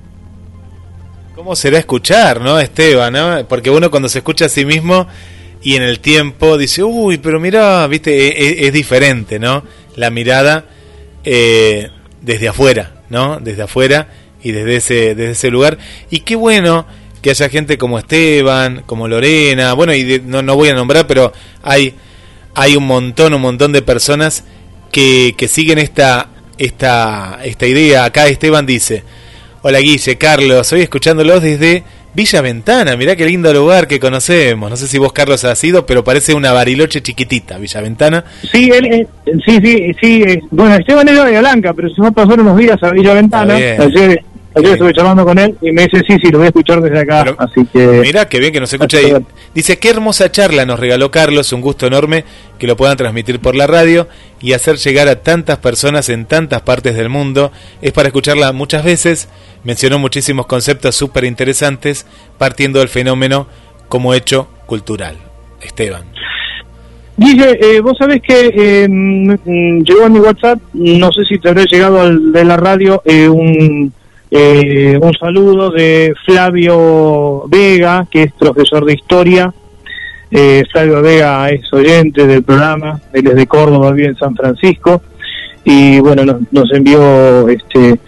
¿Cómo 1.34 1.56
será 1.56 1.78
escuchar, 1.78 2.40
no, 2.40 2.58
Esteban? 2.58 3.12
¿no? 3.12 3.46
Porque 3.48 3.70
uno 3.70 3.90
cuando 3.90 4.08
se 4.08 4.18
escucha 4.18 4.46
a 4.46 4.48
sí 4.48 4.64
mismo 4.64 5.06
y 5.62 5.76
en 5.76 5.82
el 5.82 6.00
tiempo 6.00 6.58
dice, 6.58 6.82
uy, 6.82 7.18
pero 7.18 7.40
mira, 7.40 7.86
viste, 7.86 8.28
e, 8.28 8.28
e, 8.28 8.66
es, 8.66 8.72
diferente, 8.72 9.38
¿no? 9.38 9.62
La 9.96 10.10
mirada 10.10 10.66
eh, 11.24 11.88
desde 12.20 12.48
afuera, 12.48 13.02
¿no? 13.10 13.38
Desde 13.40 13.62
afuera 13.62 14.08
y 14.42 14.52
desde 14.52 14.76
ese, 14.76 14.94
desde 15.14 15.30
ese 15.30 15.50
lugar. 15.50 15.78
Y 16.10 16.20
qué 16.20 16.36
bueno 16.36 16.86
que 17.22 17.30
haya 17.30 17.48
gente 17.48 17.78
como 17.78 17.98
Esteban, 17.98 18.82
como 18.84 19.06
Lorena, 19.06 19.72
bueno, 19.74 19.94
y 19.94 20.20
no, 20.24 20.42
no 20.42 20.56
voy 20.56 20.68
a 20.70 20.74
nombrar, 20.74 21.06
pero 21.06 21.32
hay, 21.62 21.94
hay 22.54 22.76
un 22.76 22.86
montón, 22.86 23.34
un 23.34 23.42
montón 23.42 23.72
de 23.72 23.82
personas 23.82 24.44
que, 24.90 25.34
que 25.36 25.48
siguen 25.48 25.78
esta 25.78 26.28
esta, 26.58 27.40
esta 27.44 27.66
idea. 27.66 28.04
Acá 28.04 28.26
Esteban 28.28 28.66
dice, 28.66 29.02
hola 29.62 29.78
Guille, 29.78 30.16
Carlos, 30.16 30.60
estoy 30.60 30.82
escuchándolos 30.82 31.42
desde 31.42 31.82
Villa 32.14 32.42
Ventana, 32.42 32.96
mirá 32.96 33.16
qué 33.16 33.26
lindo 33.26 33.52
lugar 33.52 33.88
que 33.88 33.98
conocemos. 33.98 34.70
No 34.70 34.76
sé 34.76 34.86
si 34.86 34.98
vos, 34.98 35.12
Carlos, 35.12 35.44
has 35.44 35.62
ido, 35.64 35.86
pero 35.86 36.04
parece 36.04 36.34
una 36.34 36.52
bariloche 36.52 37.02
chiquitita, 37.02 37.58
Villa 37.58 37.80
Ventana. 37.80 38.24
Sí, 38.50 38.70
él, 38.72 38.86
eh, 38.86 39.06
sí, 39.44 39.58
sí, 39.62 39.92
sí. 40.00 40.22
Eh, 40.22 40.40
bueno, 40.50 40.76
Esteban 40.76 41.08
es 41.08 41.24
de 41.24 41.38
Blanca, 41.40 41.72
pero 41.72 41.88
se 41.88 42.00
va 42.02 42.08
a 42.08 42.12
pasar 42.12 42.40
unos 42.40 42.56
días 42.56 42.82
a 42.82 42.90
Villa 42.90 43.14
Ventana. 43.14 43.54
Ayer, 43.54 44.22
Ayer 44.54 44.72
estuve 44.72 44.92
charlando 44.92 45.24
con 45.24 45.38
él 45.38 45.56
y 45.60 45.72
me 45.72 45.82
dice, 45.82 46.02
sí, 46.06 46.16
sí, 46.22 46.30
lo 46.30 46.38
voy 46.38 46.46
a 46.46 46.48
escuchar 46.48 46.80
desde 46.80 47.00
acá. 47.00 47.34
así 47.38 47.64
que. 47.72 48.00
Mira, 48.02 48.28
qué 48.28 48.38
bien 48.38 48.52
que 48.52 48.60
nos 48.60 48.72
escucha 48.72 48.98
ahí. 48.98 49.14
Dice, 49.54 49.78
qué 49.78 49.90
hermosa 49.90 50.30
charla 50.30 50.66
nos 50.66 50.78
regaló 50.78 51.10
Carlos, 51.10 51.52
un 51.52 51.60
gusto 51.60 51.86
enorme 51.86 52.24
que 52.58 52.66
lo 52.66 52.76
puedan 52.76 52.96
transmitir 52.96 53.40
por 53.40 53.54
la 53.54 53.66
radio 53.66 54.08
y 54.40 54.52
hacer 54.52 54.76
llegar 54.76 55.08
a 55.08 55.22
tantas 55.22 55.58
personas 55.58 56.08
en 56.08 56.26
tantas 56.26 56.62
partes 56.62 56.94
del 56.94 57.08
mundo. 57.08 57.52
Es 57.80 57.92
para 57.92 58.08
escucharla 58.08 58.52
muchas 58.52 58.84
veces. 58.84 59.28
Mencionó 59.64 59.98
muchísimos 59.98 60.46
conceptos 60.46 60.96
súper 60.96 61.24
interesantes, 61.24 62.06
partiendo 62.38 62.80
del 62.80 62.88
fenómeno 62.88 63.46
como 63.88 64.14
hecho 64.14 64.48
cultural. 64.66 65.16
Esteban. 65.60 66.04
Dice, 67.16 67.58
eh, 67.60 67.80
vos 67.80 67.96
sabés 67.98 68.20
que 68.22 68.52
eh, 68.54 68.88
mm, 68.88 69.82
llegó 69.82 70.06
a 70.06 70.08
mi 70.08 70.18
WhatsApp, 70.18 70.58
no 70.72 71.12
sé 71.12 71.24
si 71.24 71.38
te 71.38 71.50
habrá 71.50 71.64
llegado 71.64 72.00
al 72.00 72.32
de 72.32 72.44
la 72.44 72.56
radio, 72.56 73.02
eh, 73.04 73.28
un 73.28 73.92
eh, 74.34 74.98
un 74.98 75.12
saludo 75.12 75.70
de 75.70 76.14
Flavio 76.24 77.44
Vega, 77.48 78.06
que 78.10 78.22
es 78.22 78.32
profesor 78.32 78.82
de 78.86 78.94
historia. 78.94 79.52
Eh, 80.30 80.64
Flavio 80.72 81.02
Vega 81.02 81.50
es 81.50 81.70
oyente 81.70 82.26
del 82.26 82.42
programa, 82.42 82.98
él 83.12 83.26
es 83.26 83.34
de 83.34 83.46
Córdoba, 83.46 83.92
vive 83.92 84.08
en 84.08 84.16
San 84.16 84.34
Francisco. 84.34 85.02
Y 85.64 86.00
bueno, 86.00 86.24
nos, 86.50 86.72
envió 86.72 87.46
este 87.46 88.00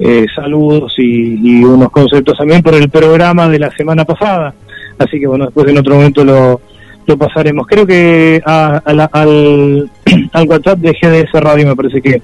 eh, 0.00 0.26
saludos 0.34 0.94
y, 0.98 1.62
unos 1.62 1.92
conceptos 1.92 2.36
también 2.36 2.60
por 2.60 2.74
el 2.74 2.90
programa 2.90 3.48
de 3.48 3.60
la 3.60 3.70
semana 3.70 4.04
pasada. 4.04 4.52
Así 4.98 5.20
que 5.20 5.28
bueno, 5.28 5.44
después 5.44 5.68
en 5.68 5.78
otro 5.78 5.94
momento 5.94 6.24
lo, 6.24 6.60
lo 7.06 7.16
pasaremos. 7.16 7.68
Creo 7.68 7.86
que 7.86 8.42
al, 8.44 9.08
al 9.12 10.48
WhatsApp 10.48 10.80
de 10.80 10.90
GDS 10.90 11.40
Radio 11.40 11.68
me 11.68 11.76
parece 11.76 12.02
que 12.02 12.20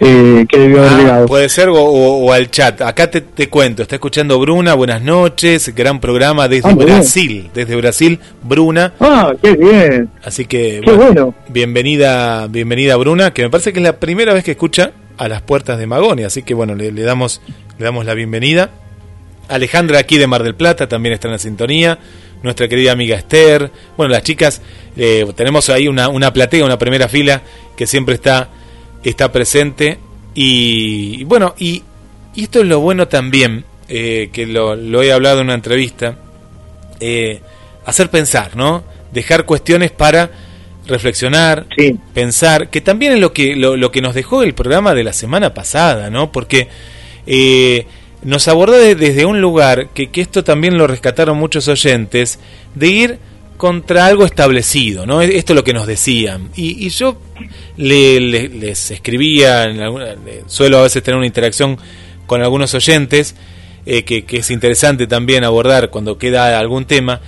eh, 0.00 0.46
que 0.48 0.58
debió 0.58 0.78
haber 0.78 0.92
ah, 0.92 0.98
llegado. 0.98 1.26
Puede 1.26 1.48
ser 1.50 1.68
o, 1.70 2.32
al 2.32 2.50
chat. 2.50 2.80
Acá 2.80 3.10
te, 3.10 3.20
te, 3.20 3.48
cuento, 3.50 3.82
está 3.82 3.96
escuchando 3.96 4.38
Bruna, 4.38 4.72
buenas 4.74 5.02
noches, 5.02 5.74
gran 5.74 6.00
programa 6.00 6.48
desde 6.48 6.70
ah, 6.70 6.74
Brasil, 6.74 7.50
desde 7.52 7.76
Brasil, 7.76 8.18
Bruna. 8.42 8.94
Ah, 8.98 9.34
qué 9.42 9.52
bien. 9.52 10.08
Así 10.24 10.46
que 10.46 10.80
bueno, 10.80 11.34
bienvenida, 11.48 12.46
bienvenida 12.46 12.96
Bruna, 12.96 13.32
que 13.32 13.42
me 13.42 13.50
parece 13.50 13.74
que 13.74 13.80
es 13.80 13.84
la 13.84 13.98
primera 13.98 14.32
vez 14.32 14.42
que 14.42 14.52
escucha 14.52 14.92
a 15.18 15.28
las 15.28 15.42
puertas 15.42 15.78
de 15.78 15.86
Magonia, 15.86 16.28
así 16.28 16.42
que 16.42 16.54
bueno, 16.54 16.74
le, 16.74 16.90
damos 16.92 17.42
le 17.78 17.84
damos 17.84 18.06
la 18.06 18.14
bienvenida. 18.14 18.70
Alejandra 19.48 19.98
aquí 19.98 20.16
de 20.16 20.26
Mar 20.26 20.44
del 20.44 20.54
Plata 20.54 20.88
también 20.88 21.12
está 21.12 21.28
en 21.28 21.32
la 21.32 21.38
sintonía. 21.38 21.98
Nuestra 22.42 22.68
querida 22.68 22.92
amiga 22.92 23.18
Esther. 23.18 23.70
Bueno, 23.98 24.12
las 24.12 24.22
chicas, 24.22 24.62
eh, 24.96 25.30
tenemos 25.36 25.68
ahí 25.68 25.88
una, 25.88 26.08
una 26.08 26.32
platea, 26.32 26.64
una 26.64 26.78
primera 26.78 27.06
fila 27.06 27.42
que 27.76 27.86
siempre 27.86 28.14
está 28.14 28.48
está 29.02 29.32
presente 29.32 29.98
y, 30.34 31.24
bueno, 31.24 31.54
y, 31.58 31.82
esto 32.36 32.60
es 32.60 32.66
lo 32.66 32.80
bueno 32.80 33.08
también, 33.08 33.64
eh, 33.88 34.30
que 34.32 34.46
lo, 34.46 34.76
lo, 34.76 35.02
he 35.02 35.12
hablado 35.12 35.40
en 35.40 35.46
una 35.46 35.54
entrevista, 35.54 36.16
eh, 37.00 37.40
hacer 37.84 38.08
pensar, 38.10 38.56
¿no? 38.56 38.84
Dejar 39.12 39.44
cuestiones 39.44 39.90
para 39.90 40.30
reflexionar, 40.86 41.66
pensar, 42.14 42.70
que 42.70 42.80
también 42.80 43.12
es 43.12 43.20
lo 43.20 43.32
que, 43.32 43.56
lo, 43.56 43.76
lo, 43.76 43.90
que 43.90 44.00
nos 44.00 44.14
dejó 44.14 44.42
el 44.42 44.54
programa 44.54 44.94
de 44.94 45.04
la 45.04 45.12
semana 45.12 45.54
pasada, 45.54 46.10
¿no? 46.10 46.32
Porque 46.32 46.68
eh, 47.26 47.86
nos 48.22 48.48
abordó 48.48 48.78
desde 48.78 49.24
un 49.24 49.40
lugar 49.40 49.88
que, 49.90 50.10
que 50.10 50.20
esto 50.20 50.44
también 50.44 50.78
lo 50.78 50.86
rescataron 50.86 51.36
muchos 51.36 51.68
oyentes, 51.68 52.38
de 52.74 52.88
ir 52.88 53.18
contra 53.60 54.06
algo 54.06 54.24
establecido, 54.24 55.04
¿no? 55.04 55.20
Esto 55.20 55.52
es 55.52 55.54
lo 55.54 55.62
que 55.62 55.74
nos 55.74 55.86
decían. 55.86 56.48
Y, 56.56 56.88
yo 56.88 57.18
les 57.76 58.90
escribía, 58.90 59.64
en 59.64 59.78
suelo 60.46 60.78
a 60.78 60.82
veces 60.84 61.02
tener 61.02 61.18
una 61.18 61.26
interacción 61.26 61.76
con 62.24 62.40
algunos 62.40 62.72
oyentes, 62.72 63.34
eh, 63.84 64.02
que, 64.02 64.24
es 64.30 64.50
interesante 64.50 65.06
también 65.06 65.44
abordar 65.44 65.90
cuando 65.90 66.16
queda 66.16 66.58
algún 66.58 66.86
tema, 66.86 67.20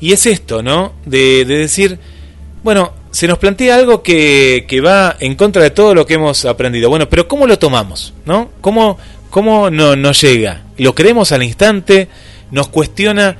y 0.00 0.12
es 0.12 0.24
esto, 0.24 0.62
¿no? 0.62 0.94
De, 1.04 1.44
decir, 1.44 1.98
bueno, 2.62 2.94
se 3.10 3.28
nos 3.28 3.36
plantea 3.36 3.74
algo 3.74 4.02
que, 4.02 4.64
que, 4.66 4.80
va 4.80 5.18
en 5.20 5.34
contra 5.34 5.62
de 5.62 5.70
todo 5.70 5.94
lo 5.94 6.06
que 6.06 6.14
hemos 6.14 6.46
aprendido. 6.46 6.88
Bueno, 6.88 7.10
pero 7.10 7.28
¿cómo 7.28 7.46
lo 7.46 7.58
tomamos? 7.58 8.14
¿No? 8.24 8.52
¿Cómo, 8.62 8.96
cómo 9.28 9.68
no, 9.68 9.96
nos 9.96 10.18
llega? 10.22 10.62
¿Lo 10.78 10.94
creemos 10.94 11.30
al 11.32 11.42
instante? 11.42 12.08
¿Nos 12.50 12.68
cuestiona? 12.68 13.36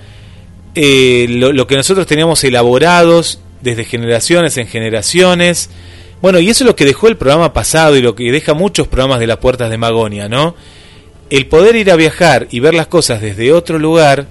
Eh, 0.74 1.26
lo, 1.28 1.66
que 1.66 1.76
nosotros 1.76 2.06
teníamos 2.06 2.42
elaborados 2.42 3.38
desde 3.60 3.84
generaciones 3.84 4.56
en 4.58 4.66
generaciones, 4.66 5.70
Bueno, 6.20 6.38
y 6.40 6.50
eso 6.50 6.64
es 6.64 6.68
lo 6.68 6.76
que 6.76 6.84
dejó 6.84 7.08
el 7.08 7.16
programa 7.16 7.52
pasado 7.52 7.96
y 7.96 8.02
lo 8.02 8.14
que 8.14 8.32
deja 8.32 8.54
muchos 8.54 8.88
programas 8.88 9.20
de 9.20 9.26
las 9.26 9.36
puertas 9.38 9.70
de 9.70 9.78
Magonia, 9.78 10.28
¿no? 10.28 10.54
El 11.30 11.46
poder 11.46 11.76
ir 11.76 11.90
a 11.90 11.96
viajar 11.96 12.48
y 12.50 12.60
ver 12.60 12.74
las 12.74 12.86
cosas 12.86 13.20
desde 13.20 13.52
otro 13.52 13.78
lugar 13.78 14.26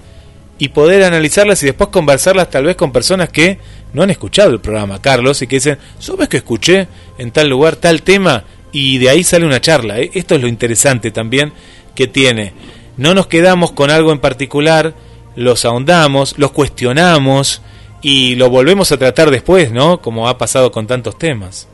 y 0.58 0.68
poder 0.68 1.02
analizarlas 1.04 1.62
y 1.62 1.66
después 1.66 1.90
conversarlas 1.90 2.50
tal 2.50 2.64
vez 2.64 2.76
con 2.76 2.92
personas 2.92 3.28
que 3.28 3.58
no 3.92 4.02
han 4.02 4.10
escuchado 4.10 4.50
el 4.50 4.60
programa, 4.60 5.00
Carlos, 5.00 5.40
y 5.42 5.46
que 5.46 5.56
dicen, 5.56 5.78
¿sabes 5.98 6.28
que 6.28 6.38
escuché 6.38 6.88
en 7.18 7.30
tal 7.30 7.48
lugar 7.48 7.76
tal 7.76 8.02
tema? 8.02 8.44
Y 8.72 8.98
de 8.98 9.08
ahí 9.08 9.22
sale 9.22 9.46
una 9.46 9.60
charla. 9.60 10.00
¿eh? 10.00 10.10
Esto 10.14 10.34
es 10.34 10.40
lo 10.40 10.48
interesante 10.48 11.10
también 11.10 11.52
que 11.94 12.08
tiene. 12.08 12.52
No 12.96 13.14
nos 13.14 13.28
quedamos 13.28 13.72
con 13.72 13.90
algo 13.90 14.12
en 14.12 14.18
particular, 14.18 14.94
los 15.36 15.64
ahondamos, 15.64 16.38
los 16.38 16.52
cuestionamos 16.52 17.62
y 18.02 18.36
lo 18.36 18.50
volvemos 18.50 18.92
a 18.92 18.98
tratar 18.98 19.30
después, 19.30 19.72
¿no? 19.72 19.98
Como 19.98 20.28
ha 20.28 20.38
pasado 20.38 20.70
con 20.70 20.86
tantos 20.86 21.18
temas. 21.18 21.68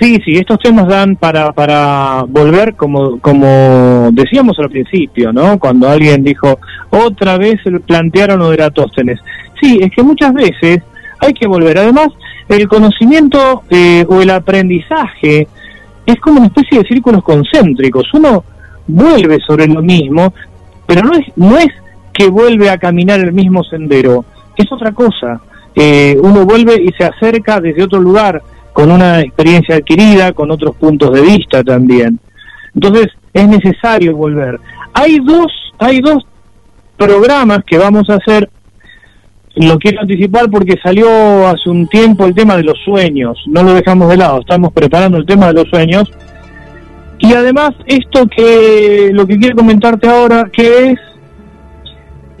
Sí, 0.00 0.20
sí, 0.24 0.32
estos 0.32 0.58
temas 0.58 0.88
dan 0.88 1.16
para, 1.16 1.52
para 1.52 2.24
volver, 2.26 2.74
como, 2.74 3.20
como 3.20 4.10
decíamos 4.12 4.58
al 4.58 4.68
principio, 4.68 5.32
¿no? 5.32 5.58
Cuando 5.58 5.88
alguien 5.88 6.24
dijo, 6.24 6.58
otra 6.90 7.38
vez 7.38 7.60
plantearon 7.86 8.40
lo 8.40 8.48
de 8.48 8.54
Eratóstenes. 8.54 9.20
Sí, 9.60 9.78
es 9.80 9.90
que 9.94 10.02
muchas 10.02 10.34
veces 10.34 10.82
hay 11.20 11.32
que 11.32 11.46
volver. 11.46 11.78
Además, 11.78 12.08
el 12.48 12.68
conocimiento 12.68 13.62
eh, 13.70 14.04
o 14.08 14.20
el 14.20 14.30
aprendizaje 14.30 15.46
es 16.04 16.20
como 16.20 16.38
una 16.38 16.48
especie 16.48 16.80
de 16.80 16.88
círculos 16.88 17.22
concéntricos. 17.22 18.12
Uno 18.12 18.44
vuelve 18.86 19.38
sobre 19.46 19.68
lo 19.68 19.82
mismo, 19.82 20.34
pero 20.86 21.02
no 21.02 21.12
es, 21.14 21.26
no 21.36 21.56
es 21.58 21.70
que 22.12 22.28
vuelve 22.28 22.70
a 22.70 22.78
caminar 22.78 23.20
el 23.20 23.32
mismo 23.32 23.64
sendero, 23.64 24.24
es 24.56 24.70
otra 24.70 24.92
cosa. 24.92 25.40
Eh, 25.74 26.16
uno 26.22 26.44
vuelve 26.44 26.74
y 26.82 26.92
se 26.92 27.04
acerca 27.04 27.60
desde 27.60 27.82
otro 27.82 27.98
lugar, 27.98 28.42
con 28.72 28.90
una 28.90 29.20
experiencia 29.20 29.76
adquirida, 29.76 30.32
con 30.32 30.50
otros 30.50 30.76
puntos 30.76 31.12
de 31.12 31.22
vista 31.22 31.62
también. 31.62 32.18
Entonces, 32.74 33.08
es 33.32 33.48
necesario 33.48 34.16
volver. 34.16 34.60
Hay 34.94 35.18
dos, 35.18 35.52
hay 35.78 36.00
dos 36.00 36.24
programas 36.96 37.60
que 37.66 37.78
vamos 37.78 38.08
a 38.10 38.14
hacer, 38.14 38.48
lo 39.56 39.78
quiero 39.78 40.00
anticipar 40.00 40.50
porque 40.50 40.78
salió 40.82 41.46
hace 41.48 41.68
un 41.68 41.86
tiempo 41.88 42.26
el 42.26 42.34
tema 42.34 42.56
de 42.56 42.64
los 42.64 42.78
sueños, 42.84 43.38
no 43.46 43.62
lo 43.62 43.74
dejamos 43.74 44.08
de 44.08 44.16
lado, 44.16 44.40
estamos 44.40 44.72
preparando 44.72 45.18
el 45.18 45.26
tema 45.26 45.48
de 45.48 45.54
los 45.54 45.68
sueños. 45.68 46.10
Y 47.18 47.34
además, 47.34 47.70
esto 47.86 48.26
que, 48.26 49.10
lo 49.12 49.26
que 49.26 49.38
quiero 49.38 49.56
comentarte 49.56 50.08
ahora, 50.08 50.50
que 50.52 50.90
es 50.90 50.98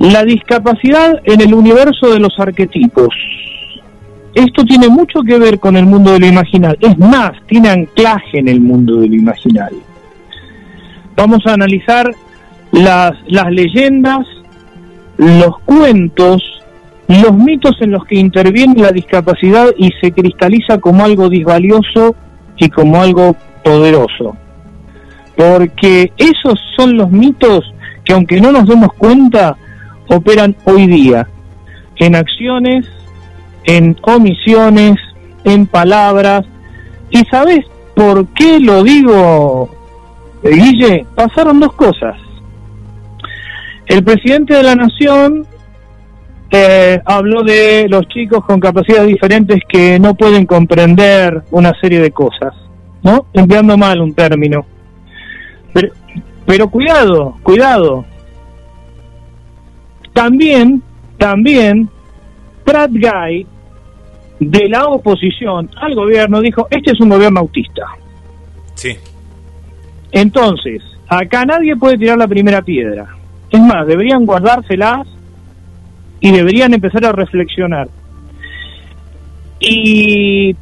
la 0.02 0.24
discapacidad 0.24 1.20
en 1.22 1.40
el 1.40 1.54
universo 1.54 2.10
de 2.10 2.18
los 2.18 2.36
arquetipos. 2.36 3.14
Esto 4.34 4.64
tiene 4.64 4.88
mucho 4.88 5.22
que 5.22 5.38
ver 5.38 5.60
con 5.60 5.76
el 5.76 5.86
mundo 5.86 6.12
de 6.12 6.18
lo 6.18 6.26
imaginal. 6.26 6.76
Es 6.80 6.98
más, 6.98 7.30
tiene 7.46 7.68
anclaje 7.68 8.40
en 8.40 8.48
el 8.48 8.60
mundo 8.60 8.96
de 8.96 9.08
lo 9.08 9.14
imaginal. 9.14 9.72
Vamos 11.14 11.46
a 11.46 11.52
analizar 11.52 12.12
las, 12.72 13.12
las 13.28 13.52
leyendas, 13.52 14.26
los 15.18 15.60
cuentos, 15.60 16.42
los 17.06 17.32
mitos 17.32 17.76
en 17.80 17.92
los 17.92 18.04
que 18.04 18.16
interviene 18.16 18.82
la 18.82 18.90
discapacidad 18.90 19.68
y 19.78 19.90
se 20.00 20.10
cristaliza 20.10 20.78
como 20.78 21.04
algo 21.04 21.28
disvalioso 21.28 22.16
y 22.56 22.68
como 22.70 23.00
algo 23.00 23.36
poderoso. 23.62 24.36
Porque 25.36 26.12
esos 26.16 26.58
son 26.76 26.96
los 26.96 27.08
mitos 27.08 27.72
que 28.04 28.14
aunque 28.14 28.40
no 28.40 28.50
nos 28.50 28.66
demos 28.66 28.92
cuenta, 28.94 29.56
operan 30.14 30.56
hoy 30.64 30.86
día 30.86 31.28
en 31.96 32.14
acciones 32.14 32.86
en 33.64 33.96
omisiones, 34.02 34.96
en 35.44 35.66
palabras. 35.66 36.44
¿Y 37.10 37.18
sabes 37.30 37.60
por 37.94 38.26
qué 38.28 38.58
lo 38.60 38.82
digo, 38.82 39.70
Guille? 40.42 41.06
Pasaron 41.14 41.60
dos 41.60 41.72
cosas. 41.74 42.16
El 43.86 44.02
presidente 44.04 44.54
de 44.54 44.62
la 44.62 44.74
Nación 44.74 45.46
eh, 46.50 47.00
habló 47.04 47.42
de 47.42 47.86
los 47.88 48.06
chicos 48.08 48.44
con 48.44 48.60
capacidades 48.60 49.08
diferentes 49.08 49.60
que 49.68 49.98
no 49.98 50.14
pueden 50.14 50.46
comprender 50.46 51.42
una 51.50 51.72
serie 51.80 52.00
de 52.00 52.10
cosas, 52.10 52.54
¿no? 53.02 53.26
Empleando 53.32 53.76
mal 53.76 54.00
un 54.00 54.14
término. 54.14 54.64
Pero, 55.72 55.92
pero 56.46 56.70
cuidado, 56.70 57.36
cuidado. 57.42 58.04
También, 60.12 60.82
también, 61.18 61.88
Pratt 62.64 62.90
Guy 62.90 63.46
de 64.40 64.68
la 64.68 64.86
oposición 64.86 65.70
al 65.80 65.94
gobierno 65.94 66.40
dijo, 66.40 66.66
este 66.70 66.92
es 66.92 67.00
un 67.00 67.10
gobierno 67.10 67.40
autista. 67.40 67.86
Sí. 68.74 68.96
Entonces, 70.10 70.82
acá 71.08 71.44
nadie 71.44 71.76
puede 71.76 71.98
tirar 71.98 72.18
la 72.18 72.28
primera 72.28 72.62
piedra. 72.62 73.06
Es 73.50 73.60
más, 73.60 73.86
deberían 73.86 74.26
guardárselas 74.26 75.06
y 76.20 76.30
deberían 76.32 76.74
empezar 76.74 77.04
a 77.04 77.12
reflexionar. 77.12 77.88
Y 79.60 80.56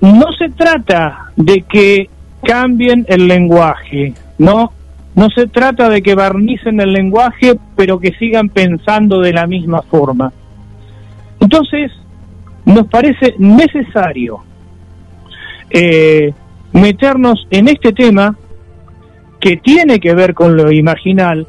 no 0.00 0.32
se 0.38 0.48
trata 0.50 1.32
de 1.36 1.62
que 1.62 2.08
cambien 2.42 3.04
el 3.08 3.26
lenguaje, 3.26 4.14
no, 4.38 4.72
no 5.16 5.30
se 5.30 5.46
trata 5.46 5.88
de 5.88 6.02
que 6.02 6.14
barnicen 6.14 6.78
el 6.78 6.92
lenguaje, 6.92 7.58
pero 7.74 7.98
que 7.98 8.12
sigan 8.18 8.50
pensando 8.50 9.20
de 9.20 9.32
la 9.32 9.46
misma 9.46 9.80
forma. 9.80 10.30
Entonces, 11.40 11.90
nos 12.66 12.86
parece 12.88 13.34
necesario 13.38 14.44
eh, 15.70 16.34
meternos 16.72 17.46
en 17.50 17.68
este 17.68 17.92
tema 17.92 18.36
que 19.40 19.56
tiene 19.56 20.00
que 20.00 20.14
ver 20.14 20.34
con 20.34 20.54
lo 20.54 20.70
imaginal, 20.70 21.46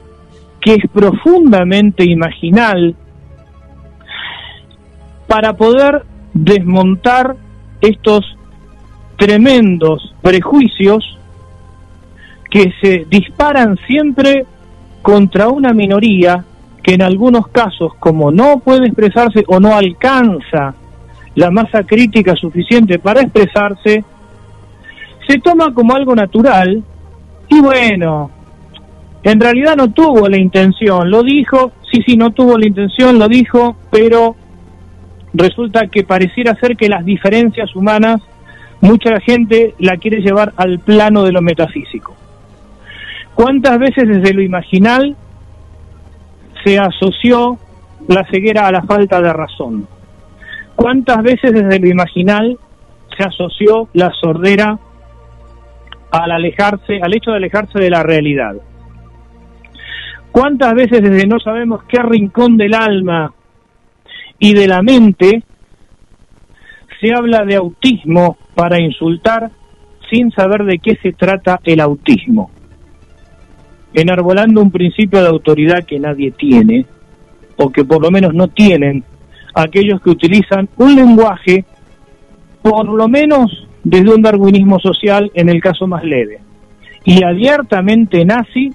que 0.62 0.76
es 0.76 0.84
profundamente 0.94 2.06
imaginal, 2.06 2.96
para 5.28 5.58
poder 5.58 6.06
desmontar 6.34 7.36
estos 7.82 8.38
tremendos 9.18 10.16
prejuicios 10.22 11.17
que 12.58 12.74
se 12.82 13.06
disparan 13.08 13.78
siempre 13.86 14.44
contra 15.04 15.48
una 15.48 15.74
minoría 15.74 16.44
que 16.82 16.96
en 16.96 17.04
algunos 17.04 17.50
casos, 17.50 17.94
como 18.00 18.32
no 18.32 18.58
puede 18.62 18.88
expresarse 18.88 19.44
o 19.46 19.60
no 19.60 19.76
alcanza 19.76 20.74
la 21.36 21.52
masa 21.52 21.84
crítica 21.84 22.34
suficiente 22.34 22.98
para 22.98 23.22
expresarse, 23.22 24.04
se 25.28 25.38
toma 25.38 25.72
como 25.72 25.94
algo 25.94 26.16
natural 26.16 26.84
y 27.48 27.62
bueno, 27.62 28.32
en 29.22 29.40
realidad 29.40 29.76
no 29.76 29.92
tuvo 29.92 30.28
la 30.28 30.38
intención, 30.38 31.12
lo 31.12 31.22
dijo, 31.22 31.74
sí, 31.92 32.02
sí, 32.08 32.18
no 32.18 32.32
tuvo 32.32 32.58
la 32.58 32.66
intención, 32.66 33.20
lo 33.20 33.28
dijo, 33.28 33.76
pero 33.92 34.36
resulta 35.32 35.86
que 35.86 36.04
pareciera 36.04 36.56
ser 36.56 36.76
que 36.76 36.90
las 36.90 37.06
diferencias 37.06 37.76
humanas, 37.76 38.20
mucha 38.82 39.20
gente 39.20 39.76
la 39.78 39.98
quiere 39.98 40.22
llevar 40.22 40.54
al 40.58 40.80
plano 40.80 41.22
de 41.22 41.34
lo 41.34 41.44
metafísico. 41.44 42.16
¿Cuántas 43.38 43.78
veces 43.78 44.08
desde 44.08 44.34
lo 44.34 44.42
imaginal 44.42 45.16
se 46.64 46.80
asoció 46.80 47.60
la 48.08 48.26
ceguera 48.32 48.66
a 48.66 48.72
la 48.72 48.82
falta 48.82 49.22
de 49.22 49.32
razón? 49.32 49.88
¿Cuántas 50.76 51.22
veces 51.22 51.52
desde 51.54 51.80
lo 51.80 51.88
imaginal 51.88 52.58
se 53.16 53.24
asoció 53.24 53.90
la 53.94 54.12
sordera 54.20 54.80
al 56.10 56.32
alejarse, 56.32 57.00
al 57.00 57.14
hecho 57.14 57.30
de 57.30 57.38
alejarse 57.38 57.78
de 57.78 57.92
la 57.92 58.02
realidad? 58.02 58.56
¿Cuántas 60.32 60.74
veces 60.74 61.04
desde 61.04 61.28
no 61.28 61.40
sabemos 61.40 61.84
qué 61.84 62.02
rincón 62.02 62.58
del 62.58 62.74
alma 62.74 63.32
y 64.40 64.56
de 64.56 64.68
la 64.68 64.82
mente 64.82 65.44
se 67.00 67.14
habla 67.14 67.46
de 67.46 67.58
autismo 67.58 68.36
para 68.56 68.82
insultar 68.82 69.52
sin 70.10 70.32
saber 70.32 70.64
de 70.64 70.80
qué 70.80 70.98
se 71.04 71.14
trata 71.14 71.60
el 71.66 71.82
autismo? 71.82 72.57
Enarbolando 73.98 74.62
un 74.62 74.70
principio 74.70 75.24
de 75.24 75.28
autoridad 75.28 75.84
que 75.84 76.00
nadie 76.00 76.30
tiene, 76.30 76.86
o 77.56 77.72
que 77.72 77.84
por 77.84 78.00
lo 78.00 78.12
menos 78.12 78.32
no 78.36 78.48
tienen 78.48 79.04
aquellos 79.56 80.00
que 80.02 80.12
utilizan 80.12 80.70
un 80.78 80.96
lenguaje, 80.96 81.66
por 82.62 82.86
lo 82.86 83.08
menos 83.08 83.68
desde 83.84 84.14
un 84.14 84.22
darwinismo 84.22 84.78
social 84.78 85.32
en 85.34 85.50
el 85.50 85.60
caso 85.60 85.88
más 85.88 86.04
leve, 86.04 86.42
y 87.06 87.24
abiertamente 87.24 88.24
nazi 88.24 88.72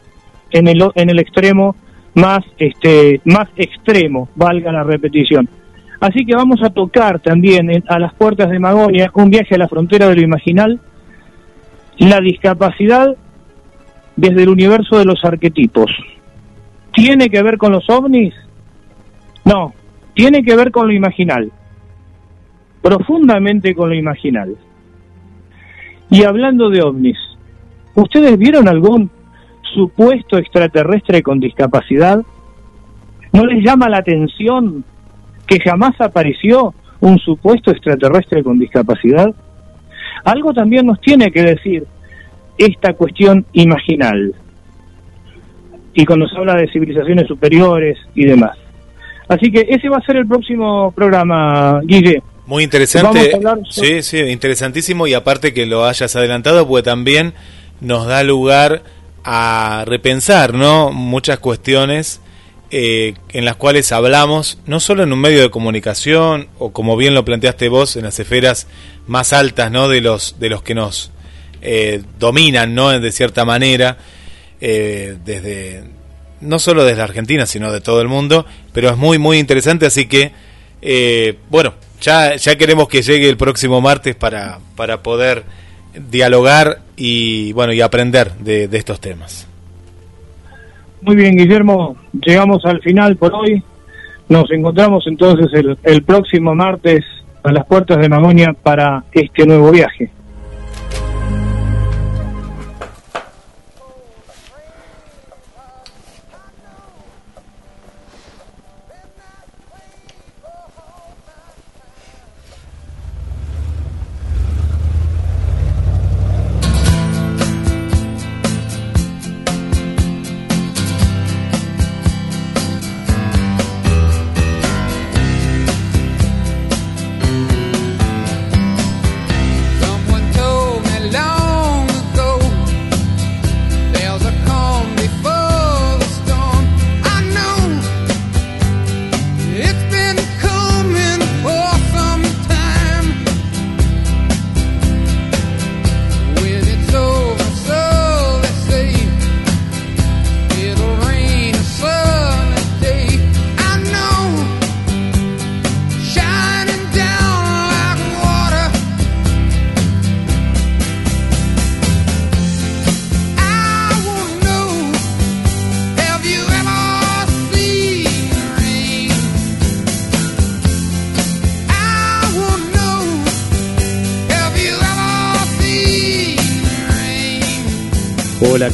en 0.51 0.67
el, 0.67 0.83
en 0.97 1.11
el 1.11 1.21
extremo 1.21 1.77
más, 2.15 2.41
este, 2.59 3.21
más 3.25 3.49
extremo, 3.55 4.29
valga 4.35 4.73
la 4.73 4.83
repetición. 4.83 5.49
Así 6.01 6.27
que 6.27 6.35
vamos 6.35 6.61
a 6.65 6.71
tocar 6.71 7.21
también 7.21 7.71
a 7.87 7.99
las 8.01 8.13
puertas 8.15 8.51
de 8.51 8.59
Magonia 8.59 9.13
un 9.15 9.31
viaje 9.31 9.55
a 9.55 9.59
la 9.59 9.69
frontera 9.69 10.09
de 10.09 10.17
lo 10.17 10.23
imaginal, 10.23 10.81
la 11.99 12.19
discapacidad 12.21 13.15
desde 14.23 14.45
el 14.45 14.51
universo 14.51 14.99
de 14.99 15.05
los 15.05 15.25
arquetipos. 15.25 15.91
¿Tiene 16.95 17.29
que 17.29 17.43
ver 17.43 17.59
con 17.59 17.73
los 17.73 17.91
ovnis? 17.91 18.33
No, 19.45 19.75
tiene 20.15 20.45
que 20.45 20.55
ver 20.55 20.71
con 20.71 20.87
lo 20.87 20.93
imaginal. 20.93 21.51
profundamente 22.81 23.75
con 23.75 23.89
lo 23.89 23.95
imaginal. 23.95 24.57
Y 26.11 26.25
hablando 26.25 26.69
de 26.71 26.83
ovnis, 26.83 27.19
¿ustedes 27.95 28.37
vieron 28.39 28.69
algún 28.69 29.11
supuesto 29.75 30.37
extraterrestre 30.37 31.23
con 31.23 31.41
discapacidad? 31.41 32.23
¿No 33.33 33.45
les 33.47 33.65
llama 33.65 33.89
la 33.89 33.99
atención 33.99 34.85
que 35.47 35.61
jamás 35.61 36.01
apareció 36.01 36.75
un 37.01 37.19
supuesto 37.19 37.71
extraterrestre 37.71 38.43
con 38.43 38.59
discapacidad? 38.59 39.35
Algo 40.25 40.53
también 40.53 40.87
nos 40.87 41.01
tiene 41.01 41.31
que 41.31 41.43
decir 41.43 41.87
esta 42.59 42.95
cuestión 42.95 43.45
imaginal. 43.53 44.35
Y 45.95 46.05
cuando 46.05 46.27
se 46.29 46.37
habla 46.37 46.55
de 46.55 46.71
civilizaciones 46.71 47.27
superiores 47.27 47.99
y 48.15 48.25
demás. 48.25 48.57
Así 49.29 49.51
que 49.51 49.67
ese 49.69 49.89
va 49.89 49.99
a 49.99 50.07
ser 50.07 50.17
el 50.17 50.27
próximo 50.27 50.93
programa, 50.93 51.81
Guille. 51.85 52.23
Muy 52.47 52.65
interesante. 52.65 53.33
Sí, 53.71 54.03
sí, 54.03 54.19
interesantísimo 54.19 55.07
y 55.07 55.15
aparte 55.15 55.55
que 55.55 55.67
lo 55.67 55.85
hayas 55.85 56.17
adelantado, 56.17 56.67
pues 56.67 56.85
también 56.85 57.35
nos 57.81 58.07
da 58.07 58.23
lugar 58.23 58.83
a 59.25 59.85
repensar, 59.87 60.55
¿no? 60.55 60.93
Muchas 60.93 61.39
cuestiones 61.39 62.21
eh, 62.71 63.15
en 63.33 63.45
las 63.45 63.57
cuales 63.57 63.93
hablamos, 63.93 64.59
no 64.67 64.81
solo 64.81 65.03
en 65.03 65.13
un 65.13 65.21
medio 65.21 65.43
de 65.43 65.51
comunicación, 65.51 66.49
o 66.59 66.73
como 66.73 66.97
bien 66.97 67.15
lo 67.15 67.25
planteaste 67.25 67.69
vos, 67.69 67.97
en 67.97 68.05
las 68.05 68.19
esferas 68.19 68.67
más 69.07 69.33
altas, 69.33 69.71
¿no? 69.71 69.89
De 69.89 70.01
los, 70.01 70.41
de 70.41 70.49
los 70.49 70.63
que 70.63 70.75
nos 70.75 71.13
eh, 71.63 72.03
dominan, 72.19 72.75
¿no? 72.75 72.99
De 72.99 73.13
cierta 73.13 73.45
manera, 73.45 73.97
eh, 74.61 75.17
desde, 75.25 75.85
no 76.41 76.59
solo 76.59 76.85
desde 76.85 77.03
Argentina, 77.03 77.47
sino 77.47 77.73
de 77.73 77.81
todo 77.81 78.01
el 78.01 78.09
mundo, 78.09 78.45
pero 78.73 78.91
es 78.91 78.97
muy, 78.97 79.19
muy 79.19 79.39
interesante, 79.39 79.87
así 79.87 80.07
que, 80.07 80.33
bueno, 81.49 81.75
ya, 82.01 82.37
ya 82.37 82.57
queremos 82.57 82.89
que 82.89 83.03
llegue 83.03 83.29
el 83.29 83.37
próximo 83.37 83.81
martes 83.81 84.15
para, 84.17 84.59
para 84.77 85.03
poder 85.03 85.45
dialogar 86.11 86.79
y 86.97 87.53
bueno 87.53 87.73
y 87.73 87.81
aprender 87.81 88.33
de, 88.35 88.69
estos 88.73 89.01
temas. 89.01 89.49
Muy 91.01 91.17
bien, 91.17 91.37
Guillermo, 91.37 91.97
llegamos 92.13 92.65
al 92.65 92.81
final 92.81 93.17
por 93.17 93.35
hoy. 93.35 93.63
Nos 94.29 94.51
encontramos 94.51 95.05
entonces 95.07 95.47
el, 95.53 95.77
el 95.83 96.03
próximo 96.03 96.55
martes 96.55 97.05
a 97.43 97.53
las 97.53 97.67
puertas 97.67 97.99
de 97.99 98.09
Mamonia 98.09 98.55
para 98.61 99.05
este 99.13 99.47
nuevo 99.47 99.71
viaje. 99.71 100.11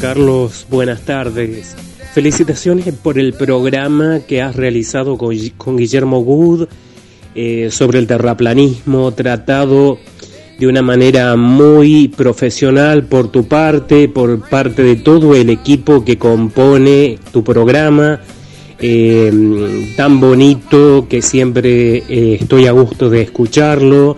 Carlos, 0.00 0.64
buenas 0.70 1.00
tardes. 1.02 1.74
Felicitaciones 2.14 2.94
por 2.94 3.18
el 3.18 3.32
programa 3.32 4.20
que 4.20 4.40
has 4.40 4.54
realizado 4.54 5.18
con, 5.18 5.76
Guillermo 5.76 6.20
Good 6.20 6.68
eh, 7.34 7.68
sobre 7.72 7.98
el 7.98 8.06
terraplanismo, 8.06 9.10
tratado 9.12 9.98
de 10.56 10.66
una 10.68 10.82
manera 10.82 11.34
muy 11.34 12.08
profesional 12.08 13.04
por 13.04 13.32
tu 13.32 13.48
parte, 13.48 14.08
por 14.08 14.48
parte 14.48 14.84
de 14.84 14.96
todo 14.96 15.34
el 15.34 15.50
equipo 15.50 16.04
que 16.04 16.16
compone 16.16 17.18
tu 17.32 17.42
programa, 17.42 18.20
eh, 18.78 19.94
tan 19.96 20.20
bonito 20.20 21.06
que 21.08 21.22
siempre 21.22 22.04
eh, 22.08 22.38
estoy 22.40 22.66
a 22.66 22.72
gusto 22.72 23.10
de 23.10 23.22
escucharlo 23.22 24.16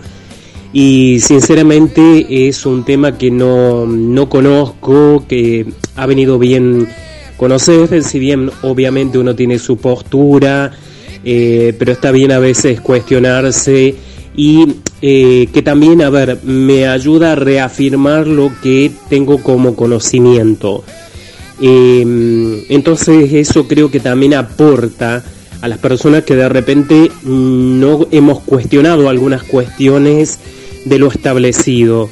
y 0.72 1.18
sinceramente 1.20 2.48
es 2.48 2.64
un 2.64 2.84
tema 2.84 3.18
que 3.18 3.30
no, 3.30 3.86
no 3.86 4.28
conozco, 4.28 5.24
que 5.28 5.66
ha 5.96 6.06
venido 6.06 6.38
bien 6.38 6.88
conocer, 7.36 8.02
si 8.04 8.18
bien 8.18 8.50
obviamente 8.62 9.18
uno 9.18 9.34
tiene 9.34 9.58
su 9.58 9.78
postura, 9.78 10.70
eh, 11.24 11.74
pero 11.78 11.92
está 11.92 12.12
bien 12.12 12.32
a 12.32 12.38
veces 12.38 12.80
cuestionarse 12.80 13.96
y 14.36 14.76
eh, 15.02 15.48
que 15.52 15.62
también, 15.62 16.02
a 16.02 16.10
ver, 16.10 16.38
me 16.44 16.86
ayuda 16.86 17.32
a 17.32 17.34
reafirmar 17.34 18.26
lo 18.26 18.52
que 18.62 18.92
tengo 19.08 19.42
como 19.42 19.74
conocimiento. 19.74 20.84
Em, 21.60 22.62
entonces 22.68 23.32
eso 23.32 23.66
creo 23.66 23.90
que 23.90 24.00
también 24.00 24.34
aporta 24.34 25.22
a 25.60 25.68
las 25.68 25.78
personas 25.78 26.24
que 26.24 26.36
de 26.36 26.48
repente 26.48 27.10
no 27.22 28.06
hemos 28.12 28.40
cuestionado 28.40 29.08
algunas 29.08 29.42
cuestiones 29.42 30.38
de 30.84 30.98
lo 30.98 31.08
establecido. 31.08 32.10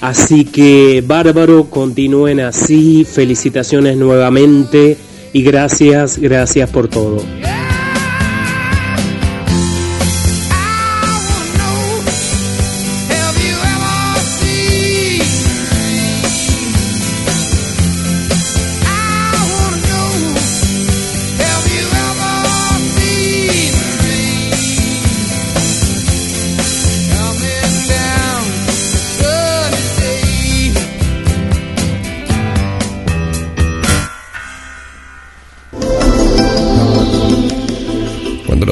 Así 0.00 0.44
que 0.44 1.02
bárbaro, 1.06 1.64
continúen 1.64 2.40
así, 2.40 3.04
felicitaciones 3.04 3.96
nuevamente 3.96 4.96
y 5.32 5.42
gracias, 5.42 6.18
gracias 6.18 6.70
por 6.70 6.88
todo. 6.88 7.22